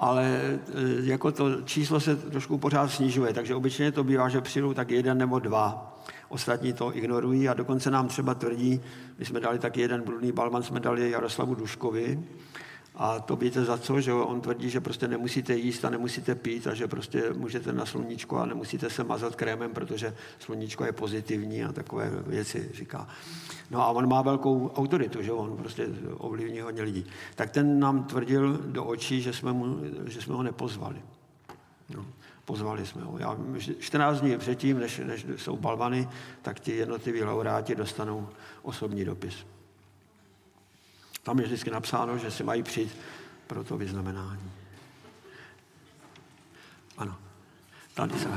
ale 0.00 0.24
e, 0.24 0.60
jako 1.02 1.32
to 1.32 1.62
číslo 1.62 2.00
se 2.00 2.16
trošku 2.16 2.58
pořád 2.58 2.88
snižuje, 2.88 3.32
takže 3.32 3.54
obyčejně 3.54 3.92
to 3.92 4.04
bývá, 4.04 4.28
že 4.28 4.40
přijdou 4.40 4.74
tak 4.74 4.90
jeden 4.90 5.18
nebo 5.18 5.38
dva. 5.38 5.96
Ostatní 6.28 6.72
to 6.72 6.96
ignorují 6.96 7.48
a 7.48 7.54
dokonce 7.54 7.90
nám 7.90 8.08
třeba 8.08 8.34
tvrdí, 8.34 8.80
my 9.18 9.24
jsme 9.24 9.40
dali 9.40 9.58
taky 9.58 9.80
jeden 9.80 10.02
bludný 10.02 10.32
balman, 10.32 10.62
jsme 10.62 10.80
dali 10.80 11.10
Jaroslavu 11.10 11.54
Duškovi, 11.54 12.24
a 12.96 13.20
to 13.20 13.36
víte 13.36 13.64
za 13.64 13.78
co, 13.78 14.00
že 14.00 14.12
on 14.12 14.40
tvrdí, 14.40 14.70
že 14.70 14.80
prostě 14.80 15.08
nemusíte 15.08 15.56
jíst 15.56 15.84
a 15.84 15.90
nemusíte 15.90 16.34
pít 16.34 16.66
a 16.66 16.74
že 16.74 16.88
prostě 16.88 17.32
můžete 17.32 17.72
na 17.72 17.86
sluníčko 17.86 18.36
a 18.36 18.46
nemusíte 18.46 18.90
se 18.90 19.04
mazat 19.04 19.36
krémem, 19.36 19.72
protože 19.72 20.14
sluníčko 20.38 20.84
je 20.84 20.92
pozitivní 20.92 21.64
a 21.64 21.72
takové 21.72 22.10
věci 22.26 22.70
říká. 22.74 23.08
No 23.70 23.82
a 23.82 23.88
on 23.88 24.08
má 24.08 24.22
velkou 24.22 24.68
autoritu, 24.68 25.22
že 25.22 25.32
on 25.32 25.56
prostě 25.56 25.88
ovlivní 26.18 26.60
hodně 26.60 26.82
lidí. 26.82 27.06
Tak 27.34 27.50
ten 27.50 27.80
nám 27.80 28.04
tvrdil 28.04 28.58
do 28.66 28.84
očí, 28.84 29.22
že 29.22 29.32
jsme, 29.32 29.52
mu, 29.52 29.80
že 30.04 30.22
jsme 30.22 30.34
ho 30.34 30.42
nepozvali. 30.42 31.02
No. 31.94 32.06
Pozvali 32.44 32.86
jsme 32.86 33.02
ho. 33.02 33.18
Já, 33.18 33.36
14 33.78 34.20
dní 34.20 34.38
předtím, 34.38 34.78
než, 34.78 34.98
než 34.98 35.26
jsou 35.36 35.56
balvany, 35.56 36.08
tak 36.42 36.60
ti 36.60 36.76
jednotliví 36.76 37.22
laureáti 37.22 37.74
dostanou 37.74 38.28
osobní 38.62 39.04
dopis. 39.04 39.34
Tam 41.24 41.38
je 41.38 41.44
vždycky 41.44 41.70
napsáno, 41.70 42.18
že 42.18 42.30
si 42.30 42.44
mají 42.44 42.62
přijít 42.62 42.96
pro 43.46 43.64
to 43.64 43.76
vyznamenání. 43.76 44.50
Ano, 46.98 47.16
tady 47.94 48.18
se. 48.18 48.28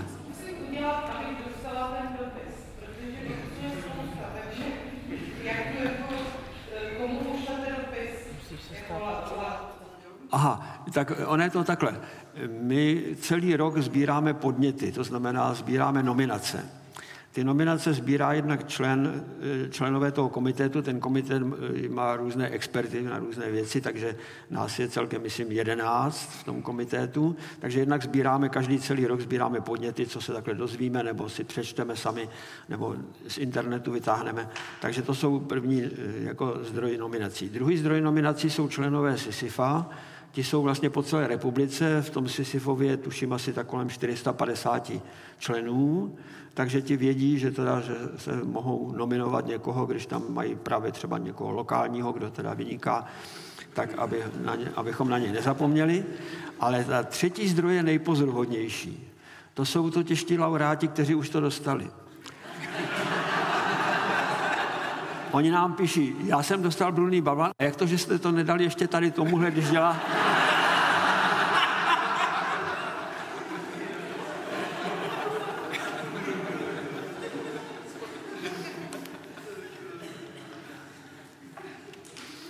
Aha, 10.31 10.83
tak 10.93 11.11
ono 11.25 11.43
je 11.43 11.49
to 11.49 11.63
takhle. 11.63 12.01
My 12.47 13.15
celý 13.21 13.55
rok 13.55 13.77
sbíráme 13.77 14.33
podněty, 14.33 14.91
to 14.91 15.03
znamená 15.03 15.53
sbíráme 15.53 16.03
nominace. 16.03 16.69
Ty 17.37 17.43
nominace 17.43 17.93
sbírá 17.93 18.33
jednak 18.33 18.67
člen, 18.67 19.25
členové 19.69 20.11
toho 20.11 20.29
komitetu, 20.29 20.81
ten 20.81 20.99
komitet 20.99 21.43
má 21.89 22.15
různé 22.15 22.49
experty 22.49 23.01
na 23.01 23.19
různé 23.19 23.51
věci, 23.51 23.81
takže 23.81 24.15
nás 24.49 24.79
je 24.79 24.87
celkem, 24.87 25.21
myslím, 25.21 25.51
jedenáct 25.51 26.29
v 26.41 26.43
tom 26.43 26.61
komitetu, 26.61 27.35
takže 27.59 27.79
jednak 27.79 28.03
sbíráme, 28.03 28.49
každý 28.49 28.79
celý 28.79 29.07
rok 29.07 29.21
sbíráme 29.21 29.61
podněty, 29.61 30.05
co 30.05 30.21
se 30.21 30.33
takhle 30.33 30.53
dozvíme, 30.53 31.03
nebo 31.03 31.29
si 31.29 31.43
přečteme 31.43 31.95
sami, 31.95 32.29
nebo 32.69 32.95
z 33.27 33.37
internetu 33.37 33.91
vytáhneme. 33.91 34.49
Takže 34.81 35.01
to 35.01 35.15
jsou 35.15 35.39
první 35.39 35.89
jako 36.19 36.57
zdroj 36.61 36.97
nominací. 36.97 37.49
Druhý 37.49 37.77
zdroj 37.77 38.01
nominací 38.01 38.49
jsou 38.49 38.67
členové 38.67 39.17
SISIFA, 39.17 39.89
Ti 40.31 40.43
jsou 40.43 40.61
vlastně 40.61 40.89
po 40.89 41.03
celé 41.03 41.27
republice, 41.27 42.01
v 42.01 42.09
tom 42.09 42.29
Sisyfově 42.29 42.97
tuším 42.97 43.33
asi 43.33 43.53
tak 43.53 43.67
kolem 43.67 43.89
450 43.89 44.91
členů, 45.39 46.15
takže 46.53 46.81
ti 46.81 46.97
vědí, 46.97 47.39
že, 47.39 47.51
teda, 47.51 47.81
že 47.81 47.93
se 48.17 48.31
mohou 48.43 48.91
nominovat 48.91 49.45
někoho, 49.45 49.85
když 49.85 50.05
tam 50.05 50.23
mají 50.29 50.55
právě 50.55 50.91
třeba 50.91 51.17
někoho 51.17 51.51
lokálního, 51.51 52.11
kdo 52.11 52.31
teda 52.31 52.53
vyniká, 52.53 53.05
tak 53.73 53.97
aby 53.97 54.23
na 54.43 54.55
ně, 54.55 54.71
abychom 54.75 55.09
na 55.09 55.17
něj 55.17 55.31
nezapomněli. 55.31 56.05
Ale 56.59 56.83
ta 56.83 57.03
třetí 57.03 57.47
zdroj 57.47 57.75
je 57.75 57.83
nejpozoruhodnější. 57.83 59.13
To 59.53 59.65
jsou 59.65 59.89
totiž 59.89 60.23
ti 60.23 60.37
laureáti, 60.37 60.87
kteří 60.87 61.15
už 61.15 61.29
to 61.29 61.39
dostali. 61.39 61.89
Oni 65.31 65.51
nám 65.51 65.73
píší, 65.73 66.15
já 66.25 66.43
jsem 66.43 66.61
dostal 66.61 66.91
bludný 66.91 67.21
balvan, 67.21 67.51
a 67.59 67.63
jak 67.63 67.75
to, 67.75 67.85
že 67.85 67.97
jste 67.97 68.19
to 68.19 68.31
nedali 68.31 68.63
ještě 68.63 68.87
tady 68.87 69.11
tomuhle, 69.11 69.51
když 69.51 69.69
dělá... 69.69 69.97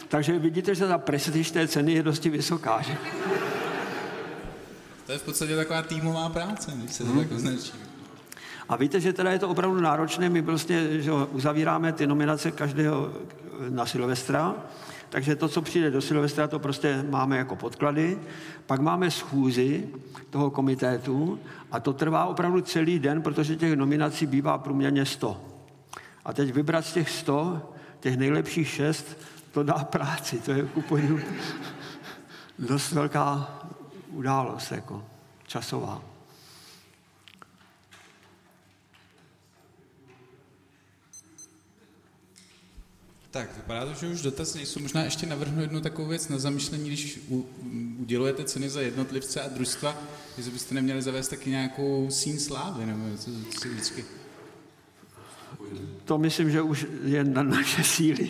Takže 0.09 0.39
vidíte, 0.39 0.75
že 0.75 0.87
ta 0.87 0.97
prestiž 0.97 1.51
té 1.51 1.67
ceny 1.67 1.93
je 1.93 2.03
dosti 2.03 2.29
vysoká. 2.29 2.81
Že? 2.81 2.97
To 5.05 5.11
je 5.11 5.17
v 5.17 5.23
podstatě 5.23 5.55
taková 5.55 5.81
týmová 5.81 6.29
práce, 6.29 6.71
když 6.75 6.93
se 6.93 7.03
to 7.03 7.09
hmm. 7.09 7.19
tak 7.19 7.31
označí. 7.31 7.86
A 8.69 8.75
víte, 8.75 8.99
že 8.99 9.13
teda 9.13 9.31
je 9.31 9.39
to 9.39 9.49
opravdu 9.49 9.81
náročné, 9.81 10.29
my 10.29 10.41
prostě 10.41 11.01
že 11.01 11.11
uzavíráme 11.11 11.93
ty 11.93 12.07
nominace 12.07 12.51
každého 12.51 13.11
na 13.69 13.85
Silvestra, 13.85 14.55
takže 15.09 15.35
to, 15.35 15.47
co 15.47 15.61
přijde 15.61 15.91
do 15.91 16.01
Silvestra, 16.01 16.47
to 16.47 16.59
prostě 16.59 17.05
máme 17.09 17.37
jako 17.37 17.55
podklady. 17.55 18.19
Pak 18.65 18.79
máme 18.79 19.11
schůzi 19.11 19.89
toho 20.29 20.49
komitétu 20.51 21.39
a 21.71 21.79
to 21.79 21.93
trvá 21.93 22.25
opravdu 22.25 22.61
celý 22.61 22.99
den, 22.99 23.21
protože 23.21 23.55
těch 23.55 23.75
nominací 23.75 24.25
bývá 24.25 24.57
průměrně 24.57 25.05
100. 25.05 25.41
A 26.25 26.33
teď 26.33 26.53
vybrat 26.53 26.85
z 26.85 26.93
těch 26.93 27.09
100, 27.09 27.73
těch 27.99 28.17
nejlepších 28.17 28.67
šest, 28.67 29.17
to 29.51 29.63
dá 29.63 29.73
práci, 29.73 30.39
to 30.39 30.51
je 30.51 30.65
kupodivu 30.65 31.19
dost 32.59 32.91
velká 32.91 33.57
událost, 34.11 34.71
jako 34.71 35.03
časová. 35.47 36.01
Tak, 43.37 43.55
vypadá 43.55 43.85
to, 43.85 43.93
že 43.93 44.07
už 44.07 44.21
dotaz 44.21 44.55
nejsou. 44.55 44.79
Možná 44.79 45.03
ještě 45.03 45.25
navrhnu 45.25 45.61
jednu 45.61 45.81
takovou 45.81 46.07
věc 46.07 46.29
na 46.29 46.37
zamyšlení, 46.37 46.87
když 46.87 47.19
udělujete 47.99 48.43
ceny 48.43 48.69
za 48.69 48.81
jednotlivce 48.81 49.41
a 49.41 49.47
družstva, 49.47 49.97
jestli 50.37 50.51
byste 50.51 50.75
neměli 50.75 51.01
zavést 51.01 51.27
taky 51.27 51.49
nějakou 51.49 52.07
sín 52.09 52.39
slávy, 52.39 52.85
nebo 52.85 53.17
co, 53.17 53.31
co 53.59 53.67
vždycky... 53.67 54.05
To 56.05 56.17
myslím, 56.17 56.51
že 56.51 56.61
už 56.61 56.85
je 57.03 57.23
na 57.23 57.43
naše 57.43 57.83
síly. 57.83 58.29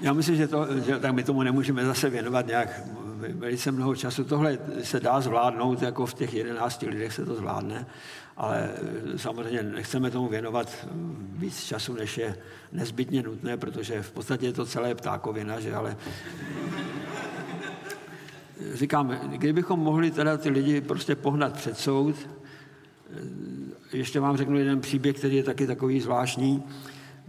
Já 0.00 0.12
myslím, 0.12 0.36
že, 0.36 0.48
to, 0.48 0.66
že 0.86 0.98
tak 0.98 1.14
my 1.14 1.24
tomu 1.24 1.42
nemůžeme 1.42 1.84
zase 1.84 2.10
věnovat 2.10 2.46
nějak 2.46 2.82
velice 3.28 3.72
mnoho 3.72 3.96
času. 3.96 4.24
Tohle 4.24 4.58
se 4.82 5.00
dá 5.00 5.20
zvládnout, 5.20 5.82
jako 5.82 6.06
v 6.06 6.14
těch 6.14 6.34
jedenácti 6.34 6.88
lidech 6.88 7.12
se 7.12 7.24
to 7.24 7.34
zvládne, 7.34 7.86
ale 8.40 8.70
samozřejmě 9.16 9.62
nechceme 9.62 10.10
tomu 10.10 10.28
věnovat 10.28 10.86
víc 11.32 11.64
času, 11.64 11.94
než 11.94 12.18
je 12.18 12.36
nezbytně 12.72 13.22
nutné, 13.22 13.56
protože 13.56 14.02
v 14.02 14.12
podstatě 14.12 14.46
je 14.46 14.52
to 14.52 14.66
celé 14.66 14.94
ptákovina, 14.94 15.60
že 15.60 15.74
ale 15.74 15.96
říkám, 18.74 19.18
kdybychom 19.26 19.80
mohli 19.80 20.10
teda 20.10 20.36
ty 20.36 20.48
lidi 20.48 20.80
prostě 20.80 21.14
pohnat 21.14 21.52
před 21.52 21.78
soud, 21.78 22.16
ještě 23.92 24.20
vám 24.20 24.36
řeknu 24.36 24.58
jeden 24.58 24.80
příběh, 24.80 25.16
který 25.16 25.36
je 25.36 25.42
taky 25.42 25.66
takový 25.66 26.00
zvláštní. 26.00 26.62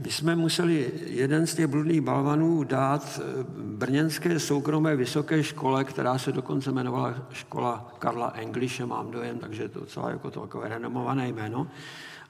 My 0.03 0.11
jsme 0.11 0.35
museli 0.35 0.91
jeden 1.05 1.47
z 1.47 1.55
těch 1.55 1.67
bludných 1.67 2.01
balvanů 2.01 2.63
dát 2.63 3.19
eh, 3.19 3.43
brněnské 3.57 4.39
soukromé 4.39 4.95
vysoké 4.95 5.43
škole, 5.43 5.83
která 5.83 6.17
se 6.17 6.31
dokonce 6.31 6.69
jmenovala 6.69 7.15
škola 7.31 7.93
Karla 7.99 8.31
Englishe, 8.35 8.85
mám 8.85 9.11
dojem, 9.11 9.39
takže 9.39 9.69
to 9.69 9.79
docela 9.79 10.09
jako 10.09 10.31
to 10.31 10.41
takové 10.41 10.69
renomované 10.69 11.27
jméno. 11.27 11.67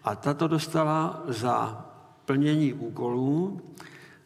A 0.03 0.15
tato 0.15 0.47
dostala 0.47 1.23
za 1.27 1.85
plnění 2.25 2.73
úkolů, 2.73 3.61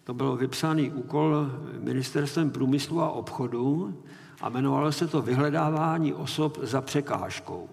to 0.03 0.13
byl 0.13 0.35
vypsaný 0.35 0.91
úkol 0.91 1.51
ministerstvem 1.79 2.49
průmyslu 2.49 3.01
a 3.01 3.09
obchodu 3.09 3.97
a 4.41 4.49
jmenovalo 4.49 4.91
se 4.91 5.07
to 5.07 5.21
vyhledávání 5.21 6.13
osob 6.13 6.57
za 6.61 6.81
překážkou. 6.81 7.69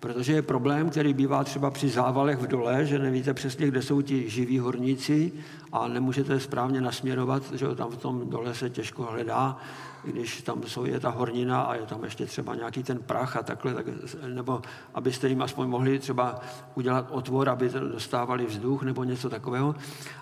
Protože 0.00 0.32
je 0.32 0.42
problém, 0.42 0.90
který 0.90 1.14
bývá 1.14 1.44
třeba 1.44 1.70
při 1.70 1.88
závalech 1.88 2.38
v 2.38 2.46
dole, 2.46 2.86
že 2.86 2.98
nevíte 2.98 3.34
přesně, 3.34 3.66
kde 3.66 3.82
jsou 3.82 4.02
ti 4.02 4.30
živí 4.30 4.58
horníci 4.58 5.32
a 5.72 5.88
nemůžete 5.88 6.40
správně 6.40 6.80
nasměrovat, 6.80 7.42
že 7.52 7.66
tam 7.74 7.90
v 7.90 7.96
tom 7.96 8.30
dole 8.30 8.54
se 8.54 8.70
těžko 8.70 9.02
hledá 9.02 9.58
když 10.04 10.42
tam 10.42 10.62
jsou, 10.62 10.84
je 10.84 11.00
ta 11.00 11.10
hornina 11.10 11.62
a 11.62 11.74
je 11.74 11.82
tam 11.82 12.04
ještě 12.04 12.26
třeba 12.26 12.54
nějaký 12.54 12.82
ten 12.82 12.98
prach 12.98 13.36
a 13.36 13.42
takhle, 13.42 13.74
tak, 13.74 13.86
nebo 14.28 14.62
abyste 14.94 15.28
jim 15.28 15.42
aspoň 15.42 15.68
mohli 15.68 15.98
třeba 15.98 16.40
udělat 16.74 17.06
otvor, 17.10 17.48
aby 17.48 17.68
dostávali 17.68 18.46
vzduch 18.46 18.82
nebo 18.82 19.04
něco 19.04 19.30
takového. 19.30 19.74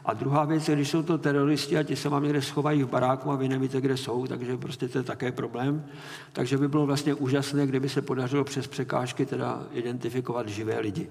A 0.04 0.14
druhá 0.14 0.44
věc 0.44 0.68
když 0.68 0.90
jsou 0.90 1.02
to 1.02 1.18
teroristi 1.18 1.78
a 1.78 1.82
ti 1.82 1.96
se 1.96 2.08
vám 2.08 2.22
někde 2.22 2.42
schovají 2.42 2.82
v 2.82 2.88
baráku 2.88 3.30
a 3.30 3.36
vy 3.36 3.48
nevíte, 3.48 3.80
kde 3.80 3.96
jsou, 3.96 4.26
takže 4.26 4.56
prostě 4.56 4.88
to 4.88 4.98
je 4.98 5.04
také 5.04 5.32
problém. 5.32 5.84
Takže 6.32 6.58
by 6.58 6.68
bylo 6.68 6.86
vlastně 6.86 7.14
úžasné, 7.14 7.66
kdyby 7.66 7.88
se 7.88 8.02
podařilo 8.02 8.44
přes 8.44 8.66
překážky 8.66 9.26
teda 9.26 9.62
identifikovat 9.72 10.48
živé 10.48 10.80
lidi. 10.80 11.08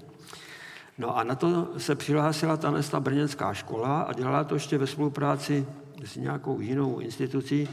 No 0.98 1.16
a 1.16 1.24
na 1.24 1.34
to 1.34 1.68
se 1.76 1.94
přihlásila 1.94 2.56
ta 2.90 3.00
brněnská 3.00 3.54
škola 3.54 4.00
a 4.00 4.12
dělala 4.12 4.44
to 4.44 4.54
ještě 4.54 4.78
ve 4.78 4.86
spolupráci 4.86 5.66
s 6.04 6.16
nějakou 6.16 6.60
jinou 6.60 6.98
institucí, 6.98 7.68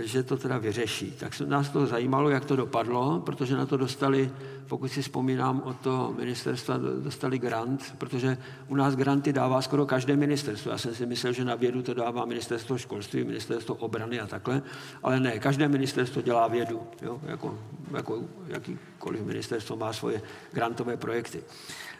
že 0.00 0.22
to 0.22 0.36
teda 0.36 0.58
vyřeší. 0.58 1.10
Tak 1.10 1.40
nás 1.40 1.68
to 1.68 1.86
zajímalo, 1.86 2.30
jak 2.30 2.44
to 2.44 2.56
dopadlo, 2.56 3.22
protože 3.26 3.56
na 3.56 3.66
to 3.66 3.76
dostali, 3.76 4.30
pokud 4.66 4.88
si 4.88 5.02
vzpomínám 5.02 5.62
o 5.64 5.72
to 5.74 6.14
ministerstva, 6.18 6.78
dostali 7.02 7.38
grant, 7.38 7.94
protože 7.98 8.38
u 8.68 8.74
nás 8.74 8.96
granty 8.96 9.32
dává 9.32 9.62
skoro 9.62 9.86
každé 9.86 10.16
ministerstvo. 10.16 10.70
Já 10.70 10.78
jsem 10.78 10.94
si 10.94 11.06
myslel, 11.06 11.32
že 11.32 11.44
na 11.44 11.54
vědu 11.54 11.82
to 11.82 11.94
dává 11.94 12.24
ministerstvo 12.24 12.78
školství, 12.78 13.24
ministerstvo 13.24 13.74
obrany 13.74 14.20
a 14.20 14.26
takhle, 14.26 14.62
ale 15.02 15.20
ne, 15.20 15.38
každé 15.38 15.68
ministerstvo 15.68 16.22
dělá 16.22 16.48
vědu, 16.48 16.82
jo? 17.02 17.20
Jako, 17.22 17.58
jako 17.96 18.22
jakýkoliv 18.46 19.22
ministerstvo 19.22 19.76
má 19.76 19.92
svoje 19.92 20.22
grantové 20.52 20.96
projekty. 20.96 21.42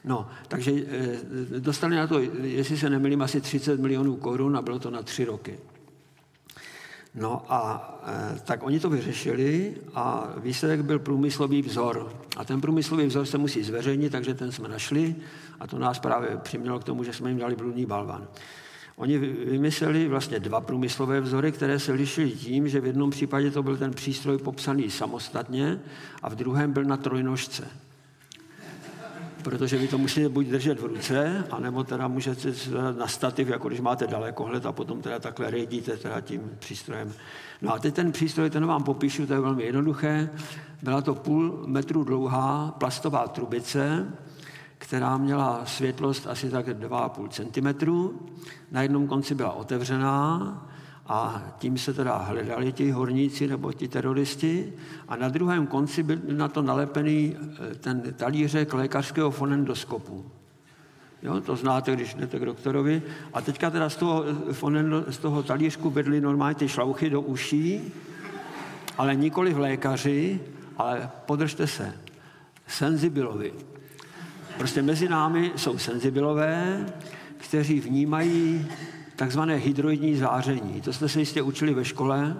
No, 0.04 0.28
takže 0.48 0.72
e, 0.72 1.60
dostali 1.60 1.96
na 1.96 2.06
to, 2.06 2.20
jestli 2.42 2.76
se 2.78 2.90
nemýlím, 2.90 3.22
asi 3.22 3.40
30 3.40 3.80
milionů 3.80 4.16
korun 4.16 4.56
a 4.56 4.62
bylo 4.62 4.78
to 4.78 4.90
na 4.90 5.02
tři 5.02 5.24
roky. 5.24 5.58
No 7.14 7.42
a 7.48 7.90
e, 8.36 8.40
tak 8.40 8.62
oni 8.62 8.80
to 8.80 8.90
vyřešili 8.90 9.76
a 9.94 10.28
výsledek 10.36 10.82
byl 10.82 10.98
průmyslový 10.98 11.62
vzor. 11.62 12.12
A 12.36 12.44
ten 12.44 12.60
průmyslový 12.60 13.06
vzor 13.06 13.26
se 13.26 13.38
musí 13.38 13.62
zveřejnit, 13.62 14.12
takže 14.12 14.34
ten 14.34 14.52
jsme 14.52 14.68
našli 14.68 15.16
a 15.60 15.66
to 15.66 15.78
nás 15.78 15.98
právě 15.98 16.36
přimělo 16.36 16.78
k 16.78 16.84
tomu, 16.84 17.04
že 17.04 17.12
jsme 17.12 17.30
jim 17.30 17.38
dali 17.38 17.56
bludný 17.56 17.86
balvan. 17.86 18.28
Oni 18.96 19.18
vymysleli 19.18 20.08
vlastně 20.08 20.40
dva 20.40 20.60
průmyslové 20.60 21.20
vzory, 21.20 21.52
které 21.52 21.78
se 21.78 21.92
lišily 21.92 22.30
tím, 22.30 22.68
že 22.68 22.80
v 22.80 22.86
jednom 22.86 23.10
případě 23.10 23.50
to 23.50 23.62
byl 23.62 23.76
ten 23.76 23.90
přístroj 23.90 24.38
popsaný 24.38 24.90
samostatně 24.90 25.80
a 26.22 26.28
v 26.28 26.34
druhém 26.34 26.72
byl 26.72 26.84
na 26.84 26.96
trojnožce. 26.96 27.68
Protože 29.42 29.78
vy 29.78 29.88
to 29.88 29.98
musíte 29.98 30.28
buď 30.28 30.46
držet 30.46 30.80
v 30.80 30.84
ruce, 30.84 31.44
anebo 31.50 31.84
teda 31.84 32.08
můžete 32.08 32.52
na 32.98 33.06
stativ, 33.06 33.48
jako 33.48 33.68
když 33.68 33.80
máte 33.80 34.06
dalekohled 34.06 34.66
a 34.66 34.72
potom 34.72 35.02
teda 35.02 35.18
takhle 35.18 35.50
rejdíte 35.50 35.96
teda 35.96 36.20
tím 36.20 36.50
přístrojem. 36.58 37.12
No 37.62 37.74
a 37.74 37.78
teď 37.78 37.94
ten 37.94 38.12
přístroj, 38.12 38.50
ten 38.50 38.66
vám 38.66 38.84
popíšu, 38.84 39.26
to 39.26 39.32
je 39.32 39.40
velmi 39.40 39.64
jednoduché. 39.64 40.30
Byla 40.82 41.00
to 41.00 41.14
půl 41.14 41.62
metru 41.66 42.04
dlouhá 42.04 42.74
plastová 42.78 43.28
trubice, 43.28 44.06
která 44.78 45.16
měla 45.16 45.62
světlost 45.66 46.26
asi 46.26 46.50
tak 46.50 46.66
2,5 46.66 47.28
cm. 47.28 47.92
Na 48.70 48.82
jednom 48.82 49.08
konci 49.08 49.34
byla 49.34 49.52
otevřená 49.52 50.68
a 51.08 51.42
tím 51.58 51.78
se 51.78 51.94
teda 51.94 52.16
hledali 52.16 52.72
ti 52.72 52.90
horníci 52.90 53.48
nebo 53.48 53.72
ti 53.72 53.88
teroristi 53.88 54.72
a 55.08 55.16
na 55.16 55.28
druhém 55.28 55.66
konci 55.66 56.02
byl 56.02 56.18
na 56.36 56.48
to 56.48 56.62
nalepený 56.62 57.36
eh, 57.36 57.74
ten 57.74 58.02
talířek 58.16 58.74
lékařského 58.74 59.30
fonendoskopu. 59.30 60.30
Jo, 61.22 61.40
to 61.40 61.56
znáte, 61.56 61.92
když 61.92 62.14
jdete 62.14 62.38
k 62.38 62.44
doktorovi. 62.44 63.02
A 63.32 63.40
teďka 63.40 63.70
teda 63.70 63.90
z 63.90 63.96
toho, 63.96 64.24
eh, 64.50 64.52
fonendo, 64.52 65.04
z 65.08 65.18
toho 65.18 65.42
talířku 65.42 65.90
vedli 65.90 66.20
normálně 66.20 66.54
ty 66.54 66.68
šlouchy 66.68 67.10
do 67.10 67.20
uší, 67.20 67.92
ale 68.98 69.16
nikoli 69.16 69.54
v 69.54 69.58
lékaři, 69.58 70.40
ale 70.76 71.10
podržte 71.26 71.66
se, 71.66 71.94
senzibilovi. 72.66 73.52
Prostě 74.58 74.82
mezi 74.82 75.08
námi 75.08 75.52
jsou 75.56 75.78
senzibilové, 75.78 76.86
kteří 77.36 77.80
vnímají 77.80 78.68
takzvané 79.18 79.56
hydroidní 79.56 80.16
záření. 80.16 80.80
To 80.80 80.92
jste 80.92 81.08
se 81.08 81.20
jistě 81.20 81.42
učili 81.42 81.74
ve 81.74 81.84
škole, 81.84 82.36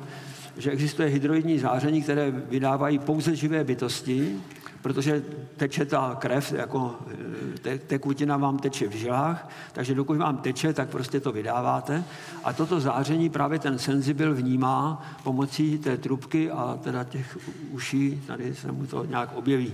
že 0.57 0.71
existuje 0.71 1.09
hydroidní 1.09 1.59
záření, 1.59 2.03
které 2.03 2.31
vydávají 2.31 2.99
pouze 2.99 3.37
živé 3.37 3.65
bytosti, 3.65 4.37
protože 4.83 5.23
teče 5.57 5.85
ta 5.85 6.17
krev, 6.21 6.53
jako 6.53 6.95
eh, 7.11 7.59
te, 7.59 7.79
tekutina 7.79 8.37
vám 8.37 8.59
teče 8.59 8.89
v 8.89 8.93
žilách, 8.93 9.51
takže 9.73 9.95
dokud 9.95 10.17
vám 10.17 10.37
teče, 10.37 10.73
tak 10.73 10.89
prostě 10.89 11.21
to 11.21 11.33
vydáváte. 11.33 12.05
A 12.45 12.53
toto 12.53 12.81
záření 12.81 13.31
právě 13.31 13.59
ten 13.59 13.79
senzibil 13.79 14.35
vnímá 14.35 15.03
pomocí 15.25 15.79
té 15.79 15.97
trubky 15.97 16.51
a 16.51 16.79
teda 16.83 17.05
těch 17.05 17.39
uší, 17.71 18.23
tady 18.27 18.55
se 18.55 18.73
mu 18.73 18.87
to 18.87 19.05
nějak 19.05 19.37
objeví. 19.37 19.73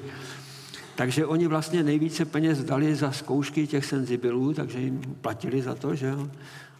Takže 0.96 1.26
oni 1.26 1.46
vlastně 1.46 1.82
nejvíce 1.82 2.24
peněz 2.24 2.64
dali 2.64 2.94
za 2.94 3.12
zkoušky 3.12 3.66
těch 3.66 3.84
senzibilů, 3.84 4.54
takže 4.54 4.80
jim 4.80 5.16
platili 5.20 5.62
za 5.62 5.74
to, 5.74 5.94
že 5.94 6.06
jo? 6.06 6.28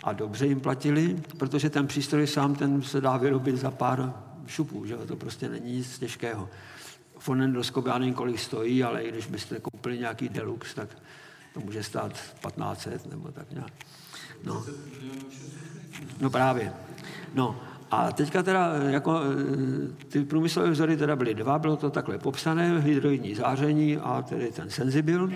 A 0.05 0.13
dobře 0.13 0.47
jim 0.47 0.61
platili, 0.61 1.17
protože 1.39 1.71
ten 1.71 1.87
přístroj 1.87 2.27
sám 2.27 2.55
ten 2.55 2.83
se 2.83 3.01
dá 3.01 3.17
vyrobit 3.17 3.57
za 3.57 3.71
pár 3.71 4.15
šupů, 4.47 4.87
že? 4.87 4.97
To 4.97 5.17
prostě 5.17 5.49
není 5.49 5.77
nic 5.77 5.99
těžkého. 5.99 6.49
Fonendoskop, 7.19 7.87
já 7.87 7.99
nevím, 7.99 8.15
kolik 8.15 8.39
stojí, 8.39 8.85
ale 8.85 9.03
i 9.03 9.13
když 9.13 9.27
byste 9.27 9.61
koupili 9.61 9.99
nějaký 9.99 10.29
deluxe, 10.29 10.75
tak 10.75 10.89
to 11.55 11.61
může 11.61 11.83
stát 11.83 12.13
1500 12.13 13.07
nebo 13.11 13.33
tak 13.33 13.51
nějak. 13.51 13.73
No, 14.45 14.65
no 16.21 16.31
právě. 16.31 16.73
No, 17.35 17.61
a 17.91 18.13
teďka 18.13 18.43
teda 18.43 18.75
jako 18.75 19.21
e, 19.21 20.05
ty 20.09 20.25
průmyslové 20.25 20.71
vzory 20.71 20.97
teda 20.97 21.17
byly 21.17 21.35
dva, 21.35 21.59
bylo 21.59 21.77
to 21.77 21.91
takhle 21.91 22.19
popsané, 22.19 22.81
hydroidní 22.81 23.35
záření 23.35 23.97
a 23.97 24.23
tedy 24.23 24.53
ten 24.53 24.71
senzibil. 24.71 25.31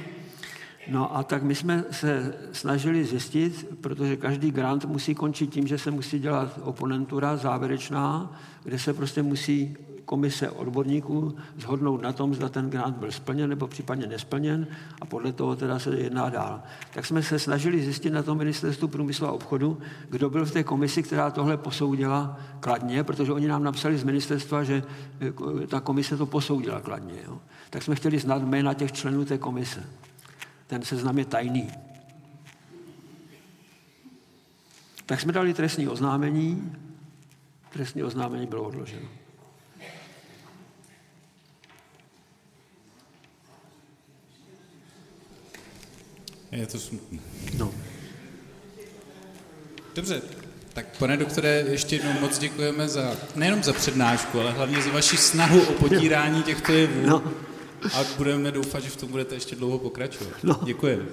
No 0.89 1.17
a 1.17 1.23
tak 1.23 1.43
my 1.43 1.55
jsme 1.55 1.85
se 1.91 2.35
snažili 2.53 3.05
zjistit, 3.05 3.69
protože 3.81 4.17
každý 4.17 4.51
grant 4.51 4.85
musí 4.85 5.15
končit 5.15 5.51
tím, 5.51 5.67
že 5.67 5.79
se 5.79 5.91
musí 5.91 6.19
dělat 6.19 6.59
oponentura 6.63 7.37
závěrečná, 7.37 8.33
kde 8.65 8.79
se 8.79 8.95
prostě 8.95 9.23
musí 9.23 9.77
komise 10.09 10.51
odborníků 10.51 11.37
zhodnout 11.57 12.03
na 12.03 12.13
tom, 12.13 12.35
zda 12.35 12.49
ten 12.49 12.71
grant 12.71 12.97
byl 12.97 13.13
splněn 13.13 13.51
nebo 13.51 13.67
případně 13.67 14.07
nesplněn 14.07 14.67
a 15.01 15.05
podle 15.07 15.33
toho 15.33 15.57
teda 15.57 15.79
se 15.79 15.97
jedná 15.97 16.29
dál. 16.29 16.63
Tak 16.95 17.07
jsme 17.07 17.23
se 17.23 17.39
snažili 17.39 17.83
zjistit 17.83 18.11
na 18.11 18.23
tom 18.23 18.39
ministerstvu 18.39 18.89
průmyslu 18.89 19.27
a 19.27 19.33
obchodu, 19.33 19.79
kdo 20.11 20.31
byl 20.31 20.45
v 20.45 20.51
té 20.51 20.65
komisi, 20.65 21.03
která 21.03 21.31
tohle 21.31 21.57
posoudila 21.57 22.41
kladně, 22.61 23.05
protože 23.05 23.33
oni 23.33 23.49
nám 23.49 23.65
napsali 23.65 23.99
z 23.99 24.05
ministerstva, 24.05 24.65
že 24.65 24.83
eh, 25.21 25.67
ta 25.67 25.81
komise 25.81 26.17
to 26.17 26.27
posoudila 26.27 26.81
kladně. 26.81 27.15
Jo. 27.27 27.39
Tak 27.71 27.83
jsme 27.83 27.95
chtěli 27.95 28.19
znát 28.19 28.43
jména 28.43 28.75
těch 28.75 28.93
členů 28.93 29.25
té 29.25 29.39
komise. 29.39 29.85
Ten 30.69 30.83
seznam 30.83 31.19
je 31.19 31.25
tajný. 31.25 31.71
Tak 35.07 35.21
jsme 35.21 35.33
dali 35.33 35.55
trestní 35.55 35.89
oznámení, 35.89 36.73
trestní 37.73 38.03
oznámení 38.03 38.47
bylo 38.47 38.63
odloženo. 38.63 39.09
Je 46.53 46.67
to 46.67 46.79
smutné. 46.79 47.19
No. 47.59 47.73
Dobře, 49.95 50.23
tak 50.73 50.99
pane 50.99 51.17
doktore, 51.17 51.65
ještě 51.69 51.97
jednou 51.97 52.13
moc 52.21 52.39
děkujeme 52.39 52.89
za, 52.89 53.17
nejenom 53.37 53.63
za 53.63 53.73
přednášku, 53.73 54.41
ale 54.41 54.53
hlavně 54.53 54.83
za 54.83 54.91
vaši 54.91 55.17
snahu 55.17 55.63
o 55.63 55.73
potírání 55.73 56.43
těchto 56.43 56.73
jevů. 56.73 57.07
No. 57.07 57.33
A 57.95 58.05
budeme 58.17 58.51
doufat, 58.51 58.83
že 58.83 58.91
v 58.91 58.97
tom 58.97 59.09
budete 59.09 59.35
ještě 59.35 59.57
dlouho 59.57 59.79
pokračovat. 59.79 60.35
No. 60.43 60.61
Děkujeme. 60.65 61.05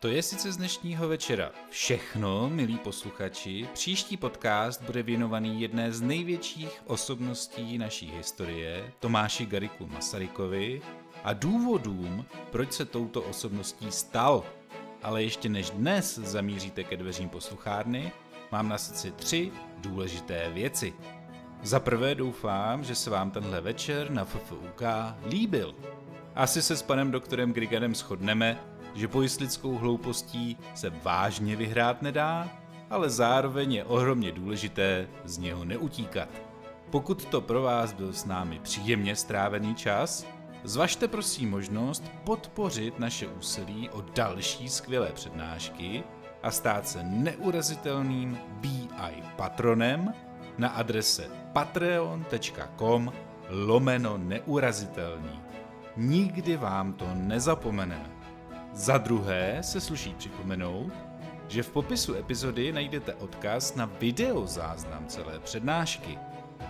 To 0.00 0.08
je 0.08 0.22
sice 0.22 0.52
z 0.52 0.56
dnešního 0.56 1.08
večera 1.08 1.50
všechno, 1.70 2.50
milí 2.50 2.78
posluchači. 2.78 3.68
Příští 3.72 4.16
podcast 4.16 4.82
bude 4.82 5.02
věnovaný 5.02 5.60
jedné 5.60 5.92
z 5.92 6.00
největších 6.00 6.82
osobností 6.86 7.78
naší 7.78 8.10
historie, 8.10 8.92
Tomáši 9.00 9.46
Gariku 9.46 9.86
Masarykovi, 9.86 10.82
a 11.24 11.32
důvodům, 11.32 12.24
proč 12.50 12.72
se 12.72 12.84
touto 12.84 13.22
osobností 13.22 13.86
stal. 13.90 14.44
Ale 15.02 15.22
ještě 15.22 15.48
než 15.48 15.70
dnes 15.70 16.18
zamíříte 16.18 16.84
ke 16.84 16.96
dveřím 16.96 17.28
posluchárny, 17.28 18.12
mám 18.52 18.68
na 18.68 18.78
srdci 18.78 19.10
tři 19.10 19.52
důležité 19.78 20.50
věci. 20.50 20.94
Za 21.62 21.80
prvé 21.80 22.14
doufám, 22.14 22.84
že 22.84 22.94
se 22.94 23.10
vám 23.10 23.30
tenhle 23.30 23.60
večer 23.60 24.10
na 24.10 24.24
FFUK 24.24 24.82
líbil. 25.26 25.74
Asi 26.34 26.62
se 26.62 26.76
s 26.76 26.82
panem 26.82 27.10
doktorem 27.10 27.52
Grigadem 27.52 27.94
shodneme, 27.94 28.60
že 28.94 29.08
pojistlickou 29.08 29.78
hloupostí 29.78 30.56
se 30.74 30.90
vážně 30.90 31.56
vyhrát 31.56 32.02
nedá, 32.02 32.48
ale 32.90 33.10
zároveň 33.10 33.72
je 33.72 33.84
ohromně 33.84 34.32
důležité 34.32 35.08
z 35.24 35.38
něho 35.38 35.64
neutíkat. 35.64 36.28
Pokud 36.90 37.24
to 37.24 37.40
pro 37.40 37.62
vás 37.62 37.92
byl 37.92 38.12
s 38.12 38.24
námi 38.24 38.60
příjemně 38.62 39.16
strávený 39.16 39.74
čas, 39.74 40.26
Zvažte 40.64 41.08
prosím 41.08 41.50
možnost 41.50 42.04
podpořit 42.24 42.98
naše 42.98 43.26
úsilí 43.26 43.90
o 43.90 44.00
další 44.14 44.68
skvělé 44.68 45.12
přednášky 45.12 46.04
a 46.42 46.50
stát 46.50 46.88
se 46.88 47.02
neurazitelným 47.02 48.38
BI 48.50 49.22
patronem 49.36 50.14
na 50.60 50.68
adrese 50.68 51.30
patreon.com 51.52 53.12
lomeno 53.48 54.18
neurazitelný. 54.18 55.40
Nikdy 55.96 56.56
vám 56.56 56.92
to 56.92 57.04
nezapomeneme. 57.14 58.10
Za 58.72 58.98
druhé 58.98 59.58
se 59.60 59.80
sluší 59.80 60.14
připomenout, 60.14 60.92
že 61.48 61.62
v 61.62 61.70
popisu 61.70 62.14
epizody 62.14 62.72
najdete 62.72 63.14
odkaz 63.14 63.74
na 63.74 63.90
videozáznam 64.00 65.06
celé 65.06 65.38
přednášky, 65.38 66.18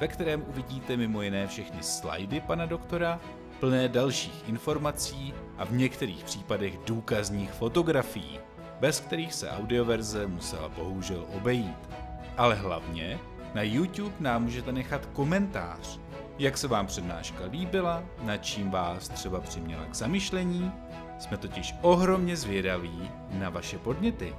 ve 0.00 0.08
kterém 0.08 0.44
uvidíte 0.48 0.96
mimo 0.96 1.22
jiné 1.22 1.46
všechny 1.46 1.82
slajdy 1.82 2.40
pana 2.40 2.66
doktora 2.66 3.20
plné 3.60 3.88
dalších 3.88 4.48
informací 4.48 5.34
a 5.58 5.64
v 5.64 5.72
některých 5.72 6.24
případech 6.24 6.78
důkazních 6.86 7.50
fotografií, 7.52 8.38
bez 8.80 9.00
kterých 9.00 9.34
se 9.34 9.50
audioverze 9.50 10.26
musela 10.26 10.68
bohužel 10.68 11.26
obejít. 11.36 11.90
Ale 12.36 12.54
hlavně 12.54 13.18
na 13.54 13.62
YouTube 13.62 14.14
nám 14.20 14.42
můžete 14.42 14.72
nechat 14.72 15.06
komentář, 15.06 16.00
jak 16.38 16.58
se 16.58 16.68
vám 16.68 16.86
přednáška 16.86 17.44
líbila, 17.50 18.04
na 18.22 18.36
čím 18.36 18.70
vás 18.70 19.08
třeba 19.08 19.40
přiměla 19.40 19.84
k 19.84 19.94
zamyšlení. 19.94 20.72
Jsme 21.18 21.36
totiž 21.36 21.74
ohromně 21.82 22.36
zvědaví 22.36 23.10
na 23.32 23.50
vaše 23.50 23.78
podněty. 23.78 24.34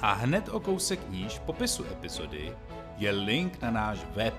A 0.00 0.12
hned 0.12 0.48
o 0.48 0.60
kousek 0.60 1.10
níž 1.10 1.38
v 1.38 1.40
popisu 1.40 1.84
epizody 1.84 2.52
je 2.96 3.10
link 3.10 3.62
na 3.62 3.70
náš 3.70 3.98
web 4.14 4.34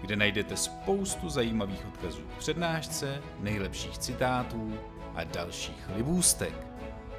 kde 0.00 0.16
najdete 0.16 0.56
spoustu 0.56 1.28
zajímavých 1.28 1.86
odkazů 1.86 2.22
k 2.22 2.38
přednášce, 2.38 3.22
nejlepších 3.40 3.98
citátů 3.98 4.78
a 5.14 5.24
dalších 5.24 5.88
libůstek. 5.96 6.54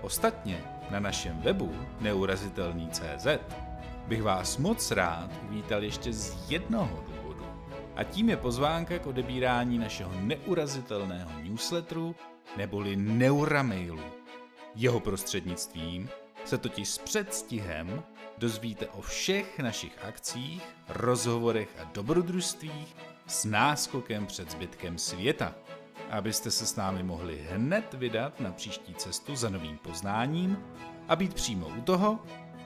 Ostatně 0.02 0.64
na 0.90 1.00
našem 1.00 1.40
webu 1.42 1.76
neurazitelný.cz 2.00 3.28
bych 4.10 4.24
vás 4.24 4.58
moc 4.58 4.92
rád 4.92 5.30
uvítal 5.50 5.84
ještě 5.84 6.14
z 6.14 6.52
jednoho 6.52 7.04
důvodu. 7.08 7.46
A 7.96 8.04
tím 8.04 8.30
je 8.30 8.38
pozvánka 8.38 9.00
k 9.00 9.08
odebírání 9.08 9.78
našeho 9.78 10.12
neurazitelného 10.22 11.30
newsletteru 11.42 12.16
neboli 12.58 12.96
Neuramailu. 12.96 14.02
Jeho 14.76 15.00
prostřednictvím 15.00 16.10
se 16.46 16.58
totiž 16.58 16.90
s 16.90 16.98
předstihem 16.98 18.04
dozvíte 18.38 18.88
o 18.88 19.02
všech 19.02 19.60
našich 19.60 20.04
akcích, 20.04 20.64
rozhovorech 20.90 21.70
a 21.82 21.84
dobrodružstvích 21.94 22.96
s 23.28 23.46
náskokem 23.46 24.26
před 24.26 24.52
zbytkem 24.52 24.98
světa. 24.98 25.56
Abyste 26.10 26.52
se 26.52 26.66
s 26.66 26.76
námi 26.76 27.04
mohli 27.04 27.48
hned 27.52 27.94
vydat 27.94 28.40
na 28.40 28.52
příští 28.52 28.94
cestu 28.94 29.36
za 29.36 29.50
novým 29.50 29.78
poznáním 29.78 30.58
a 31.08 31.16
být 31.16 31.34
přímo 31.34 31.68
u 31.68 31.82
toho, 31.82 32.20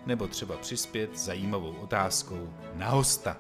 nebo 0.06 0.28
třeba 0.28 0.58
přispět 0.58 1.20
zajímavou 1.20 1.72
otázkou 1.72 2.50
na 2.76 2.90
hosta. 2.90 3.38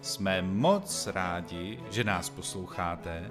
Jsme 0.00 0.42
moc 0.42 1.06
rádi, 1.06 1.80
že 1.90 2.04
nás 2.04 2.30
posloucháte. 2.30 3.30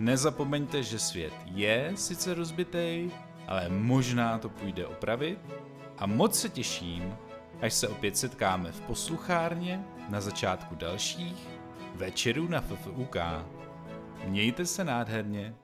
Nezapomeňte, 0.00 0.82
že 0.82 0.98
svět 0.98 1.32
je 1.44 1.92
sice 1.94 2.34
rozbitej, 2.34 3.10
ale 3.48 3.68
možná 3.68 4.38
to 4.38 4.48
půjde 4.48 4.86
opravit. 4.86 5.38
A 5.98 6.06
moc 6.06 6.40
se 6.40 6.48
těším, 6.48 7.16
až 7.62 7.72
se 7.74 7.88
opět 7.88 8.16
setkáme 8.16 8.72
v 8.72 8.80
posluchárně 8.80 9.84
na 10.08 10.20
začátku 10.20 10.74
dalších 10.74 11.48
večerů 11.94 12.48
na 12.48 12.60
FFUK. 12.60 13.16
Mějte 14.24 14.66
se 14.66 14.84
nádherně. 14.84 15.54